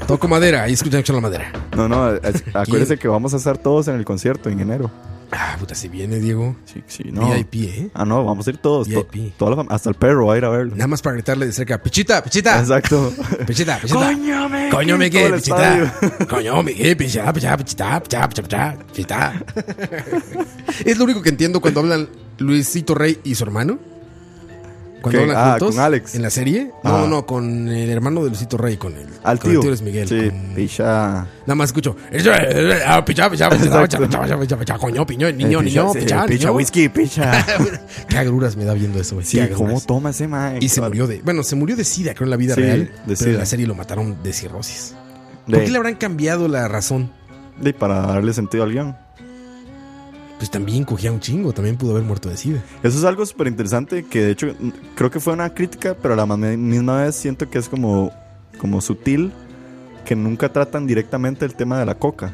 Toco 0.05 0.27
madera. 0.27 0.63
Ahí 0.63 0.73
escuchan, 0.73 0.99
escuchan 0.99 1.15
la 1.15 1.21
madera. 1.21 1.51
No, 1.75 1.87
no, 1.87 2.19
acuérdese 2.53 2.97
que 2.97 3.07
vamos 3.07 3.33
a 3.33 3.37
estar 3.37 3.57
todos 3.57 3.87
en 3.87 3.95
el 3.95 4.03
concierto 4.03 4.49
en 4.49 4.59
enero. 4.59 4.91
Ah, 5.31 5.55
puta, 5.59 5.75
si 5.75 5.87
viene, 5.89 6.17
Diego. 6.19 6.55
Sí, 6.65 6.83
sí, 6.87 7.03
no. 7.11 7.31
VIP, 7.33 7.53
¿eh? 7.55 7.89
Ah, 7.93 8.03
no, 8.05 8.23
vamos 8.25 8.47
a 8.47 8.49
ir 8.49 8.57
todos. 8.57 8.87
to- 8.89 9.07
VIP. 9.11 9.33
toda 9.37 9.51
la 9.51 9.57
fam- 9.63 9.67
hasta 9.69 9.89
el 9.89 9.95
perro 9.95 10.25
va 10.25 10.33
a 10.33 10.37
ir 10.37 10.45
a 10.45 10.49
verlo. 10.49 10.75
Nada 10.75 10.87
más 10.87 11.01
para 11.01 11.13
gritarle 11.15 11.45
de 11.45 11.51
cerca. 11.51 11.81
¡Pichita, 11.81 12.23
pichita! 12.23 12.59
Exacto. 12.59 13.13
Pichita, 13.47 13.77
pichita. 13.79 13.99
Coño, 13.99 14.49
me. 14.49 14.69
Coño, 14.69 14.97
me 14.97 15.09
que, 15.09 15.29
pichita. 15.29 15.93
Coño, 16.29 16.63
me 16.63 16.73
que, 16.73 16.95
pichita, 16.95 17.31
pichita, 17.31 17.57
pichita, 17.57 17.99
pichita, 18.01 18.29
pichita, 18.29 18.77
pichita. 18.93 19.45
Es 20.85 20.97
lo 20.97 21.03
único 21.05 21.21
que 21.21 21.29
entiendo 21.29 21.59
cuando 21.61 21.81
hablan 21.81 22.09
Luisito 22.37 22.95
Rey 22.95 23.19
y 23.23 23.35
su 23.35 23.43
hermano. 23.43 23.77
Cuando 25.01 25.21
hablan 25.21 25.37
Ah, 25.37 25.49
juntos. 25.51 25.75
con 25.75 25.83
Alex. 25.83 26.15
En 26.15 26.21
la 26.21 26.29
serie. 26.29 26.71
No, 26.83 26.95
Ah. 26.97 27.07
no, 27.09 27.25
con 27.25 27.67
el 27.69 27.89
hermano 27.89 28.21
de 28.23 28.29
Luisito 28.29 28.57
Rey, 28.57 28.77
con 28.77 28.93
el, 28.95 29.07
Al 29.23 29.39
con 29.39 29.49
tío. 29.51 29.59
el 29.59 29.61
tío 29.61 29.69
Luis 29.69 29.81
Miguel. 29.81 30.07
Sí, 30.07 30.29
con- 30.29 30.55
picha. 30.55 30.85
Nada 31.45 31.55
más 31.55 31.69
escucho. 31.69 31.95
"Eso 32.11 32.31
es, 32.33 32.55
eh, 32.55 32.79
ah, 32.85 33.03
pichá, 33.05 33.29
pichá, 33.29 33.49
pichá, 33.49 33.63
pichá, 33.81 33.81
pichá, 33.99 33.99
pichá, 34.21 34.39
pichá, 34.39 34.57
pichá, 34.57 34.77
Coño, 34.77 35.05
piño, 35.05 35.31
niño, 35.31 35.59
Eh, 35.61 35.63
niño, 35.63 35.93
sí, 35.93 35.99
pichá, 35.99 36.25
picha 36.25 36.47
niño. 36.47 36.53
whisky, 36.57 36.89
picha. 36.89 37.45
Qué 38.09 38.17
agruras 38.17 38.55
me 38.55 38.65
da 38.65 38.73
viendo 38.73 38.99
eso, 38.99 39.15
güey. 39.15 39.25
Sí, 39.25 39.37
qué 39.37 39.49
¿cómo 39.49 39.65
agruras. 39.67 39.85
toma 39.87 40.09
ese 40.11 40.27
man? 40.27 40.57
Y 40.61 40.69
se 40.69 40.81
murió 40.81 41.07
de. 41.07 41.21
Bueno, 41.21 41.43
se 41.43 41.55
murió 41.55 41.75
de 41.75 41.83
SIDA, 41.83 42.13
creo, 42.13 42.25
en 42.25 42.31
la 42.31 42.37
vida 42.37 42.55
Sí, 42.55 42.61
real. 42.61 42.79
de 42.79 42.91
Pero 43.05 43.15
sida. 43.15 43.29
en 43.31 43.37
la 43.37 43.45
serie 43.45 43.67
lo 43.67 43.75
mataron 43.75 44.21
de 44.23 44.33
cirrosis. 44.33 44.95
¿Por 45.45 45.63
qué 45.63 45.69
le 45.71 45.77
habrán 45.77 45.95
cambiado 45.95 46.47
la 46.47 46.67
razón? 46.67 47.11
de- 47.59 47.73
para 47.73 48.01
darle 48.03 48.31
sentido 48.33 48.63
al 48.63 48.71
guion. 48.71 48.95
Pues 50.39 50.49
también 50.49 50.85
cogía 50.85 51.11
un 51.11 51.19
chingo, 51.19 51.53
también 51.53 51.75
pudo 51.77 51.91
haber 51.91 52.03
muerto 52.03 52.29
de 52.29 52.37
SIDA. 52.37 52.63
Eso 52.81 52.97
es 52.97 53.03
algo 53.03 53.23
súper 53.25 53.47
interesante 53.47 54.03
que 54.05 54.23
de 54.23 54.31
hecho 54.31 54.47
mm, 54.59 54.69
creo 54.95 55.11
que 55.11 55.19
fue 55.19 55.33
una 55.33 55.53
crítica, 55.53 55.95
pero 56.01 56.15
a 56.15 56.17
la 56.17 56.25
ma- 56.25 56.37
misma 56.37 57.03
vez 57.03 57.15
siento 57.15 57.49
que 57.49 57.59
es 57.59 57.69
como, 57.69 58.11
como 58.57 58.79
sutil, 58.81 59.31
que 60.05 60.15
nunca 60.15 60.51
tratan 60.51 60.87
directamente 60.87 61.45
el 61.45 61.53
tema 61.55 61.77
de 61.79 61.85
la 61.85 61.95
coca. 61.95 62.31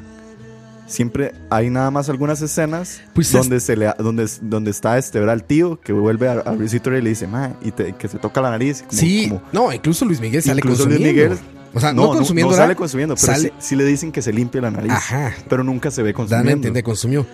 siempre 0.88 1.34
hay 1.50 1.72
nada 1.72 1.90
más 1.90 2.10
algunas 2.10 2.40
escenas 2.44 3.02
Pues 3.16 3.32
donde 3.32 3.60
se 3.60 3.76
le 3.76 3.92
donde, 3.98 4.30
donde 4.42 4.70
está 4.70 5.00
este, 5.00 5.20
¿verdad? 5.20 5.34
El 5.36 5.44
tío 5.44 5.82
que 5.82 5.92
vuelve 5.92 6.28
a, 6.30 6.34
a 6.46 6.54
y 6.54 7.02
le 7.02 7.10
dice, 7.10 7.26
ma, 7.26 7.54
y 7.64 7.72
te- 7.72 7.94
que 7.94 8.08
se 8.08 8.20
toca 8.20 8.40
la 8.40 8.52
nariz. 8.52 8.84
como- 8.88 8.92
sí, 8.92 9.30
como- 9.30 9.42
no, 9.52 9.74
incluso 9.74 10.06
Luis 10.06 10.20
Miguel 10.22 10.44
sale 10.44 10.60
Incluso 10.60 10.86
Luis. 10.86 11.00
Miguel- 11.00 11.40
o 11.74 11.80
sea, 11.80 11.92
no, 11.92 12.04
no, 12.04 12.10
consumiendo. 12.12 12.52
no 12.52 12.58
sale 12.58 12.76
consumiendo, 12.76 13.16
pero 13.16 13.34
Sale- 13.34 13.50
sí, 13.50 13.68
sí 13.70 13.76
le 13.76 13.84
dicen 13.84 14.12
que 14.12 14.22
se 14.22 14.32
limpie 14.32 14.62
la 14.62 14.70
nariz. 14.72 14.92
Ajá. 14.94 15.34
Pero 15.50 15.64
nunca 15.64 15.90
se 15.92 16.04
ve 16.04 16.14
consumiendo. 16.14 16.52
entender, 16.52 16.84
consumió. 16.84 17.26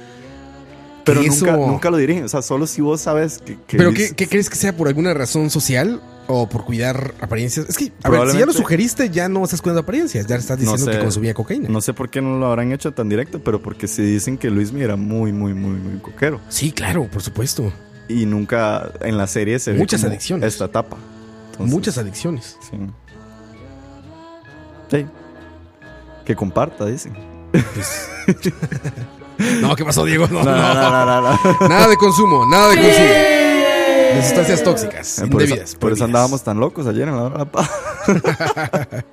Pero 1.06 1.22
nunca, 1.22 1.34
eso- 1.54 1.68
nunca 1.68 1.90
lo 1.90 1.98
dirigen. 1.98 2.24
O 2.26 2.30
sea, 2.30 2.42
solo 2.42 2.68
si 2.68 2.82
vos 2.82 3.02
sabes 3.02 3.40
que. 3.40 3.58
que 3.68 3.78
¿Pero 3.78 3.94
qué, 3.94 4.12
qué 4.16 4.28
crees 4.28 4.50
que 4.50 4.56
sea 4.56 4.76
por 4.76 4.88
alguna 4.88 5.14
razón 5.14 5.50
social 5.50 6.02
o 6.28 6.48
por 6.48 6.64
cuidar 6.66 7.14
apariencias? 7.22 7.68
Es 7.70 7.78
que, 7.78 7.92
a 8.04 8.10
ver, 8.10 8.30
si 8.30 8.38
ya 8.38 8.46
lo 8.46 8.54
sugeriste, 8.54 9.10
ya 9.10 9.28
no 9.30 9.44
estás 9.44 9.62
cuidando 9.62 9.82
apariencias, 9.82 10.28
ya 10.28 10.36
estás 10.36 10.60
diciendo 10.60 10.86
sé. 10.86 10.92
que 10.92 11.00
consumía 11.00 11.34
cocaína. 11.34 11.70
No 11.70 11.82
sé 11.82 11.94
por 11.94 12.10
qué 12.10 12.22
no 12.22 12.38
lo 12.38 12.46
habrán 12.48 12.72
hecho 12.72 12.92
tan 12.94 13.10
directo, 13.10 13.40
pero 13.44 13.62
porque 13.62 13.88
sí 13.88 14.02
dicen 14.04 14.38
que 14.38 14.50
Luis 14.50 14.72
era 14.74 14.96
muy, 14.96 15.32
muy, 15.34 15.54
muy, 15.54 15.80
muy 15.80 16.00
coquero. 16.00 16.40
Sí, 16.50 16.72
claro, 16.72 17.08
por 17.12 17.22
supuesto. 17.22 17.72
Y 18.08 18.26
nunca 18.26 18.92
en 19.02 19.18
la 19.18 19.26
serie 19.28 19.58
se 19.60 19.72
ve 19.72 19.80
Muchas 19.80 20.02
como 20.02 20.12
adicciones. 20.12 20.54
Esta 20.54 20.66
etapa. 20.66 20.98
Entonces, 21.52 21.74
Muchas 21.74 21.98
adicciones. 21.98 22.58
Sí. 22.70 22.78
Sí. 24.92 25.06
Que 26.26 26.36
comparta, 26.36 26.86
dicen. 26.86 27.14
Pues- 27.52 28.10
no, 29.62 29.76
¿qué 29.76 29.84
pasó, 29.86 30.06
Diego? 30.06 30.28
No, 30.28 30.44
No, 30.44 30.52
no. 30.52 30.74
no, 30.74 30.92
no, 30.92 31.06
no, 31.06 31.22
no. 31.62 31.68
Nada 31.70 31.88
de 31.88 31.98
consumo, 31.98 32.46
nada 32.46 32.70
de 32.70 32.76
consumo. 32.78 33.08
De 34.16 34.22
sustancias 34.24 34.64
tóxicas, 34.64 35.20
Eh, 35.20 35.28
Por 35.28 35.42
eso, 35.44 35.78
por 35.80 35.94
eso 35.94 36.04
andábamos 36.04 36.44
tan 36.44 36.60
locos 36.60 36.86
ayer 36.88 37.08
en 37.08 37.16
la 37.16 37.24
hora 37.24 37.34
de 37.34 37.40
la 37.40 37.52
paz. 37.52 37.70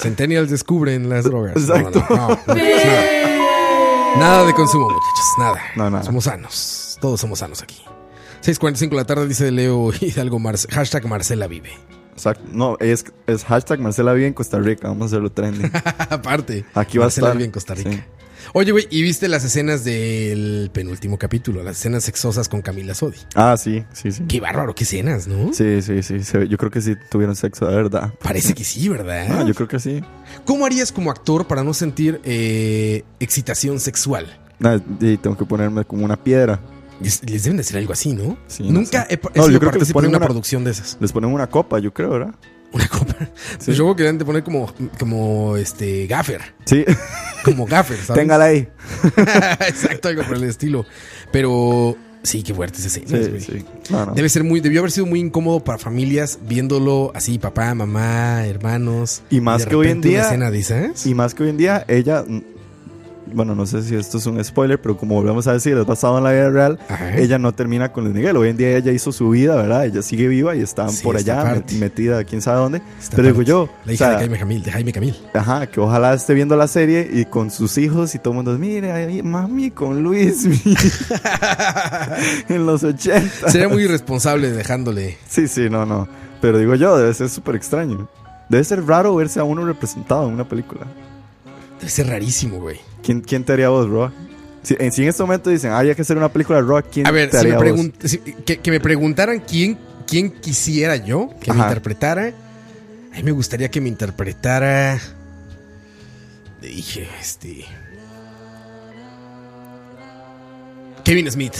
Centennials 0.00 0.50
descubren 0.50 1.08
las 1.08 1.24
drogas. 1.24 1.56
Exacto. 1.56 2.04
No, 2.10 2.16
no, 2.16 2.28
no, 2.28 2.28
no, 2.46 2.54
nada. 2.54 4.16
Nada 4.18 4.46
de 4.46 4.54
consumo, 4.54 4.84
muchachos, 4.86 5.26
nada. 5.38 5.58
No, 5.74 5.90
nada. 5.90 6.04
Somos 6.04 6.24
sanos. 6.24 6.98
Todos 7.00 7.20
somos 7.20 7.38
sanos 7.40 7.62
aquí. 7.62 7.82
6.45 8.42 8.90
de 8.90 8.96
la 8.96 9.04
tarde 9.04 9.26
dice 9.28 9.50
Leo 9.50 9.90
Hidalgo 10.00 10.38
Marce- 10.38 10.68
hashtag 10.70 11.06
Marcela 11.06 11.46
vive. 11.48 11.72
Exacto. 12.12 12.44
No, 12.50 12.76
es, 12.80 13.04
es 13.26 13.44
hashtag 13.44 13.80
Marcela 13.80 14.12
vive 14.14 14.28
en 14.28 14.32
Costa 14.32 14.58
Rica. 14.58 14.88
Vamos 14.88 15.02
a 15.02 15.06
hacerlo 15.06 15.30
trending. 15.30 15.70
Aparte. 16.10 16.64
Aquí 16.74 16.96
va 16.98 17.04
a 17.04 17.06
Marcela 17.06 17.26
estar. 17.28 17.32
vive 17.36 17.44
en 17.46 17.50
Costa 17.50 17.74
Rica. 17.74 17.90
Sí. 17.90 18.02
Oye, 18.52 18.72
güey, 18.72 18.86
¿y 18.90 19.02
viste 19.02 19.28
las 19.28 19.44
escenas 19.44 19.84
del 19.84 20.70
penúltimo 20.72 21.18
capítulo? 21.18 21.62
Las 21.62 21.78
escenas 21.78 22.04
sexosas 22.04 22.48
con 22.48 22.62
Camila 22.62 22.94
Sodi. 22.94 23.18
Ah, 23.34 23.56
sí, 23.56 23.84
sí, 23.92 24.12
sí. 24.12 24.24
Qué 24.28 24.40
bárbaro, 24.40 24.74
qué 24.74 24.84
escenas, 24.84 25.26
¿no? 25.26 25.52
Sí, 25.52 25.82
sí, 25.82 26.02
sí. 26.02 26.16
Yo 26.48 26.56
creo 26.56 26.70
que 26.70 26.80
sí 26.80 26.94
tuvieron 27.10 27.36
sexo, 27.36 27.66
de 27.66 27.76
verdad. 27.76 28.12
Parece 28.22 28.54
que 28.54 28.64
sí, 28.64 28.88
¿verdad? 28.88 29.26
Ah, 29.30 29.44
yo 29.46 29.54
creo 29.54 29.68
que 29.68 29.78
sí. 29.78 30.00
¿Cómo 30.44 30.64
harías 30.66 30.92
como 30.92 31.10
actor 31.10 31.46
para 31.46 31.62
no 31.64 31.74
sentir 31.74 32.20
eh, 32.24 33.04
excitación 33.20 33.80
sexual? 33.80 34.26
Nah, 34.58 34.78
y 35.00 35.16
tengo 35.18 35.36
que 35.36 35.44
ponerme 35.44 35.84
como 35.84 36.04
una 36.04 36.16
piedra. 36.16 36.60
Les, 37.00 37.22
les 37.28 37.42
deben 37.42 37.58
decir 37.58 37.76
algo 37.76 37.92
así, 37.92 38.14
¿no? 38.14 38.38
Sí, 38.46 38.62
no 38.64 38.72
Nunca 38.80 39.06
sé. 39.06 39.14
he, 39.14 39.14
he 39.14 39.20
No, 39.38 39.42
sido 39.44 39.50
yo 39.50 39.60
creo 39.60 39.72
que 39.72 39.78
les 39.80 39.92
ponen 39.92 40.08
una, 40.08 40.18
una- 40.18 40.26
producción 40.26 40.64
de 40.64 40.70
esas. 40.70 40.96
Les 40.98 41.12
ponen 41.12 41.30
una 41.30 41.46
copa, 41.46 41.78
yo 41.78 41.92
creo, 41.92 42.08
¿verdad? 42.10 42.34
Una 42.72 42.88
copa. 42.88 43.14
Sí. 43.58 43.66
Pues 43.66 43.76
yo 43.78 43.84
creo 43.84 43.96
que 43.96 44.02
deben 44.02 44.18
de 44.18 44.24
poner 44.24 44.42
como, 44.44 44.72
como 44.98 45.56
este 45.56 46.06
gaffer. 46.06 46.40
Sí. 46.66 46.84
Como 47.44 47.64
gaffer, 47.66 47.96
¿sabes? 47.96 48.20
Téngala 48.22 48.44
ahí. 48.46 48.68
Exacto, 49.68 50.08
algo 50.08 50.22
por 50.24 50.36
el 50.36 50.44
estilo. 50.44 50.84
Pero 51.32 51.96
sí, 52.22 52.42
qué 52.42 52.52
fuerte 52.52 52.78
ese 52.78 52.88
escena. 52.88 53.38
Sí, 53.38 53.40
sí. 53.40 53.64
No, 53.90 54.06
no. 54.06 54.12
Debe 54.14 54.28
ser 54.28 54.44
muy, 54.44 54.60
debió 54.60 54.80
haber 54.80 54.90
sido 54.90 55.06
muy 55.06 55.20
incómodo 55.20 55.64
para 55.64 55.78
familias 55.78 56.38
viéndolo 56.42 57.12
así, 57.14 57.38
papá, 57.38 57.74
mamá, 57.74 58.46
hermanos. 58.46 59.22
Y 59.30 59.40
más 59.40 59.64
que 59.64 59.74
hoy 59.74 59.88
en 59.88 60.00
día- 60.00 60.22
escena 60.22 60.50
esas. 60.50 61.06
Y 61.06 61.14
más 61.14 61.34
que 61.34 61.44
hoy 61.44 61.50
en 61.50 61.56
día, 61.56 61.84
ella. 61.88 62.24
Bueno, 63.32 63.54
no 63.54 63.66
sé 63.66 63.82
si 63.82 63.94
esto 63.96 64.18
es 64.18 64.26
un 64.26 64.42
spoiler, 64.44 64.80
pero 64.80 64.96
como 64.96 65.14
volvemos 65.16 65.46
a 65.46 65.52
decir, 65.52 65.76
es 65.76 65.84
basado 65.84 66.18
en 66.18 66.24
la 66.24 66.32
vida 66.32 66.50
real. 66.50 66.78
Ajá. 66.88 67.16
Ella 67.16 67.38
no 67.38 67.52
termina 67.52 67.92
con 67.92 68.04
Luis 68.04 68.14
Miguel. 68.16 68.36
Hoy 68.36 68.50
en 68.50 68.56
día 68.56 68.76
ella 68.76 68.92
hizo 68.92 69.10
su 69.12 69.30
vida, 69.30 69.56
¿verdad? 69.56 69.86
Ella 69.86 70.02
sigue 70.02 70.28
viva 70.28 70.54
y 70.54 70.60
está 70.60 70.88
Sí, 70.88 71.02
por 71.02 71.16
allá, 71.16 71.42
met- 71.56 71.72
metida 71.78 72.22
quién 72.24 72.40
sabe 72.40 72.58
dónde. 72.60 72.82
Esta 73.00 73.16
Pero 73.16 73.28
digo 73.28 73.42
yo, 73.42 73.68
La 73.84 73.90
o 73.90 73.94
hija 73.94 74.04
sea, 74.04 74.12
de 74.14 74.18
Jaime 74.20 74.38
Camil, 74.38 74.62
de 74.62 74.72
Jaime 74.72 74.92
Camil. 74.92 75.16
ajá, 75.34 75.66
que 75.66 75.80
ojalá 75.80 76.14
esté 76.14 76.34
viendo 76.34 76.56
la 76.56 76.68
serie 76.68 77.08
y 77.12 77.24
con 77.24 77.50
sus 77.50 77.76
hijos 77.78 78.14
y 78.14 78.18
todo 78.18 78.32
el 78.32 78.36
mundo, 78.36 78.58
mire, 78.58 78.92
ahí, 78.92 79.22
mami, 79.22 79.70
con 79.70 80.02
Luis 80.02 80.44
en 82.48 82.66
los 82.66 82.82
80. 82.84 83.50
Sería 83.50 83.68
muy 83.68 83.84
irresponsable 83.84 84.52
dejándole. 84.52 85.18
Sí, 85.28 85.48
sí, 85.48 85.68
no, 85.70 85.86
no. 85.86 86.08
Pero 86.40 86.58
digo 86.58 86.74
yo, 86.74 86.96
debe 86.96 87.12
ser 87.14 87.28
súper 87.28 87.56
extraño. 87.56 88.08
Debe 88.48 88.62
ser 88.64 88.84
raro 88.86 89.14
verse 89.16 89.40
a 89.40 89.44
uno 89.44 89.64
representado 89.64 90.28
en 90.28 90.34
una 90.34 90.48
película. 90.48 90.82
Debe 91.80 91.90
ser 91.90 92.08
rarísimo, 92.08 92.58
güey. 92.58 92.78
¿Quién, 93.06 93.20
quién 93.20 93.44
te 93.44 93.52
haría 93.52 93.68
vos, 93.68 93.88
Roa? 93.88 94.12
Si, 94.64 94.74
en, 94.80 94.90
si 94.90 95.02
en 95.04 95.08
este 95.10 95.22
momento 95.22 95.48
dicen, 95.48 95.70
ah, 95.70 95.78
hay 95.78 95.94
que 95.94 96.02
hacer 96.02 96.16
una 96.16 96.28
película 96.28 96.58
de 96.60 96.64
Roa, 96.66 96.82
¿quién 96.82 97.06
A 97.06 97.12
ver, 97.12 97.30
te 97.30 97.38
si 97.38 97.46
me 97.46 97.54
haría 97.54 97.72
vos? 97.72 97.86
si- 98.04 98.18
que, 98.18 98.58
que 98.58 98.70
me 98.72 98.80
preguntaran 98.80 99.38
quién, 99.46 99.78
quién 100.08 100.30
quisiera 100.32 100.96
yo 100.96 101.30
que 101.40 101.52
me 101.52 101.60
interpretara. 101.60 102.32
A 103.12 103.16
mí 103.16 103.22
me 103.22 103.30
gustaría 103.30 103.70
que 103.70 103.80
me 103.80 103.88
interpretara. 103.88 104.98
Dije, 106.60 107.08
este. 107.20 107.64
Kevin 111.04 111.30
Smith. 111.30 111.54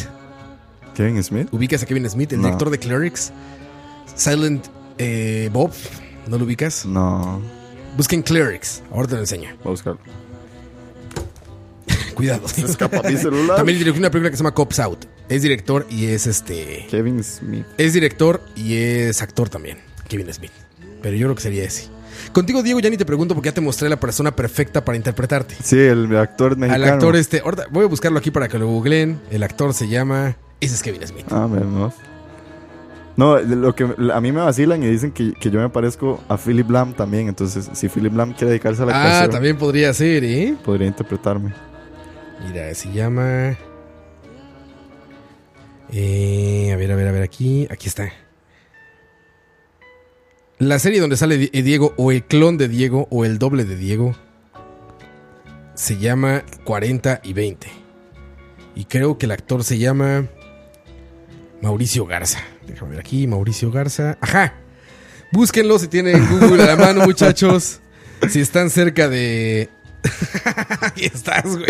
Kevin 0.95 1.23
Smith. 1.23 1.49
¿Ubicas 1.53 1.83
a 1.83 1.87
Kevin 1.87 2.09
Smith, 2.11 2.33
el 2.33 2.41
No. 2.41 2.49
director 2.49 2.71
de 2.71 2.79
Clerics? 2.79 3.33
Silent 4.17 4.67
eh, 4.99 5.49
Bob. 5.53 5.71
¿No 6.27 6.39
lo 6.39 6.45
ubicas? 6.45 6.85
No, 6.87 7.41
Busquen 7.97 8.23
Clerics. 8.23 8.83
Ahora 8.91 9.07
te 9.09 9.15
lo 9.15 9.21
enseño. 9.21 9.51
voy 9.59 9.67
a 9.67 9.71
buscarlo. 9.71 10.01
Cuidado. 12.17 12.49
Se 12.49 12.63
escapa 12.63 13.03
mi 13.09 13.17
celular. 13.17 13.57
También 13.59 13.79
dirigió 13.79 13.99
una 14.01 14.11
película 14.11 14.31
que 14.31 14.37
se 14.37 14.43
llama 14.43 14.55
Cops 14.55 14.81
Out. 14.81 15.05
Es 15.29 15.43
director 15.43 15.87
y 15.91 16.07
es 16.07 16.27
este. 16.27 16.87
Kevin 16.91 17.23
Smith. 17.23 17.65
Es 17.79 17.93
director 17.93 18.41
y 18.57 18.75
es 18.77 19.23
actor 19.23 19.49
también, 19.49 19.79
Kevin 20.09 20.33
Smith. 20.33 20.51
Pero 21.03 21.15
yo 21.17 21.27
creo 21.27 21.35
que 21.37 21.43
sería 21.43 21.63
ese. 21.65 21.89
Contigo, 22.33 22.63
Diego, 22.63 22.81
ya 22.81 22.89
ni 22.91 22.97
te 22.97 23.05
pregunto 23.05 23.35
porque 23.35 23.51
ya 23.51 23.55
te 23.55 23.61
mostré 23.61 23.89
la 23.91 24.01
persona 24.01 24.35
perfecta 24.35 24.85
para 24.85 24.97
interpretarte. 24.97 25.55
Sí, 25.63 25.79
el 25.79 26.17
actor 26.17 26.57
mexicano. 26.57 26.85
Al 26.85 26.91
actor 26.95 27.15
este, 27.17 27.41
ahorita 27.41 27.67
voy 27.71 27.85
a 27.85 27.89
buscarlo 27.89 28.19
aquí 28.19 28.31
para 28.31 28.49
que 28.49 28.59
lo 28.59 28.67
googleen. 28.67 29.21
El 29.31 29.43
actor 29.43 29.75
se 29.75 29.87
llama... 29.87 30.37
Ese 30.61 30.75
es 30.75 30.83
Kevin 30.83 31.07
Smith. 31.07 31.27
Ah, 31.31 31.47
menos. 31.47 31.93
No, 33.17 33.39
lo 33.39 33.75
que 33.75 33.85
a 34.13 34.21
mí 34.21 34.33
me 34.33 34.41
vacilan 34.41 34.83
y 34.83 34.87
dicen 34.89 35.13
que, 35.13 35.33
que 35.35 35.51
yo 35.51 35.61
me 35.61 35.69
parezco 35.71 36.23
a 36.29 36.37
Philip 36.39 36.69
Lam 36.71 36.95
también. 36.95 37.29
Entonces, 37.29 37.69
si 37.75 37.89
Philip 37.89 38.15
Lam 38.15 38.33
quiere 38.33 38.49
dedicarse 38.51 38.83
a 38.83 38.87
la 38.87 38.93
Ah, 38.93 39.03
actuación, 39.05 39.31
también 39.31 39.57
podría 39.59 39.93
ser, 39.95 40.25
¿eh? 40.25 40.55
podría 40.65 40.87
interpretarme. 40.89 41.53
Mira, 42.45 42.75
se 42.75 42.93
llama... 42.93 43.57
Eh, 45.93 46.71
a 46.73 46.77
ver, 46.77 46.91
a 46.93 46.97
ver, 46.97 47.09
a 47.09 47.13
ver, 47.13 47.23
aquí. 47.23 47.67
Aquí 47.71 47.89
está. 47.89 48.13
La 50.59 50.79
serie 50.79 51.01
donde 51.01 51.17
sale 51.17 51.37
Di- 51.37 51.63
Diego 51.63 51.95
o 51.97 52.11
el 52.13 52.25
clon 52.25 52.57
de 52.59 52.69
Diego 52.69 53.07
o 53.11 53.25
el 53.25 53.39
doble 53.39 53.65
de 53.65 53.77
Diego 53.77 54.17
se 55.75 55.99
llama 55.99 56.43
40 56.65 57.21
y 57.23 57.33
20. 57.35 57.69
Y 58.75 58.85
creo 58.87 59.19
que 59.19 59.27
el 59.27 59.33
actor 59.33 59.63
se 59.65 59.79
llama 59.79 60.27
Mauricio 61.63 62.07
Garza. 62.07 62.41
Déjame 62.67 62.93
ver 62.93 63.01
aquí, 63.01 63.27
Mauricio 63.27 63.71
Garza. 63.71 64.17
Ajá. 64.21 64.55
Búsquenlo 65.33 65.79
si 65.79 65.89
tienen 65.89 66.27
Google 66.29 66.63
a 66.63 66.67
la 66.67 66.77
mano, 66.77 67.01
muchachos. 67.07 67.81
Si 68.29 68.41
están 68.41 68.71
cerca 68.71 69.09
de... 69.09 69.69
Ahí 70.81 71.05
estás, 71.13 71.45
güey. 71.45 71.67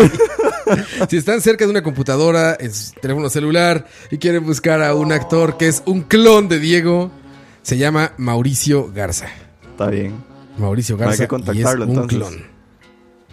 Si 1.09 1.17
están 1.17 1.41
cerca 1.41 1.65
de 1.65 1.71
una 1.71 1.83
computadora, 1.83 2.57
en 2.59 2.73
su 2.73 2.93
teléfono 2.93 3.29
celular, 3.29 3.85
y 4.11 4.17
quieren 4.17 4.45
buscar 4.45 4.81
a 4.81 4.93
un 4.95 5.11
actor 5.11 5.57
que 5.57 5.67
es 5.67 5.83
un 5.85 6.01
clon 6.01 6.47
de 6.47 6.59
Diego, 6.59 7.11
se 7.61 7.77
llama 7.77 8.13
Mauricio 8.17 8.91
Garza. 8.93 9.27
Está 9.69 9.87
bien. 9.87 10.15
Mauricio 10.57 10.95
Hay 10.95 10.99
que 10.99 11.05
Garza 11.05 11.21
y 11.21 11.25
es 11.25 11.29
contactarlo, 11.29 11.85
un 11.85 11.91
entonces. 11.91 12.17
clon. 12.17 12.45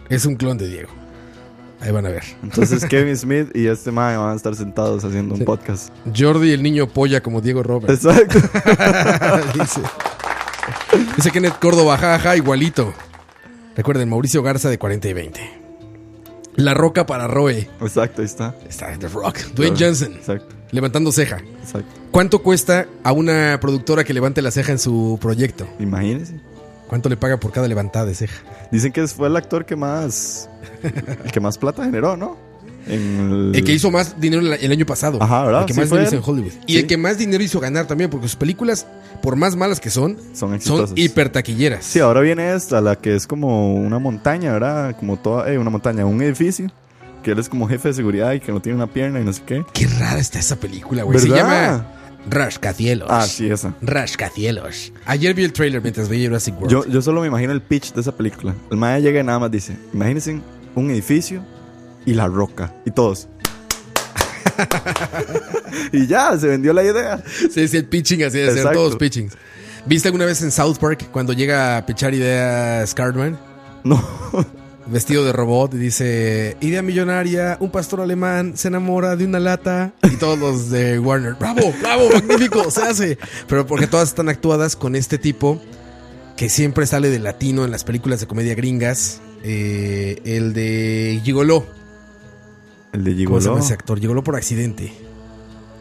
Es 0.08 0.26
un 0.26 0.36
clon 0.36 0.58
de 0.58 0.68
Diego. 0.68 0.90
Ahí 1.80 1.90
van 1.90 2.06
a 2.06 2.10
ver. 2.10 2.22
Entonces, 2.42 2.84
Kevin 2.88 3.16
Smith 3.16 3.48
y 3.54 3.66
este 3.66 3.90
man 3.90 4.16
van 4.18 4.32
a 4.32 4.36
estar 4.36 4.54
sentados 4.54 5.04
haciendo 5.04 5.34
un 5.34 5.44
podcast. 5.44 5.92
Jordi 6.16 6.52
el 6.52 6.62
niño 6.62 6.88
polla 6.88 7.22
como 7.22 7.40
Diego 7.40 7.62
Roberts. 7.62 8.04
Exacto. 8.04 8.38
dice. 9.58 9.80
Dice 11.16 11.30
Kenneth 11.30 11.58
Córdoba, 11.58 11.98
jaja, 11.98 12.36
igualito. 12.36 12.94
Recuerden, 13.76 14.08
Mauricio 14.08 14.42
Garza 14.42 14.70
de 14.70 14.78
40 14.78 15.08
y 15.08 15.12
20. 15.12 15.40
La 16.56 16.74
roca 16.74 17.06
para 17.06 17.26
Roe. 17.26 17.68
Exacto, 17.80 18.22
ahí 18.22 18.26
está. 18.26 18.54
Está 18.68 18.96
The 18.96 19.08
Rock. 19.08 19.38
Dwayne 19.54 19.76
Johnson. 19.78 20.12
Exacto, 20.14 20.54
Levantando 20.70 21.10
ceja. 21.10 21.38
exacto. 21.60 21.88
¿Cuánto 22.10 22.42
cuesta 22.42 22.86
a 23.02 23.12
una 23.12 23.58
productora 23.60 24.04
que 24.04 24.14
levante 24.14 24.40
la 24.42 24.52
ceja 24.52 24.70
en 24.72 24.78
su 24.78 25.18
proyecto? 25.20 25.66
Imagínense. 25.80 26.40
¿Cuánto 26.88 27.08
le 27.08 27.16
paga 27.16 27.38
por 27.38 27.50
cada 27.50 27.66
levantada 27.66 28.06
de 28.06 28.14
ceja? 28.14 28.40
Dicen 28.70 28.92
que 28.92 29.06
fue 29.08 29.26
el 29.26 29.36
actor 29.36 29.64
que 29.66 29.74
más. 29.74 30.48
el 31.24 31.32
que 31.32 31.40
más 31.40 31.58
plata 31.58 31.84
generó, 31.84 32.16
¿no? 32.16 32.36
En 32.86 33.52
El 33.54 33.64
que 33.64 33.72
hizo 33.72 33.90
más 33.90 34.20
dinero 34.20 34.42
el, 34.42 34.52
el 34.52 34.72
año 34.72 34.84
pasado. 34.86 35.22
Ajá, 35.22 35.44
¿verdad? 35.44 35.60
El 35.62 35.66
que 35.66 35.74
Sí 35.74 35.80
más 35.80 35.88
dinero 35.90 36.06
hizo 36.08 36.16
en 36.16 36.22
Hollywood. 36.24 36.52
Y 36.66 36.72
Sí. 36.74 36.78
el 36.78 36.86
que 36.86 36.96
más 36.96 37.18
dinero 37.18 37.42
hizo 37.42 37.60
ganar 37.60 37.86
también, 37.86 38.10
porque 38.10 38.28
sus 38.28 38.36
películas, 38.36 38.86
por 39.22 39.36
más 39.36 39.56
malas 39.56 39.80
que 39.80 39.90
son, 39.90 40.16
Son 40.16 40.34
son 40.34 40.54
exitosos. 40.54 40.92
hiper 40.96 41.30
taquilleras. 41.30 41.84
Sí, 41.84 42.00
ahora 42.00 42.20
viene 42.20 42.54
esta, 42.54 42.80
la 42.80 42.96
que 42.96 43.14
es 43.14 43.26
como 43.26 43.74
una 43.74 43.98
montaña, 43.98 44.52
¿verdad? 44.52 44.96
Como 44.98 45.16
toda, 45.16 45.50
eh, 45.50 45.58
una 45.58 45.70
montaña, 45.70 46.04
un 46.04 46.20
edificio, 46.22 46.70
que 47.22 47.30
él 47.30 47.38
es 47.38 47.48
como 47.48 47.66
jefe 47.68 47.88
de 47.88 47.94
seguridad 47.94 48.32
y 48.32 48.40
que 48.40 48.52
no 48.52 48.60
tiene 48.60 48.76
una 48.76 48.86
pierna 48.86 49.20
y 49.20 49.24
no 49.24 49.32
sé 49.32 49.42
qué. 49.46 49.64
Qué 49.72 49.86
rara 49.86 50.18
está 50.20 50.38
esa 50.38 50.56
película, 50.56 51.04
güey. 51.04 51.18
Se 51.18 51.28
llama 51.28 51.86
Rascacielos. 52.28 53.08
Ah, 53.10 53.26
sí, 53.26 53.48
esa. 53.50 53.74
Rascacielos. 53.80 54.92
Ayer 55.06 55.34
vi 55.34 55.44
el 55.44 55.52
trailer 55.52 55.80
mientras 55.82 56.08
veía 56.08 56.26
Jurassic 56.28 56.54
World. 56.60 56.70
Yo, 56.70 56.86
yo 56.86 57.00
solo 57.02 57.20
me 57.22 57.26
imagino 57.28 57.52
el 57.52 57.62
pitch 57.62 57.92
de 57.94 58.00
esa 58.02 58.12
película. 58.16 58.54
El 58.70 58.76
mae 58.76 59.00
llega 59.00 59.20
y 59.20 59.24
nada 59.24 59.38
más 59.38 59.50
dice, 59.50 59.76
imagínense 59.92 60.40
un 60.74 60.90
edificio 60.90 61.42
y 62.06 62.14
la 62.14 62.26
roca. 62.28 62.74
Y 62.84 62.90
todos. 62.90 63.28
y 65.92 66.06
ya, 66.06 66.38
se 66.38 66.46
vendió 66.46 66.72
la 66.72 66.84
idea. 66.84 67.22
Sí, 67.50 67.68
sí, 67.68 67.76
el 67.76 67.86
pitching 67.86 68.24
así 68.24 68.38
de 68.38 68.44
hacer 68.44 68.58
Exacto. 68.58 68.78
todos 68.78 68.96
pitchings. 68.96 69.34
¿Viste 69.86 70.08
alguna 70.08 70.24
vez 70.24 70.40
en 70.42 70.50
South 70.50 70.78
Park 70.78 71.08
cuando 71.12 71.32
llega 71.32 71.76
a 71.76 71.86
pichar 71.86 72.14
ideas 72.14 72.94
Cartman? 72.94 73.38
No. 73.84 74.02
Vestido 74.86 75.24
de 75.24 75.32
robot 75.32 75.72
y 75.74 75.78
dice, 75.78 76.58
idea 76.60 76.82
millonaria, 76.82 77.56
un 77.60 77.70
pastor 77.70 78.02
alemán 78.02 78.54
se 78.54 78.68
enamora 78.68 79.16
de 79.16 79.24
una 79.24 79.40
lata 79.40 79.94
y 80.02 80.16
todos 80.16 80.38
los 80.38 80.68
de 80.68 80.98
Warner, 80.98 81.36
bravo, 81.36 81.72
bravo, 81.80 82.10
magnífico, 82.10 82.70
se 82.70 82.82
hace. 82.82 83.18
Pero 83.48 83.66
porque 83.66 83.86
todas 83.86 84.10
están 84.10 84.28
actuadas 84.28 84.76
con 84.76 84.94
este 84.94 85.16
tipo 85.16 85.58
que 86.36 86.50
siempre 86.50 86.86
sale 86.86 87.08
de 87.08 87.18
latino 87.18 87.64
en 87.64 87.70
las 87.70 87.84
películas 87.84 88.20
de 88.20 88.26
comedia 88.26 88.54
gringas, 88.54 89.20
eh, 89.42 90.20
el 90.24 90.52
de 90.52 91.20
Gigoló. 91.24 91.64
El 92.94 93.02
de 93.02 93.24
¿Cómo 93.24 93.40
se 93.40 93.46
llama 93.46 93.56
Gigolo. 93.56 93.58
ese 93.58 93.74
actor? 93.74 93.98
Gigoló 93.98 94.22
por 94.22 94.36
accidente. 94.36 94.92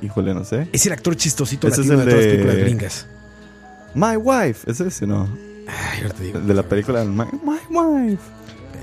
Híjole, 0.02 0.34
no 0.34 0.44
sé. 0.44 0.68
Es 0.74 0.84
el 0.88 0.94
actor 0.94 1.16
chistosito 1.16 1.68
Ese 1.68 1.82
es 1.82 1.88
latino 1.88 2.02
el 2.02 2.06
de 2.08 2.12
todas 2.12 2.26
las 2.26 2.34
películas 2.34 2.58
gringas. 2.58 3.08
My 3.94 4.18
wife. 4.18 4.70
¿Es 4.70 4.80
ese? 4.80 5.06
No. 5.06 5.30
Ay, 5.68 6.10
te 6.18 6.24
digo. 6.24 6.40
De 6.40 6.54
la 6.56 6.64
película 6.64 7.06
My, 7.06 7.26
My 7.44 7.60
wife. 7.70 8.24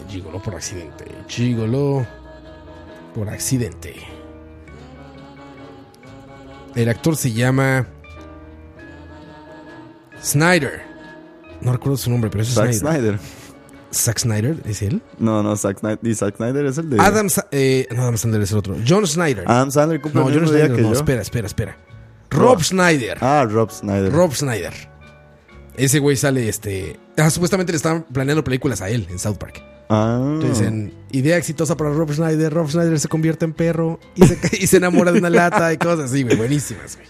Gigoló 0.09 0.41
por 0.41 0.55
accidente. 0.55 1.07
Gigoló 1.27 2.07
por 3.17 3.29
accidente. 3.29 3.97
El 6.77 6.89
actor 6.89 7.17
se 7.17 7.33
llama 7.33 7.89
Snyder. 10.23 10.83
No 11.61 11.73
recuerdo 11.73 11.97
su 11.97 12.11
nombre, 12.11 12.31
pero 12.31 12.45
es 12.45 12.55
Zack 12.55 12.73
Snyder. 12.73 13.19
Snyder. 13.19 13.40
Zack 13.93 14.19
Snyder, 14.19 14.57
¿es 14.67 14.83
él? 14.83 15.03
No, 15.19 15.43
no, 15.43 15.57
Zack 15.57 15.81
Snyder. 15.81 15.99
Y 16.03 16.15
Zack 16.15 16.37
Snyder 16.37 16.67
es 16.67 16.79
el 16.79 16.91
de. 16.91 17.01
Adam, 17.01 17.29
Sa- 17.29 17.47
eh, 17.51 17.87
no, 17.95 18.03
Adam 18.03 18.17
Snyder 18.17 18.43
es 18.43 18.53
el 18.53 18.59
otro. 18.59 18.77
John 18.87 19.07
Snyder. 19.07 19.45
Adam 19.47 19.71
Sandler 19.71 20.01
cumple 20.01 20.21
no, 20.21 20.29
el 20.29 20.35
John 20.35 20.43
mismo 20.43 20.57
día 20.57 20.67
Snyder 20.67 20.77
que 20.77 20.83
no. 20.89 20.93
yo. 20.95 20.99
Espera, 20.99 21.23
espera, 21.23 21.47
espera. 21.47 21.77
Rob 22.31 22.63
Snyder. 22.63 23.19
Ah, 23.21 23.47
Rob 23.51 23.71
Snyder. 23.71 24.13
Rob 24.13 24.33
Snyder. 24.35 24.73
Ese 25.77 25.99
güey 25.99 26.17
sale, 26.17 26.49
este... 26.49 26.99
Ah, 27.17 27.31
supuestamente 27.31 27.73
le 27.73 27.77
estaban 27.77 28.03
planeando 28.05 28.45
películas 28.45 28.83
a 28.83 28.91
él 28.91 29.07
en 29.11 29.19
South 29.19 29.37
Park. 29.39 29.63
Ah. 29.89 30.19
Entonces 30.35 30.59
dicen, 30.59 30.95
idea 31.11 31.37
exitosa 31.37 31.77
para 31.77 31.91
Rob 31.91 32.13
Schneider. 32.13 32.53
Rob 32.53 32.69
Schneider 32.71 33.01
se 33.01 33.09
convierte 33.09 33.45
en 33.47 33.53
perro 33.55 33.99
y 34.15 34.27
se, 34.27 34.39
y 34.61 34.67
se 34.67 34.77
enamora 34.77 35.11
de 35.11 35.19
una 35.19 35.31
lata 35.31 35.73
y 35.73 35.79
cosas 35.79 36.11
así, 36.11 36.23
güey. 36.23 36.37
Buenísimas, 36.37 36.97
güey. 36.97 37.09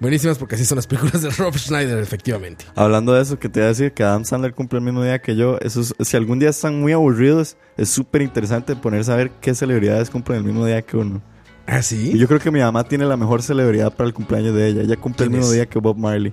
Buenísimas 0.00 0.38
porque 0.38 0.54
así 0.54 0.64
son 0.64 0.76
las 0.76 0.86
películas 0.86 1.20
de 1.22 1.30
Rob 1.38 1.54
Schneider, 1.56 1.98
efectivamente. 1.98 2.64
Hablando 2.74 3.12
de 3.12 3.22
eso, 3.22 3.38
que 3.38 3.48
te 3.48 3.60
iba 3.60 3.66
a 3.66 3.68
decir 3.68 3.92
que 3.92 4.02
Adam 4.02 4.24
Sandler 4.24 4.54
cumple 4.54 4.78
el 4.78 4.84
mismo 4.84 5.04
día 5.04 5.20
que 5.20 5.36
yo. 5.36 5.58
Eso 5.60 5.80
es- 5.82 5.94
si 6.00 6.16
algún 6.16 6.38
día 6.38 6.48
están 6.50 6.80
muy 6.80 6.92
aburridos, 6.92 7.56
es 7.76 7.90
súper 7.90 8.22
interesante 8.22 8.74
ponerse 8.76 9.12
a 9.12 9.16
ver 9.16 9.30
qué 9.40 9.54
celebridades 9.54 10.08
cumplen 10.10 10.38
el 10.38 10.44
mismo 10.44 10.64
día 10.64 10.80
que 10.82 10.96
uno. 10.96 11.22
¿Ah, 11.66 11.80
Y 11.80 11.82
sí? 11.82 12.18
yo 12.18 12.26
creo 12.26 12.40
que 12.40 12.50
mi 12.50 12.60
mamá 12.60 12.82
tiene 12.84 13.04
la 13.04 13.16
mejor 13.16 13.42
celebridad 13.42 13.94
para 13.94 14.08
el 14.08 14.14
cumpleaños 14.14 14.54
de 14.54 14.68
ella. 14.68 14.82
Ella 14.82 14.96
cumple 14.96 15.24
el 15.26 15.30
¿Quién 15.30 15.38
mismo 15.40 15.52
es? 15.52 15.56
día 15.56 15.66
que 15.66 15.78
Bob 15.78 15.96
Marley. 15.98 16.32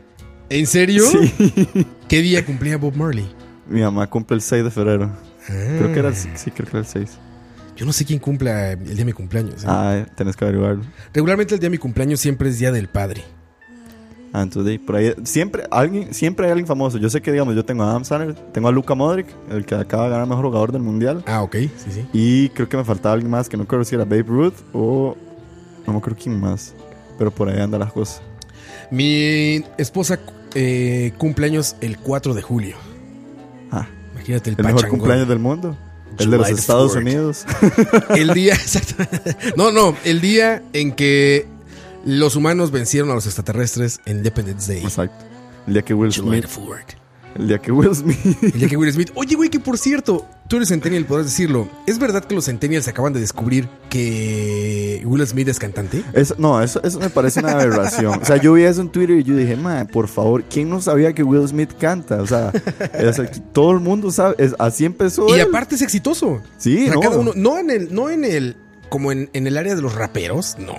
¿En 0.49 0.65
serio? 0.65 1.03
Sí. 1.05 1.85
¿Qué 2.07 2.21
día 2.21 2.45
cumplía 2.45 2.77
Bob 2.77 2.95
Marley? 2.95 3.27
mi 3.69 3.81
mamá 3.81 4.07
cumple 4.09 4.35
el 4.35 4.41
6 4.41 4.63
de 4.63 4.71
febrero. 4.71 5.11
Creo 5.45 5.91
que 5.93 5.99
era 5.99 6.07
el, 6.07 6.13
Ah. 6.15 6.37
sí, 6.37 6.51
creo 6.51 6.65
que 6.65 6.77
era 6.77 6.79
el 6.79 6.85
6. 6.85 7.17
Yo 7.75 7.85
no 7.85 7.91
sé 7.93 8.05
quién 8.05 8.17
cumpla 8.19 8.71
el 8.71 8.83
día 8.85 8.95
de 8.95 9.05
mi 9.05 9.11
cumpleaños. 9.13 9.61
¿eh? 9.63 9.67
Ah, 9.67 10.05
tenés 10.15 10.35
que 10.37 10.45
averiguarlo. 10.45 10.83
Regularmente 11.13 11.53
el 11.53 11.59
día 11.59 11.67
de 11.67 11.71
mi 11.71 11.77
cumpleaños 11.77 12.19
siempre 12.21 12.47
es 12.49 12.57
día 12.59 12.71
del 12.71 12.87
padre. 12.87 13.23
Ah, 14.37 14.43
entonces 14.43 14.79
por 14.79 14.95
ahí 14.97 15.13
siempre 15.23 15.63
alguien 15.71 16.13
siempre 16.13 16.45
hay 16.45 16.51
alguien 16.51 16.67
famoso. 16.67 16.97
Yo 16.99 17.09
sé 17.09 17.21
que 17.21 17.31
digamos, 17.31 17.55
yo 17.55 17.65
tengo 17.65 17.83
a 17.83 17.89
Adam 17.89 18.05
Sandler, 18.05 18.35
tengo 18.51 18.67
a 18.67 18.71
Luka 18.71 18.93
Modric, 18.93 19.25
el 19.49 19.65
que 19.65 19.73
acaba 19.75 20.03
de 20.05 20.09
ganar 20.11 20.27
mejor 20.27 20.45
jugador 20.45 20.71
del 20.71 20.83
mundial, 20.83 21.23
Ah, 21.25 21.41
ok. 21.41 21.55
Sí, 21.55 21.69
sí. 21.91 22.05
y 22.13 22.49
creo 22.49 22.69
que 22.69 22.77
me 22.77 22.83
faltaba 22.83 23.13
alguien 23.13 23.31
más 23.31 23.49
que 23.49 23.57
no 23.57 23.65
creo 23.65 23.83
si 23.83 23.95
era 23.95 24.03
Babe 24.05 24.23
Ruth 24.23 24.53
o 24.73 25.15
no 25.85 25.93
me 25.93 25.99
acuerdo 25.99 26.19
quién 26.21 26.39
más, 26.39 26.75
pero 27.17 27.31
por 27.31 27.49
ahí 27.49 27.59
anda 27.59 27.77
las 27.79 27.91
cosas. 27.93 28.21
Mi 28.91 29.63
esposa 29.77 30.19
eh, 30.53 31.13
cumpleaños 31.17 31.75
el 31.81 31.97
4 31.97 32.33
de 32.33 32.41
julio. 32.41 32.75
Ah, 33.71 33.87
Imagínate 34.13 34.49
el, 34.51 34.55
el 34.59 34.65
mejor 34.65 34.87
cumpleaños 34.87 35.27
del 35.27 35.39
mundo. 35.39 35.75
El 36.19 36.31
de 36.31 36.37
los 36.37 36.49
Estados 36.49 36.95
4th. 36.95 37.01
Unidos. 37.01 37.45
El 38.15 38.33
día, 38.33 38.53
exacto. 38.55 39.03
No, 39.55 39.71
no, 39.71 39.95
el 40.03 40.19
día 40.21 40.63
en 40.73 40.93
que 40.93 41.45
los 42.07 42.35
humanos 42.35 42.71
vencieron 42.71 43.11
a 43.11 43.13
los 43.15 43.25
extraterrestres 43.25 43.99
en 44.05 44.17
Independence 44.17 44.73
Day. 44.73 44.83
Exacto. 44.83 45.25
El 45.67 45.73
día 45.73 45.81
que 45.83 45.93
Will 45.93 46.11
Smith. 46.13 46.45
the 46.45 46.61
4th. 46.61 46.95
El 47.35 47.47
día 47.49 47.59
que 47.59 47.71
Will 47.71 47.93
Smith. 47.93 48.17
El 48.41 48.51
día 48.53 48.67
que 48.69 48.77
Will 48.77 48.91
Smith. 48.93 49.11
Oye, 49.13 49.35
güey, 49.35 49.49
que 49.49 49.59
por 49.59 49.77
cierto, 49.77 50.25
tú 50.47 50.55
eres 50.55 50.69
Centennial, 50.69 51.05
podrás 51.05 51.25
decirlo. 51.27 51.69
¿Es 51.85 51.99
verdad 51.99 52.23
que 52.25 52.33
los 52.33 52.45
Centennials 52.45 52.87
acaban 52.87 53.13
de 53.13 53.19
descubrir 53.19 53.67
que 53.89 55.01
Will 55.05 55.27
Smith 55.27 55.47
es 55.49 55.59
cantante? 55.59 56.03
Eso- 56.13 56.35
no, 56.39 56.61
eso, 56.63 56.81
eso 56.83 56.99
me 56.99 57.09
parece 57.09 57.41
una 57.41 57.51
aberración. 57.51 58.19
O 58.21 58.25
sea, 58.25 58.37
yo 58.37 58.53
vi 58.53 58.63
eso 58.63 58.81
en 58.81 58.89
Twitter 58.89 59.17
y 59.19 59.23
yo 59.23 59.35
dije, 59.35 59.55
man, 59.55 59.85
por 59.87 60.07
favor, 60.07 60.43
¿quién 60.45 60.69
no 60.69 60.81
sabía 60.81 61.13
que 61.13 61.21
Will 61.23 61.47
Smith 61.47 61.73
canta? 61.79 62.21
O 62.21 62.25
sea, 62.27 62.51
es- 62.93 63.21
todo 63.53 63.71
el 63.71 63.81
mundo 63.81 64.09
sabe, 64.11 64.35
es- 64.39 64.55
así 64.57 64.85
empezó. 64.85 65.27
Y 65.29 65.33
él. 65.39 65.41
aparte 65.49 65.75
es 65.75 65.81
exitoso. 65.81 66.41
Sí, 66.57 66.83
O 66.83 66.85
sea, 66.85 66.93
no. 66.95 66.99
cada 67.01 67.17
uno, 67.17 67.33
no 67.35 67.59
en 67.59 67.69
el, 67.69 67.93
no 67.93 68.09
en 68.09 68.23
el, 68.23 68.55
como 68.89 69.11
en, 69.11 69.29
en 69.33 69.45
el 69.45 69.57
área 69.57 69.75
de 69.75 69.81
los 69.81 69.93
raperos, 69.93 70.55
no. 70.57 70.73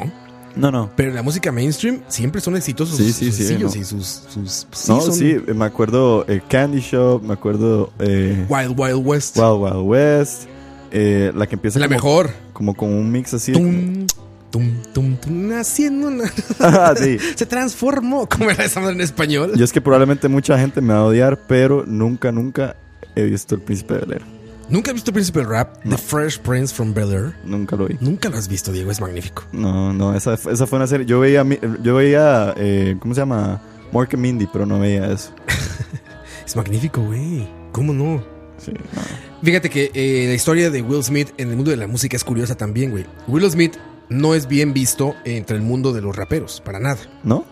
No, 0.56 0.70
no. 0.70 0.90
Pero 0.96 1.12
la 1.12 1.22
música 1.22 1.52
mainstream 1.52 2.00
siempre 2.08 2.40
son 2.40 2.56
exitosos 2.56 2.96
Sí, 2.96 3.04
sus, 3.08 3.16
sí, 3.16 3.26
sus 3.26 3.34
sí, 3.34 3.42
sencillos 3.44 3.74
no. 3.74 3.80
y 3.80 3.84
sus, 3.84 4.06
sus 4.28 4.66
sí, 4.72 4.92
no, 4.92 5.00
son 5.00 5.14
sí, 5.14 5.36
me 5.54 5.64
acuerdo 5.64 6.24
eh, 6.28 6.40
Candy 6.48 6.80
Shop, 6.80 7.22
me 7.22 7.34
acuerdo 7.34 7.92
eh, 7.98 8.44
Wild 8.48 8.78
Wild 8.78 9.06
West. 9.06 9.36
Wild 9.36 9.60
Wild 9.62 9.86
West, 9.86 10.42
eh, 10.90 11.32
la 11.34 11.46
que 11.46 11.54
empieza 11.54 11.78
la 11.78 11.86
como, 11.86 11.96
mejor. 11.96 12.30
como 12.52 12.74
con 12.74 12.92
un 12.92 13.10
mix 13.10 13.34
así. 13.34 13.52
Tum, 13.52 14.06
tum, 14.50 14.82
tum, 14.92 15.16
tum, 15.16 15.52
haciendo 15.52 16.08
una... 16.08 16.24
Ah, 16.60 16.94
sí. 17.00 17.18
Se 17.36 17.46
transformó. 17.46 18.28
¿Cómo 18.28 18.50
era 18.50 18.64
esa 18.64 18.80
en 18.90 19.00
español? 19.00 19.52
Y 19.54 19.62
es 19.62 19.72
que 19.72 19.80
probablemente 19.80 20.28
mucha 20.28 20.58
gente 20.58 20.80
me 20.80 20.94
va 20.94 21.00
a 21.00 21.04
odiar, 21.04 21.38
pero 21.46 21.84
nunca, 21.86 22.32
nunca 22.32 22.76
he 23.14 23.22
visto 23.24 23.54
El 23.54 23.60
Príncipe 23.60 23.94
de 23.94 24.00
Bel-Air. 24.00 24.37
Nunca 24.68 24.90
he 24.90 24.94
visto 24.94 25.12
Príncipe 25.12 25.38
del 25.38 25.48
Rap, 25.48 25.82
The 25.82 25.96
Fresh 25.96 26.40
Prince 26.40 26.74
from 26.74 26.92
Bel 26.92 27.10
Air. 27.12 27.34
Nunca 27.44 27.74
lo 27.74 27.86
vi. 27.86 27.96
Nunca 28.00 28.28
lo 28.28 28.36
has 28.36 28.48
visto, 28.48 28.70
Diego, 28.70 28.90
es 28.90 29.00
magnífico. 29.00 29.44
No, 29.52 29.92
no, 29.94 30.14
esa, 30.14 30.34
esa 30.34 30.66
fue 30.66 30.76
una 30.76 30.86
serie. 30.86 31.06
Yo 31.06 31.20
veía, 31.20 31.44
yo 31.82 31.94
veía, 31.94 32.52
eh, 32.56 32.96
¿cómo 33.00 33.14
se 33.14 33.20
llama? 33.22 33.62
Mork 33.92 34.12
and 34.12 34.22
Mindy, 34.22 34.46
pero 34.52 34.66
no 34.66 34.78
veía 34.78 35.10
eso. 35.10 35.32
Es 36.46 36.56
magnífico, 36.56 37.02
güey. 37.02 37.46
¿Cómo 37.72 37.92
no? 37.92 38.24
Sí, 38.56 38.72
no. 38.72 39.02
Fíjate 39.42 39.68
que 39.68 39.90
eh, 39.92 40.24
la 40.28 40.34
historia 40.34 40.70
de 40.70 40.80
Will 40.80 41.04
Smith 41.04 41.28
en 41.36 41.50
el 41.50 41.56
mundo 41.56 41.70
de 41.70 41.76
la 41.76 41.86
música 41.86 42.16
es 42.16 42.24
curiosa 42.24 42.54
también, 42.56 42.90
güey. 42.90 43.04
Will 43.26 43.50
Smith 43.50 43.76
no 44.08 44.34
es 44.34 44.48
bien 44.48 44.72
visto 44.72 45.14
entre 45.26 45.56
el 45.56 45.62
mundo 45.62 45.92
de 45.92 46.00
los 46.00 46.16
raperos, 46.16 46.62
para 46.62 46.80
nada. 46.80 46.98
¿No? 47.22 47.44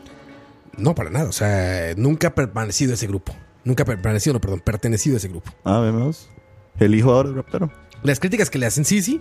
No, 0.78 0.94
para 0.94 1.10
nada. 1.10 1.28
O 1.28 1.32
sea, 1.32 1.94
nunca 1.96 2.28
ha 2.28 2.34
permanecido 2.34 2.94
ese 2.94 3.06
grupo. 3.06 3.36
Nunca 3.64 3.82
ha 3.82 3.86
permanecido, 3.86 4.32
no, 4.32 4.40
perdón, 4.40 4.60
pertenecido 4.60 5.16
a 5.16 5.18
ese 5.18 5.28
grupo. 5.28 5.52
Ah, 5.64 5.80
vemos. 5.80 6.30
El 6.78 6.94
hijo 6.94 7.12
ahora 7.12 7.30
es 7.30 7.34
rapero. 7.34 7.72
Las 8.02 8.20
críticas 8.20 8.50
que 8.50 8.58
le 8.58 8.66
hacen, 8.66 8.84
sí. 8.84 9.20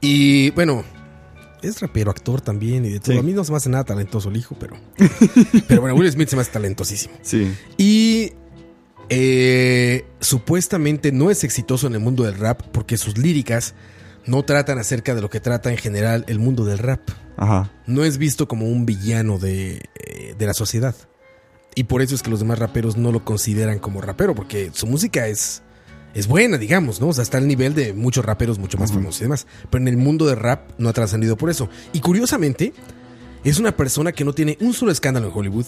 Y 0.00 0.50
bueno, 0.50 0.84
es 1.62 1.80
rapero, 1.80 2.10
actor 2.10 2.40
también 2.40 2.84
y 2.84 2.90
de 2.90 3.00
todo. 3.00 3.12
Sí. 3.12 3.18
A 3.18 3.22
mí 3.22 3.32
no 3.32 3.44
se 3.44 3.50
me 3.50 3.56
hace 3.56 3.68
nada 3.68 3.84
talentoso 3.84 4.28
el 4.28 4.36
hijo, 4.36 4.56
pero. 4.58 4.76
pero 5.68 5.80
bueno, 5.80 5.96
Will 5.96 6.10
Smith 6.10 6.28
se 6.28 6.36
me 6.36 6.42
hace 6.42 6.52
talentosísimo. 6.52 7.14
Sí. 7.22 7.54
Y 7.78 8.32
eh, 9.08 10.04
supuestamente 10.20 11.12
no 11.12 11.30
es 11.30 11.44
exitoso 11.44 11.86
en 11.86 11.94
el 11.94 12.00
mundo 12.00 12.24
del 12.24 12.36
rap 12.36 12.62
porque 12.72 12.96
sus 12.96 13.18
líricas 13.18 13.74
no 14.26 14.42
tratan 14.44 14.78
acerca 14.78 15.14
de 15.14 15.20
lo 15.20 15.30
que 15.30 15.40
trata 15.40 15.70
en 15.70 15.76
general 15.76 16.24
el 16.28 16.38
mundo 16.38 16.64
del 16.64 16.78
rap. 16.78 17.00
Ajá. 17.36 17.70
No 17.86 18.04
es 18.04 18.18
visto 18.18 18.48
como 18.48 18.66
un 18.66 18.86
villano 18.86 19.38
de, 19.38 19.82
eh, 19.94 20.34
de 20.36 20.46
la 20.46 20.54
sociedad. 20.54 20.94
Y 21.74 21.84
por 21.84 22.00
eso 22.00 22.14
es 22.14 22.22
que 22.22 22.30
los 22.30 22.40
demás 22.40 22.58
raperos 22.58 22.96
no 22.96 23.12
lo 23.12 23.24
consideran 23.24 23.78
como 23.78 24.00
rapero, 24.00 24.34
porque 24.34 24.70
su 24.72 24.86
música 24.86 25.28
es, 25.28 25.62
es 26.16 26.28
buena, 26.28 26.56
digamos, 26.56 26.98
¿no? 26.98 27.08
O 27.08 27.12
sea, 27.12 27.22
está 27.22 27.36
al 27.36 27.46
nivel 27.46 27.74
de 27.74 27.92
muchos 27.92 28.24
raperos 28.24 28.58
mucho 28.58 28.78
más 28.78 28.90
famosos 28.90 29.20
y 29.20 29.24
demás. 29.24 29.46
Pero 29.68 29.82
en 29.82 29.88
el 29.88 29.98
mundo 29.98 30.24
del 30.24 30.38
rap 30.38 30.70
no 30.78 30.88
ha 30.88 30.94
trascendido 30.94 31.36
por 31.36 31.50
eso. 31.50 31.68
Y 31.92 32.00
curiosamente, 32.00 32.72
es 33.44 33.58
una 33.58 33.76
persona 33.76 34.12
que 34.12 34.24
no 34.24 34.32
tiene 34.32 34.56
un 34.62 34.72
solo 34.72 34.92
escándalo 34.92 35.26
en 35.26 35.32
Hollywood. 35.34 35.66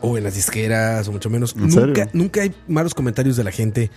O 0.00 0.16
en 0.16 0.24
las 0.24 0.34
disqueras, 0.34 1.06
o 1.08 1.12
mucho 1.12 1.28
menos. 1.28 1.54
Nunca, 1.56 2.08
nunca 2.14 2.40
hay 2.40 2.54
malos 2.68 2.94
comentarios 2.94 3.36
de 3.36 3.44
la 3.44 3.50
gente. 3.50 3.90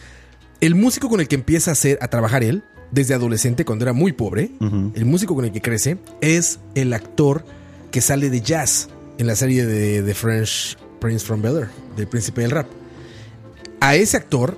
El 0.60 0.76
músico 0.76 1.08
con 1.08 1.22
el 1.22 1.30
que 1.30 1.36
empieza 1.36 1.72
a, 1.72 1.74
hacer, 1.74 1.98
a 2.02 2.10
trabajar 2.10 2.44
él, 2.44 2.64
desde 2.92 3.14
adolescente, 3.14 3.64
cuando 3.64 3.86
era 3.86 3.94
muy 3.94 4.12
pobre, 4.12 4.52
el 4.60 5.06
músico 5.06 5.34
con 5.34 5.46
el 5.46 5.54
que 5.54 5.62
crece, 5.62 5.98
es 6.20 6.60
el 6.76 6.92
actor 6.92 7.46
que 7.92 8.02
sale 8.02 8.30
de 8.30 8.42
jazz 8.42 8.90
en 9.18 9.28
la 9.28 9.38
serie 9.38 9.66
de 9.66 10.04
The 10.04 10.14
French 10.14 10.78
Prince 11.00 11.26
from 11.26 11.42
Bel 11.42 11.58
Air, 11.58 11.70
del 11.96 12.08
príncipe 12.08 12.42
del 12.42 12.52
rap. 12.52 12.68
A 13.80 13.96
ese 13.96 14.18
actor. 14.18 14.58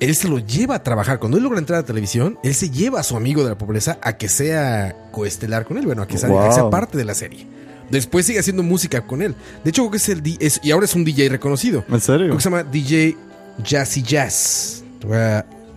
Él 0.00 0.14
se 0.14 0.28
lo 0.28 0.38
lleva 0.38 0.76
a 0.76 0.82
trabajar. 0.82 1.18
Cuando 1.18 1.36
él 1.38 1.44
logra 1.44 1.58
entrar 1.58 1.80
a 1.80 1.82
televisión, 1.84 2.38
él 2.42 2.54
se 2.54 2.70
lleva 2.70 3.00
a 3.00 3.02
su 3.02 3.16
amigo 3.16 3.42
de 3.42 3.50
la 3.50 3.58
pobreza 3.58 3.98
a 4.02 4.16
que 4.16 4.28
sea 4.28 4.94
coestelar 5.12 5.64
con 5.64 5.78
él, 5.78 5.86
bueno, 5.86 6.02
a 6.02 6.06
que 6.06 6.18
sea, 6.18 6.28
a 6.28 6.48
que 6.48 6.52
sea 6.54 6.62
Wow. 6.64 6.70
parte 6.70 6.96
de 6.98 7.04
la 7.04 7.14
serie. 7.14 7.46
Después 7.90 8.26
sigue 8.26 8.38
haciendo 8.38 8.62
música 8.62 9.06
con 9.06 9.22
él. 9.22 9.34
De 9.64 9.70
hecho, 9.70 9.82
creo 9.82 9.90
que 9.92 9.96
es 9.96 10.08
el 10.10 10.22
es- 10.40 10.60
y 10.62 10.70
ahora 10.70 10.84
es 10.84 10.94
un 10.94 11.04
DJ 11.04 11.28
reconocido. 11.30 11.84
¿En 11.88 12.00
serio? 12.00 12.26
Creo 12.26 12.36
que 12.36 12.42
se 12.42 12.50
llama 12.50 12.62
DJ 12.64 13.16
Jazzy 13.64 14.02
Jazz. 14.02 14.84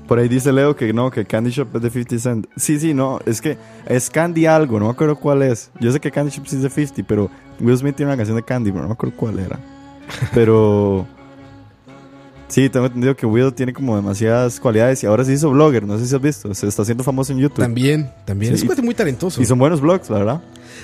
Por 0.08 0.20
ahí 0.20 0.28
dice 0.28 0.52
Leo 0.52 0.76
que 0.76 0.92
no, 0.92 1.10
que 1.10 1.24
Candy 1.24 1.52
Shop 1.52 1.74
es 1.74 1.82
de 1.82 1.90
50 1.90 2.20
Cent. 2.20 2.48
Sí, 2.58 2.80
sí, 2.82 2.94
no, 2.94 3.20
es 3.26 3.40
que 3.40 3.58
es 3.88 4.10
Candy 4.10 4.46
algo, 4.46 4.78
no 4.78 4.86
me 4.88 4.92
acuerdo 4.92 5.16
cuál 5.16 5.42
es. 5.42 5.72
Yo 5.80 5.90
sé 5.94 6.02
que 6.02 6.12
Candy 6.12 6.32
Shop 6.32 6.46
sí 6.48 6.58
es 6.58 6.64
de 6.64 6.70
50, 6.70 7.04
pero 7.08 7.30
Will 7.62 7.78
Smith 7.78 7.96
tiene 7.96 8.12
una 8.12 8.18
canción 8.18 8.36
de 8.36 8.44
Candy, 8.44 8.72
pero 8.72 8.82
no 8.82 8.90
me 8.90 8.94
acuerdo 8.94 9.16
cuál 9.16 9.40
era. 9.40 9.58
Pero 10.34 11.08
sí, 12.52 12.70
tengo 12.70 12.86
entendido 12.86 13.16
que 13.16 13.26
Will 13.26 13.52
tiene 13.54 13.74
como 13.74 13.96
demasiadas 13.96 14.60
cualidades 14.60 15.02
y 15.04 15.08
ahora 15.08 15.24
se 15.26 15.34
hizo 15.34 15.50
blogger, 15.50 15.84
no 15.84 15.98
sé 15.98 16.06
si 16.06 16.14
has 16.16 16.22
visto, 16.22 16.54
se 16.54 16.68
está 16.68 16.84
haciendo 16.84 17.04
famoso 17.04 17.32
en 17.34 17.40
YouTube. 17.40 17.62
También, 17.64 18.12
también. 18.26 18.56
Sí, 18.58 18.68
es 18.70 18.78
un 18.80 18.86
muy 18.86 18.94
talentoso. 18.94 19.42
Y 19.42 19.46
son 19.46 19.58
buenos 19.58 19.82
blogs, 19.82 20.10
la 20.10 20.20
verdad. 20.20 20.42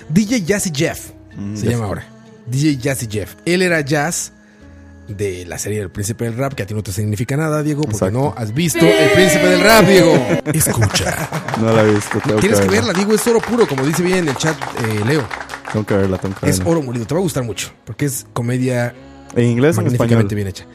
DJ 0.10 0.42
Jazzy 0.44 0.72
Jeff 0.74 1.12
Mm, 1.36 1.56
se 1.56 1.68
llama 1.68 1.86
ahora. 1.86 2.08
DJ 2.48 2.78
Jazzy 2.78 3.08
Jeff. 3.08 3.36
Él 3.46 3.62
era 3.62 3.82
Jazz 3.82 4.32
de 5.08 5.46
la 5.46 5.58
serie 5.60 5.80
El 5.82 5.92
Príncipe 5.92 6.26
del 6.26 6.36
Rap, 6.36 6.54
que 6.54 6.64
a 6.64 6.66
ti 6.66 6.74
no 6.74 6.82
te 6.82 6.92
significa 6.92 7.38
nada, 7.38 7.62
Diego, 7.64 7.82
porque 7.84 7.96
Exacto. 7.98 8.20
no 8.20 8.34
has 8.36 8.54
visto 8.54 8.84
El 8.86 9.12
Príncipe 9.12 9.46
del 9.48 9.62
Rap, 9.62 9.86
Diego. 9.86 10.14
Escucha. 10.54 11.30
No 11.62 11.74
la 11.74 11.84
he 11.84 11.92
visto, 11.94 12.20
tengo 12.20 12.40
Tienes 12.40 12.60
que 12.60 12.68
verla. 12.68 12.88
verla, 12.88 12.94
Diego, 12.94 13.14
es 13.16 13.26
oro 13.28 13.40
puro, 13.40 13.68
como 13.68 13.84
dice 13.86 14.04
bien 14.04 14.20
en 14.20 14.30
el 14.30 14.36
chat 14.36 14.56
eh, 14.84 15.02
Leo. 15.08 15.24
Tengo 15.72 15.86
que 15.86 15.96
verla, 15.96 16.18
tengo 16.20 16.36
que 16.36 16.50
Es 16.50 16.58
verla. 16.60 16.72
oro 16.72 16.82
molido, 16.84 17.06
te 17.08 17.14
va 17.16 17.20
a 17.20 17.24
gustar 17.24 17.44
mucho, 17.44 17.72
porque 17.86 18.06
es 18.06 18.26
comedia 18.34 18.94
¿En 19.36 19.46
inglés 19.46 19.78
o 19.78 19.82
en 19.82 19.88
español? 19.88 20.18
magníficamente 20.24 20.36
bien 20.36 20.48
hecha. 20.48 20.66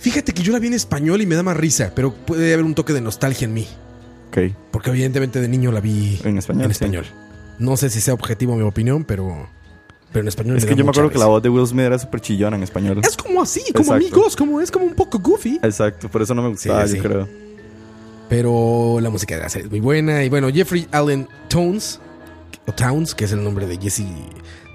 Fíjate 0.00 0.32
que 0.32 0.42
yo 0.42 0.52
la 0.52 0.58
vi 0.58 0.68
en 0.68 0.74
español 0.74 1.20
y 1.22 1.26
me 1.26 1.34
da 1.36 1.42
más 1.42 1.56
risa, 1.56 1.92
pero 1.94 2.12
puede 2.14 2.52
haber 2.54 2.64
un 2.64 2.74
toque 2.74 2.92
de 2.92 3.00
nostalgia 3.00 3.44
en 3.44 3.54
mí, 3.54 3.66
Ok. 4.30 4.38
porque 4.70 4.90
evidentemente 4.90 5.40
de 5.40 5.48
niño 5.48 5.70
la 5.72 5.80
vi 5.80 6.18
En 6.24 6.38
español, 6.38 6.64
En 6.64 6.70
sí. 6.70 6.72
español. 6.84 7.06
No 7.58 7.76
sé 7.76 7.90
si 7.90 8.00
sea 8.00 8.14
objetivo 8.14 8.56
mi 8.56 8.62
opinión, 8.62 9.04
pero, 9.04 9.46
pero 10.10 10.22
en 10.22 10.28
español 10.28 10.56
Es 10.56 10.64
que 10.64 10.74
yo 10.74 10.84
me 10.84 10.90
acuerdo 10.90 11.10
que 11.10 11.18
la 11.18 11.26
voz 11.26 11.42
de 11.42 11.50
Will 11.50 11.66
Smith 11.66 11.84
era 11.84 11.98
súper 11.98 12.20
chillona 12.22 12.56
en 12.56 12.62
español. 12.62 13.00
Es 13.02 13.16
como 13.16 13.42
así, 13.42 13.60
como 13.72 13.80
Exacto. 13.84 13.94
amigos, 13.94 14.36
como 14.36 14.60
es 14.62 14.70
como 14.70 14.86
un 14.86 14.94
poco 14.94 15.18
goofy. 15.18 15.60
Exacto, 15.62 16.08
por 16.08 16.22
eso 16.22 16.34
no 16.34 16.42
me 16.42 16.48
gustaba, 16.48 16.86
Sí, 16.88 16.96
yo 16.96 17.02
sí. 17.02 17.08
creo. 17.08 17.28
Pero 18.28 18.98
la 19.00 19.10
música 19.10 19.34
de 19.36 19.42
la 19.42 19.48
serie 19.48 19.66
es 19.66 19.70
muy 19.70 19.80
buena. 19.80 20.22
Y 20.24 20.28
bueno, 20.28 20.48
Jeffrey 20.52 20.86
Allen 20.92 21.28
Tones, 21.48 22.00
o 22.66 22.72
Towns, 22.72 23.14
que 23.14 23.24
es 23.24 23.32
el 23.32 23.42
nombre 23.42 23.66
de 23.66 23.76
Jesse, 23.76 24.04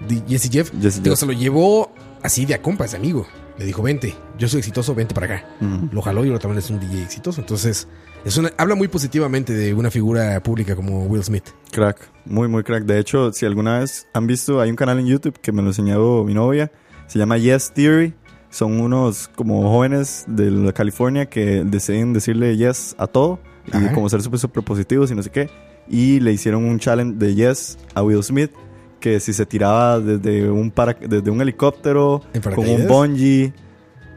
de 0.07 0.22
Jesse 0.27 0.49
Jeff, 0.52 0.72
Jesse 0.81 1.02
Jeff. 1.03 1.18
se 1.18 1.26
lo 1.26 1.31
llevó 1.34 1.91
así 2.22 2.45
de 2.45 2.53
a 2.53 2.61
compas, 2.61 2.91
de 2.91 2.97
amigo. 2.97 3.26
Le 3.57 3.65
dijo, 3.65 3.82
vente, 3.82 4.14
yo 4.38 4.48
soy 4.49 4.60
exitoso, 4.60 4.94
vente 4.94 5.14
para 5.15 5.27
acá. 5.27 5.48
Ujú. 5.61 5.90
Lo 5.91 6.02
jaló 6.02 6.26
y 6.26 6.27
ahora 6.27 6.40
también 6.40 6.60
es 6.60 6.69
un 6.69 6.80
DJ 6.80 7.03
exitoso. 7.03 7.40
Entonces, 7.40 7.88
es 8.26 8.38
una, 8.38 8.52
habla 8.57 8.76
muy 8.76 8.88
positivamente 8.88 9.53
de 9.53 9.73
una 9.73 9.90
figura 9.90 10.41
pública 10.41 10.76
como 10.76 11.03
Will 11.06 11.23
Smith. 11.23 11.45
Crack, 11.72 12.10
muy, 12.26 12.48
muy 12.48 12.64
crack. 12.64 12.84
De 12.84 12.99
hecho, 12.99 13.32
si 13.32 13.45
alguna 13.45 13.80
vez 13.80 14.07
han 14.14 14.27
visto, 14.27 14.60
hay 14.60 14.69
un 14.69 14.76
canal 14.76 14.99
en 14.99 15.06
YouTube 15.06 15.40
que 15.40 15.52
me 15.52 15.61
lo 15.61 15.69
enseñó 15.69 16.23
mi 16.23 16.34
novia. 16.34 16.72
Se 17.07 17.18
llama 17.19 17.38
Yes 17.38 17.72
Theory. 17.73 18.14
Son 18.49 18.80
unos 18.80 19.30
como 19.36 19.69
jóvenes 19.69 20.26
de 20.27 20.49
la 20.49 20.72
California 20.73 21.27
que 21.27 21.64
deciden 21.65 22.14
decirle 22.14 22.56
yes 22.57 22.95
a 22.98 23.07
todo. 23.07 23.40
Y 23.68 23.76
Ajá. 23.77 23.94
como 23.94 24.10
ser 24.10 24.22
súper, 24.22 24.40
súper 24.40 24.64
positivos 24.64 25.11
y 25.11 25.15
no 25.15 25.23
sé 25.23 25.30
qué. 25.30 25.49
Y 25.88 26.19
le 26.19 26.34
hicieron 26.34 26.65
un 26.65 26.80
challenge 26.80 27.18
de 27.18 27.36
yes 27.36 27.77
a 27.94 28.03
Will 28.03 28.23
Smith. 28.23 28.52
Que 29.00 29.20
si 29.20 29.34
se 29.34 29.46
tiraba 29.46 30.00
desde 30.00 30.50
un, 30.50 30.72
para, 30.72 30.94
desde 30.94 31.30
un 31.30 31.40
helicóptero 31.42 32.22
¿En 32.34 32.42
con 32.42 32.68
un 32.68 32.88
bungee. 32.88 33.54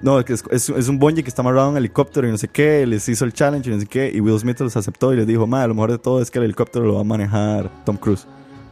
No, 0.00 0.20
es, 0.20 0.44
es, 0.50 0.68
es 0.70 0.88
un 0.88 0.98
bungee 0.98 1.22
que 1.24 1.28
está 1.28 1.42
amarrado 1.42 1.66
en 1.66 1.72
un 1.72 1.78
helicóptero 1.78 2.28
y 2.28 2.30
no 2.30 2.38
sé 2.38 2.48
qué. 2.48 2.86
Les 2.86 3.08
hizo 3.08 3.24
el 3.24 3.32
challenge 3.32 3.68
y 3.68 3.74
no 3.74 3.80
sé 3.80 3.86
qué. 3.86 4.10
Y 4.14 4.20
Will 4.20 4.38
Smith 4.38 4.60
los 4.60 4.76
aceptó 4.76 5.12
y 5.12 5.16
les 5.16 5.26
dijo, 5.26 5.46
ma, 5.46 5.66
lo 5.66 5.74
mejor 5.74 5.90
de 5.90 5.98
todo 5.98 6.22
es 6.22 6.30
que 6.30 6.38
el 6.38 6.44
helicóptero 6.44 6.86
lo 6.86 6.94
va 6.94 7.00
a 7.00 7.04
manejar 7.04 7.84
Tom 7.84 7.96
Cruise. 7.96 8.26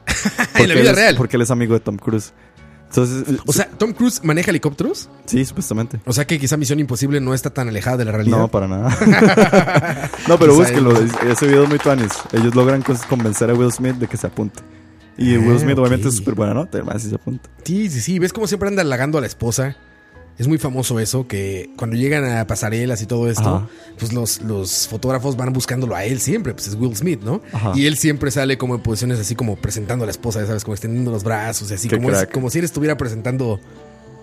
en 0.54 0.68
la 0.68 0.74
vida 0.74 0.90
es- 0.90 0.96
real. 0.96 1.16
Porque 1.16 1.36
él 1.36 1.42
es 1.42 1.50
amigo 1.50 1.74
de 1.74 1.80
Tom 1.80 1.96
Cruise. 1.96 2.32
Entonces, 2.88 3.40
O 3.44 3.52
sea, 3.52 3.68
Tom 3.68 3.92
Cruise 3.92 4.22
maneja 4.22 4.50
helicópteros. 4.50 5.10
sí, 5.24 5.44
supuestamente. 5.44 5.98
O 6.06 6.12
sea 6.12 6.24
que 6.24 6.38
quizá 6.38 6.56
Misión 6.56 6.78
Imposible 6.78 7.20
no 7.20 7.34
está 7.34 7.50
tan 7.50 7.68
alejada 7.68 7.96
de 7.96 8.04
la 8.04 8.12
realidad. 8.12 8.38
No, 8.38 8.48
para 8.48 8.68
nada. 8.68 8.96
no, 10.28 10.38
pero 10.38 10.54
búsquenlo. 10.54 10.92
Ese 11.28 11.46
video 11.48 11.64
es 11.64 11.68
muy 11.68 11.78
tuanis. 11.80 12.12
Ellos 12.32 12.54
logran 12.54 12.82
convencer 13.08 13.50
a 13.50 13.54
Will 13.54 13.72
Smith 13.72 13.96
de 13.96 14.06
que 14.06 14.16
se 14.16 14.28
apunte. 14.28 14.62
Y 15.18 15.34
Ah, 15.34 15.38
Will 15.40 15.58
Smith 15.58 15.78
obviamente 15.78 16.08
es 16.08 16.16
súper 16.16 16.34
buena 16.34 16.54
nota. 16.54 16.78
Además, 16.78 17.02
si 17.02 17.08
se 17.08 17.14
apunta. 17.14 17.48
Sí, 17.64 17.88
sí, 17.90 18.00
sí. 18.00 18.18
¿Ves 18.18 18.32
cómo 18.32 18.46
siempre 18.46 18.68
anda 18.68 18.82
halagando 18.82 19.18
a 19.18 19.20
la 19.20 19.26
esposa? 19.26 19.76
Es 20.38 20.46
muy 20.48 20.58
famoso 20.58 21.00
eso, 21.00 21.26
que 21.26 21.70
cuando 21.78 21.96
llegan 21.96 22.22
a 22.26 22.46
pasarelas 22.46 23.00
y 23.00 23.06
todo 23.06 23.30
esto, 23.30 23.56
Ajá. 23.56 23.68
pues 23.98 24.12
los, 24.12 24.42
los 24.42 24.86
fotógrafos 24.86 25.34
van 25.34 25.50
buscándolo 25.54 25.94
a 25.96 26.04
él 26.04 26.20
siempre, 26.20 26.52
pues 26.52 26.66
es 26.68 26.74
Will 26.74 26.94
Smith, 26.94 27.22
¿no? 27.22 27.40
Ajá. 27.54 27.72
Y 27.74 27.86
él 27.86 27.96
siempre 27.96 28.30
sale 28.30 28.58
como 28.58 28.74
en 28.74 28.82
posiciones 28.82 29.18
así 29.18 29.34
como 29.34 29.56
presentando 29.56 30.04
a 30.04 30.06
la 30.06 30.10
esposa, 30.10 30.40
ya 30.40 30.46
sabes, 30.48 30.62
como 30.64 30.74
extendiendo 30.74 31.10
los 31.10 31.24
brazos 31.24 31.70
y 31.70 31.74
así, 31.74 31.88
Qué 31.88 31.96
como, 31.96 32.10
es- 32.10 32.26
como 32.26 32.50
si 32.50 32.58
él 32.58 32.66
estuviera 32.66 32.98
presentando 32.98 33.58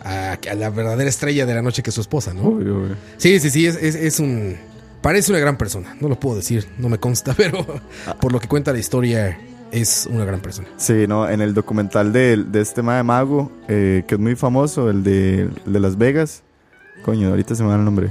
a, 0.04 0.34
a 0.34 0.54
la 0.54 0.70
verdadera 0.70 1.10
estrella 1.10 1.48
de 1.48 1.56
la 1.56 1.64
noche 1.64 1.82
que 1.82 1.90
es 1.90 1.96
su 1.96 2.02
esposa, 2.02 2.32
¿no? 2.32 2.44
Uy, 2.44 2.70
uy. 2.70 2.90
Sí, 3.18 3.40
sí, 3.40 3.50
sí, 3.50 3.66
es, 3.66 3.76
es, 3.78 3.96
es 3.96 4.20
un... 4.20 4.56
Parece 5.02 5.32
una 5.32 5.40
gran 5.40 5.58
persona, 5.58 5.98
no 6.00 6.10
lo 6.10 6.20
puedo 6.20 6.36
decir, 6.36 6.68
no 6.78 6.90
me 6.90 7.00
consta, 7.00 7.34
pero 7.38 7.66
Ah. 8.06 8.16
por 8.22 8.32
lo 8.32 8.40
que 8.40 8.48
cuenta 8.48 8.72
la 8.72 8.78
historia, 8.78 9.36
es 9.74 10.08
una 10.10 10.24
gran 10.24 10.40
persona. 10.40 10.68
Sí, 10.78 11.08
no, 11.08 11.28
en 11.28 11.42
el 11.42 11.54
documental 11.54 12.14
de, 12.14 12.38
de 12.38 12.62
este 12.62 12.84
mae 12.84 13.02
mago, 13.02 13.52
eh, 13.68 14.04
que 14.08 14.16
es 14.16 14.22
muy 14.22 14.36
famoso, 14.36 14.90
el 14.90 15.04
de, 15.04 15.50
el 15.66 15.74
de 15.74 15.80
Las 15.80 15.98
Vegas. 15.98 16.44
Coño, 17.04 17.30
ahorita 17.30 17.56
se 17.56 17.64
me 17.64 17.70
va 17.70 17.76
el 17.76 17.84
nombre. 17.84 18.10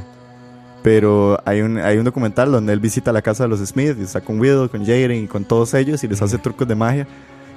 Pero 0.82 1.40
hay 1.44 1.60
un, 1.60 1.78
hay 1.78 1.98
un 1.98 2.04
documental 2.04 2.50
donde 2.50 2.72
él 2.72 2.80
visita 2.80 3.12
la 3.12 3.22
casa 3.22 3.44
de 3.44 3.48
los 3.48 3.60
Smith 3.60 3.96
y 3.98 4.02
está 4.02 4.20
con 4.20 4.40
Will, 4.40 4.68
con 4.70 4.84
Jaden 4.84 5.12
y 5.12 5.28
con 5.28 5.44
todos 5.44 5.72
ellos 5.74 6.02
y 6.02 6.08
les 6.08 6.20
hace 6.20 6.36
trucos 6.36 6.66
de 6.66 6.74
magia. 6.74 7.06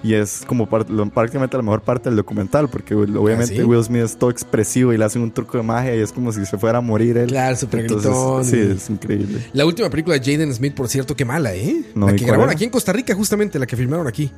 Y 0.06 0.14
es 0.14 0.44
como 0.46 0.70
lo- 0.88 1.10
prácticamente 1.10 1.58
la 1.58 1.64
mejor 1.64 1.82
parte 1.82 2.10
del 2.10 2.16
documental, 2.18 2.70
porque 2.70 2.94
obviamente 2.94 3.56
¿sí? 3.56 3.64
Will 3.64 3.84
Smith 3.84 4.04
es 4.04 4.16
todo 4.18 4.30
expresivo 4.30 4.94
y 4.94 4.98
le 5.00 5.06
hacen 5.06 5.24
un 5.24 5.32
truco 5.32 5.58
de 5.58 5.64
magia 5.64 5.96
y 5.96 6.00
es 6.00 6.12
como 6.12 6.32
si 6.32 6.46
se 6.46 6.60
fuera 6.60 6.78
a 6.78 6.82
morir 6.82 7.18
él. 7.18 7.28
Claro, 7.30 7.56
súper 7.56 7.84
gritón. 7.88 8.46
Sí, 8.46 8.60
es 8.60 8.88
increíble. 8.90 9.40
La 9.54 9.66
última 9.66 9.90
película 9.90 10.20
de 10.20 10.32
Jaden 10.32 10.54
Smith, 10.54 10.76
por 10.76 10.88
cierto, 10.90 11.16
qué 11.16 11.26
mala, 11.26 11.56
¿eh? 11.56 11.82
No, 11.96 12.06
la 12.06 12.14
¿y 12.14 12.18
que 12.18 12.26
grabaron 12.26 12.50
era? 12.50 12.54
aquí 12.56 12.66
en 12.66 12.70
Costa 12.70 12.94
Rica, 12.94 13.16
justamente, 13.16 13.58
la 13.58 13.66
que 13.66 13.76
filmaron 13.76 14.06
aquí. 14.06 14.30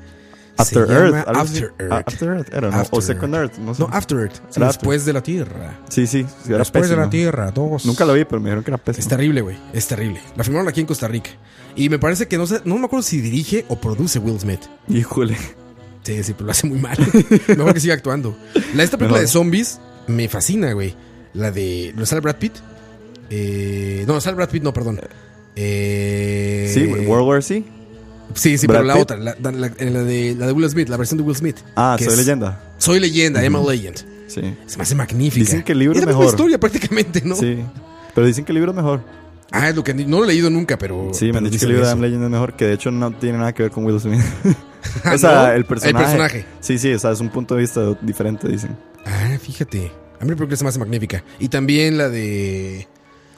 After 0.58 0.88
Se 0.88 0.94
Earth. 0.94 1.12
llama. 1.28 1.40
After 1.42 1.74
Earth. 1.80 1.92
Ah, 1.92 2.04
After 2.06 2.30
Earth, 2.30 2.54
era, 2.54 2.72
¿no? 2.72 2.78
After 2.78 3.00
O 3.00 3.02
Second 3.02 3.36
Earth, 3.36 3.58
no 3.58 3.74
sé. 3.76 3.82
No, 3.84 3.90
After 3.92 4.18
Earth. 4.20 4.36
sí, 4.50 4.60
después 4.60 5.06
de 5.06 5.14
la 5.14 5.22
Tierra. 5.24 5.80
Sí, 5.90 6.08
sí, 6.08 6.26
era 6.48 6.58
después 6.60 6.90
de 6.90 6.96
la. 6.96 7.10
Tierra, 7.10 7.52
dos. 7.52 7.86
Nunca 7.86 8.06
la 8.06 8.14
vi, 8.14 8.26
pero 8.26 8.40
me 8.42 8.50
dijeron 8.50 8.64
que 8.64 8.72
era 8.72 8.78
pésimo. 8.78 9.02
Es 9.02 9.08
terrible, 9.08 9.42
güey. 9.42 9.58
Es 9.74 9.88
terrible. 9.88 10.20
La 10.36 10.44
filmaron 10.44 10.68
aquí 10.68 10.80
en 10.82 10.86
Costa 10.88 11.08
Rica. 11.08 11.30
Y 11.76 11.90
me 11.90 12.00
parece 12.00 12.28
que 12.28 12.38
no 12.38 12.48
sé, 12.48 12.62
no 12.66 12.78
me 12.78 12.86
acuerdo 12.86 13.04
si 13.04 13.22
dirige 13.22 13.66
o 13.68 13.80
produce 13.80 14.20
Will 14.20 14.40
Smith. 14.40 14.62
Híjole. 14.90 15.38
Sí, 16.04 16.24
sí, 16.24 16.34
pero 16.34 16.46
lo 16.46 16.52
hace 16.52 16.66
muy 16.68 16.80
mal. 16.80 16.98
Mejor 17.48 17.74
que 17.74 17.80
siga 17.82 17.94
actuando. 17.94 18.36
La 18.76 18.84
esta 18.84 18.98
película 18.98 19.20
Mejor. 19.20 19.22
de 19.22 19.28
zombies 19.28 19.80
me 20.08 20.28
fascina, 20.30 20.72
güey. 20.74 20.96
La 21.34 21.52
de. 21.52 21.94
¿No 21.96 22.06
sale 22.06 22.22
Brad 22.22 22.38
Pitt? 22.38 22.54
Eh, 23.30 24.06
no, 24.08 24.20
sale 24.22 24.36
Brad 24.38 24.50
Pitt, 24.50 24.64
no, 24.64 24.72
perdón. 24.74 25.02
Eh, 25.56 26.72
Sí, 26.74 26.86
World 27.08 27.28
War 27.28 27.44
C. 27.44 27.64
Sí, 28.38 28.58
sí, 28.58 28.68
Brad 28.68 28.78
pero 28.80 28.88
la 28.88 28.94
Pitt. 28.94 29.02
otra, 29.04 29.18
la, 29.18 29.36
la- 29.42 29.52
la- 29.52 29.72
la 29.78 30.04
de, 30.04 30.36
la 30.38 30.48
de 30.48 30.52
Will 30.54 30.70
Smith, 30.70 30.90
la 30.90 30.98
versión 30.98 31.18
de 31.18 31.24
Will 31.24 31.36
Smith. 31.36 31.58
Ah, 31.76 31.96
que 31.98 32.06
soy 32.06 32.14
es- 32.14 32.20
leyenda. 32.20 32.62
Soy 32.78 33.00
leyenda, 33.00 33.44
Emma 33.44 33.60
Legend. 33.60 33.98
Sí. 34.28 34.42
Se 34.66 34.78
me 34.78 34.84
hace 34.84 34.96
magnífica. 34.96 35.40
Dicen 35.44 35.64
que 35.64 35.72
el 35.72 35.80
libro 35.80 35.94
es 35.98 36.02
la 36.02 36.08
misma 36.08 36.20
mejor. 36.20 36.34
historia 36.34 36.60
prácticamente, 36.60 37.22
¿no? 37.26 37.36
Sí. 37.36 37.58
Pero 38.14 38.28
dicen 38.28 38.46
que 38.46 38.52
el 38.52 38.56
libro 38.56 38.72
es 38.72 38.76
mejor. 38.76 39.02
Ah, 39.52 39.70
es 39.70 39.76
lo 39.76 39.84
que 39.84 39.94
no 39.94 40.18
lo 40.18 40.26
he 40.26 40.28
leído 40.28 40.50
nunca, 40.50 40.78
pero. 40.78 41.12
Sí, 41.14 41.26
me 41.28 41.34
pero 41.34 41.46
han 41.46 41.52
dicho 41.52 41.60
que 41.60 41.66
el 41.66 41.70
libro 41.70 41.86
de 41.86 41.92
eso. 41.92 41.96
Am 41.98 42.02
Legend 42.02 42.24
es 42.26 42.30
mejor, 42.30 42.56
que 42.56 42.66
de 42.66 42.74
hecho 42.74 42.92
no 42.92 43.12
tiene 43.12 43.38
nada 43.38 43.54
que 43.54 43.64
ver 43.64 43.72
con 43.72 43.86
Will 43.86 44.00
Smith. 44.00 44.22
Ah, 45.04 45.16
o 45.16 45.18
sea, 45.18 45.48
¿no? 45.48 45.52
el 45.54 45.66
personaje. 45.66 45.98
El 45.98 46.04
personaje. 46.04 46.46
Sí, 46.62 46.78
sí, 46.78 46.94
o 46.94 47.00
sea, 47.00 47.12
es 47.12 47.20
un 47.20 47.30
punto 47.30 47.56
de 47.56 47.62
vista 47.62 47.82
diferente, 48.02 48.48
dicen. 48.48 48.78
Ah, 49.06 49.38
fíjate. 49.42 49.92
A 50.20 50.24
mí 50.24 50.30
me 50.32 50.36
parece 50.38 50.64
más 50.64 50.78
magnífica. 50.78 51.24
Y 51.40 51.50
también 51.50 51.98
la 51.98 52.10
de. 52.10 52.88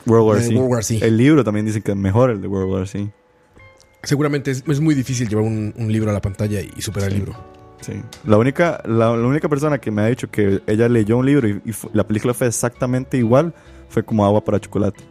World 0.05 0.27
War 0.27 0.35
La 0.37 0.41
de 0.43 0.47
C. 0.49 0.55
World 0.55 0.71
War 0.71 0.83
C. 0.83 0.99
El 1.01 1.17
libro 1.17 1.43
también 1.43 1.65
dicen 1.65 1.81
que 1.81 1.91
es 1.91 1.97
mejor 1.97 2.29
el 2.29 2.41
de 2.41 2.47
World 2.47 2.71
War 2.71 2.87
C. 2.87 3.09
Seguramente 4.03 4.51
es, 4.51 4.63
es 4.67 4.79
muy 4.79 4.95
difícil 4.95 5.27
llevar 5.27 5.45
un, 5.45 5.73
un 5.77 5.91
libro 5.91 6.09
a 6.09 6.13
la 6.13 6.21
pantalla 6.21 6.61
y 6.61 6.81
superar 6.81 7.09
el 7.09 7.15
libro. 7.17 7.35
Sí. 7.81 7.93
La 8.25 8.37
única, 8.37 8.81
la, 8.85 9.15
la 9.15 9.27
única 9.27 9.47
persona 9.47 9.77
que 9.79 9.89
me 9.91 10.01
ha 10.01 10.07
dicho 10.07 10.29
que 10.29 10.61
ella 10.67 10.89
leyó 10.89 11.17
un 11.17 11.25
libro 11.25 11.47
y, 11.47 11.61
la 11.93 12.05
película 12.05 12.33
fue 12.33 12.47
exactamente 12.47 13.17
igual 13.17 13.53
fue 13.89 14.03
como 14.03 14.25
agua 14.25 14.43
para 14.43 14.59
chocolate. 14.59 15.03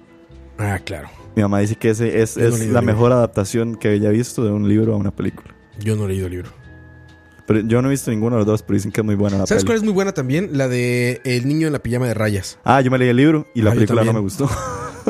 Ah, 0.58 0.78
claro. 0.84 1.08
Mi 1.36 1.42
mamá 1.42 1.60
dice 1.60 1.76
que 1.76 1.90
ese 1.90 2.20
es, 2.20 2.36
no 2.36 2.44
es 2.46 2.66
la 2.68 2.82
mejor 2.82 3.12
adaptación 3.12 3.76
que 3.76 3.92
ella 3.92 4.08
ha 4.08 4.12
visto 4.12 4.44
de 4.44 4.50
un 4.50 4.68
libro 4.68 4.94
a 4.94 4.96
una 4.96 5.10
película. 5.10 5.54
Yo 5.78 5.94
no 5.96 6.04
he 6.04 6.08
leído 6.08 6.26
el 6.26 6.32
libro. 6.32 6.50
Pero 7.46 7.60
yo 7.60 7.80
no 7.80 7.88
he 7.88 7.92
visto 7.92 8.10
ninguno 8.10 8.36
de 8.36 8.40
los 8.40 8.46
dos, 8.46 8.62
pero 8.62 8.74
dicen 8.74 8.92
que 8.92 9.00
es 9.00 9.04
muy 9.04 9.14
buena 9.14 9.38
la 9.38 9.46
¿Sabes 9.46 9.62
peli. 9.62 9.68
cuál 9.68 9.76
es 9.78 9.84
muy 9.84 9.92
buena 9.94 10.12
también? 10.12 10.50
La 10.52 10.68
de 10.68 11.20
El 11.24 11.48
niño 11.48 11.66
en 11.68 11.72
la 11.72 11.78
pijama 11.78 12.06
de 12.06 12.12
rayas. 12.14 12.58
Ah, 12.64 12.80
yo 12.82 12.90
me 12.90 12.98
leí 12.98 13.08
el 13.08 13.16
libro 13.16 13.46
y 13.54 13.62
la 13.62 13.70
Ah, 13.70 13.74
película 13.74 14.04
no 14.04 14.12
me 14.12 14.20
gustó. 14.20 14.50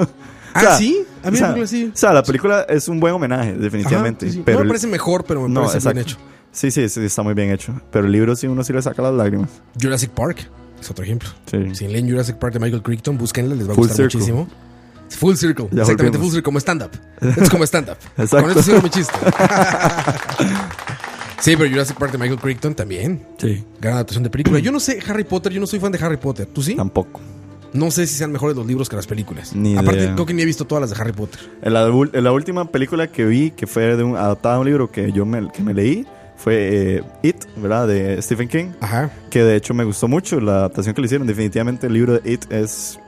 Ah, 0.58 0.60
sea, 0.60 0.76
sí. 0.78 1.04
A 1.24 1.30
mí 1.30 1.38
o 1.38 1.40
la 1.40 1.46
sea, 1.46 1.46
película 1.54 1.66
sí. 1.66 1.90
O 1.92 1.96
sea, 1.96 2.12
la 2.12 2.22
película 2.22 2.66
es 2.68 2.88
un 2.88 3.00
buen 3.00 3.14
homenaje, 3.14 3.54
definitivamente. 3.54 4.26
Ajá, 4.26 4.32
sí, 4.32 4.38
sí. 4.38 4.42
Pero 4.44 4.58
no 4.58 4.64
me 4.64 4.68
parece 4.68 4.86
mejor, 4.86 5.24
pero 5.24 5.42
me 5.42 5.48
No, 5.48 5.62
parece 5.66 5.78
bien 5.88 5.98
exacto. 5.98 6.22
hecho. 6.22 6.28
Sí, 6.52 6.70
sí, 6.70 6.88
sí, 6.88 7.04
está 7.04 7.22
muy 7.22 7.34
bien 7.34 7.50
hecho. 7.50 7.78
Pero 7.90 8.06
el 8.06 8.12
libro 8.12 8.34
sí 8.36 8.46
uno 8.46 8.62
sí 8.64 8.72
le 8.72 8.82
saca 8.82 9.02
las 9.02 9.14
lágrimas. 9.14 9.50
Jurassic 9.80 10.10
Park 10.10 10.48
es 10.80 10.90
otro 10.90 11.04
ejemplo. 11.04 11.28
Sí. 11.50 11.74
Si 11.74 11.88
leen 11.88 12.08
Jurassic 12.08 12.36
Park 12.36 12.54
de 12.54 12.60
Michael 12.60 12.82
Crichton, 12.82 13.18
búsquenla, 13.18 13.54
les 13.54 13.68
va 13.68 13.72
a 13.72 13.74
Full 13.74 13.86
gustar 13.86 13.96
circle. 14.10 14.18
muchísimo. 14.20 14.48
Full 15.10 15.34
Circle. 15.36 15.68
Ya 15.72 15.82
Exactamente, 15.82 16.18
volvimos. 16.18 16.20
Full 16.20 16.30
Circle, 16.32 16.42
como 16.42 16.58
stand-up. 16.60 16.90
Es 17.42 17.50
como 17.50 17.64
stand-up. 17.64 17.96
Exacto. 18.18 18.42
Con 18.42 18.50
eso 18.50 18.62
cierro 18.62 18.82
mi 18.82 18.90
chiste. 18.90 19.14
sí, 21.40 21.56
pero 21.56 21.70
Jurassic 21.70 21.96
Park 21.96 22.12
de 22.12 22.18
Michael 22.18 22.38
Crichton 22.40 22.74
también. 22.74 23.26
Sí. 23.38 23.64
Gran 23.80 23.94
adaptación 23.94 24.22
de 24.24 24.30
película. 24.30 24.58
Yo 24.58 24.70
no 24.72 24.80
sé, 24.80 24.98
Harry 25.08 25.24
Potter, 25.24 25.52
yo 25.52 25.60
no 25.60 25.66
soy 25.66 25.80
fan 25.80 25.92
de 25.92 25.98
Harry 26.04 26.16
Potter. 26.18 26.46
¿Tú 26.46 26.62
sí? 26.62 26.74
Tampoco. 26.74 27.20
No 27.72 27.90
sé 27.90 28.06
si 28.06 28.14
sean 28.14 28.32
mejores 28.32 28.56
los 28.56 28.66
libros 28.66 28.88
que 28.88 28.96
las 28.96 29.06
películas. 29.06 29.54
Ni 29.54 29.76
Aparte, 29.76 30.00
idea. 30.00 30.14
creo 30.14 30.26
que 30.26 30.34
ni 30.34 30.42
he 30.42 30.46
visto 30.46 30.64
todas 30.66 30.80
las 30.80 30.90
de 30.90 31.02
Harry 31.02 31.12
Potter. 31.12 31.40
En 31.62 31.72
la, 31.74 31.86
en 31.86 32.24
la 32.24 32.32
última 32.32 32.64
película 32.66 33.08
que 33.08 33.24
vi, 33.24 33.50
que 33.50 33.66
fue 33.66 33.96
de 33.96 34.02
un, 34.02 34.16
adaptada 34.16 34.56
a 34.56 34.58
un 34.58 34.66
libro 34.66 34.90
que 34.90 35.12
yo 35.12 35.26
me, 35.26 35.50
que 35.50 35.62
me 35.62 35.74
leí, 35.74 36.06
fue 36.36 36.96
eh, 36.96 37.02
It, 37.22 37.44
¿verdad? 37.56 37.88
De 37.88 38.22
Stephen 38.22 38.48
King. 38.48 38.70
Ajá. 38.80 39.10
Que 39.30 39.42
de 39.42 39.56
hecho 39.56 39.74
me 39.74 39.84
gustó 39.84 40.08
mucho 40.08 40.40
la 40.40 40.58
adaptación 40.58 40.94
que 40.94 41.02
le 41.02 41.06
hicieron. 41.06 41.26
Definitivamente 41.26 41.88
el 41.88 41.92
libro 41.92 42.18
de 42.18 42.32
It 42.32 42.50
es, 42.50 42.98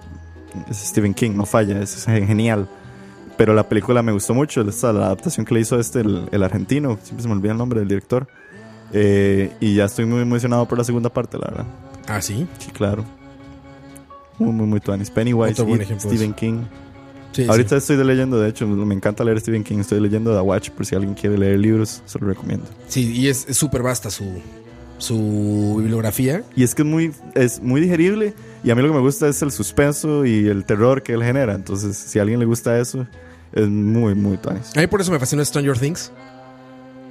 es 0.68 0.76
Stephen 0.76 1.14
King, 1.14 1.30
no 1.34 1.46
falla, 1.46 1.80
es, 1.80 2.04
genial. 2.04 2.68
Pero 3.36 3.54
la 3.54 3.66
película 3.66 4.02
me 4.02 4.12
gustó 4.12 4.34
mucho, 4.34 4.60
esta, 4.60 4.92
la 4.92 5.06
adaptación 5.06 5.46
que 5.46 5.54
le 5.54 5.60
hizo 5.60 5.80
este, 5.80 6.00
el, 6.00 6.28
el 6.30 6.42
argentino, 6.42 6.98
siempre 7.02 7.22
se 7.22 7.28
me 7.28 7.34
olvida 7.34 7.52
el 7.52 7.58
nombre 7.58 7.80
del 7.80 7.88
director. 7.88 8.26
Eh, 8.92 9.52
y 9.60 9.74
ya 9.76 9.84
estoy 9.84 10.04
muy 10.04 10.20
emocionado 10.20 10.66
por 10.66 10.76
la 10.76 10.84
segunda 10.84 11.08
parte, 11.08 11.38
la 11.38 11.46
verdad. 11.48 11.66
Ah, 12.08 12.20
sí. 12.20 12.46
Sí, 12.58 12.70
claro. 12.72 13.04
Muy, 14.40 14.52
muy, 14.52 14.66
muy 14.66 14.80
tuanis. 14.80 15.10
Pennywise, 15.10 15.62
buen 15.62 15.80
ejemplo 15.82 16.10
Stephen 16.10 16.32
King. 16.32 16.64
Sí, 17.32 17.46
Ahorita 17.48 17.78
sí. 17.80 17.92
estoy 17.92 18.04
leyendo, 18.04 18.40
de 18.40 18.48
hecho, 18.48 18.66
me 18.66 18.94
encanta 18.94 19.22
leer 19.22 19.38
Stephen 19.40 19.62
King. 19.62 19.78
Estoy 19.78 20.00
leyendo 20.00 20.34
The 20.34 20.40
Watch, 20.40 20.70
por 20.70 20.84
si 20.84 20.96
alguien 20.96 21.14
quiere 21.14 21.38
leer 21.38 21.58
libros, 21.60 22.02
se 22.04 22.18
lo 22.18 22.26
recomiendo. 22.26 22.66
Sí, 22.88 23.12
y 23.12 23.28
es 23.28 23.46
es 23.48 23.56
súper 23.56 23.82
vasta 23.82 24.10
su, 24.10 24.24
su 24.98 25.76
bibliografía. 25.78 26.42
Y 26.56 26.64
es 26.64 26.74
que 26.74 26.82
es 26.82 26.88
muy, 26.88 27.12
es 27.34 27.62
muy 27.62 27.80
digerible. 27.80 28.34
Y 28.64 28.70
a 28.70 28.74
mí 28.74 28.82
lo 28.82 28.88
que 28.88 28.94
me 28.94 29.00
gusta 29.00 29.28
es 29.28 29.40
el 29.42 29.52
suspenso 29.52 30.26
y 30.26 30.48
el 30.48 30.64
terror 30.64 31.02
que 31.02 31.12
él 31.12 31.22
genera. 31.22 31.54
Entonces, 31.54 31.96
si 31.96 32.18
a 32.18 32.22
alguien 32.22 32.40
le 32.40 32.46
gusta 32.46 32.78
eso, 32.78 33.06
es 33.52 33.68
muy, 33.68 34.14
muy 34.14 34.36
tuanis. 34.36 34.76
A 34.76 34.80
mí 34.80 34.86
por 34.86 35.00
eso 35.00 35.12
me 35.12 35.18
fascinó 35.18 35.44
Stranger 35.44 35.78
Things. 35.78 36.12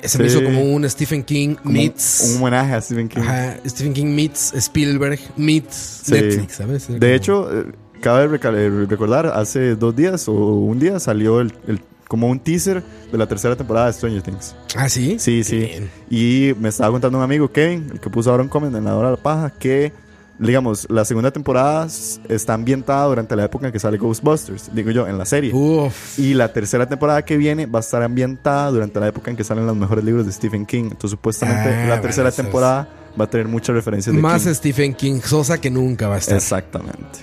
Se 0.04 0.18
me 0.18 0.28
hizo 0.28 0.44
como 0.44 0.62
un 0.64 0.90
Stephen 0.90 1.24
King 1.24 1.56
Como 1.56 1.72
meets. 1.74 2.32
un 2.36 2.42
homenaje 2.42 2.74
a 2.74 2.82
Stephen 2.82 3.08
King. 3.10 3.20
Ajá, 3.22 3.58
Stephen 3.66 3.94
King 3.94 4.08
meets 4.08 4.54
Spielberg 4.54 5.20
meets 5.36 6.02
Sí. 6.06 6.14
Netflix, 6.14 6.54
¿sabes? 6.56 6.90
Era 6.90 7.00
De 7.00 7.06
como- 7.08 7.16
hecho, 7.16 7.60
eh, 7.62 7.66
cabe 8.02 8.24
eh, 8.36 8.86
recordar, 8.88 9.28
hace 9.28 9.76
dos 9.76 9.96
días 9.96 10.28
o 10.28 10.34
un 10.34 10.80
día 10.80 11.00
salió 11.00 11.42
el, 11.42 11.54
el- 11.68 11.82
como 12.08 12.28
un 12.28 12.40
teaser 12.40 12.82
de 13.12 13.18
la 13.20 13.28
tercera 13.28 13.56
temporada 13.56 13.86
de 13.88 13.94
Stranger 13.94 14.22
Things. 14.24 14.56
Ah, 14.76 14.90
sí. 14.90 15.18
Sí, 15.20 15.38
Qué 15.40 15.44
sí. 15.44 15.58
bien. 15.58 15.92
Y 16.10 16.54
me 16.60 16.70
estaba 16.70 16.92
contando 16.92 17.18
un 17.20 17.24
amigo, 17.24 17.52
Kevin, 17.52 17.88
el 17.92 18.00
que 18.00 18.10
puso 18.10 18.32
ahora 18.32 18.42
un 18.42 18.50
comment 18.50 18.76
en 18.76 18.86
la 18.86 18.96
hora 18.98 19.12
de 19.12 19.18
la 19.18 19.22
paja, 19.22 19.52
que, 19.60 19.92
digamos, 20.40 20.88
la 20.90 21.03
segunda 21.06 21.32
temporada 21.32 21.88
está 22.30 22.53
ambientada 22.53 23.06
durante 23.06 23.36
la 23.36 23.45
época 23.45 23.68
en 23.68 23.74
que 23.74 23.80
sale 23.80 23.98
Ghostbusters, 23.98 24.74
digo 24.74 24.91
yo, 24.91 25.07
en 25.07 25.18
la 25.18 25.26
serie. 25.26 25.52
Uf. 25.53 26.18
Y 26.18 26.34
la 26.34 26.52
tercera 26.53 26.88
temporada 26.88 27.24
que 27.24 27.38
viene 27.38 27.66
va 27.66 27.80
a 27.80 27.82
estar 27.82 28.02
ambientada 28.02 28.72
durante 28.72 28.99
la 28.99 29.07
época 29.07 29.30
en 29.32 29.38
que 29.38 29.44
salen 29.44 29.66
los 29.68 29.76
mejores 29.76 30.03
libros 30.03 30.26
de 30.26 30.32
Stephen 30.32 30.66
King. 30.66 30.84
Entonces, 30.86 31.11
supuestamente, 31.11 31.70
Ah, 31.70 31.88
la 31.88 32.02
tercera 32.02 32.24
bueno, 32.24 32.30
eso 32.30 32.30
es- 32.30 32.36
temporada 32.36 32.90
va 33.20 33.26
a 33.26 33.30
tener 33.30 33.48
muchas 33.48 33.76
referencias 33.76 34.16
de 34.16 34.22
Más 34.22 34.44
King. 34.44 34.53
Stephen 34.53 34.94
King 34.94 35.20
Sosa 35.22 35.60
que 35.60 35.70
nunca 35.70 36.07
va 36.07 36.16
a 36.16 36.20
estar. 36.20 36.36
Exactamente. 36.38 37.20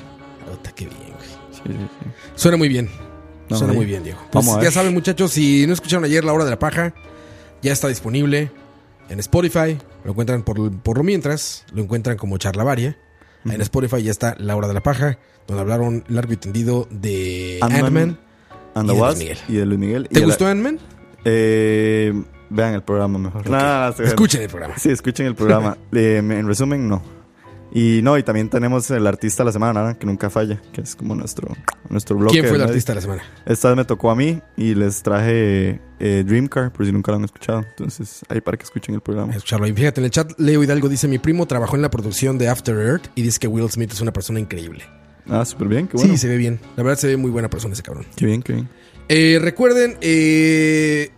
Qué 0.74 0.84
bien, 0.84 0.98
güey. 1.00 1.28
Sí, 1.52 1.62
sí, 1.64 1.72
sí. 1.78 2.10
Suena 2.34 2.58
muy 2.58 2.68
bien. 2.68 2.90
No, 3.48 3.56
Suena 3.56 3.72
muy 3.72 3.86
bien, 3.86 4.02
Diego. 4.04 4.18
Pues 4.30 4.44
Vamos 4.44 4.54
a 4.54 4.56
ver. 4.58 4.66
ya 4.66 4.70
saben, 4.72 4.92
muchachos, 4.92 5.30
si 5.32 5.66
no 5.66 5.72
escucharon 5.72 6.04
ayer 6.04 6.22
La 6.22 6.34
Hora 6.34 6.44
de 6.44 6.50
la 6.50 6.58
Paja, 6.58 6.92
ya 7.62 7.72
está 7.72 7.88
disponible 7.88 8.50
en 9.08 9.18
Spotify. 9.20 9.78
Lo 10.04 10.10
encuentran 10.10 10.42
por, 10.42 10.70
por 10.80 10.98
lo 10.98 11.02
mientras, 11.02 11.64
lo 11.72 11.82
encuentran 11.82 12.18
como 12.18 12.36
Charlavaria. 12.36 12.98
En 13.54 13.60
Spotify 13.60 14.02
ya 14.02 14.10
está 14.10 14.34
La 14.38 14.56
Hora 14.56 14.68
de 14.68 14.74
la 14.74 14.82
Paja, 14.82 15.18
donde 15.46 15.60
hablaron 15.62 16.04
largo 16.08 16.32
y 16.32 16.36
tendido 16.36 16.86
de 16.90 17.58
Ant-Man. 17.62 18.18
And 18.74 18.90
Y 18.90 18.94
de 18.94 19.00
Luis 19.00 19.18
Miguel. 19.18 19.38
y 19.48 19.52
de 19.54 19.66
Luis 19.66 19.78
Miguel. 19.78 20.08
¿Te 20.08 20.18
Y 20.18 20.20
la- 20.20 20.26
gustó 20.26 20.46
Ant-Man? 20.46 20.78
Eh, 21.24 22.12
vean 22.50 22.74
el 22.74 22.82
programa 22.82 23.18
mejor. 23.18 23.42
Estoy- 23.42 24.06
Escuchen 24.06 24.42
el 24.42 24.48
programa. 24.48 24.78
Sí, 24.78 24.90
escuchen 24.90 25.26
el 25.26 25.34
programa. 25.34 25.76
Eh, 25.92 26.18
en 26.18 26.46
resumen, 26.46 26.88
no. 26.88 27.02
Y 27.76 28.00
no, 28.00 28.16
y 28.16 28.22
también 28.22 28.48
tenemos 28.48 28.90
el 28.90 29.06
artista 29.06 29.42
de 29.42 29.48
la 29.48 29.52
semana, 29.52 29.86
¿no? 29.86 29.98
que 29.98 30.06
nunca 30.06 30.30
falla, 30.30 30.58
que 30.72 30.80
es 30.80 30.96
como 30.96 31.14
nuestro, 31.14 31.54
nuestro 31.90 32.16
bloque. 32.16 32.32
¿Quién 32.32 32.46
fue 32.46 32.56
el 32.56 32.62
artista 32.62 32.92
de 32.92 32.94
la 32.94 33.00
semana? 33.02 33.22
Esta 33.44 33.68
vez 33.68 33.76
me 33.76 33.84
tocó 33.84 34.10
a 34.10 34.16
mí 34.16 34.40
y 34.56 34.74
les 34.74 35.02
traje 35.02 35.78
eh, 36.00 36.24
Dreamcar, 36.26 36.72
por 36.72 36.86
si 36.86 36.92
nunca 36.92 37.12
lo 37.12 37.18
han 37.18 37.24
escuchado. 37.24 37.62
Entonces, 37.68 38.24
ahí 38.30 38.40
para 38.40 38.56
que 38.56 38.64
escuchen 38.64 38.94
el 38.94 39.02
programa. 39.02 39.34
Escucharlo. 39.34 39.66
Y 39.66 39.74
fíjate, 39.74 40.00
en 40.00 40.06
el 40.06 40.10
chat 40.10 40.32
Leo 40.38 40.62
Hidalgo 40.62 40.88
dice, 40.88 41.06
mi 41.06 41.18
primo 41.18 41.44
trabajó 41.44 41.76
en 41.76 41.82
la 41.82 41.90
producción 41.90 42.38
de 42.38 42.48
After 42.48 42.74
Earth 42.78 43.08
y 43.14 43.20
dice 43.20 43.38
que 43.40 43.46
Will 43.46 43.70
Smith 43.70 43.92
es 43.92 44.00
una 44.00 44.10
persona 44.14 44.40
increíble. 44.40 44.82
Ah, 45.28 45.44
súper 45.44 45.68
bien, 45.68 45.86
qué 45.86 45.98
bueno. 45.98 46.14
Sí, 46.14 46.18
se 46.18 46.28
ve 46.28 46.38
bien. 46.38 46.58
La 46.78 46.82
verdad 46.82 46.98
se 46.98 47.08
ve 47.08 47.18
muy 47.18 47.30
buena 47.30 47.50
persona 47.50 47.74
ese 47.74 47.82
cabrón. 47.82 48.06
Qué 48.16 48.24
bien, 48.24 48.42
qué 48.42 48.54
bien. 48.54 48.70
Eh, 49.10 49.38
recuerden, 49.38 49.98
eh, 50.00 51.10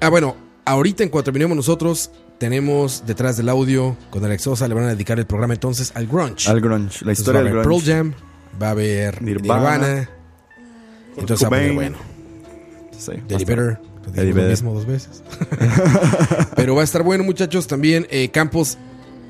ah, 0.00 0.08
bueno, 0.08 0.36
ahorita 0.70 1.02
en 1.02 1.08
cuanto 1.08 1.26
terminemos 1.26 1.56
nosotros, 1.56 2.10
tenemos 2.38 3.04
detrás 3.06 3.36
del 3.36 3.48
audio 3.48 3.96
con 4.10 4.24
Alex 4.24 4.42
Sosa, 4.42 4.68
le 4.68 4.74
van 4.74 4.84
a 4.84 4.88
dedicar 4.88 5.18
el 5.18 5.26
programa 5.26 5.54
entonces 5.54 5.92
al 5.94 6.06
grunge. 6.06 6.48
Al 6.48 6.60
grunge, 6.60 7.04
la 7.04 7.12
Entonces 7.12 7.18
historia 7.18 7.40
va 7.40 7.40
a 7.40 7.44
del 7.44 7.52
haber 7.52 7.66
grunge. 7.66 7.86
Pearl 7.86 7.96
Jam, 7.96 8.14
va 8.60 8.66
a 8.68 8.70
haber 8.70 9.22
Nirvana, 9.22 9.78
Nirvana. 9.78 10.10
Entonces 11.16 11.44
va 11.44 11.48
Cobain. 11.48 11.74
bueno. 11.74 11.98
Sí, 12.96 13.12
Eddie 13.28 14.32
lo 14.32 14.42
mismo 14.48 14.74
dos 14.74 14.86
veces. 14.86 15.22
Pero 16.56 16.74
va 16.74 16.80
a 16.80 16.84
estar 16.84 17.02
bueno, 17.02 17.24
muchachos. 17.24 17.66
También 17.66 18.06
eh, 18.10 18.30
Campos 18.30 18.78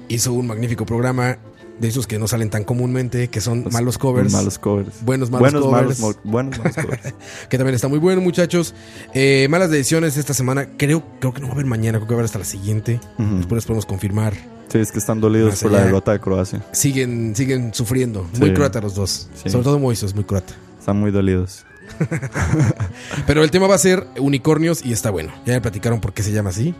hizo 0.08 0.32
un 0.32 0.46
magnífico 0.46 0.86
programa 0.86 1.38
de 1.80 1.88
esos 1.88 2.06
que 2.06 2.18
no 2.18 2.28
salen 2.28 2.50
tan 2.50 2.64
comúnmente, 2.64 3.28
que 3.28 3.40
son 3.40 3.64
Los- 3.64 3.72
malos 3.72 3.98
covers. 3.98 4.24
los 4.24 4.32
Malos 4.34 4.58
covers. 4.58 5.04
Buenos, 5.04 5.30
malos 5.30 5.52
buenos, 5.52 5.68
covers. 5.68 6.00
malos, 6.00 6.18
buenos, 6.24 6.58
malos 6.58 6.76
covers. 6.76 7.14
que 7.48 7.56
también 7.58 7.74
está 7.74 7.88
muy 7.88 7.98
bueno, 7.98 8.20
muchachos. 8.20 8.74
Eh, 9.14 9.46
malas 9.50 9.70
decisiones 9.70 10.16
esta 10.16 10.34
semana. 10.34 10.68
Creo, 10.76 11.02
creo 11.20 11.32
que 11.32 11.40
no 11.40 11.46
va 11.46 11.52
a 11.52 11.54
haber 11.54 11.66
mañana, 11.66 11.98
creo 11.98 12.06
que 12.08 12.14
va 12.14 12.18
a 12.18 12.20
haber 12.20 12.26
hasta 12.26 12.38
la 12.38 12.44
siguiente. 12.44 13.00
Después 13.18 13.64
podemos 13.64 13.86
confirmar. 13.86 14.34
Sí, 14.68 14.78
es 14.78 14.92
que 14.92 14.98
están 14.98 15.20
dolidos 15.20 15.60
por 15.62 15.72
la 15.72 15.84
derrota 15.84 16.12
de 16.12 16.20
Croacia. 16.20 16.62
Siguen, 16.72 17.34
siguen 17.34 17.74
sufriendo. 17.74 18.28
Muy 18.38 18.54
croata 18.54 18.80
los 18.80 18.94
dos. 18.94 19.28
Sí. 19.42 19.50
Sobre 19.50 19.64
todo 19.64 19.78
Moises, 19.80 20.14
muy 20.14 20.22
croata. 20.24 20.52
Están 20.78 20.98
muy 21.00 21.10
dolidos. 21.10 21.64
Pero 23.26 23.42
el 23.42 23.50
tema 23.50 23.66
va 23.66 23.74
a 23.74 23.78
ser 23.78 24.06
unicornios 24.18 24.84
y 24.84 24.92
está 24.92 25.10
bueno. 25.10 25.32
Ya 25.46 25.54
me 25.54 25.60
platicaron 25.60 26.00
por 26.00 26.12
qué 26.12 26.22
se 26.22 26.32
llama 26.32 26.50
así. 26.50 26.74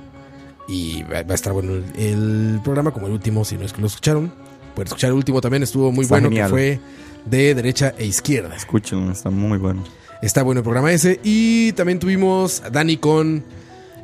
Y 0.69 1.03
va, 1.03 1.23
va 1.25 1.33
a 1.33 1.35
estar 1.35 1.53
bueno 1.53 1.73
el, 1.73 1.85
el 1.97 2.61
programa, 2.63 2.93
como 2.93 3.07
el 3.07 3.13
último, 3.13 3.45
si 3.45 3.57
no 3.57 3.65
es 3.65 3.73
que 3.73 3.81
lo 3.81 3.87
escucharon. 3.89 4.33
Pueden 4.75 4.87
escuchar 4.89 5.09
el 5.11 5.17
último 5.17 5.41
también, 5.41 5.63
estuvo 5.63 5.91
muy 5.93 6.03
Está 6.05 6.15
bueno, 6.15 6.29
genial. 6.29 6.47
que 6.47 6.51
fue 6.51 6.81
de 7.27 7.55
derecha 7.55 7.95
e 7.99 8.07
izquierda. 8.07 8.55
Escúchenlo, 8.57 9.13
está 9.13 9.31
muy 9.31 9.59
bueno. 9.59 9.85
Está 10.23 10.43
bueno 10.43 10.61
el 10.61 10.65
programa 10.65 10.93
ese. 10.93 11.21
Y 11.25 11.73
también 11.73 11.99
tuvimos 11.99 12.63
a 12.63 12.71
Dani 12.71 12.97
con. 12.99 13.43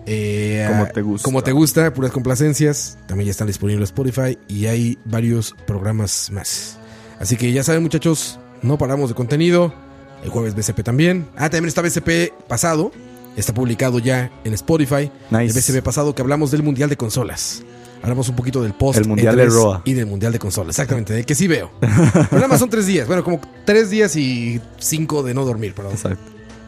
eh, 0.07 0.67
Como 0.69 0.87
te 0.89 1.03
gusta. 1.03 1.25
Como 1.25 1.43
te 1.43 1.53
gusta, 1.53 1.93
puras 1.95 2.11
complacencias. 2.13 2.99
También 3.07 3.27
ya 3.27 3.31
están 3.33 3.47
disponibles 3.47 3.91
en 3.91 3.95
Spotify. 3.95 4.39
Y 4.49 4.67
hay 4.67 4.99
varios 5.05 5.55
programas 5.67 6.31
más. 6.31 6.79
Así 7.21 7.37
que 7.37 7.53
ya 7.53 7.63
saben, 7.63 7.83
muchachos, 7.83 8.39
no 8.63 8.79
paramos 8.79 9.09
de 9.11 9.15
contenido. 9.15 9.75
El 10.25 10.31
jueves 10.31 10.55
BCP 10.55 10.83
también. 10.83 11.27
Ah, 11.37 11.51
también 11.51 11.69
está 11.69 11.83
BCP 11.83 12.33
pasado. 12.49 12.93
Está 13.37 13.53
publicado 13.53 13.99
ya 13.99 14.31
en 14.45 14.55
Spotify. 14.55 15.11
Nice. 15.31 15.45
El 15.47 15.53
BCP 15.53 15.85
pasado 15.85 16.15
que 16.15 16.23
hablamos 16.23 16.51
del 16.51 16.63
Mundial 16.63 16.89
de 16.89 16.97
Consolas. 16.97 17.63
Hablamos 18.03 18.29
un 18.29 18.37
poquito 18.37 18.63
del 18.63 18.73
post. 18.73 18.99
El 18.99 19.09
Mundial 19.09 19.37
de 19.37 19.49
E3 19.49 19.53
Roa. 19.53 19.83
Y 19.85 19.95
del 19.95 20.07
Mundial 20.07 20.33
de 20.33 20.39
Consolas. 20.39 20.71
Exactamente, 20.71 21.13
del 21.13 21.27
que 21.27 21.35
sí 21.35 21.47
veo. 21.47 21.71
Pero 21.81 22.27
nada 22.33 22.49
más 22.49 22.61
son 22.61 22.71
tres 22.71 22.87
días. 22.87 23.07
Bueno, 23.07 23.25
como 23.25 23.41
tres 23.65 23.91
días 23.91 24.15
y 24.17 24.61
cinco 24.79 25.23
de 25.23 25.35
no 25.35 25.45
dormir, 25.45 25.75
perdón. 25.75 25.93
Exacto. 25.93 26.23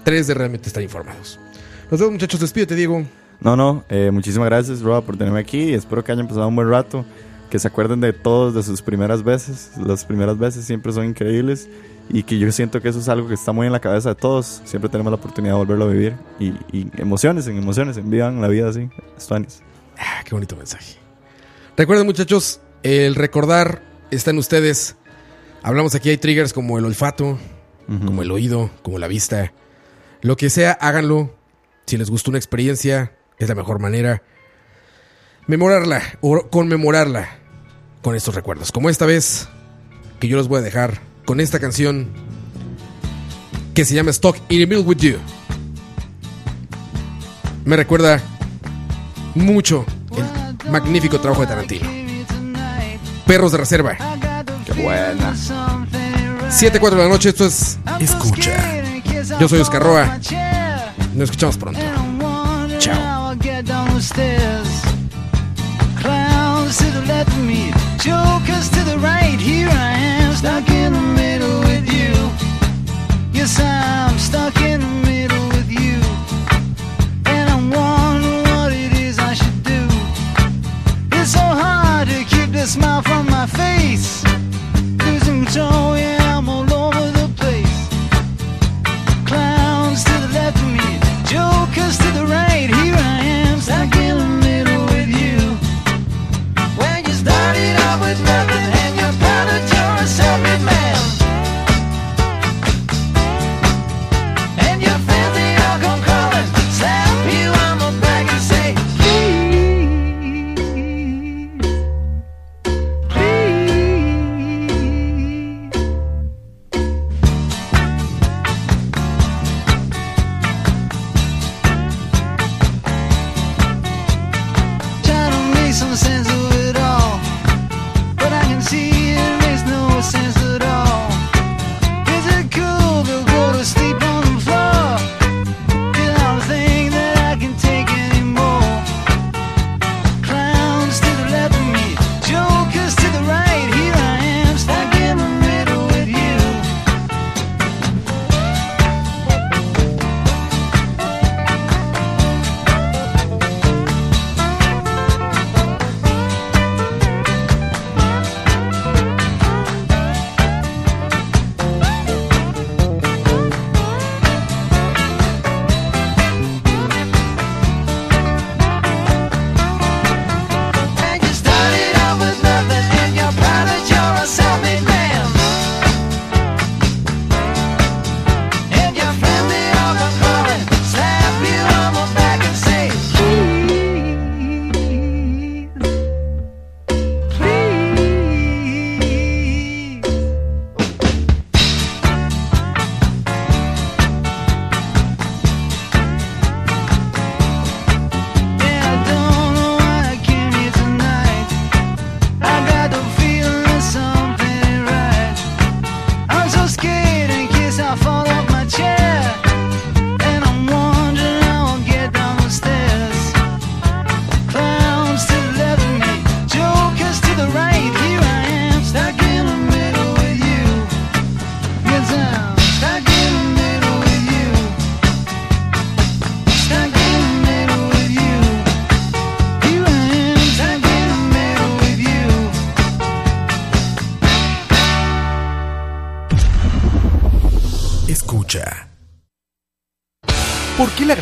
Tres 0.04 0.26
de 0.26 0.34
realmente 0.34 0.68
estar 0.68 0.82
informados. 0.82 1.38
Nos 1.90 2.00
vemos, 2.00 2.14
muchachos. 2.14 2.40
Despídete, 2.40 2.74
Diego. 2.74 3.04
No, 3.40 3.56
no, 3.56 3.84
eh, 3.88 4.10
muchísimas 4.12 4.48
gracias, 4.48 4.80
Roa, 4.80 5.02
por 5.02 5.16
tenerme 5.16 5.38
aquí. 5.38 5.72
Espero 5.72 6.02
que 6.02 6.10
hayan 6.12 6.26
pasado 6.26 6.48
un 6.48 6.56
buen 6.56 6.68
rato. 6.68 7.04
Que 7.50 7.58
se 7.58 7.68
acuerden 7.68 8.00
de 8.00 8.12
todos, 8.12 8.54
de 8.54 8.62
sus 8.62 8.82
primeras 8.82 9.22
veces. 9.22 9.70
Las 9.78 10.04
primeras 10.04 10.38
veces 10.38 10.64
siempre 10.64 10.92
son 10.92 11.06
increíbles. 11.06 11.68
Y 12.10 12.22
que 12.22 12.38
yo 12.38 12.50
siento 12.52 12.80
que 12.80 12.88
eso 12.88 12.98
es 12.98 13.08
algo 13.08 13.28
que 13.28 13.34
está 13.34 13.52
muy 13.52 13.66
en 13.66 13.72
la 13.72 13.80
cabeza 13.80 14.10
de 14.10 14.14
todos. 14.16 14.60
Siempre 14.64 14.90
tenemos 14.90 15.10
la 15.10 15.16
oportunidad 15.16 15.54
de 15.54 15.58
volverlo 15.58 15.84
a 15.84 15.88
vivir. 15.88 16.16
Y, 16.40 16.48
y 16.72 16.90
emociones, 16.96 17.46
en 17.46 17.56
emociones, 17.56 17.98
vivan 18.02 18.40
la 18.40 18.48
vida 18.48 18.68
así. 18.68 18.88
Estuanis. 19.16 19.62
Ah, 19.98 20.22
qué 20.24 20.34
bonito 20.34 20.56
mensaje. 20.56 21.07
Recuerden, 21.78 22.06
muchachos, 22.06 22.60
el 22.82 23.14
recordar 23.14 23.84
está 24.10 24.32
en 24.32 24.38
ustedes. 24.38 24.96
Hablamos 25.62 25.94
aquí, 25.94 26.10
hay 26.10 26.16
triggers 26.16 26.52
como 26.52 26.76
el 26.76 26.84
olfato, 26.84 27.38
como 27.86 28.22
el 28.22 28.32
oído, 28.32 28.68
como 28.82 28.98
la 28.98 29.06
vista. 29.06 29.52
Lo 30.20 30.36
que 30.36 30.50
sea, 30.50 30.72
háganlo. 30.72 31.36
Si 31.86 31.96
les 31.96 32.10
gustó 32.10 32.32
una 32.32 32.38
experiencia, 32.38 33.16
es 33.38 33.48
la 33.48 33.54
mejor 33.54 33.78
manera. 33.78 34.24
Memorarla 35.46 36.02
o 36.20 36.50
conmemorarla 36.50 37.38
con 38.02 38.16
estos 38.16 38.34
recuerdos. 38.34 38.72
Como 38.72 38.90
esta 38.90 39.06
vez, 39.06 39.48
que 40.18 40.26
yo 40.26 40.36
los 40.36 40.48
voy 40.48 40.58
a 40.58 40.62
dejar 40.62 41.00
con 41.26 41.38
esta 41.38 41.60
canción 41.60 42.08
que 43.74 43.84
se 43.84 43.94
llama 43.94 44.10
Stock 44.10 44.36
in 44.48 44.58
the 44.58 44.66
Middle 44.66 44.84
with 44.84 44.96
You. 44.96 45.18
Me 47.64 47.76
recuerda 47.76 48.20
mucho 49.36 49.86
magnífico 50.70 51.18
trabajo 51.20 51.42
de 51.42 51.46
Tarantino. 51.48 51.88
Perros 53.26 53.52
de 53.52 53.58
reserva. 53.58 53.96
Qué 54.64 54.72
buena. 54.82 55.34
7, 56.50 56.80
4 56.80 56.98
de 56.98 57.04
la 57.04 57.10
noche, 57.10 57.28
esto 57.30 57.46
es 57.46 57.78
Escucha. 58.00 58.56
Yo 59.38 59.48
soy 59.48 59.60
Oscar 59.60 59.82
Roa. 59.82 60.18
Nos 61.14 61.24
escuchamos 61.24 61.56
pronto. 61.56 61.80
Chao. 62.78 63.36
Clowns 66.00 66.78
to 66.78 66.84
the 66.92 67.04
left 67.08 67.28
of 67.28 67.44
me, 67.44 67.72
jokers 67.98 68.70
to 68.70 68.84
the 68.84 68.96
right. 68.98 69.38
Here 69.40 69.68
I 69.68 69.92
am, 70.22 70.32
stuck 70.34 70.68
in 70.70 70.92
the 70.92 71.00
middle 71.00 71.60
with 71.60 71.92
you. 71.92 72.14
Yes, 73.32 73.58
I'm 73.58 74.07
the 82.58 82.66
smile 82.66 83.02
from 83.02 83.26
my 83.26 83.46
face. 83.46 84.24
Losing 85.04 85.44
control, 85.44 85.96
yeah, 85.96 86.27